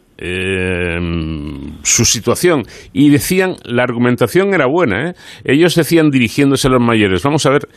su 1.84 2.06
situación. 2.06 2.62
Y 2.94 3.10
decían, 3.10 3.56
la 3.66 3.82
argumentación 3.82 4.54
era 4.54 4.68
buena, 4.68 5.16
ellos 5.44 5.74
decían 5.74 6.12
dirigiéndose 6.12 6.68
a 6.68 6.72
los 6.72 6.82
mayores, 6.82 7.24
vamos 7.24 7.44
a 7.48 7.50
ver, 7.50 7.68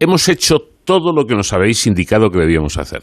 hemos 0.00 0.28
hecho 0.28 0.58
todo 0.84 1.12
lo 1.12 1.24
que 1.24 1.36
nos 1.36 1.52
habéis 1.52 1.86
indicado 1.86 2.30
que 2.30 2.40
debíamos 2.40 2.78
hacer. 2.78 3.02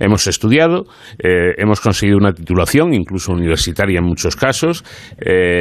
Hemos 0.00 0.26
estudiado, 0.26 0.86
hemos 1.18 1.82
conseguido 1.82 2.16
una 2.16 2.32
titulación, 2.32 2.94
incluso 2.94 3.32
universitaria 3.32 3.98
en 3.98 4.06
muchos 4.06 4.36
casos, 4.36 4.84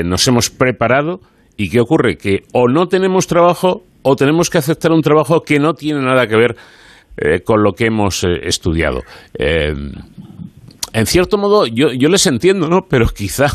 nos 0.05 0.25
hemos 0.29 0.49
preparado 0.49 1.19
y 1.59 1.69
¿qué 1.69 1.81
ocurre? 1.81 2.15
Que 2.15 2.43
o 2.53 2.69
no 2.69 2.87
tenemos 2.87 3.27
trabajo 3.27 3.83
o 4.01 4.15
tenemos 4.15 4.49
que 4.49 4.59
aceptar 4.59 4.93
un 4.93 5.01
trabajo 5.01 5.41
que 5.41 5.59
no 5.59 5.73
tiene 5.73 6.01
nada 6.01 6.25
que 6.25 6.37
ver 6.37 6.55
eh, 7.17 7.41
con 7.41 7.63
lo 7.63 7.73
que 7.73 7.87
hemos 7.87 8.23
eh, 8.23 8.29
estudiado. 8.43 9.01
Eh, 9.37 9.73
en 10.93 11.05
cierto 11.05 11.37
modo, 11.37 11.67
yo, 11.67 11.91
yo 11.91 12.07
les 12.07 12.25
entiendo, 12.27 12.69
¿no? 12.69 12.83
Pero 12.89 13.07
quizá 13.15 13.47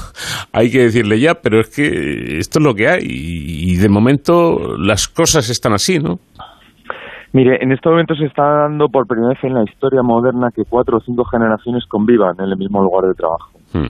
hay 0.53 0.71
que 0.71 0.81
decirle 0.81 1.19
ya, 1.19 1.37
pero 1.37 1.61
es 1.61 1.75
que 1.75 2.39
esto 2.39 2.59
es 2.59 2.65
lo 2.65 2.75
que 2.75 2.89
hay 2.89 3.01
y, 3.05 3.73
y 3.73 3.77
de 3.77 3.89
momento 3.89 4.77
las 4.77 5.09
cosas 5.09 5.49
están 5.49 5.73
así, 5.73 5.99
¿no? 5.99 6.19
Mire, 7.33 7.57
en 7.63 7.73
este 7.73 7.89
momento 7.89 8.15
se 8.15 8.27
está 8.27 8.43
dando 8.43 8.89
por 8.89 9.07
primera 9.07 9.31
vez 9.31 9.43
en 9.43 9.55
la 9.55 9.65
historia 9.65 10.03
moderna 10.03 10.51
que 10.55 10.65
cuatro 10.69 10.99
o 10.99 11.01
cinco 11.01 11.25
generaciones 11.25 11.87
convivan 11.87 12.37
en 12.39 12.51
el 12.51 12.57
mismo 12.59 12.83
lugar 12.83 13.07
de 13.07 13.15
trabajo. 13.15 13.51
Hmm. 13.73 13.87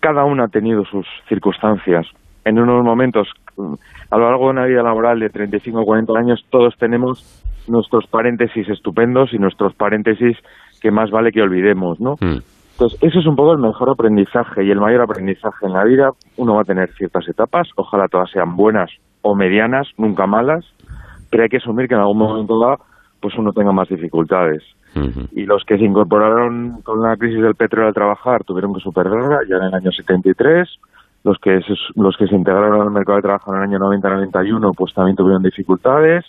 Cada 0.00 0.24
una 0.24 0.46
ha 0.46 0.48
tenido 0.48 0.84
sus 0.84 1.06
circunstancias. 1.28 2.04
En 2.44 2.58
unos 2.58 2.84
momentos, 2.84 3.28
mm, 3.56 3.74
a 4.10 4.18
lo 4.18 4.24
largo 4.24 4.44
de 4.46 4.50
una 4.50 4.66
vida 4.66 4.82
laboral 4.82 5.20
de 5.20 5.30
35 5.30 5.80
o 5.80 5.84
40 5.84 6.12
años, 6.18 6.44
todos 6.50 6.74
tenemos 6.78 7.42
nuestros 7.68 8.06
paréntesis 8.06 8.68
estupendos 8.68 9.32
y 9.32 9.38
nuestros 9.38 9.74
paréntesis 9.74 10.36
que 10.80 10.90
más 10.90 11.10
vale 11.10 11.32
que 11.32 11.42
olvidemos, 11.42 11.98
¿no? 12.00 12.16
Entonces, 12.20 12.98
eso 13.02 13.20
es 13.20 13.26
un 13.26 13.36
poco 13.36 13.52
el 13.52 13.58
mejor 13.58 13.88
aprendizaje 13.90 14.64
y 14.64 14.70
el 14.70 14.80
mayor 14.80 15.02
aprendizaje 15.02 15.64
en 15.64 15.72
la 15.72 15.84
vida. 15.84 16.10
Uno 16.36 16.56
va 16.56 16.62
a 16.62 16.64
tener 16.64 16.92
ciertas 16.94 17.26
etapas, 17.28 17.68
ojalá 17.76 18.08
todas 18.08 18.30
sean 18.30 18.56
buenas 18.56 18.90
o 19.22 19.34
medianas, 19.34 19.88
nunca 19.96 20.26
malas, 20.26 20.64
pero 21.30 21.44
hay 21.44 21.48
que 21.48 21.58
asumir 21.58 21.88
que 21.88 21.94
en 21.94 22.00
algún 22.00 22.18
momento 22.18 22.58
dado, 22.58 22.78
pues 23.20 23.34
uno 23.38 23.52
tenga 23.52 23.72
más 23.72 23.88
dificultades. 23.88 24.62
Y 25.32 25.44
los 25.44 25.64
que 25.64 25.76
se 25.76 25.84
incorporaron 25.84 26.82
con 26.82 27.02
la 27.02 27.16
crisis 27.16 27.42
del 27.42 27.56
petróleo 27.56 27.88
al 27.88 27.94
trabajar 27.94 28.44
tuvieron 28.44 28.72
que 28.72 28.80
superarla 28.80 29.40
ya 29.48 29.56
en 29.56 29.64
el 29.64 29.74
año 29.74 29.90
73. 29.90 30.68
Los 31.24 31.38
que 31.38 31.60
se, 31.62 31.74
los 31.96 32.16
que 32.16 32.26
se 32.26 32.34
integraron 32.34 32.80
al 32.80 32.90
mercado 32.90 33.16
de 33.16 33.22
trabajo 33.22 33.52
en 33.52 33.62
el 33.62 33.68
año 33.70 33.78
90-91 33.78 34.74
pues 34.76 34.92
también 34.94 35.16
tuvieron 35.16 35.42
dificultades. 35.42 36.24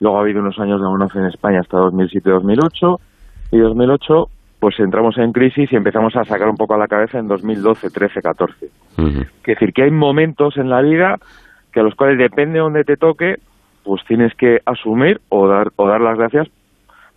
Luego 0.00 0.18
ha 0.18 0.20
habido 0.20 0.40
unos 0.40 0.58
años 0.58 0.80
de 0.80 0.86
bonanza 0.86 1.18
en 1.18 1.26
España 1.26 1.60
hasta 1.60 1.78
2007-2008. 1.78 2.98
Y 3.52 3.58
2008 3.58 4.28
pues 4.60 4.80
entramos 4.80 5.18
en 5.18 5.32
crisis 5.32 5.70
y 5.72 5.76
empezamos 5.76 6.16
a 6.16 6.24
sacar 6.24 6.48
un 6.48 6.56
poco 6.56 6.74
a 6.74 6.78
la 6.78 6.88
cabeza 6.88 7.18
en 7.18 7.28
2012, 7.28 7.90
13, 7.90 8.22
14. 8.22 8.66
Es 8.96 9.26
decir, 9.44 9.72
que 9.74 9.82
hay 9.82 9.90
momentos 9.90 10.56
en 10.56 10.70
la 10.70 10.80
vida 10.80 11.16
que 11.70 11.80
a 11.80 11.82
los 11.82 11.94
cuales 11.94 12.16
depende 12.16 12.54
de 12.54 12.60
donde 12.60 12.84
te 12.84 12.96
toque, 12.96 13.36
pues 13.82 14.02
tienes 14.06 14.34
que 14.34 14.60
asumir 14.64 15.20
o 15.28 15.48
dar, 15.48 15.70
o 15.76 15.86
dar 15.86 16.00
las 16.00 16.16
gracias 16.16 16.48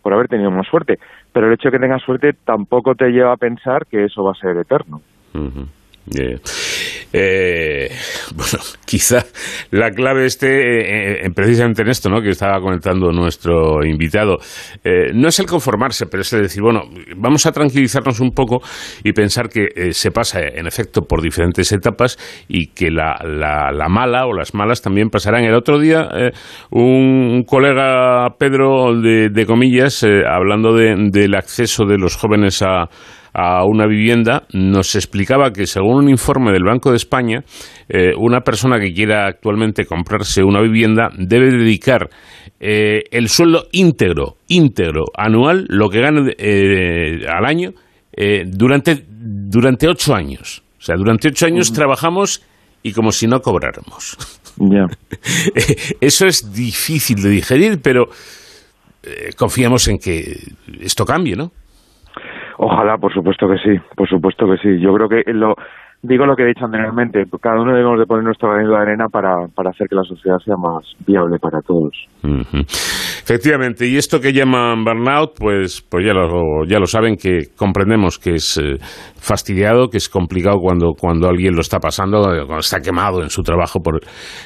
por 0.01 0.13
haber 0.13 0.27
tenido 0.27 0.51
más 0.51 0.67
suerte. 0.67 0.99
Pero 1.31 1.47
el 1.47 1.53
hecho 1.53 1.69
de 1.69 1.77
que 1.77 1.79
tengas 1.79 2.01
suerte 2.01 2.33
tampoco 2.33 2.95
te 2.95 3.11
lleva 3.11 3.31
a 3.31 3.37
pensar 3.37 3.85
que 3.85 4.03
eso 4.03 4.23
va 4.23 4.31
a 4.31 4.35
ser 4.35 4.57
eterno. 4.57 5.01
Ujú. 5.33 5.67
Eh, 7.13 7.89
bueno, 8.35 8.63
quizá 8.85 9.25
la 9.71 9.91
clave 9.91 10.25
esté 10.25 10.47
eh, 10.47 11.25
eh, 11.25 11.29
precisamente 11.35 11.81
en 11.81 11.89
esto, 11.89 12.09
¿no? 12.09 12.21
Que 12.21 12.29
estaba 12.29 12.59
comentando 12.61 13.11
nuestro 13.11 13.84
invitado. 13.85 14.38
Eh, 14.84 15.11
no 15.13 15.27
es 15.27 15.39
el 15.39 15.45
conformarse, 15.45 16.05
pero 16.07 16.21
es 16.21 16.31
el 16.34 16.43
decir, 16.43 16.61
bueno, 16.61 16.84
vamos 17.17 17.45
a 17.45 17.51
tranquilizarnos 17.51 18.19
un 18.19 18.31
poco 18.31 18.61
y 19.03 19.13
pensar 19.13 19.49
que 19.49 19.67
eh, 19.75 19.93
se 19.93 20.11
pasa, 20.11 20.39
en 20.41 20.67
efecto, 20.67 21.01
por 21.01 21.21
diferentes 21.21 21.71
etapas 21.71 22.17
y 22.47 22.67
que 22.67 22.89
la, 22.91 23.17
la- 23.23 23.71
la 23.71 23.89
mala 23.89 24.25
o 24.25 24.34
las 24.34 24.53
malas 24.53 24.81
también 24.81 25.09
pasarán. 25.09 25.43
El 25.43 25.55
otro 25.55 25.79
día, 25.79 26.07
un, 26.71 27.43
colega, 27.45 28.27
Pedro, 28.38 28.99
de, 28.99 29.29
de 29.29 29.45
comillas, 29.45 30.03
hablando 30.03 30.73
de- 30.73 30.95
del 31.11 31.35
acceso 31.35 31.85
de 31.85 31.97
los 31.97 32.15
jóvenes 32.15 32.61
a 32.61 32.89
a 33.33 33.65
una 33.65 33.85
vivienda, 33.85 34.43
nos 34.53 34.95
explicaba 34.95 35.51
que 35.51 35.67
según 35.67 36.03
un 36.03 36.09
informe 36.09 36.51
del 36.51 36.63
Banco 36.63 36.91
de 36.91 36.97
España, 36.97 37.43
eh, 37.89 38.13
una 38.17 38.41
persona 38.41 38.79
que 38.79 38.93
quiera 38.93 39.27
actualmente 39.27 39.85
comprarse 39.85 40.43
una 40.43 40.61
vivienda 40.61 41.09
debe 41.17 41.51
dedicar 41.51 42.09
eh, 42.59 43.03
el 43.11 43.29
sueldo 43.29 43.67
íntegro, 43.71 44.37
íntegro, 44.47 45.05
anual, 45.15 45.65
lo 45.69 45.89
que 45.89 46.01
gane 46.01 46.33
eh, 46.37 47.27
al 47.27 47.45
año, 47.45 47.71
eh, 48.13 48.45
durante, 48.47 49.05
durante 49.07 49.87
ocho 49.87 50.15
años. 50.15 50.63
O 50.79 50.81
sea, 50.81 50.95
durante 50.95 51.27
ocho 51.27 51.45
años 51.45 51.71
trabajamos 51.71 52.41
y 52.81 52.93
como 52.93 53.11
si 53.11 53.27
no 53.27 53.41
cobráramos. 53.41 54.17
Eso 56.01 56.25
es 56.25 56.51
difícil 56.51 57.21
de 57.21 57.29
digerir, 57.29 57.79
pero 57.81 58.05
confiamos 59.37 59.87
en 59.87 59.99
que 59.99 60.37
esto 60.81 61.05
cambie, 61.05 61.35
¿no? 61.35 61.51
Ojalá, 62.57 62.97
por 62.97 63.13
supuesto 63.13 63.47
que 63.47 63.57
sí, 63.57 63.79
por 63.95 64.09
supuesto 64.09 64.45
que 64.47 64.57
sí. 64.57 64.81
Yo 64.81 64.93
creo 64.93 65.07
que 65.07 65.31
lo 65.34 65.55
digo 66.01 66.25
lo 66.25 66.35
que 66.35 66.43
he 66.43 66.47
dicho 66.47 66.65
anteriormente, 66.65 67.23
cada 67.41 67.61
uno 67.61 67.73
debemos 67.73 67.99
de 67.99 68.05
poner 68.05 68.23
nuestro 68.23 68.49
granito 68.49 68.71
de 68.71 68.81
arena 68.81 69.07
para, 69.11 69.47
para 69.53 69.71
hacer 69.71 69.88
que 69.88 69.95
la 69.95 70.03
sociedad 70.03 70.38
sea 70.43 70.55
más 70.55 70.85
viable 71.05 71.38
para 71.39 71.59
todos. 71.61 72.07
Efectivamente, 73.23 73.88
y 73.88 73.97
esto 73.97 74.19
que 74.21 74.31
llaman 74.31 74.84
burnout, 74.84 75.31
pues, 75.38 75.81
pues 75.81 76.05
ya 76.05 76.13
lo, 76.13 76.65
ya 76.65 76.79
lo 76.79 76.85
saben, 76.85 77.15
que 77.17 77.47
comprendemos 77.55 78.19
que 78.19 78.35
es 78.35 78.57
eh, 78.57 78.77
fastidiado, 78.79 79.89
que 79.89 79.97
es 79.97 80.07
complicado 80.07 80.59
cuando, 80.59 80.93
cuando 80.93 81.27
alguien 81.27 81.55
lo 81.55 81.61
está 81.61 81.79
pasando, 81.79 82.34
eh, 82.34 82.45
cuando 82.45 82.59
está 82.59 82.79
quemado 82.79 83.21
en 83.21 83.29
su 83.29 83.41
trabajo 83.41 83.79
por 83.81 83.99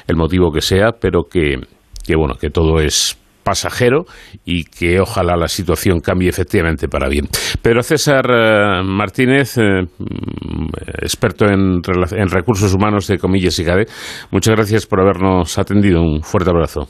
el 0.08 0.16
motivo 0.16 0.50
que 0.50 0.60
sea, 0.60 0.92
pero 1.00 1.24
que, 1.30 1.60
que 2.04 2.16
bueno, 2.16 2.34
que 2.40 2.50
todo 2.50 2.80
es 2.80 3.21
pasajero 3.42 4.04
y 4.44 4.64
que 4.64 5.00
ojalá 5.00 5.36
la 5.36 5.48
situación 5.48 6.00
cambie 6.00 6.28
efectivamente 6.28 6.88
para 6.88 7.08
bien. 7.08 7.26
Pedro 7.62 7.82
César 7.82 8.24
eh, 8.30 8.82
Martínez, 8.84 9.58
eh, 9.58 9.82
mm, 9.82 10.66
experto 11.02 11.46
en, 11.46 11.80
en 12.12 12.28
recursos 12.28 12.74
humanos 12.74 13.06
de 13.06 13.18
Comillas 13.18 13.58
y 13.58 13.64
CADE, 13.64 13.86
muchas 14.30 14.54
gracias 14.54 14.86
por 14.86 15.00
habernos 15.00 15.58
atendido. 15.58 16.02
Un 16.02 16.22
fuerte 16.22 16.50
abrazo. 16.50 16.88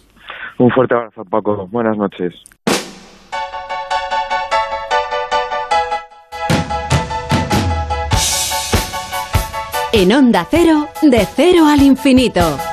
Un 0.59 0.71
fuerte 0.71 0.95
abrazo, 0.95 1.23
Paco. 1.29 1.67
Buenas 1.71 1.97
noches. 1.97 2.35
En 9.95 10.11
Onda 10.11 10.47
Cero, 10.51 10.89
de 11.03 11.27
cero 11.27 11.67
al 11.67 11.83
infinito. 11.83 12.72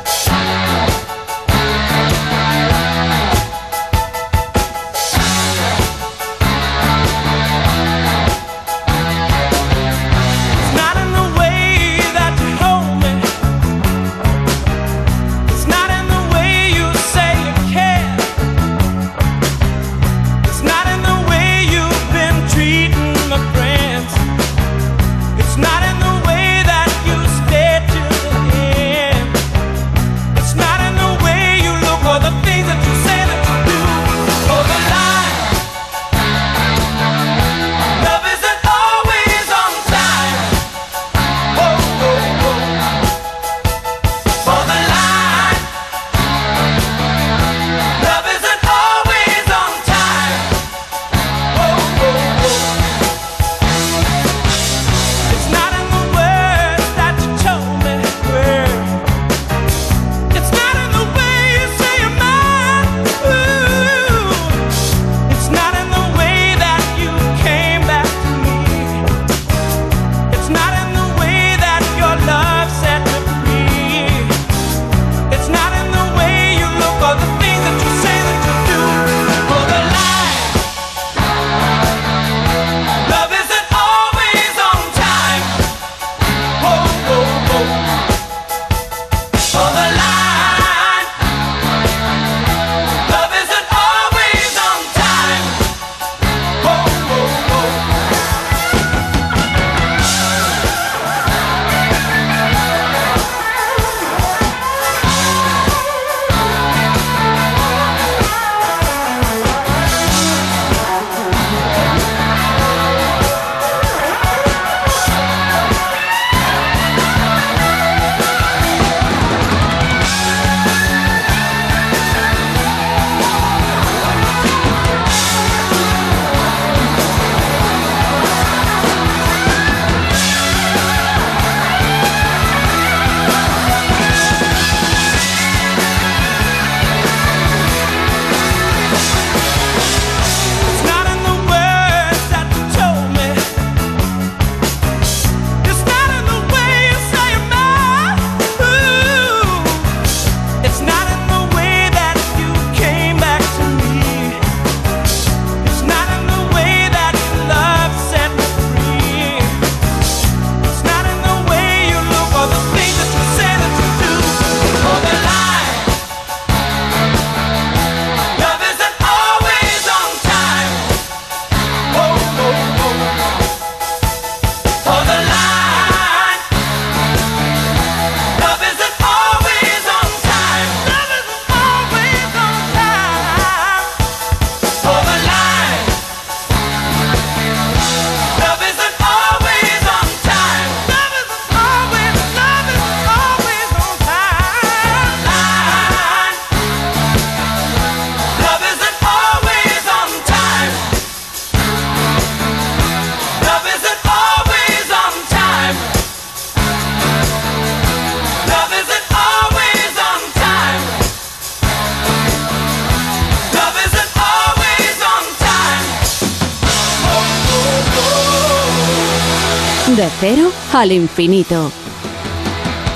Al 220.80 220.94
infinito. 220.94 221.70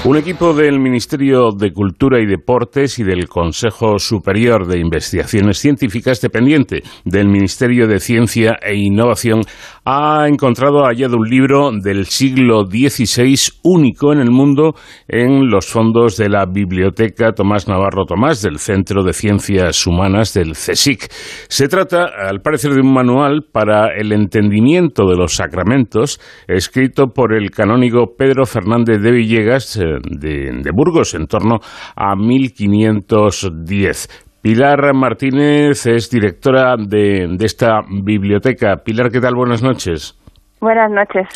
Un 0.06 0.18
equipo 0.18 0.54
del 0.54 0.80
Ministerio 0.80 1.52
de 1.52 1.72
Cultura 1.72 2.20
y 2.22 2.26
Deportes 2.26 3.00
y 3.00 3.04
del 3.04 3.28
Consejo 3.28 4.00
Superior 4.00 4.68
de 4.68 4.80
Investigaciones 4.80 5.60
Científicas, 5.60 6.20
dependiente 6.20 6.84
del 7.06 7.28
Ministerio 7.28 7.88
de 7.88 8.00
Ciencia 8.00 8.58
e 8.62 8.76
Innovación, 8.76 9.44
ha 9.86 10.28
encontrado, 10.28 10.86
hallado 10.86 11.18
un 11.18 11.30
libro 11.30 11.72
del 11.72 12.06
siglo 12.06 12.66
XVI 12.66 13.36
único 13.64 14.14
en 14.14 14.20
el 14.20 14.32
mundo 14.32 14.76
en 15.08 15.50
los 15.50 15.68
fondos 15.68 16.16
de 16.18 16.30
la 16.30 16.46
Biblioteca 16.46 17.34
Tomás 17.34 17.68
Navarro 17.68 18.06
Tomás 18.06 18.42
del 18.42 18.60
Centro 18.60 19.04
de 19.04 19.12
Ciencias 19.12 19.86
Humanas 19.86 20.34
del 20.34 20.54
CSIC. 20.54 21.12
Se 21.50 21.68
trata, 21.68 22.06
al 22.06 22.40
parecer, 22.42 22.74
de 22.74 22.82
un 22.82 22.94
manual 22.94 23.42
para 23.52 23.94
el 23.96 24.14
entendimiento 24.14 25.06
de 25.06 25.18
los 25.18 25.36
sacramentos, 25.36 26.20
escrito 26.48 27.08
por 27.08 27.34
el 27.34 27.52
canónigo 27.52 28.16
Pedro 28.18 28.46
Fernández 28.46 29.02
de 29.02 29.12
Villegas, 29.12 29.76
eh, 29.78 29.84
de, 30.04 30.62
de 30.62 30.72
Burgos 30.74 31.14
en 31.14 31.28
torno 31.28 31.60
a 31.96 32.16
1510. 32.16 34.08
Pilar 34.44 34.94
Martínez 34.94 35.86
es 35.86 36.10
directora 36.10 36.76
de, 36.78 37.30
de 37.32 37.46
esta 37.46 37.80
biblioteca. 38.04 38.76
Pilar, 38.84 39.10
¿qué 39.10 39.22
tal? 39.22 39.36
Buenas 39.36 39.64
noches. 39.64 40.20
Buenas 40.60 40.92
noches. 40.92 41.30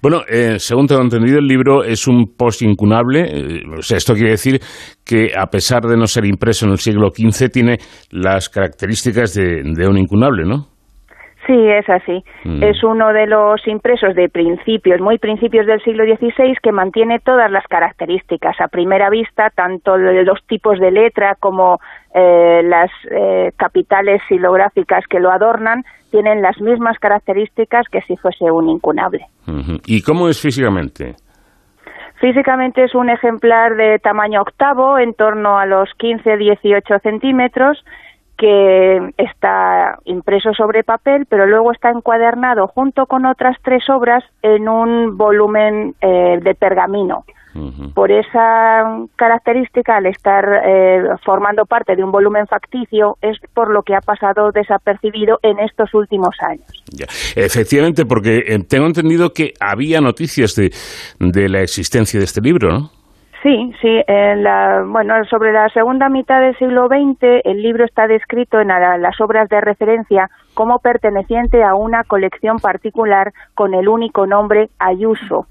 Bueno, 0.00 0.20
eh, 0.28 0.60
según 0.60 0.86
tengo 0.86 1.02
entendido, 1.02 1.40
el 1.40 1.48
libro 1.48 1.82
es 1.82 2.06
un 2.06 2.36
post 2.36 2.62
incunable. 2.62 3.22
eh, 3.22 3.62
o 3.76 3.82
sea, 3.82 3.96
esto 3.96 4.14
quiere 4.14 4.30
decir 4.30 4.60
que, 5.04 5.32
a 5.36 5.46
pesar 5.46 5.82
de 5.82 5.96
no 5.96 6.06
ser 6.06 6.24
impreso 6.24 6.66
en 6.66 6.70
el 6.70 6.78
siglo 6.78 7.08
XV, 7.10 7.48
tiene 7.50 7.78
las 8.12 8.48
características 8.48 9.34
de, 9.34 9.62
de 9.64 9.88
un 9.88 9.98
incunable, 9.98 10.44
¿no? 10.44 10.68
Sí, 11.46 11.68
es 11.68 11.88
así. 11.88 12.24
Mm. 12.44 12.62
Es 12.62 12.84
uno 12.84 13.12
de 13.12 13.26
los 13.26 13.66
impresos 13.66 14.14
de 14.14 14.28
principios, 14.28 15.00
muy 15.00 15.18
principios 15.18 15.66
del 15.66 15.82
siglo 15.82 16.04
XVI, 16.04 16.56
que 16.62 16.70
mantiene 16.70 17.18
todas 17.18 17.50
las 17.50 17.66
características. 17.66 18.60
A 18.60 18.68
primera 18.68 19.10
vista, 19.10 19.50
tanto 19.50 19.96
los 19.96 20.38
tipos 20.46 20.78
de 20.78 20.92
letra 20.92 21.34
como 21.40 21.80
eh, 22.14 22.62
las 22.64 22.90
eh, 23.10 23.50
capitales 23.56 24.22
silográficas 24.28 25.04
que 25.08 25.18
lo 25.18 25.32
adornan 25.32 25.82
tienen 26.12 26.42
las 26.42 26.60
mismas 26.60 26.98
características 26.98 27.86
que 27.90 28.02
si 28.02 28.16
fuese 28.16 28.50
un 28.50 28.68
incunable. 28.68 29.26
¿Y 29.86 30.02
cómo 30.02 30.28
es 30.28 30.40
físicamente? 30.40 31.16
Físicamente 32.20 32.84
es 32.84 32.94
un 32.94 33.10
ejemplar 33.10 33.74
de 33.74 33.98
tamaño 33.98 34.42
octavo, 34.42 34.96
en 34.98 35.12
torno 35.14 35.58
a 35.58 35.66
los 35.66 35.88
15-18 35.98 37.02
centímetros, 37.02 37.84
que 38.42 39.14
está 39.18 40.00
impreso 40.04 40.52
sobre 40.52 40.82
papel, 40.82 41.26
pero 41.28 41.46
luego 41.46 41.70
está 41.70 41.90
encuadernado 41.90 42.66
junto 42.66 43.06
con 43.06 43.24
otras 43.24 43.56
tres 43.62 43.88
obras 43.88 44.24
en 44.42 44.68
un 44.68 45.16
volumen 45.16 45.94
eh, 46.00 46.40
de 46.42 46.54
pergamino. 46.56 47.24
Por 47.94 48.10
esa 48.10 49.04
característica, 49.14 49.98
al 49.98 50.06
estar 50.06 50.62
eh, 50.64 51.02
formando 51.22 51.66
parte 51.66 51.94
de 51.94 52.02
un 52.02 52.10
volumen 52.10 52.46
facticio, 52.46 53.18
es 53.20 53.36
por 53.52 53.70
lo 53.70 53.82
que 53.82 53.94
ha 53.94 54.00
pasado 54.00 54.50
desapercibido 54.52 55.38
en 55.42 55.58
estos 55.60 55.92
últimos 55.92 56.34
años. 56.40 56.66
Ya. 56.90 57.04
Efectivamente, 57.36 58.06
porque 58.06 58.38
eh, 58.38 58.58
tengo 58.66 58.86
entendido 58.86 59.34
que 59.34 59.52
había 59.60 60.00
noticias 60.00 60.56
de, 60.56 60.72
de 61.20 61.48
la 61.50 61.60
existencia 61.60 62.18
de 62.18 62.24
este 62.24 62.40
libro, 62.40 62.70
¿no? 62.70 63.01
Sí, 63.42 63.72
sí. 63.80 64.02
En 64.06 64.44
la, 64.44 64.84
bueno, 64.86 65.24
sobre 65.24 65.52
la 65.52 65.68
segunda 65.70 66.08
mitad 66.08 66.40
del 66.40 66.56
siglo 66.58 66.86
XX, 66.86 67.40
el 67.44 67.60
libro 67.60 67.84
está 67.84 68.06
descrito 68.06 68.60
en 68.60 68.68
la- 68.68 68.98
las 68.98 69.20
obras 69.20 69.48
de 69.48 69.60
referencia 69.60 70.30
como 70.54 70.78
perteneciente 70.78 71.64
a 71.64 71.74
una 71.74 72.04
colección 72.04 72.58
particular 72.60 73.32
con 73.54 73.74
el 73.74 73.88
único 73.88 74.26
nombre 74.26 74.68
Ayuso. 74.78 75.46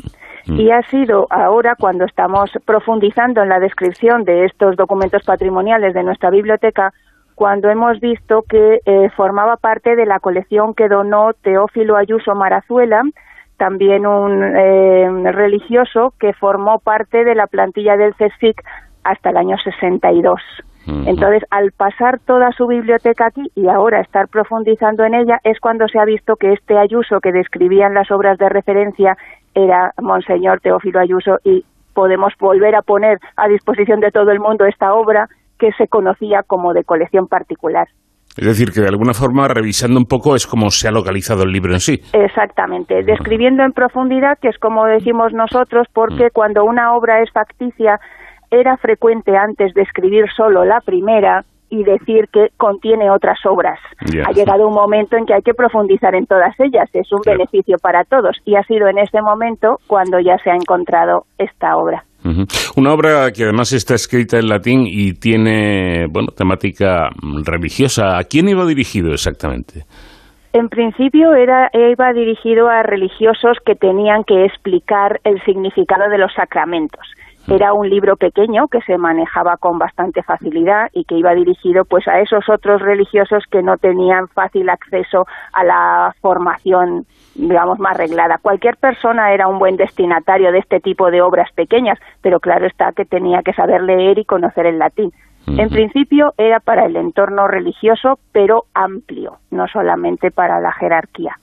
Y 0.48 0.72
ha 0.72 0.82
sido 0.84 1.28
ahora, 1.30 1.76
cuando 1.78 2.06
estamos 2.06 2.50
profundizando 2.66 3.44
en 3.44 3.50
la 3.50 3.60
descripción 3.60 4.24
de 4.24 4.46
estos 4.46 4.76
documentos 4.76 5.24
patrimoniales 5.24 5.94
de 5.94 6.02
nuestra 6.04 6.30
biblioteca, 6.32 6.94
cuando 7.36 7.70
hemos 7.70 8.00
visto 8.00 8.44
que 8.50 8.80
eh, 8.86 9.10
formaba 9.16 9.58
parte 9.58 9.96
de 9.96 10.06
la 10.06 10.20
colección 10.20 10.74
que 10.74 10.88
donó 10.88 11.34
Teófilo 11.34 11.96
Ayuso 11.96 12.34
Marazuela, 12.36 13.04
también 13.62 14.08
un 14.08 14.42
eh, 14.42 15.08
religioso 15.34 16.16
que 16.20 16.34
formó 16.34 16.80
parte 16.80 17.24
de 17.24 17.36
la 17.36 17.46
plantilla 17.46 17.96
del 17.96 18.16
CSIC 18.16 18.60
hasta 19.04 19.30
el 19.30 19.38
año 19.38 19.56
62. 19.64 20.42
Entonces, 21.06 21.44
al 21.52 21.72
pasar 21.72 22.18
toda 22.26 22.52
su 22.54 22.66
biblioteca 22.66 23.28
aquí 23.28 23.52
y 23.54 23.68
ahora 23.68 24.02
estar 24.02 24.30
profundizando 24.30 25.04
en 25.04 25.14
ella, 25.14 25.40
es 25.44 25.60
cuando 25.60 25.88
se 25.88 26.00
ha 26.00 26.06
visto 26.06 26.38
que 26.38 26.54
este 26.54 26.76
Ayuso 26.80 27.20
que 27.22 27.32
describían 27.32 27.94
las 27.94 28.10
obras 28.10 28.40
de 28.40 28.50
referencia 28.50 29.16
era 29.54 29.94
Monseñor 30.02 30.60
Teófilo 30.62 31.00
Ayuso 31.00 31.38
y 31.44 31.64
podemos 31.94 32.34
volver 32.40 32.74
a 32.74 32.82
poner 32.82 33.20
a 33.36 33.48
disposición 33.48 34.00
de 34.00 34.10
todo 34.10 34.32
el 34.32 34.40
mundo 34.40 34.66
esta 34.66 34.96
obra 34.96 35.30
que 35.60 35.72
se 35.74 35.88
conocía 35.88 36.42
como 36.42 36.74
de 36.74 36.84
colección 36.84 37.28
particular. 37.28 37.88
Es 38.38 38.46
decir, 38.46 38.72
que 38.72 38.82
de 38.82 38.88
alguna 38.88 39.14
forma, 39.14 39.48
revisando 39.48 40.00
un 40.00 40.06
poco, 40.06 40.36
es 40.36 40.48
como 40.48 40.70
se 40.70 40.88
ha 40.88 40.92
localizado 40.92 41.44
el 41.44 41.52
libro 41.52 41.74
en 41.74 41.80
sí. 41.80 42.00
Exactamente, 42.14 43.04
describiendo 43.04 43.64
en 43.64 43.74
profundidad, 43.74 44.38
que 44.42 44.48
es 44.50 44.58
como 44.58 44.86
decimos 44.86 45.34
nosotros, 45.34 45.88
porque 45.94 46.26
Mm. 46.26 46.34
cuando 46.34 46.64
una 46.64 46.94
obra 46.94 47.22
es 47.22 47.32
facticia, 47.32 48.00
era 48.50 48.78
frecuente 48.78 49.36
antes 49.38 49.74
de 49.74 49.82
escribir 49.82 50.26
solo 50.36 50.66
la 50.66 50.80
primera 50.82 51.44
y 51.70 51.86
decir 51.86 52.28
que 52.34 52.50
contiene 52.58 53.10
otras 53.10 53.40
obras. 53.46 53.80
Ha 54.28 54.32
llegado 54.34 54.68
un 54.68 54.74
momento 54.74 55.16
en 55.16 55.26
que 55.26 55.34
hay 55.34 55.42
que 55.42 55.54
profundizar 55.54 56.14
en 56.16 56.26
todas 56.26 56.54
ellas, 56.60 56.90
es 56.92 57.10
un 57.14 57.22
beneficio 57.26 57.78
para 57.82 58.04
todos 58.04 58.38
y 58.44 58.56
ha 58.56 58.64
sido 58.64 58.90
en 58.90 58.98
este 58.98 59.22
momento 59.22 59.78
cuando 59.88 60.20
ya 60.20 60.38
se 60.40 60.52
ha 60.52 60.56
encontrado 60.56 61.24
esta 61.38 61.78
obra. 61.78 62.04
Una 62.76 62.94
obra 62.94 63.32
que 63.32 63.44
además 63.44 63.74
está 63.74 63.96
escrita 63.96 64.38
en 64.38 64.48
latín 64.48 64.84
y 64.86 65.14
tiene, 65.14 66.06
bueno, 66.08 66.30
temática 66.36 67.10
religiosa. 67.44 68.18
¿A 68.18 68.24
quién 68.24 68.48
iba 68.50 68.66
dirigido 68.66 69.12
exactamente? 69.12 69.86
En 70.54 70.68
principio 70.68 71.34
era, 71.34 71.70
iba 71.74 72.12
dirigido 72.14 72.68
a 72.68 72.84
religiosos 72.84 73.58
que 73.66 73.76
tenían 73.76 74.24
que 74.26 74.46
explicar 74.46 75.22
el 75.24 75.42
significado 75.44 76.10
de 76.10 76.18
los 76.18 76.34
sacramentos. 76.34 77.08
Era 77.48 77.74
un 77.74 77.90
libro 77.90 78.18
pequeño 78.18 78.68
que 78.68 78.82
se 78.82 78.98
manejaba 78.98 79.58
con 79.58 79.80
bastante 79.80 80.22
facilidad 80.22 80.90
y 80.94 81.06
que 81.06 81.16
iba 81.16 81.34
dirigido 81.34 81.86
pues 81.86 82.08
a 82.08 82.20
esos 82.20 82.48
otros 82.50 82.82
religiosos 82.82 83.46
que 83.50 83.64
no 83.64 83.78
tenían 83.78 84.28
fácil 84.28 84.70
acceso 84.70 85.26
a 85.54 85.64
la 85.64 86.16
formación 86.22 87.06
digamos 87.36 87.80
más 87.80 87.98
reglada. 87.98 88.40
Cualquier 88.42 88.78
persona 88.78 89.34
era 89.34 89.48
un 89.48 89.60
buen 89.60 89.78
destinatario 89.78 90.52
de 90.52 90.60
este 90.60 90.80
tipo 90.80 91.10
de 91.12 91.22
obras 91.22 91.50
pequeñas, 91.54 91.98
pero 92.22 92.40
claro 92.40 92.68
está 92.68 92.92
que 92.96 93.06
tenía 93.06 93.42
que 93.44 93.54
saber 93.54 93.82
leer 93.82 94.20
y 94.20 94.26
conocer 94.26 94.66
el 94.66 94.80
latín. 94.80 95.12
En 95.48 95.70
principio 95.70 96.34
era 96.38 96.60
para 96.60 96.86
el 96.86 96.96
entorno 96.96 97.48
religioso, 97.48 98.20
pero 98.32 98.66
amplio, 98.76 99.38
no 99.50 99.68
solamente 99.68 100.30
para 100.30 100.60
la 100.62 100.72
jerarquía. 100.72 101.36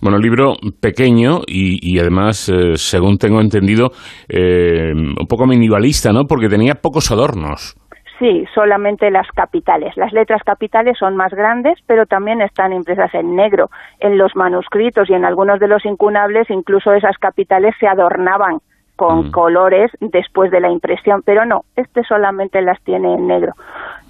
Bueno, 0.00 0.18
libro 0.18 0.54
pequeño 0.80 1.40
y, 1.46 1.78
y 1.82 1.98
además, 1.98 2.48
eh, 2.48 2.76
según 2.76 3.18
tengo 3.18 3.40
entendido, 3.40 3.90
eh, 4.28 4.92
un 4.94 5.26
poco 5.26 5.46
minimalista, 5.46 6.12
¿no? 6.12 6.24
Porque 6.24 6.48
tenía 6.48 6.74
pocos 6.74 7.10
adornos. 7.10 7.76
Sí, 8.18 8.46
solamente 8.52 9.10
las 9.10 9.28
capitales. 9.28 9.96
Las 9.96 10.12
letras 10.12 10.42
capitales 10.44 10.98
son 10.98 11.14
más 11.16 11.32
grandes, 11.32 11.78
pero 11.86 12.04
también 12.04 12.42
están 12.42 12.72
impresas 12.72 13.14
en 13.14 13.36
negro. 13.36 13.70
En 14.00 14.18
los 14.18 14.34
manuscritos 14.34 15.08
y 15.08 15.14
en 15.14 15.24
algunos 15.24 15.60
de 15.60 15.68
los 15.68 15.84
incunables, 15.84 16.50
incluso 16.50 16.92
esas 16.92 17.16
capitales 17.18 17.74
se 17.78 17.86
adornaban 17.86 18.58
con 18.96 19.30
colores 19.30 19.92
después 20.00 20.50
de 20.50 20.58
la 20.58 20.70
impresión, 20.70 21.22
pero 21.24 21.44
no, 21.44 21.62
este 21.76 22.02
solamente 22.02 22.60
las 22.62 22.82
tiene 22.82 23.14
en 23.14 23.28
negro. 23.28 23.52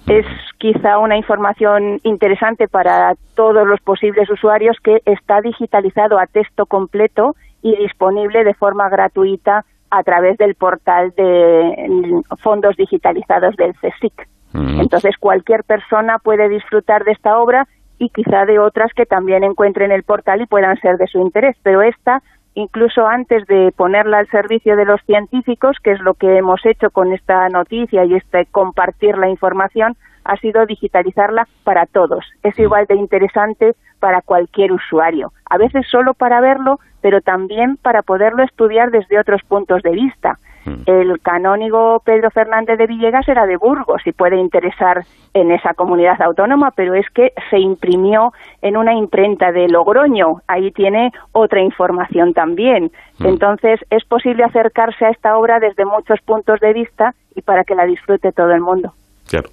Es 0.07 0.25
quizá 0.57 0.97
una 0.97 1.15
información 1.15 1.99
interesante 2.01 2.67
para 2.67 3.13
todos 3.35 3.67
los 3.67 3.79
posibles 3.81 4.27
usuarios 4.31 4.77
que 4.83 5.03
está 5.05 5.41
digitalizado 5.41 6.17
a 6.17 6.25
texto 6.25 6.65
completo 6.65 7.35
y 7.61 7.75
disponible 7.75 8.43
de 8.43 8.55
forma 8.55 8.89
gratuita 8.89 9.63
a 9.89 10.03
través 10.03 10.37
del 10.37 10.55
portal 10.55 11.13
de 11.15 11.85
mm, 11.89 12.35
fondos 12.37 12.75
digitalizados 12.77 13.55
del 13.55 13.73
CSIC. 13.75 14.27
Entonces, 14.51 15.15
cualquier 15.19 15.63
persona 15.63 16.17
puede 16.17 16.49
disfrutar 16.49 17.03
de 17.03 17.11
esta 17.11 17.37
obra 17.37 17.67
y 17.99 18.09
quizá 18.09 18.45
de 18.45 18.57
otras 18.57 18.91
que 18.93 19.05
también 19.05 19.43
encuentren 19.43 19.91
el 19.91 20.01
portal 20.01 20.41
y 20.41 20.47
puedan 20.47 20.75
ser 20.77 20.97
de 20.97 21.05
su 21.05 21.19
interés, 21.19 21.55
pero 21.61 21.83
esta 21.83 22.23
incluso 22.55 23.07
antes 23.07 23.45
de 23.47 23.71
ponerla 23.75 24.19
al 24.19 24.27
servicio 24.27 24.75
de 24.75 24.85
los 24.85 25.01
científicos, 25.05 25.77
que 25.83 25.91
es 25.91 25.99
lo 25.99 26.13
que 26.15 26.37
hemos 26.37 26.65
hecho 26.65 26.89
con 26.89 27.13
esta 27.13 27.47
noticia 27.49 28.05
y 28.05 28.15
este 28.15 28.47
compartir 28.47 29.17
la 29.17 29.29
información, 29.29 29.95
ha 30.29 30.37
sido 30.37 30.65
digitalizarla 30.65 31.47
para 31.63 31.87
todos. 31.87 32.23
Es 32.43 32.57
igual 32.59 32.85
de 32.87 32.95
interesante 32.95 33.75
para 33.99 34.21
cualquier 34.21 34.71
usuario. 34.71 35.33
A 35.49 35.57
veces 35.57 35.87
solo 35.89 36.13
para 36.13 36.39
verlo, 36.39 36.79
pero 37.01 37.21
también 37.21 37.77
para 37.77 38.03
poderlo 38.03 38.43
estudiar 38.43 38.91
desde 38.91 39.19
otros 39.19 39.41
puntos 39.43 39.81
de 39.81 39.91
vista. 39.91 40.37
Mm. 40.65 40.83
El 40.85 41.19
canónigo 41.21 42.01
Pedro 42.05 42.29
Fernández 42.29 42.77
de 42.77 42.85
Villegas 42.85 43.27
era 43.27 43.47
de 43.47 43.57
Burgos 43.57 44.03
y 44.05 44.11
puede 44.11 44.37
interesar 44.37 45.03
en 45.33 45.51
esa 45.51 45.73
comunidad 45.73 46.21
autónoma, 46.21 46.71
pero 46.71 46.93
es 46.93 47.09
que 47.09 47.33
se 47.49 47.57
imprimió 47.57 48.31
en 48.61 48.77
una 48.77 48.93
imprenta 48.93 49.51
de 49.51 49.67
Logroño. 49.67 50.41
Ahí 50.47 50.71
tiene 50.71 51.11
otra 51.31 51.61
información 51.61 52.33
también. 52.33 52.91
Mm. 53.17 53.25
Entonces, 53.25 53.79
es 53.89 54.05
posible 54.05 54.43
acercarse 54.43 55.05
a 55.05 55.09
esta 55.09 55.37
obra 55.37 55.59
desde 55.59 55.85
muchos 55.85 56.19
puntos 56.21 56.59
de 56.59 56.73
vista 56.73 57.15
y 57.35 57.41
para 57.41 57.63
que 57.63 57.73
la 57.73 57.85
disfrute 57.85 58.31
todo 58.31 58.51
el 58.51 58.61
mundo. 58.61 58.93
Claro, 59.29 59.49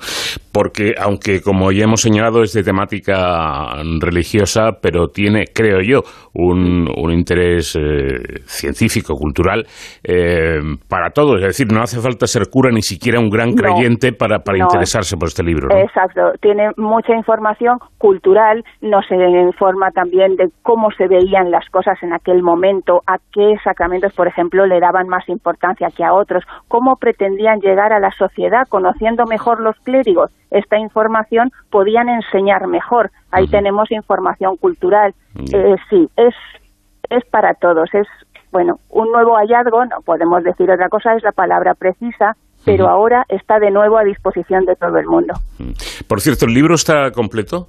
porque 0.53 0.95
aunque 0.99 1.41
como 1.43 1.71
ya 1.73 1.85
hemos 1.85 2.01
señalado 2.01 2.43
es 2.43 2.53
de 2.53 2.63
temática 2.63 3.75
religiosa, 4.01 4.71
pero 4.81 5.09
tiene, 5.09 5.45
creo 5.55 5.81
yo, 5.83 6.01
un, 6.35 6.89
un 6.97 7.13
interés 7.13 7.77
eh, 7.77 8.41
científico, 8.47 9.15
cultural, 9.15 9.67
eh, 10.03 10.59
para 10.89 11.11
todos. 11.11 11.41
Es 11.41 11.49
decir, 11.49 11.67
no 11.73 11.83
hace 11.83 12.01
falta 12.01 12.27
ser 12.27 12.45
cura 12.51 12.71
ni 12.71 12.83
siquiera 12.83 13.21
un 13.21 13.29
gran 13.29 13.51
No, 13.51 13.57
creyente 13.57 14.13
para, 14.13 14.39
para 14.41 14.59
no. 14.59 14.65
interesarse 14.65 15.17
por 15.17 15.29
este 15.29 15.43
libro. 15.43 15.69
¿no? 15.69 15.79
Exacto, 15.79 16.33
tiene 16.41 16.71
mucha 16.77 17.15
información 17.15 17.79
cultural, 17.99 18.65
nos 18.81 19.05
informa 19.11 19.91
también 19.91 20.37
de 20.37 20.49
cómo 20.63 20.91
se 20.97 21.07
veían 21.09 21.51
las 21.51 21.69
cosas 21.71 22.03
en 22.03 22.13
aquel 22.13 22.43
momento, 22.43 23.03
a 23.07 23.19
qué 23.33 23.57
sacramentos, 23.63 24.13
por 24.15 24.27
ejemplo, 24.27 24.67
le 24.67 24.81
daban 24.81 25.09
más 25.09 25.29
importancia 25.29 25.89
que 25.95 26.05
a 26.05 26.13
otros, 26.13 26.45
cómo 26.69 26.97
pretendían 26.97 27.61
llegar 27.61 27.93
a 27.93 28.01
la 28.01 28.11
sociedad, 28.13 28.67
conociendo 28.69 29.25
mejor 29.27 29.61
los 29.61 29.77
clérigos 29.85 30.26
esta 30.51 30.79
información, 30.79 31.51
podían 31.71 32.09
enseñar 32.09 32.67
mejor. 32.67 33.11
Ahí 33.31 33.47
tenemos 33.49 33.91
información 33.91 34.57
cultural. 34.57 35.15
Eh, 35.53 35.77
sí, 35.91 36.09
es, 36.17 36.35
es 37.11 37.25
para 37.27 37.55
todos, 37.55 37.93
es 37.95 38.07
bueno, 38.53 38.79
un 38.89 39.11
nuevo 39.13 39.37
hallazgo, 39.37 39.85
no 39.85 40.01
podemos 40.05 40.43
decir 40.43 40.71
otra 40.71 40.89
cosa, 40.89 41.15
es 41.15 41.23
la 41.23 41.33
palabra 41.33 41.75
precisa, 41.75 42.37
pero 42.65 42.89
ahora 42.89 43.25
está 43.29 43.59
de 43.59 43.71
nuevo 43.71 43.99
a 43.99 44.05
disposición 44.05 44.65
de 44.65 44.77
todo 44.77 44.97
el 44.99 45.07
mundo. 45.07 45.35
Por 46.09 46.21
cierto, 46.21 46.47
¿el 46.47 46.55
libro 46.55 46.75
está 46.75 47.11
completo? 47.11 47.69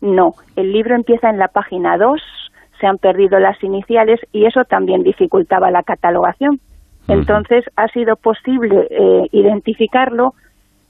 No, 0.00 0.34
el 0.56 0.72
libro 0.72 0.94
empieza 0.94 1.30
en 1.30 1.38
la 1.38 1.48
página 1.48 1.96
2, 1.96 2.20
se 2.80 2.86
han 2.86 2.98
perdido 2.98 3.38
las 3.38 3.62
iniciales 3.64 4.20
y 4.30 4.44
eso 4.44 4.64
también 4.64 5.02
dificultaba 5.02 5.70
la 5.70 5.82
catalogación. 5.82 6.60
Entonces 7.08 7.64
ha 7.76 7.88
sido 7.88 8.16
posible 8.16 8.86
eh, 8.90 9.28
identificarlo 9.32 10.34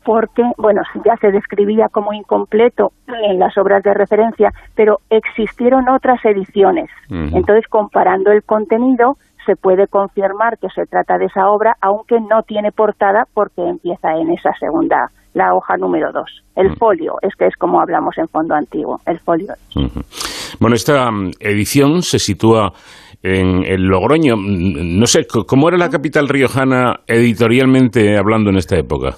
porque, 0.05 0.43
bueno, 0.59 0.82
ya 1.05 1.16
se 1.16 1.31
describía 1.31 1.89
como 1.89 2.12
incompleto 2.12 2.93
en 3.06 3.39
las 3.39 3.56
obras 3.56 3.82
de 3.82 3.94
referencia, 3.94 4.52
pero 4.74 4.98
existieron 5.10 5.89
otras 5.89 6.24
ediciones. 6.24 6.90
Entonces, 7.10 7.66
comparando 7.68 8.31
el 8.31 8.43
contenido, 8.43 9.16
se 9.47 9.56
puede 9.56 9.86
confirmar 9.86 10.59
que 10.59 10.68
se 10.74 10.86
trata 10.86 11.18
de 11.18 11.26
esa 11.26 11.48
obra, 11.48 11.76
aunque 11.81 12.20
no 12.20 12.43
tiene 12.43 12.72
portada 12.72 13.26
porque 13.35 13.62
empieza 13.62 14.14
en 14.16 14.31
esa 14.31 14.52
segunda, 14.59 15.10
la 15.35 15.55
hoja 15.55 15.76
número 15.76 16.12
2. 16.12 16.24
El 16.56 16.76
folio, 16.76 17.16
es 17.22 17.35
que 17.36 17.47
es 17.47 17.56
como 17.56 17.81
hablamos 17.81 18.16
en 18.18 18.28
fondo 18.28 18.55
antiguo, 18.55 19.01
el 19.06 19.18
folio. 19.20 19.52
Bueno, 20.60 20.76
esta 20.76 21.10
mm, 21.10 21.32
edición 21.40 22.02
se 22.02 22.18
sitúa 22.18 22.72
en, 23.22 23.64
en 23.64 23.89
Logroño. 23.89 24.36
Mm, 24.36 24.98
No 24.98 25.06
sé, 25.06 25.26
¿cómo 25.47 25.68
era 25.68 25.76
la 25.76 25.90
capital 25.90 26.28
riojana 26.28 27.01
editorialmente 27.06 28.16
hablando 28.16 28.51
en 28.51 28.56
esta 28.56 28.76
época? 28.76 29.16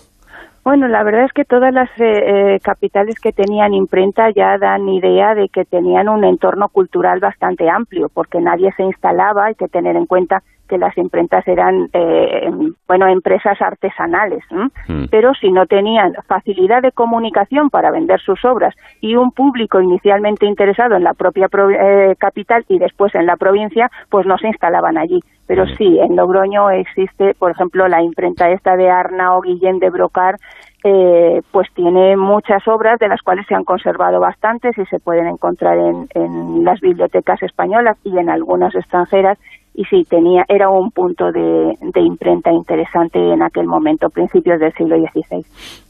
Bueno, 0.66 0.88
la 0.88 1.05
verdad 1.05 1.26
es 1.26 1.32
que 1.32 1.44
todas 1.44 1.72
las 1.72 1.88
eh, 2.01 2.55
eh, 2.56 2.59
capitales 2.60 3.20
que 3.20 3.30
tenían 3.30 3.72
imprenta 3.72 4.30
ya 4.30 4.59
dan 4.59 4.88
idea 4.88 5.36
de 5.36 5.48
que 5.48 5.64
tenían 5.64 6.09
un 6.09 6.24
entorno 6.24 6.68
cultural 6.70 7.20
bastante 7.20 7.70
amplio, 7.70 8.09
porque 8.12 8.40
nadie 8.40 8.72
se 8.76 8.82
instalaba, 8.82 9.44
hay 9.44 9.55
que 9.55 9.68
tener 9.68 9.94
en 9.94 10.06
cuenta 10.06 10.43
que 10.68 10.76
las 10.76 10.98
imprentas 10.98 11.47
eran, 11.47 11.88
eh, 11.93 12.40
em, 12.48 12.74
bueno, 12.88 13.06
empresas 13.06 13.62
artesanales. 13.62 14.43
Mm. 14.88 15.05
pero 15.09 15.34
si 15.34 15.52
no 15.52 15.66
tenían 15.66 16.14
facilidad 16.26 16.82
de 16.82 16.90
comunicación 16.90 17.70
para 17.70 17.93
vender 17.93 18.18
sus 18.20 18.44
obras 18.44 18.74
y 19.01 19.14
un 19.14 19.30
público 19.30 19.80
inicialmente 19.80 20.47
interesado 20.47 20.97
en 20.97 21.05
la 21.05 21.14
propia 21.14 21.47
pro- 21.48 21.70
eh, 21.70 22.16
capital 22.18 22.64
y 22.68 22.80
después 22.80 23.14
en 23.14 23.26
la 23.26 23.36
provincia, 23.36 23.88
pues 24.10 24.26
no 24.26 24.36
se 24.38 24.48
instalaban 24.48 24.98
allí. 24.98 25.20
Pero 25.47 25.66
sí, 25.66 25.98
en 26.01 26.16
Logroño 26.16 26.70
existe, 26.70 27.35
por 27.35 27.51
ejemplo, 27.51 27.86
la 27.89 28.02
imprenta 28.02 28.51
esta 28.51 28.77
de 28.77 28.90
Arnao 28.90 29.40
Guillén 29.40 29.78
de 29.78 29.90
Brocar, 29.90 30.36
eh, 30.82 31.43
pues 31.52 31.68
tiene 31.74 32.16
muchas 32.16 32.66
obras 32.68 32.98
de 32.98 33.09
las 33.09 33.23
cuales 33.23 33.47
se 33.47 33.55
han 33.55 33.64
conservado 33.64 34.20
bastantes 34.20 34.77
y 34.78 34.85
se 34.86 35.01
pueden 35.01 35.27
encontrar 35.27 35.78
en, 35.78 36.09
en 36.14 36.64
las 36.64 36.81
bibliotecas 36.81 37.43
españolas 37.43 37.97
y 38.05 38.16
en 38.18 38.28
algunas 38.28 38.74
extranjeras 38.74 39.39
y 39.77 39.85
sí 39.85 40.03
tenía 40.09 40.43
era 40.48 40.69
un 40.70 40.90
punto 40.90 41.31
de, 41.31 41.74
de 41.93 42.01
imprenta 42.01 42.51
interesante 42.51 43.19
en 43.19 43.43
aquel 43.43 43.66
momento 43.66 44.09
principios 44.09 44.59
del 44.59 44.73
siglo 44.73 44.97
XVI 44.97 45.44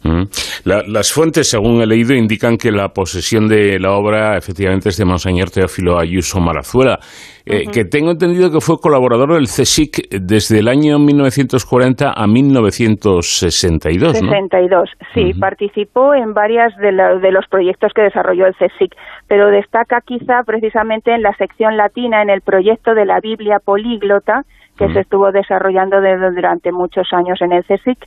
Mm. 0.04 0.22
La- 0.66 0.84
las 0.86 1.12
fuentes, 1.12 1.50
según 1.50 1.80
he 1.82 1.86
leído, 1.86 2.14
indican 2.14 2.56
que 2.56 2.70
la 2.70 2.90
posesión 2.90 3.48
de 3.48 3.80
la 3.80 3.90
obra 3.92 4.36
efectivamente 4.36 4.90
es 4.90 4.96
de 4.98 5.04
Monseñor 5.04 5.50
Teófilo 5.50 5.98
Ayuso 5.98 6.38
Marazuela, 6.38 6.98
eh, 7.44 7.64
que 7.72 7.84
tengo 7.86 8.12
entendido 8.12 8.52
que 8.52 8.60
fue 8.60 8.76
colaborador 8.80 9.34
del 9.34 9.46
CSIC 9.48 10.08
desde 10.20 10.60
el 10.60 10.68
año 10.68 11.00
1940 11.00 12.12
a 12.16 12.26
1962, 12.28 14.22
¿no? 14.22 14.30
62, 14.30 14.90
sí, 15.14 15.32
participó 15.40 16.14
en 16.14 16.32
varias 16.34 16.76
de, 16.76 16.92
la- 16.92 17.16
de 17.16 17.32
los 17.32 17.46
proyectos 17.48 17.92
que 17.94 18.02
desarrolló 18.02 18.46
el 18.46 18.54
CSIC, 18.54 18.94
pero 19.28 19.48
destaca 19.50 20.00
quizá 20.00 20.42
precisamente 20.44 21.12
en 21.14 21.22
la 21.22 21.32
sección 21.34 21.76
latina, 21.76 22.22
en 22.22 22.30
el 22.30 22.40
proyecto 22.42 22.94
de 22.94 23.04
la 23.04 23.20
Biblia 23.20 23.58
políglota, 23.58 24.42
que 24.78 24.92
se 24.92 25.00
estuvo 25.00 25.32
desarrollando 25.32 26.00
de- 26.00 26.16
durante 26.30 26.70
muchos 26.70 27.12
años 27.12 27.40
en 27.40 27.52
el 27.52 27.64
CSIC, 27.64 27.98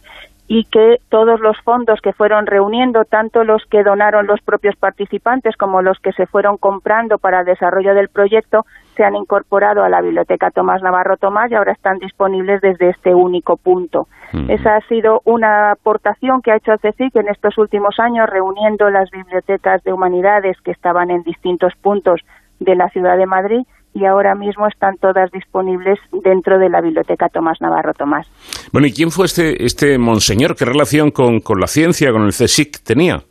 y 0.47 0.63
que 0.65 0.97
todos 1.09 1.39
los 1.39 1.57
fondos 1.61 1.99
que 2.01 2.11
fueron 2.13 2.47
reuniendo, 2.47 3.05
tanto 3.05 3.43
los 3.43 3.63
que 3.69 3.83
donaron 3.83 4.25
los 4.25 4.41
propios 4.41 4.75
participantes 4.75 5.55
como 5.57 5.81
los 5.81 5.99
que 5.99 6.11
se 6.13 6.25
fueron 6.25 6.57
comprando 6.57 7.17
para 7.19 7.41
el 7.41 7.45
desarrollo 7.45 7.93
del 7.93 8.09
proyecto, 8.09 8.65
se 8.99 9.05
han 9.05 9.15
incorporado 9.15 9.81
a 9.81 9.87
la 9.87 10.01
Biblioteca 10.01 10.51
Tomás 10.51 10.81
Navarro 10.81 11.15
Tomás 11.15 11.49
y 11.49 11.55
ahora 11.55 11.71
están 11.71 11.99
disponibles 11.99 12.59
desde 12.59 12.89
este 12.89 13.15
único 13.15 13.55
punto. 13.55 14.09
Esa 14.49 14.75
ha 14.75 14.81
sido 14.89 15.21
una 15.23 15.71
aportación 15.71 16.41
que 16.41 16.51
ha 16.51 16.57
hecho 16.57 16.73
el 16.73 16.79
CSIC 16.79 17.15
en 17.15 17.29
estos 17.29 17.57
últimos 17.57 17.97
años, 17.97 18.27
reuniendo 18.29 18.89
las 18.89 19.09
bibliotecas 19.09 19.81
de 19.83 19.93
humanidades 19.93 20.57
que 20.65 20.71
estaban 20.71 21.11
en 21.11 21.23
distintos 21.23 21.71
puntos 21.81 22.19
de 22.59 22.75
la 22.75 22.89
ciudad 22.89 23.17
de 23.17 23.25
Madrid 23.25 23.61
y 23.93 24.03
ahora 24.03 24.35
mismo 24.35 24.67
están 24.67 24.97
todas 24.97 25.31
disponibles 25.31 25.97
dentro 26.21 26.59
de 26.59 26.67
la 26.67 26.81
Biblioteca 26.81 27.29
Tomás 27.29 27.61
Navarro 27.61 27.93
Tomás. 27.93 28.27
Bueno, 28.73 28.87
¿y 28.87 28.91
quién 28.91 29.11
fue 29.11 29.27
este, 29.27 29.63
este 29.63 29.97
monseñor? 29.97 30.57
¿Qué 30.57 30.65
relación 30.65 31.11
con, 31.11 31.39
con 31.39 31.61
la 31.61 31.67
ciencia, 31.67 32.11
con 32.11 32.23
el 32.23 32.31
CSIC 32.31 32.83
tenía? 32.83 33.21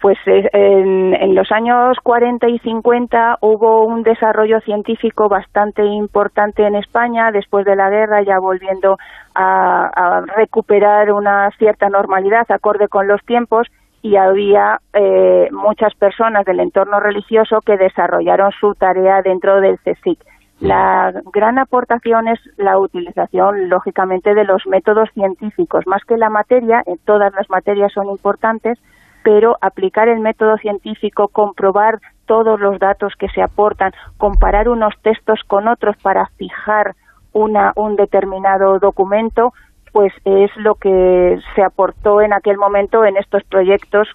Pues 0.00 0.18
en, 0.26 1.14
en 1.14 1.34
los 1.34 1.50
años 1.50 1.96
40 2.02 2.48
y 2.48 2.58
50 2.60 3.38
hubo 3.40 3.84
un 3.84 4.02
desarrollo 4.02 4.60
científico 4.60 5.28
bastante 5.28 5.84
importante 5.84 6.64
en 6.64 6.76
España, 6.76 7.32
después 7.32 7.64
de 7.64 7.74
la 7.74 7.90
guerra 7.90 8.22
ya 8.22 8.38
volviendo 8.38 8.96
a, 9.34 9.86
a 9.86 10.20
recuperar 10.36 11.12
una 11.12 11.50
cierta 11.58 11.88
normalidad 11.88 12.46
acorde 12.50 12.88
con 12.88 13.08
los 13.08 13.20
tiempos 13.24 13.66
y 14.02 14.16
había 14.16 14.80
eh, 14.92 15.48
muchas 15.50 15.94
personas 15.94 16.44
del 16.44 16.60
entorno 16.60 17.00
religioso 17.00 17.60
que 17.60 17.76
desarrollaron 17.76 18.52
su 18.60 18.74
tarea 18.74 19.22
dentro 19.22 19.60
del 19.60 19.78
CSIC. 19.78 20.18
La 20.60 21.12
gran 21.32 21.58
aportación 21.58 22.26
es 22.28 22.40
la 22.56 22.78
utilización, 22.78 23.68
lógicamente, 23.68 24.34
de 24.34 24.44
los 24.44 24.66
métodos 24.66 25.08
científicos. 25.14 25.86
Más 25.86 26.02
que 26.04 26.16
la 26.16 26.30
materia, 26.30 26.82
eh, 26.86 26.96
todas 27.04 27.32
las 27.34 27.48
materias 27.48 27.92
son 27.92 28.08
importantes, 28.08 28.78
pero 29.22 29.56
aplicar 29.60 30.08
el 30.08 30.20
método 30.20 30.56
científico, 30.58 31.28
comprobar 31.28 32.00
todos 32.26 32.60
los 32.60 32.78
datos 32.78 33.14
que 33.18 33.28
se 33.28 33.42
aportan, 33.42 33.92
comparar 34.16 34.68
unos 34.68 34.94
textos 35.02 35.40
con 35.46 35.68
otros 35.68 35.96
para 36.02 36.26
fijar 36.36 36.94
una, 37.32 37.72
un 37.76 37.96
determinado 37.96 38.78
documento, 38.78 39.52
pues 39.92 40.12
es 40.24 40.50
lo 40.56 40.74
que 40.74 41.38
se 41.54 41.62
aportó 41.62 42.20
en 42.20 42.32
aquel 42.32 42.56
momento 42.56 43.04
en 43.04 43.16
estos 43.16 43.42
proyectos 43.44 44.08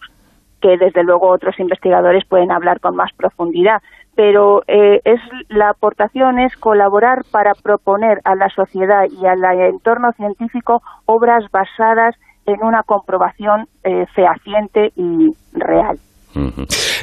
que 0.62 0.78
desde 0.78 1.04
luego 1.04 1.28
otros 1.28 1.60
investigadores 1.60 2.24
pueden 2.26 2.52
hablar 2.52 2.80
con 2.80 2.96
más 2.96 3.12
profundidad. 3.18 3.82
Pero 4.16 4.62
eh, 4.68 5.02
es 5.04 5.20
la 5.50 5.70
aportación 5.70 6.40
es 6.40 6.56
colaborar 6.56 7.24
para 7.32 7.54
proponer 7.54 8.22
a 8.24 8.36
la 8.36 8.48
sociedad 8.50 9.06
y 9.10 9.26
al 9.26 9.44
entorno 9.60 10.14
científico 10.14 10.82
obras 11.06 11.44
basadas 11.52 12.16
una 12.46 12.84
comprobación 12.84 13.68
eh, 13.84 14.06
fehaciente 14.14 14.92
y 14.96 15.36
real. 15.54 16.00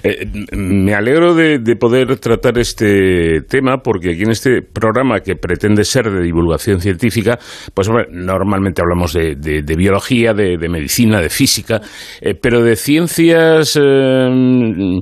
Eh, 0.03 0.27
me 0.57 0.95
alegro 0.95 1.35
de, 1.35 1.61
poder 1.77 2.19
tratar 2.19 2.59
este 2.59 3.43
tema 3.43 3.79
porque 3.79 4.11
aquí 4.11 4.23
en 4.23 4.31
este 4.31 4.63
programa 4.63 5.21
que 5.21 5.37
pretende 5.37 5.85
ser 5.85 6.11
de 6.11 6.23
divulgación 6.23 6.81
científica, 6.81 7.39
pues 7.73 7.89
normalmente 8.11 8.83
hablamos 8.83 9.13
de, 9.13 9.75
biología, 9.77 10.35
de, 10.35 10.69
medicina, 10.69 11.21
de 11.21 11.31
física, 11.31 11.81
eh, 12.21 12.35
pero 12.35 12.63
de 12.63 12.77
ciencias 12.77 13.79
eh, 13.81 15.01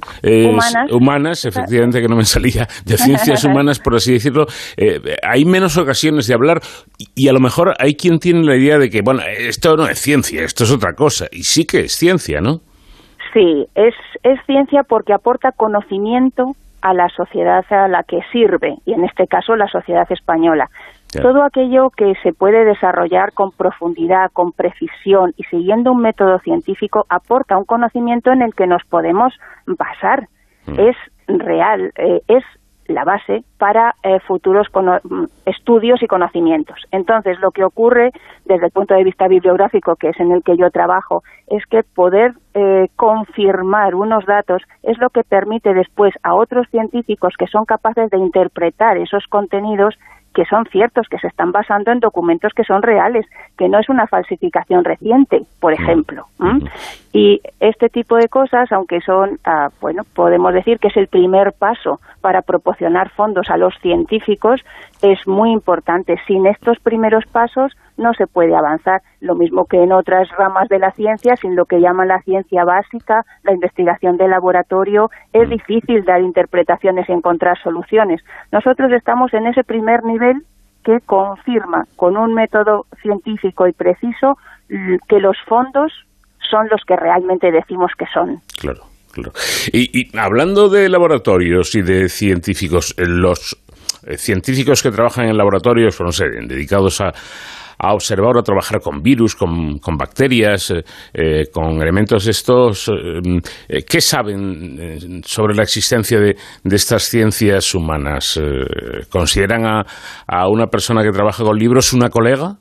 humanas. 0.91 1.45
efectivamente 1.45 2.01
que 2.01 2.09
no 2.09 2.17
me 2.17 2.25
salía, 2.25 2.69
de 2.85 2.97
ciencias 2.99 3.45
humanas, 3.45 3.79
por 3.79 3.97
así 3.97 4.13
decirlo, 4.13 4.47
hay 5.23 5.45
menos 5.45 5.77
ocasiones 5.77 6.27
de 6.27 6.35
hablar 6.35 6.61
y, 7.15 7.29
a 7.29 7.33
lo 7.33 7.41
mejor 7.41 7.75
hay 7.79 7.95
quien 7.95 8.19
tiene 8.19 8.45
la 8.45 8.57
idea 8.57 8.79
de 8.79 8.91
que, 8.91 9.03
bueno, 9.03 9.23
esto 9.39 9.77
no 9.77 9.89
es 9.89 9.99
ciencia, 9.99 10.45
esto 10.45 10.65
es 10.65 10.71
otra 10.71 10.95
cosa, 10.95 11.27
y 11.33 11.43
sí 11.43 11.65
que 11.65 11.81
es 11.81 11.93
ciencia, 11.93 12.41
¿no? 12.41 12.63
Sí, 13.33 13.67
es, 13.75 13.95
es 14.23 14.41
ciencia 14.47 14.83
porque 14.83 15.13
aporta 15.13 15.53
conocimiento 15.53 16.55
a 16.81 16.95
la 16.95 17.09
sociedad 17.09 17.65
a 17.71 17.89
la 17.89 18.03
que 18.05 18.21
sirve, 18.33 18.77
y 18.85 18.93
en 18.93 19.05
este 19.05 19.27
caso 19.27 19.57
la 19.57 19.67
sociedad 19.67 20.11
española. 20.11 20.71
Todo 21.23 21.43
aquello 21.43 21.89
que 21.91 22.15
se 22.23 22.35
puede 22.35 22.65
desarrollar 22.67 23.33
con 23.33 23.51
profundidad, 23.51 24.31
con 24.31 24.53
precisión 24.53 25.33
y 25.39 25.45
siguiendo 25.45 25.93
un 25.93 26.03
método 26.03 26.39
científico 26.41 27.07
aporta 27.09 27.57
un 27.57 27.65
conocimiento 27.65 28.31
en 28.31 28.43
el 28.43 28.55
que 28.55 28.67
nos 28.67 28.85
podemos 28.85 29.33
basar. 29.67 30.29
Mm. 30.67 30.81
Es 30.81 30.97
real, 31.27 31.93
eh, 31.97 32.21
es 32.29 32.45
la 32.89 33.05
base 33.05 33.45
para 33.59 33.95
eh, 34.03 34.19
futuros 34.27 34.67
mm, 34.75 35.25
estudios 35.47 36.03
y 36.03 36.07
conocimientos. 36.07 36.77
Entonces, 36.91 37.39
lo 37.41 37.51
que 37.51 37.65
ocurre 37.65 38.11
desde 38.45 38.67
el 38.67 38.73
punto 38.73 38.95
de 38.95 39.05
vista 39.05 39.29
bibliográfico, 39.29 39.97
que 39.97 40.09
es 40.09 40.21
en 40.21 40.33
el 40.33 40.43
que 40.43 40.57
yo 40.57 40.71
trabajo, 40.71 41.23
es 41.47 41.65
que 41.67 41.83
poder 41.83 42.33
eh, 42.55 42.89
confirmar 42.97 43.95
unos 43.95 44.25
datos 44.27 44.63
es 44.83 44.99
lo 44.99 45.11
que 45.11 45.23
permite 45.23 45.75
después 45.75 46.15
a 46.23 46.35
otros 46.35 46.67
científicos 46.71 47.35
que 47.39 47.47
son 47.47 47.65
capaces 47.65 48.11
de 48.11 48.19
interpretar 48.19 48.97
esos 48.97 49.27
contenidos 49.29 49.95
que 50.39 50.45
son 50.45 50.67
ciertos, 50.67 51.09
que 51.09 51.19
se 51.19 51.27
están 51.27 51.51
basando 51.51 51.91
en 51.91 51.99
documentos 51.99 52.53
que 52.55 52.63
son 52.63 52.81
reales, 52.81 53.27
que 53.57 53.69
no 53.69 53.81
es 53.81 53.89
una 53.89 54.07
falsificación 54.07 54.85
reciente, 54.85 55.41
por 55.59 55.73
ejemplo. 55.73 56.27
Y 57.13 57.41
este 57.59 57.89
tipo 57.89 58.15
de 58.15 58.29
cosas, 58.29 58.71
aunque 58.71 59.01
son, 59.01 59.41
ah, 59.45 59.71
bueno, 59.81 60.05
podemos 60.15 60.55
decir 60.55 60.79
que 60.79 60.87
es 60.87 60.97
el 60.97 61.09
primer 61.09 61.55
paso 61.55 61.99
para 62.21 62.43
proporcionar 62.43 63.11
fondos 63.11 63.51
a 63.51 63.57
los 63.57 63.75
científicos, 63.83 64.61
es 65.03 65.27
muy 65.27 65.51
importante. 65.51 66.15
Sin 66.29 66.47
estos 66.47 66.79
primeros 66.79 67.25
pasos 67.27 67.73
no 67.99 68.15
se 68.15 68.27
puede 68.27 68.57
avanzar. 68.57 69.03
Lo 69.21 69.35
mismo 69.35 69.67
que 69.67 69.83
en 69.83 69.93
otras 69.93 70.29
ramas 70.37 70.69
de 70.69 70.79
la 70.79 70.93
ciencia, 70.93 71.37
sin 71.37 71.57
lo 71.57 71.67
que 71.67 71.81
llaman 71.81 72.09
la 72.09 72.23
ciencia 72.23 72.65
básica, 72.65 73.25
la 73.43 73.53
investigación 73.53 74.17
de 74.17 74.29
laboratorio, 74.29 75.11
es 75.33 75.49
difícil 75.51 76.05
dar 76.05 76.23
interpretaciones 76.23 77.09
y 77.09 77.13
encontrar 77.13 77.59
soluciones. 77.63 78.23
Nosotros 78.53 78.93
estamos 78.93 79.35
en 79.35 79.47
ese 79.47 79.65
primer 79.65 80.05
nivel 80.05 80.45
que 80.85 81.01
confirma 81.05 81.85
con 81.97 82.17
un 82.17 82.33
método 82.35 82.87
científico 83.03 83.67
y 83.67 83.73
preciso 83.73 84.39
que 85.09 85.21
los 85.21 85.37
fondos 85.47 85.93
son 86.51 86.69
los 86.71 86.83
que 86.87 86.97
realmente 86.97 87.51
decimos 87.51 87.93
que 87.99 88.07
son. 88.13 88.41
Claro. 88.59 88.83
Claro. 89.13 89.33
Y, 89.73 90.17
hablando 90.19 90.69
de 90.69 90.89
laboratorios 90.89 91.75
y 91.75 91.83
de 91.83 92.09
científicos, 92.09 92.95
los 92.99 93.57
eh, 94.07 94.17
científicos 94.17 94.83
que 94.83 94.91
trabajan 94.91 95.27
en 95.27 95.37
laboratorios, 95.37 95.99
no 96.01 96.13
sé, 96.13 96.27
dedicados 96.29 97.01
a, 97.01 97.13
a 97.79 97.95
observar 97.95 98.37
o 98.37 98.41
a 98.41 98.43
trabajar 98.43 98.81
con 98.81 99.03
virus, 99.03 99.35
con, 99.35 99.79
con 99.79 99.97
bacterias, 99.97 100.71
eh, 100.71 100.83
eh, 101.15 101.45
con 101.53 101.81
elementos 101.83 102.27
estos. 102.27 102.91
¿Qué 103.69 104.01
saben 104.01 105.23
sobre 105.25 105.55
la 105.55 105.63
existencia 105.63 106.19
de, 106.19 106.35
de 106.65 106.77
estas 106.77 107.03
ciencias 107.05 107.75
humanas? 107.75 108.41
¿Consideran 109.11 109.67
a, 109.67 109.83
a, 110.27 110.49
una 110.49 110.67
persona 110.67 111.03
que 111.03 111.11
trabaja 111.11 111.45
con 111.45 111.57
libros 111.57 111.93
una 111.93 112.09
colega? 112.09 112.57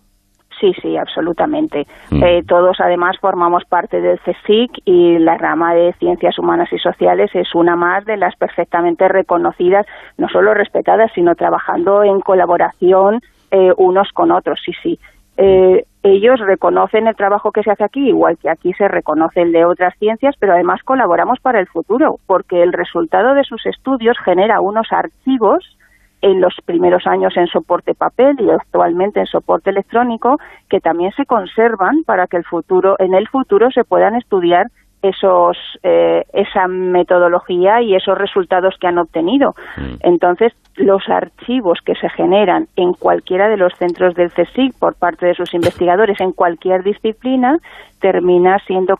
Sí, 0.59 0.71
sí, 0.81 0.97
absolutamente. 0.97 1.85
Mm. 2.09 2.23
Eh, 2.23 2.41
todos 2.47 2.77
además 2.79 3.15
formamos 3.21 3.63
parte 3.69 4.01
del 4.01 4.19
CSIC 4.19 4.71
y 4.85 5.19
la 5.19 5.37
rama 5.37 5.73
de 5.75 5.93
Ciencias 5.99 6.39
Humanas 6.39 6.69
y 6.71 6.79
Sociales 6.79 7.29
es 7.33 7.53
una 7.53 7.75
más 7.75 8.05
de 8.05 8.17
las 8.17 8.35
perfectamente 8.35 9.07
reconocidas, 9.07 9.85
no 10.17 10.27
solo 10.29 10.53
respetadas, 10.53 11.11
sino 11.13 11.35
trabajando 11.35 12.03
en 12.03 12.19
colaboración 12.21 13.19
eh, 13.51 13.71
unos 13.77 14.09
con 14.13 14.31
otros, 14.31 14.59
sí, 14.63 14.71
sí. 14.81 14.99
Eh, 15.37 15.85
ellos 16.03 16.39
reconocen 16.39 17.07
el 17.07 17.15
trabajo 17.15 17.51
que 17.51 17.63
se 17.63 17.71
hace 17.71 17.83
aquí, 17.83 18.07
igual 18.07 18.37
que 18.37 18.49
aquí 18.49 18.73
se 18.73 18.87
reconoce 18.87 19.41
el 19.41 19.51
de 19.51 19.65
otras 19.65 19.93
ciencias, 19.99 20.35
pero 20.39 20.53
además 20.53 20.81
colaboramos 20.83 21.39
para 21.39 21.59
el 21.59 21.67
futuro, 21.67 22.19
porque 22.25 22.63
el 22.63 22.73
resultado 22.73 23.33
de 23.33 23.43
sus 23.43 23.65
estudios 23.65 24.17
genera 24.23 24.61
unos 24.61 24.87
archivos 24.91 25.77
en 26.21 26.41
los 26.41 26.55
primeros 26.65 27.05
años 27.05 27.35
en 27.37 27.47
soporte 27.47 27.93
papel 27.93 28.37
y 28.39 28.49
actualmente 28.49 29.19
en 29.19 29.27
soporte 29.27 29.69
electrónico 29.69 30.39
que 30.69 30.79
también 30.79 31.11
se 31.11 31.25
conservan 31.25 32.03
para 32.05 32.25
que 32.25 32.37
el 32.37 32.43
futuro 32.43 32.95
en 32.99 33.13
el 33.13 33.27
futuro 33.27 33.69
se 33.69 33.83
puedan 33.83 34.15
estudiar 34.15 34.67
esos 35.01 35.57
eh, 35.83 36.23
esa 36.33 36.67
metodología 36.67 37.81
y 37.81 37.95
esos 37.95 38.17
resultados 38.17 38.75
que 38.79 38.87
han 38.87 38.97
obtenido. 38.97 39.53
Mm. 39.77 39.95
Entonces, 40.01 40.53
los 40.75 41.07
archivos 41.09 41.79
que 41.85 41.95
se 41.95 42.09
generan 42.09 42.67
en 42.75 42.93
cualquiera 42.93 43.49
de 43.49 43.57
los 43.57 43.73
centros 43.77 44.15
del 44.15 44.31
CSIC 44.31 44.77
por 44.79 44.95
parte 44.95 45.25
de 45.25 45.33
sus 45.33 45.53
investigadores 45.53 46.19
en 46.19 46.31
cualquier 46.31 46.83
disciplina 46.83 47.57
termina 47.99 48.59
siendo 48.67 48.95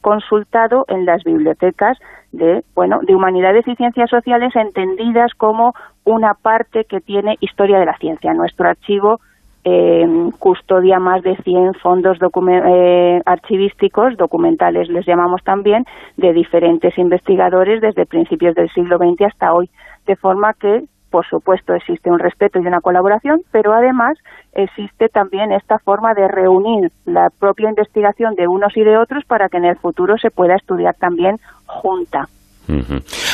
consultado 0.00 0.84
en 0.88 1.06
las 1.06 1.22
bibliotecas 1.22 1.98
de 2.32 2.62
bueno 2.74 3.00
de 3.02 3.14
humanidades 3.14 3.66
y 3.68 3.76
ciencias 3.76 4.10
sociales 4.10 4.54
entendidas 4.56 5.32
como 5.36 5.74
una 6.04 6.34
parte 6.34 6.84
que 6.84 7.00
tiene 7.00 7.36
historia 7.40 7.78
de 7.78 7.86
la 7.86 7.96
ciencia. 7.98 8.34
Nuestro 8.34 8.68
archivo 8.68 9.20
eh, 9.68 10.30
custodia 10.38 11.00
más 11.00 11.24
de 11.24 11.36
100 11.38 11.74
fondos 11.82 12.18
eh, 12.22 13.20
archivísticos, 13.26 14.16
documentales 14.16 14.88
les 14.88 15.04
llamamos 15.04 15.42
también, 15.42 15.84
de 16.16 16.32
diferentes 16.32 16.96
investigadores 16.96 17.80
desde 17.80 18.06
principios 18.06 18.54
del 18.54 18.70
siglo 18.70 18.96
XX 18.96 19.22
hasta 19.22 19.52
hoy, 19.52 19.68
de 20.06 20.14
forma 20.14 20.54
que, 20.54 20.84
por 21.10 21.26
supuesto, 21.26 21.74
existe 21.74 22.12
un 22.12 22.20
respeto 22.20 22.60
y 22.60 22.66
una 22.68 22.80
colaboración, 22.80 23.40
pero 23.50 23.72
además 23.72 24.16
existe 24.52 25.08
también 25.08 25.50
esta 25.50 25.80
forma 25.80 26.14
de 26.14 26.28
reunir 26.28 26.92
la 27.04 27.30
propia 27.36 27.68
investigación 27.68 28.36
de 28.36 28.46
unos 28.46 28.76
y 28.76 28.84
de 28.84 28.96
otros 28.96 29.24
para 29.24 29.48
que 29.48 29.56
en 29.56 29.64
el 29.64 29.76
futuro 29.78 30.16
se 30.16 30.30
pueda 30.30 30.54
estudiar 30.54 30.94
también 30.94 31.38
junta. 31.66 32.28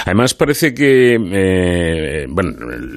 Además 0.05 0.35
parece 0.35 0.75
que 0.75 1.15
eh, 1.15 2.27
bueno, 2.29 2.51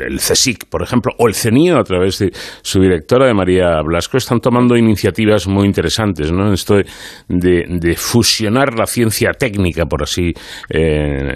el 0.05 0.17
CSIC, 0.17 0.65
por 0.69 0.83
ejemplo, 0.83 1.13
o 1.17 1.27
el 1.27 1.33
CENIO, 1.33 1.77
a 1.77 1.83
través 1.83 2.19
de 2.19 2.31
su 2.61 2.81
directora, 2.81 3.27
de 3.27 3.33
María 3.33 3.81
Blasco, 3.83 4.17
están 4.17 4.39
tomando 4.39 4.75
iniciativas 4.75 5.47
muy 5.47 5.65
interesantes, 5.65 6.31
¿no? 6.31 6.51
Esto 6.51 6.75
de, 7.27 7.95
fusionar 7.95 8.77
la 8.77 8.85
ciencia 8.85 9.31
técnica, 9.31 9.85
por 9.85 10.03
así 10.03 10.33
eh, 10.69 11.33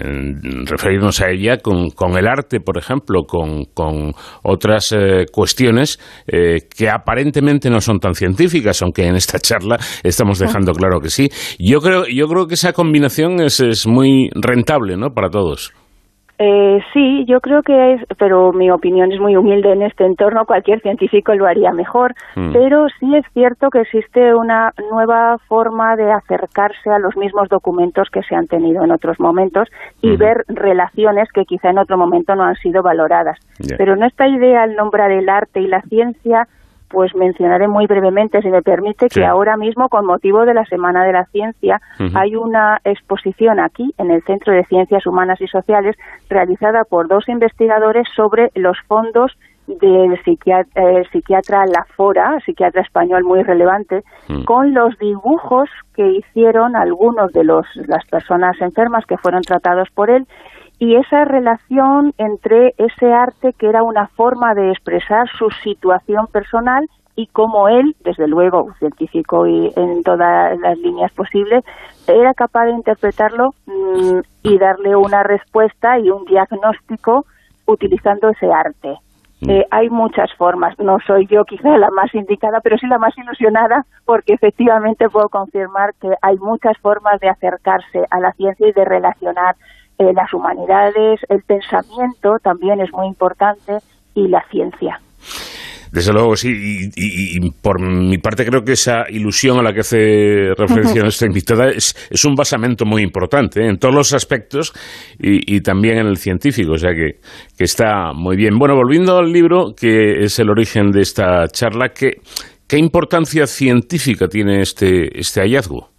referirnos 0.66 1.20
a 1.20 1.30
ella, 1.30 1.58
con, 1.58 1.90
el 2.16 2.26
arte, 2.26 2.60
por 2.60 2.76
ejemplo, 2.76 3.22
con, 3.24 4.12
otras 4.42 4.92
eh, 4.92 5.26
cuestiones 5.32 5.98
que 6.26 6.88
aparentemente 6.88 7.70
no 7.70 7.80
son 7.80 7.98
tan 7.98 8.14
científicas, 8.14 8.82
aunque 8.82 9.06
en 9.06 9.16
esta 9.16 9.38
charla 9.38 9.78
estamos 10.02 10.38
dejando 10.38 10.72
claro 10.72 11.00
que 11.00 11.10
sí. 11.10 11.28
Yo 11.58 11.80
creo, 11.80 12.04
yo 12.06 12.26
creo 12.26 12.46
que 12.46 12.54
esa 12.54 12.72
combinación 12.72 13.40
es, 13.40 13.60
es 13.60 13.86
muy 13.86 14.28
rentable 14.34 14.89
¿no? 14.96 15.12
Para 15.14 15.30
todos. 15.30 15.72
Eh, 16.42 16.80
sí, 16.94 17.26
yo 17.26 17.38
creo 17.42 17.62
que 17.62 17.92
es, 17.92 18.00
pero 18.16 18.50
mi 18.54 18.70
opinión 18.70 19.12
es 19.12 19.20
muy 19.20 19.36
humilde 19.36 19.72
en 19.72 19.82
este 19.82 20.06
entorno, 20.06 20.46
cualquier 20.46 20.80
científico 20.80 21.34
lo 21.34 21.46
haría 21.46 21.70
mejor, 21.70 22.14
mm. 22.34 22.54
pero 22.54 22.86
sí 22.98 23.14
es 23.14 23.26
cierto 23.34 23.68
que 23.68 23.82
existe 23.82 24.34
una 24.34 24.72
nueva 24.90 25.36
forma 25.48 25.96
de 25.96 26.10
acercarse 26.10 26.88
a 26.88 26.98
los 26.98 27.14
mismos 27.14 27.50
documentos 27.50 28.08
que 28.10 28.22
se 28.22 28.34
han 28.34 28.46
tenido 28.46 28.82
en 28.82 28.90
otros 28.90 29.20
momentos 29.20 29.68
y 30.00 30.16
ver 30.16 30.44
relaciones 30.48 31.28
que 31.30 31.44
quizá 31.44 31.68
en 31.68 31.78
otro 31.78 31.98
momento 31.98 32.34
no 32.34 32.44
han 32.44 32.56
sido 32.56 32.82
valoradas. 32.82 33.38
Pero 33.76 33.92
en 33.92 34.04
esta 34.04 34.26
idea, 34.26 34.62
al 34.62 34.76
nombrar 34.76 35.10
el 35.10 35.28
arte 35.28 35.60
y 35.60 35.66
la 35.66 35.82
ciencia, 35.82 36.48
pues 36.90 37.14
mencionaré 37.14 37.68
muy 37.68 37.86
brevemente, 37.86 38.42
si 38.42 38.48
me 38.48 38.62
permite, 38.62 39.08
que 39.08 39.24
ahora 39.24 39.56
mismo, 39.56 39.88
con 39.88 40.04
motivo 40.04 40.44
de 40.44 40.54
la 40.54 40.64
Semana 40.64 41.04
de 41.04 41.12
la 41.12 41.24
Ciencia, 41.26 41.80
hay 42.14 42.34
una 42.34 42.78
exposición 42.84 43.60
aquí, 43.60 43.94
en 43.96 44.10
el 44.10 44.22
Centro 44.24 44.52
de 44.52 44.64
Ciencias 44.64 45.06
Humanas 45.06 45.40
y 45.40 45.46
Sociales, 45.46 45.96
realizada 46.28 46.82
por 46.84 47.08
dos 47.08 47.28
investigadores 47.28 48.08
sobre 48.14 48.50
los 48.54 48.76
fondos 48.88 49.32
del 49.66 50.20
psiquiatra, 50.24 50.82
psiquiatra 51.12 51.64
Lafora, 51.66 52.38
psiquiatra 52.44 52.82
español 52.82 53.22
muy 53.22 53.42
relevante, 53.44 54.02
mm. 54.28 54.42
con 54.42 54.74
los 54.74 54.98
dibujos 54.98 55.70
que 55.94 56.10
hicieron 56.10 56.74
algunos 56.74 57.32
de 57.32 57.44
los, 57.44 57.66
las 57.86 58.04
personas 58.06 58.60
enfermas 58.60 59.06
que 59.06 59.16
fueron 59.16 59.42
tratados 59.42 59.88
por 59.94 60.10
él 60.10 60.26
y 60.80 60.96
esa 60.96 61.26
relación 61.26 62.14
entre 62.16 62.74
ese 62.78 63.12
arte 63.12 63.52
que 63.52 63.68
era 63.68 63.82
una 63.82 64.08
forma 64.08 64.54
de 64.54 64.70
expresar 64.70 65.28
su 65.38 65.50
situación 65.62 66.26
personal 66.26 66.88
y 67.14 67.26
cómo 67.26 67.68
él, 67.68 67.94
desde 68.02 68.26
luego, 68.26 68.72
científico 68.78 69.46
y 69.46 69.70
en 69.76 70.02
todas 70.02 70.58
las 70.58 70.78
líneas 70.78 71.12
posibles, 71.12 71.64
era 72.08 72.32
capaz 72.32 72.64
de 72.64 72.72
interpretarlo 72.72 73.50
mm, 73.66 74.20
y 74.42 74.58
darle 74.58 74.96
una 74.96 75.22
respuesta 75.22 75.98
y 75.98 76.08
un 76.08 76.24
diagnóstico 76.24 77.26
utilizando 77.66 78.30
ese 78.30 78.50
arte. 78.50 78.96
Mm. 79.42 79.50
Eh, 79.50 79.66
hay 79.70 79.90
muchas 79.90 80.32
formas, 80.38 80.78
no 80.78 80.96
soy 81.06 81.26
yo 81.26 81.44
quizá 81.44 81.76
la 81.76 81.90
más 81.90 82.14
indicada, 82.14 82.60
pero 82.62 82.78
sí 82.78 82.86
la 82.86 82.98
más 82.98 83.16
ilusionada 83.18 83.84
porque 84.06 84.32
efectivamente 84.32 85.10
puedo 85.10 85.28
confirmar 85.28 85.92
que 86.00 86.08
hay 86.22 86.38
muchas 86.38 86.78
formas 86.78 87.20
de 87.20 87.28
acercarse 87.28 88.06
a 88.10 88.18
la 88.18 88.32
ciencia 88.32 88.66
y 88.66 88.72
de 88.72 88.84
relacionar 88.86 89.56
eh, 90.00 90.12
las 90.14 90.32
humanidades, 90.32 91.20
el 91.28 91.42
pensamiento 91.42 92.38
también 92.42 92.80
es 92.80 92.90
muy 92.90 93.06
importante 93.06 93.76
y 94.14 94.28
la 94.28 94.42
ciencia. 94.50 94.98
Desde 95.92 96.12
luego, 96.12 96.36
sí. 96.36 96.48
Y, 96.48 97.36
y, 97.36 97.50
por 97.50 97.80
mi 97.80 98.16
parte 98.16 98.46
creo 98.46 98.62
que 98.62 98.72
esa 98.72 99.10
ilusión 99.10 99.58
a 99.58 99.62
la 99.62 99.74
que 99.74 99.80
hace 99.80 100.54
referencia 100.56 101.02
nuestra 101.02 101.26
invitada 101.26 101.68
es, 101.68 101.94
es 102.08 102.24
un 102.24 102.34
basamento 102.34 102.86
muy 102.86 103.02
importante 103.02 103.60
¿eh? 103.60 103.68
en 103.68 103.76
todos 103.76 103.94
los 103.94 104.14
aspectos 104.14 104.72
y, 105.18 105.54
y, 105.54 105.60
también 105.60 105.98
en 105.98 106.06
el 106.06 106.16
científico, 106.16 106.72
o 106.72 106.78
sea 106.78 106.92
que, 106.94 107.18
que, 107.58 107.64
está 107.64 108.12
muy 108.14 108.36
bien. 108.36 108.58
Bueno, 108.58 108.76
volviendo 108.76 109.18
al 109.18 109.30
libro, 109.30 109.74
que 109.76 110.22
es 110.22 110.38
el 110.38 110.48
origen 110.48 110.92
de 110.92 111.02
esta 111.02 111.46
charla, 111.48 111.90
¿qué, 111.90 112.22
qué 112.66 112.78
importancia 112.78 113.46
científica 113.46 114.28
tiene 114.28 114.62
este, 114.62 115.18
este 115.18 115.42
hallazgo? 115.42 115.90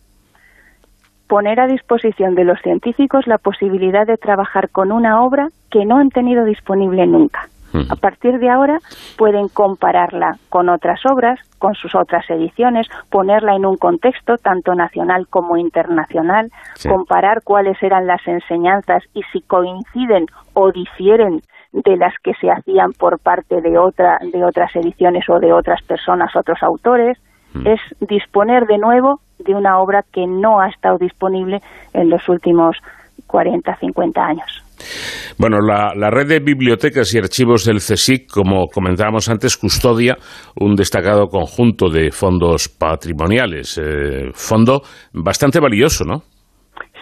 Poner 1.32 1.62
a 1.62 1.68
disposición 1.68 2.36
de 2.36 2.44
los 2.44 2.60
científicos 2.60 3.26
la 3.26 3.38
posibilidad 3.38 4.06
de 4.06 4.18
trabajar 4.18 4.70
con 4.70 4.92
una 4.92 5.24
obra 5.24 5.48
que 5.70 5.86
no 5.86 5.96
han 5.96 6.10
tenido 6.10 6.44
disponible 6.44 7.08
nunca. 7.08 7.48
A 7.90 7.96
partir 7.96 8.38
de 8.40 8.50
ahora 8.50 8.80
pueden 9.18 9.48
compararla 9.48 10.36
con 10.50 10.68
otras 10.68 11.00
obras, 11.10 11.40
con 11.58 11.74
sus 11.74 11.96
otras 11.96 12.30
ediciones, 12.30 12.86
ponerla 13.10 13.56
en 13.56 13.66
un 13.66 13.78
contexto 13.78 14.36
tanto 14.44 14.76
nacional 14.76 15.26
como 15.30 15.56
internacional, 15.56 16.50
sí. 16.76 16.90
comparar 16.90 17.44
cuáles 17.46 17.82
eran 17.82 18.08
las 18.08 18.28
enseñanzas 18.28 19.02
y 19.14 19.22
si 19.32 19.40
coinciden 19.40 20.26
o 20.52 20.74
difieren 20.74 21.40
de 21.72 21.96
las 21.96 22.14
que 22.22 22.34
se 22.42 22.52
hacían 22.52 22.92
por 22.92 23.20
parte 23.20 23.62
de 23.62 23.78
otra 23.78 24.20
de 24.34 24.44
otras 24.44 24.76
ediciones 24.76 25.24
o 25.30 25.40
de 25.40 25.54
otras 25.54 25.82
personas, 25.84 26.36
otros 26.36 26.62
autores, 26.62 27.18
mm. 27.54 27.68
es 27.68 27.80
disponer 28.02 28.66
de 28.66 28.80
nuevo 28.80 29.22
de 29.44 29.54
una 29.54 29.80
obra 29.80 30.04
que 30.12 30.26
no 30.28 30.60
ha 30.60 30.70
estado 30.70 30.98
disponible 30.98 31.60
en 31.94 32.10
los 32.10 32.28
últimos 32.30 32.78
40, 33.28 33.76
50 33.78 34.22
años. 34.22 34.64
Bueno, 35.38 35.60
la, 35.62 35.94
la, 35.96 36.10
red 36.10 36.28
de 36.28 36.40
bibliotecas 36.40 37.14
y 37.14 37.20
archivos 37.20 37.66
del 37.66 37.78
CSIC, 37.78 38.30
como 38.30 38.68
comentábamos 38.68 39.30
antes, 39.30 39.58
custodia 39.58 40.18
un 40.60 40.76
destacado 40.76 41.28
conjunto 41.28 41.90
de 41.90 42.12
fondos 42.12 42.68
patrimoniales. 42.68 43.78
Eh, 43.78 44.32
fondo 44.34 44.82
bastante 45.14 45.60
valioso, 45.60 46.04
¿no? 46.04 46.24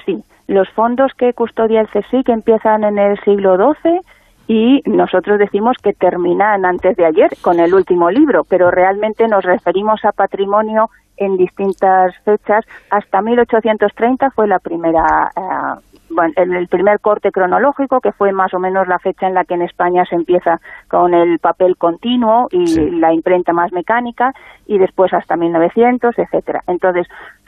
Sí, 0.06 0.18
los 0.48 0.70
fondos 0.76 1.12
que 1.18 1.34
custodia 1.34 1.82
el 1.82 1.88
CSIC 1.88 2.30
empiezan 2.30 2.84
en 2.84 3.00
el 3.00 3.20
siglo 3.24 3.56
XII 3.56 4.00
y 4.48 4.82
nosotros 4.86 5.38
decimos 5.38 5.78
que 5.82 5.94
terminan 5.94 6.66
antes 6.66 6.98
de 6.98 7.06
ayer 7.06 7.30
con 7.42 7.60
el 7.60 7.74
último 7.74 8.10
libro, 8.10 8.44
pero 8.50 8.72
realmente 8.72 9.28
nos 9.28 9.44
referimos 9.44 10.04
a 10.04 10.12
patrimonio 10.12 10.90
en 11.20 11.38
distintas 11.38 12.16
fechas. 12.24 12.66
Hasta 12.90 13.22
1830 13.22 14.32
fue 14.32 14.48
la 14.48 14.60
primera 14.60 15.32
eh, 15.36 15.82
bueno, 16.10 16.34
en 16.38 16.54
el 16.54 16.68
primer 16.68 17.00
corte 17.00 17.32
cronológico, 17.32 18.02
que 18.02 18.12
fue 18.12 18.32
más 18.32 18.54
o 18.54 18.60
menos 18.60 18.88
la 18.88 19.00
fecha 19.00 19.28
en 19.28 19.36
la 19.36 19.46
que 19.46 19.54
en 19.54 19.62
España 19.62 20.06
se 20.06 20.16
empieza 20.16 20.60
con 20.88 21.14
el 21.14 21.40
papel 21.40 21.78
continuo 21.78 22.48
y 22.52 22.68
sí. 22.68 22.90
la 22.92 23.14
imprenta 23.14 23.54
más 23.54 23.72
mecánica, 23.72 24.34
y 24.66 24.78
después 24.80 25.14
hasta 25.14 25.36
1900, 25.36 26.18
etcétera. 26.18 26.64
Entonces, 26.68 27.08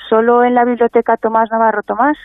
solo 0.09 0.43
en 0.43 0.55
la 0.55 0.65
biblioteca 0.65 1.17
Tomás 1.17 1.49
Navarro 1.51 1.81
Tomás, 1.83 2.17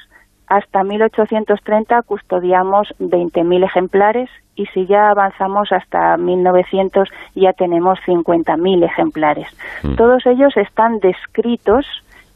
hasta 0.47 0.85
1830 0.85 2.03
custodiamos 2.03 2.89
20.000 3.01 3.65
ejemplares 3.65 4.31
y 4.55 4.67
si 4.67 4.87
ya 4.87 5.11
avanzamos 5.11 5.71
hasta 5.73 6.17
1900 6.17 7.09
ya 7.35 7.53
tenemos 7.53 7.99
50.000 8.07 8.85
ejemplares. 8.85 9.49
Mm. 9.83 9.97
Todos 9.97 10.25
ellos 10.27 10.57
están 10.57 10.99
descritos 10.99 11.85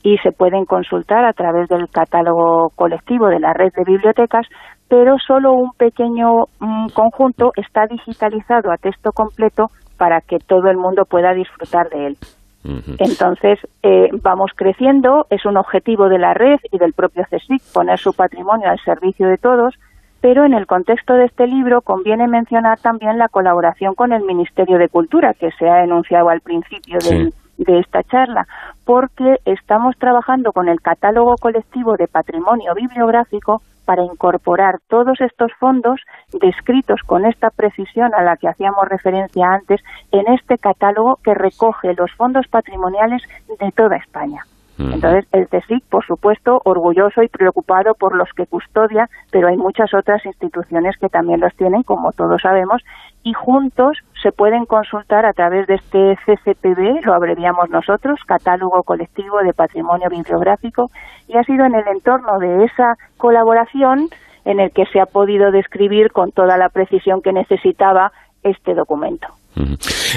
y 0.03 0.17
se 0.19 0.33
pueden 0.33 0.65
consultar 0.65 1.25
a 1.25 1.33
través 1.33 1.69
del 1.69 1.89
catálogo 1.89 2.71
colectivo 2.75 3.29
de 3.29 3.41
la 3.41 3.53
red 3.53 3.73
de 3.77 3.85
bibliotecas, 3.85 4.47
pero 4.89 5.17
solo 5.19 5.53
un 5.53 5.73
pequeño 5.73 6.47
mm, 6.59 6.89
conjunto 6.95 7.53
está 7.57 7.87
digitalizado 7.87 8.73
a 8.73 8.77
texto 8.77 9.13
completo 9.13 9.67
para 9.99 10.21
que 10.21 10.39
todo 10.39 10.71
el 10.71 10.79
mundo 10.79 11.05
pueda 11.05 11.33
disfrutar 11.35 11.89
de 11.91 12.07
él. 12.09 12.17
Entonces, 12.65 13.59
eh, 13.83 14.11
vamos 14.23 14.51
creciendo, 14.55 15.27
es 15.31 15.47
un 15.47 15.57
objetivo 15.57 16.09
de 16.09 16.19
la 16.19 16.35
red 16.35 16.59
y 16.71 16.79
del 16.79 16.93
propio 16.93 17.25
CSIC 17.31 17.63
poner 17.73 17.99
su 17.99 18.13
patrimonio 18.13 18.69
al 18.69 18.79
servicio 18.81 19.29
de 19.29 19.39
todos, 19.39 19.75
pero 20.21 20.45
en 20.45 20.53
el 20.53 20.67
contexto 20.67 21.15
de 21.15 21.25
este 21.25 21.47
libro 21.47 21.81
conviene 21.81 22.29
mencionar 22.29 22.79
también 22.79 23.17
la 23.17 23.29
colaboración 23.29 23.95
con 23.95 24.13
el 24.13 24.23
Ministerio 24.25 24.77
de 24.77 24.89
Cultura, 24.89 25.33
que 25.33 25.51
se 25.53 25.69
ha 25.69 25.83
enunciado 25.83 26.29
al 26.29 26.43
principio 26.43 27.01
sí. 27.01 27.33
de 27.57 27.79
esta 27.79 28.03
charla, 28.03 28.47
porque 28.85 29.39
estamos 29.47 29.97
trabajando 29.97 30.53
con 30.53 30.69
el 30.69 30.83
catálogo 30.83 31.37
colectivo 31.37 31.97
de 31.97 32.09
patrimonio 32.09 32.75
bibliográfico 32.75 33.63
para 33.91 34.05
incorporar 34.05 34.79
todos 34.87 35.21
estos 35.21 35.51
fondos 35.59 36.01
descritos 36.41 37.01
con 37.05 37.27
esta 37.27 37.51
precisión 37.51 38.15
a 38.15 38.23
la 38.23 38.37
que 38.37 38.47
hacíamos 38.47 38.89
referencia 38.89 39.49
antes 39.49 39.81
en 40.13 40.33
este 40.33 40.59
catálogo 40.59 41.19
que 41.25 41.35
recoge 41.35 41.93
los 41.95 42.13
fondos 42.13 42.47
patrimoniales 42.47 43.21
de 43.59 43.73
toda 43.73 43.97
España. 43.97 44.45
Entonces, 44.79 45.27
el 45.33 45.49
CSIC, 45.49 45.85
por 45.91 46.07
supuesto, 46.07 46.63
orgulloso 46.65 47.25
y 47.25 47.29
preocupado 47.29 47.95
por 47.95 48.15
los 48.15 48.29
que 48.33 48.47
custodia, 48.47 49.11
pero 49.33 49.49
hay 49.49 49.57
muchas 49.57 49.93
otras 49.93 50.25
instituciones 50.25 50.97
que 50.97 51.09
también 51.09 51.41
los 51.41 51.55
tienen, 51.57 51.83
como 51.83 52.13
todos 52.13 52.41
sabemos, 52.43 52.83
y 53.25 53.33
juntos 53.33 53.99
se 54.23 54.33
pueden 54.33 54.67
consultar 54.67 55.25
a 55.25 55.33
través 55.33 55.67
de 55.67 55.75
este 55.75 56.19
CCPB, 56.27 57.05
lo 57.05 57.15
abreviamos 57.15 57.71
nosotros, 57.71 58.21
Catálogo 58.27 58.83
Colectivo 58.83 59.39
de 59.43 59.55
Patrimonio 59.55 60.09
Bibliográfico, 60.11 60.91
y 61.27 61.37
ha 61.37 61.45
sido 61.45 61.65
en 61.65 61.75
el 61.75 61.87
entorno 61.89 62.39
de 62.39 62.65
esa 62.65 62.97
colaboración 63.17 64.09
en 64.45 64.61
el 64.61 64.73
que 64.73 64.87
se 64.87 65.01
ha 65.01 65.07
podido 65.07 65.51
describir 65.51 66.13
con 66.13 66.33
toda 66.33 66.57
la 66.57 66.69
precisión 66.69 67.23
que 67.23 67.33
necesitaba 67.33 68.13
este 68.43 68.75
documento. 68.75 69.29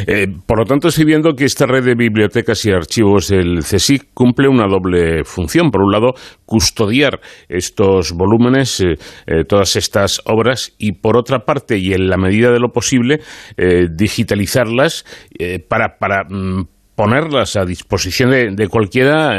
Eh, 0.07 0.27
por 0.45 0.60
lo 0.60 0.65
tanto, 0.65 0.88
estoy 0.88 1.05
viendo 1.05 1.34
que 1.34 1.45
esta 1.45 1.65
red 1.65 1.84
de 1.84 1.95
bibliotecas 1.95 2.65
y 2.65 2.72
archivos 2.72 3.30
del 3.30 3.60
CSIC 3.60 4.14
cumple 4.14 4.47
una 4.47 4.68
doble 4.68 5.23
función. 5.23 5.72
Por 5.72 5.81
un 5.81 5.91
lado, 5.91 6.14
custodiar 6.45 7.19
estos 7.49 8.14
volúmenes, 8.14 8.80
eh, 8.80 8.93
eh, 9.26 9.43
todas 9.47 9.76
estas 9.76 10.22
obras, 10.26 10.73
y 10.77 10.93
por 10.93 11.18
otra 11.18 11.39
parte, 11.39 11.77
y 11.77 11.93
en 11.93 12.10
la 12.10 12.18
medida 12.18 12.51
de 12.51 12.60
lo 12.60 12.69
posible, 12.72 13.19
digitalizarlas 13.57 15.05
para, 15.68 15.97
para 15.97 16.23
mm, 16.30 16.68
ponerlas 16.95 17.55
a 17.55 17.65
disposición 17.65 18.31
de, 18.31 18.51
de 18.51 18.68
cualquiera 18.68 19.30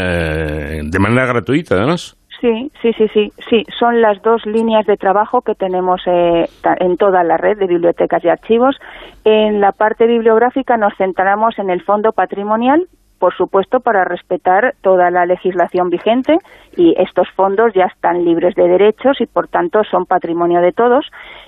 de 0.83 0.99
manera 0.99 1.27
gratuita, 1.27 1.77
además. 1.77 2.17
Sí, 2.45 2.71
sí, 2.83 2.93
sí, 2.93 3.09
sí, 3.09 3.33
sí. 3.49 3.65
Son 3.79 4.03
las 4.03 4.21
dos 4.21 4.45
líneas 4.45 4.85
de 4.85 4.99
trabajo 4.99 5.41
que 5.41 5.55
tenemos 5.55 6.03
eh, 6.05 6.45
en 6.79 6.99
toda 6.99 7.25
la 7.25 7.39
red 7.39 7.57
de 7.57 7.67
bibliotecas 7.67 8.23
y 8.23 8.29
archivos. 8.29 8.77
En 9.25 9.63
la 9.63 9.73
parte 9.73 10.07
bibliográfica 10.07 10.77
nos 10.77 10.93
centramos 10.99 11.59
en 11.59 11.71
el 11.71 11.83
fondo 11.83 12.13
patrimonial, 12.13 12.87
por 13.19 13.35
supuesto, 13.35 13.81
para 13.81 14.05
respetar 14.05 14.75
toda 14.83 15.11
la 15.11 15.25
legislación 15.25 15.89
vigente 15.89 16.37
y 16.77 16.95
estos 16.99 17.29
fondos 17.35 17.73
ya 17.75 17.85
están 17.85 18.27
libres 18.27 18.55
de 18.57 18.69
derechos 18.69 19.23
y, 19.23 19.27
por 19.27 19.49
tanto, 19.49 19.83
son 19.91 20.05
patrimonio 20.05 20.61
de 20.61 20.73
todos. 20.73 21.07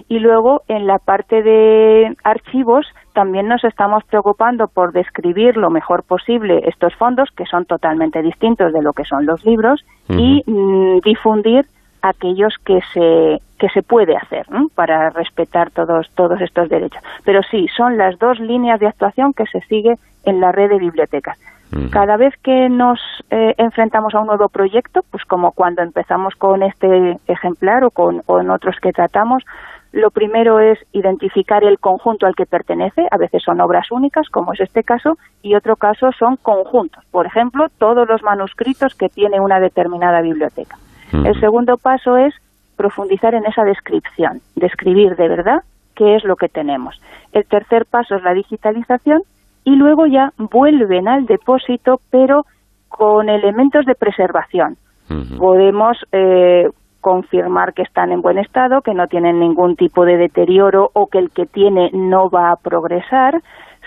Y 0.09 0.20
luego, 0.20 0.62
en 0.66 0.86
la 0.86 0.97
parte 0.97 1.43
de 1.43 2.14
archivos, 2.24 2.86
también 3.16 3.48
nos 3.48 3.64
estamos 3.64 4.05
preocupando 4.05 4.68
por 4.68 4.93
describir 4.93 5.56
lo 5.56 5.70
mejor 5.70 6.02
posible 6.02 6.60
estos 6.66 6.94
fondos, 6.97 7.30
que 7.34 7.47
son 7.47 7.64
totalmente 7.64 8.20
distintos 8.20 8.74
de 8.74 8.82
lo 8.82 8.93
que 8.93 9.05
son 9.05 9.24
los 9.24 9.43
libros, 9.43 9.82
uh 10.10 10.12
-huh. 10.12 10.20
y 10.20 10.44
mm, 10.47 11.01
difundir 11.01 11.64
aquellos 12.02 12.55
que 12.62 12.78
se 12.93 13.38
que 13.59 13.70
se 13.70 13.82
puede 13.82 14.14
hacer 14.14 14.44
¿no? 14.51 14.68
para 14.74 15.09
respetar 15.09 15.70
todos 15.70 16.10
todos 16.14 16.38
estos 16.43 16.68
derechos. 16.68 17.02
Pero 17.24 17.40
sí, 17.51 17.66
son 17.74 17.97
las 17.97 18.18
dos 18.18 18.38
líneas 18.38 18.78
de 18.80 18.88
actuación 18.88 19.32
que 19.32 19.47
se 19.47 19.60
sigue 19.62 19.94
en 20.24 20.40
la 20.43 20.52
red 20.52 20.68
de 20.68 20.78
bibliotecas. 20.78 21.38
Uh 21.38 21.76
-huh. 21.76 21.90
Cada 21.90 22.16
vez 22.18 22.34
que 22.43 22.68
nos 22.68 23.01
eh, 23.30 23.55
enfrentamos 23.56 24.14
a 24.14 24.20
un 24.20 24.26
nuevo 24.26 24.48
proyecto, 24.48 25.01
pues 25.10 25.24
como 25.24 25.52
cuando 25.52 25.80
empezamos 25.82 26.34
con 26.36 26.62
este 26.62 27.16
ejemplar 27.26 27.82
o 27.82 27.90
con 27.90 28.22
o 28.26 28.40
en 28.43 28.51
otros 28.51 28.76
que 28.82 28.93
tratamos, 28.93 29.43
lo 29.97 30.10
primero 30.10 30.60
es 30.60 30.78
identificar 30.93 31.64
el 31.64 31.78
conjunto 31.78 32.27
al 32.27 32.35
que 32.35 32.44
pertenece, 32.44 33.09
a 33.10 33.16
veces 33.16 33.43
son 33.43 33.62
obras 33.62 33.90
únicas, 33.90 34.28
como 34.28 34.52
es 34.52 34.60
este 34.60 34.82
caso, 34.82 35.16
y 35.43 35.55
otro 35.55 35.77
caso 35.77 36.10
son 36.18 36.36
conjuntos. 36.36 37.02
Por 37.10 37.24
ejemplo, 37.24 37.68
todos 37.78 38.06
los 38.06 38.23
manuscritos 38.23 38.94
que 38.94 39.09
tiene 39.09 39.40
una 39.40 39.59
determinada 39.59 40.20
biblioteca. 40.20 40.77
El 41.12 41.40
segundo 41.40 41.78
paso 41.78 42.18
es 42.18 42.35
profundizar 42.77 43.35
en 43.35 43.47
esa 43.47 43.64
descripción, 43.64 44.40
describir 44.55 45.16
de 45.16 45.28
verdad 45.28 45.62
qué 45.94 46.16
es 46.16 46.24
lo 46.24 46.36
que 46.36 46.48
tenemos. 46.48 47.01
El 47.32 47.47
tercer 47.47 47.86
paso 47.86 48.16
es 48.16 48.23
la 48.23 48.35
digitalización 48.35 49.23
y 49.64 49.77
luego 49.77 50.06
ya 50.06 50.31
vuelven 50.36 51.09
al 51.09 51.24
depósito, 51.24 52.01
pero 52.10 52.44
con 52.89 53.31
elementos 53.31 53.86
de 53.86 53.94
preservación. 53.94 54.77
Podemos 55.39 55.97
eh, 56.12 56.68
confirmar 57.07 57.73
que 57.73 57.83
están 57.83 58.11
en 58.11 58.20
buen 58.20 58.37
estado, 58.37 58.81
que 58.81 58.93
no 58.93 59.07
tienen 59.07 59.39
ningún 59.39 59.77
tipo 59.77 60.05
de 60.05 60.16
deterioro 60.16 60.91
o 60.93 61.07
que 61.07 61.19
el 61.19 61.31
que 61.31 61.47
tiene 61.47 61.89
no 61.93 62.28
va 62.28 62.51
a 62.51 62.57
progresar. 62.57 63.41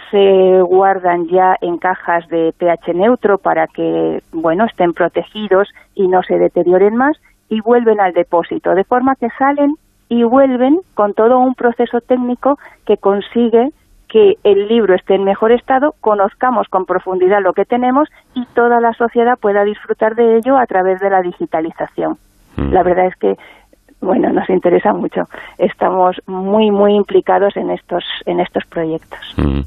Se 0.10 0.62
guardan 0.62 1.28
ya 1.28 1.58
en 1.60 1.80
cajas 1.80 2.26
de 2.30 2.54
pH 2.58 2.94
neutro 2.94 3.38
para 3.38 3.68
que, 3.68 4.22
bueno, 4.32 4.64
estén 4.64 4.94
protegidos 4.94 5.68
y 5.96 6.08
no 6.08 6.24
se 6.24 6.38
deterioren 6.38 6.96
más 6.96 7.18
y 7.50 7.60
vuelven 7.60 8.00
al 8.00 8.14
depósito, 8.14 8.74
de 8.74 8.86
forma 8.86 9.16
que 9.16 9.28
salen 9.38 9.74
y 10.08 10.24
vuelven 10.24 10.80
con 10.94 11.14
todo 11.14 11.40
un 11.40 11.56
proceso 11.56 12.00
técnico 12.00 12.58
que 12.86 12.96
consigue 12.96 13.72
que 14.08 14.36
el 14.46 14.70
libro 14.70 14.96
esté 14.96 15.16
en 15.16 15.26
mejor 15.26 15.52
estado, 15.52 15.94
conozcamos 16.00 16.70
con 16.70 16.86
profundidad 16.86 17.42
lo 17.44 17.52
que 17.52 17.66
tenemos 17.66 18.08
y 18.34 18.46
toda 18.56 18.80
la 18.80 18.94
sociedad 18.94 19.38
pueda 19.38 19.66
disfrutar 19.66 20.16
de 20.16 20.38
ello 20.38 20.58
a 20.58 20.66
través 20.68 21.02
de 21.02 21.10
la 21.10 21.22
digitalización. 21.22 22.18
Mm. 22.60 22.74
La 22.74 22.84
verdad 22.84 23.08
es 23.08 23.16
que 23.16 23.34
bueno, 24.02 24.32
nos 24.32 24.50
interesa 24.50 24.94
mucho. 24.94 25.24
Estamos 25.58 26.16
muy, 26.26 26.72
muy 26.72 26.96
implicados 26.96 27.58
en 27.58 27.70
estos, 27.70 28.04
en 28.26 28.40
estos 28.40 28.64
proyectos. 28.70 29.20
Mm. 29.36 29.62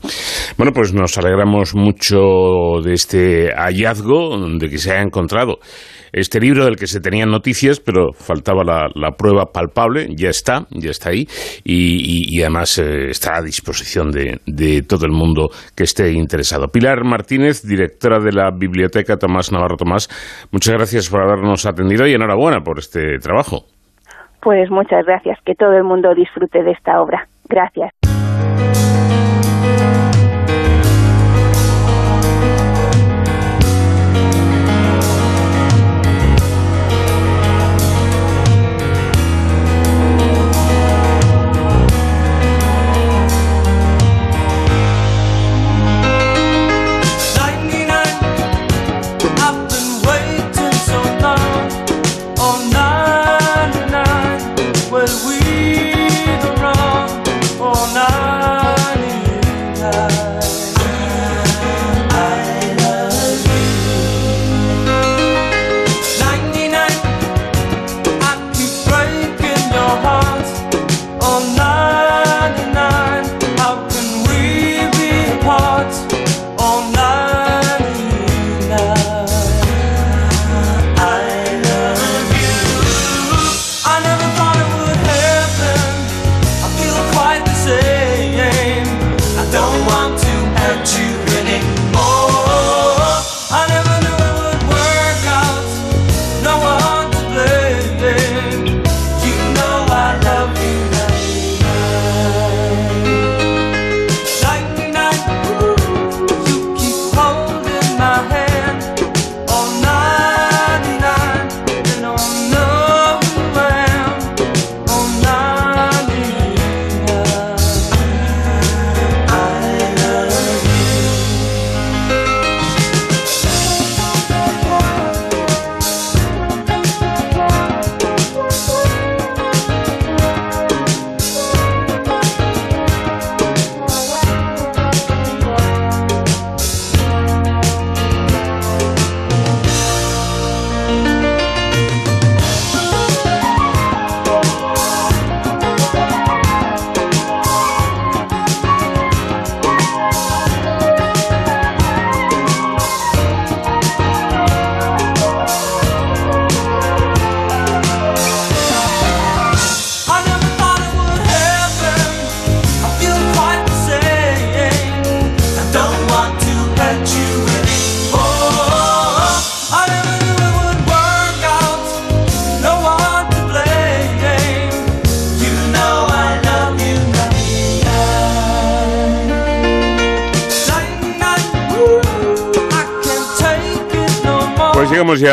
Bueno, 0.56 0.73
pues 0.73 0.94
nos 0.94 1.19
alegramos 1.19 1.74
mucho 1.74 2.81
de 2.82 2.94
este 2.94 3.52
hallazgo, 3.55 4.39
de 4.59 4.70
que 4.70 4.78
se 4.78 4.93
haya 4.93 5.02
encontrado 5.02 5.59
este 6.12 6.40
libro 6.40 6.64
del 6.64 6.76
que 6.76 6.86
se 6.86 7.01
tenían 7.01 7.30
noticias, 7.30 7.80
pero 7.80 8.12
faltaba 8.12 8.62
la, 8.64 9.10
prueba 9.16 9.47
palpable, 9.52 10.09
ya 10.16 10.28
está, 10.28 10.66
ya 10.70 10.90
está 10.90 11.10
ahí, 11.10 11.26
y 11.64 12.40
además 12.40 12.78
eh, 12.78 13.10
está 13.10 13.36
a 13.36 13.43
disposición 13.43 14.10
de, 14.10 14.40
de 14.47 14.82
todo 14.82 15.06
el 15.06 15.12
mundo 15.12 15.48
que 15.76 15.84
esté 15.84 16.12
interesado. 16.12 16.68
Pilar 16.68 17.05
Martínez, 17.05 17.62
directora 17.62 18.18
de 18.18 18.32
la 18.32 18.51
Biblioteca 18.51 19.16
Tomás 19.16 19.52
Navarro 19.52 19.76
Tomás, 19.76 20.09
muchas 20.51 20.74
gracias 20.74 21.09
por 21.09 21.22
habernos 21.22 21.66
atendido 21.66 22.06
y 22.06 22.14
enhorabuena 22.14 22.60
por 22.60 22.78
este 22.78 23.18
trabajo. 23.18 23.64
Pues 24.40 24.70
muchas 24.70 25.06
gracias. 25.06 25.39
Que 25.44 25.55
todo 25.55 25.72
el 25.76 25.84
mundo 25.84 26.14
disfrute 26.14 26.62
de 26.62 26.72
esta 26.72 27.01
obra. 27.01 27.28
Gracias. 27.48 27.93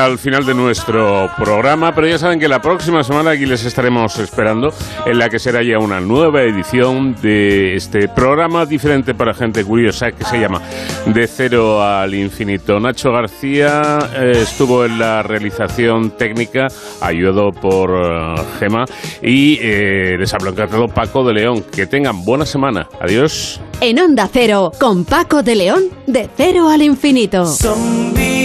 Al 0.10 0.18
final 0.18 0.45
de 0.45 0.53
nuestro 0.53 1.30
programa, 1.38 1.94
pero 1.94 2.07
ya 2.07 2.18
saben 2.18 2.40
que 2.40 2.48
la 2.48 2.61
próxima 2.61 3.03
semana 3.03 3.31
aquí 3.31 3.45
les 3.45 3.64
estaremos 3.64 4.18
esperando, 4.19 4.73
en 5.06 5.18
la 5.18 5.30
que 5.30 5.40
será 5.40 5.61
ya 5.64 5.77
una 5.80 5.99
nueva 5.99 6.41
edición 6.41 7.15
de 7.22 7.76
este 7.76 8.07
programa 8.07 8.65
diferente 8.65 9.14
para 9.14 9.34
gente 9.34 9.64
curiosa 9.64 10.11
que 10.11 10.23
se 10.26 10.40
llama 10.40 10.61
De 11.06 11.27
Cero 11.27 11.84
al 11.84 12.14
Infinito. 12.14 12.80
Nacho 12.80 13.11
García 13.11 13.99
eh, 14.15 14.34
estuvo 14.41 14.84
en 14.86 14.99
la 14.99 15.23
realización 15.23 16.11
técnica, 16.11 16.68
ayudado 17.02 17.52
por 17.52 17.91
eh, 17.91 18.41
Gema, 18.60 18.86
y 19.22 19.60
eh, 19.61 20.18
les 20.19 20.34
habló 20.34 20.52
encantado 20.52 20.88
Paco 20.88 21.23
de 21.23 21.34
León. 21.34 21.64
Que 21.72 21.86
tengan 21.86 22.26
buena 22.26 22.45
semana. 22.45 22.88
Adiós. 22.99 23.61
En 23.81 23.99
Onda 23.99 24.30
Cero, 24.31 24.72
con 24.80 25.06
Paco 25.06 25.44
de 25.44 25.56
León, 25.56 25.84
de 26.07 26.30
cero 26.36 26.69
al 26.69 26.81
infinito. 26.81 27.45
Some 27.45 28.39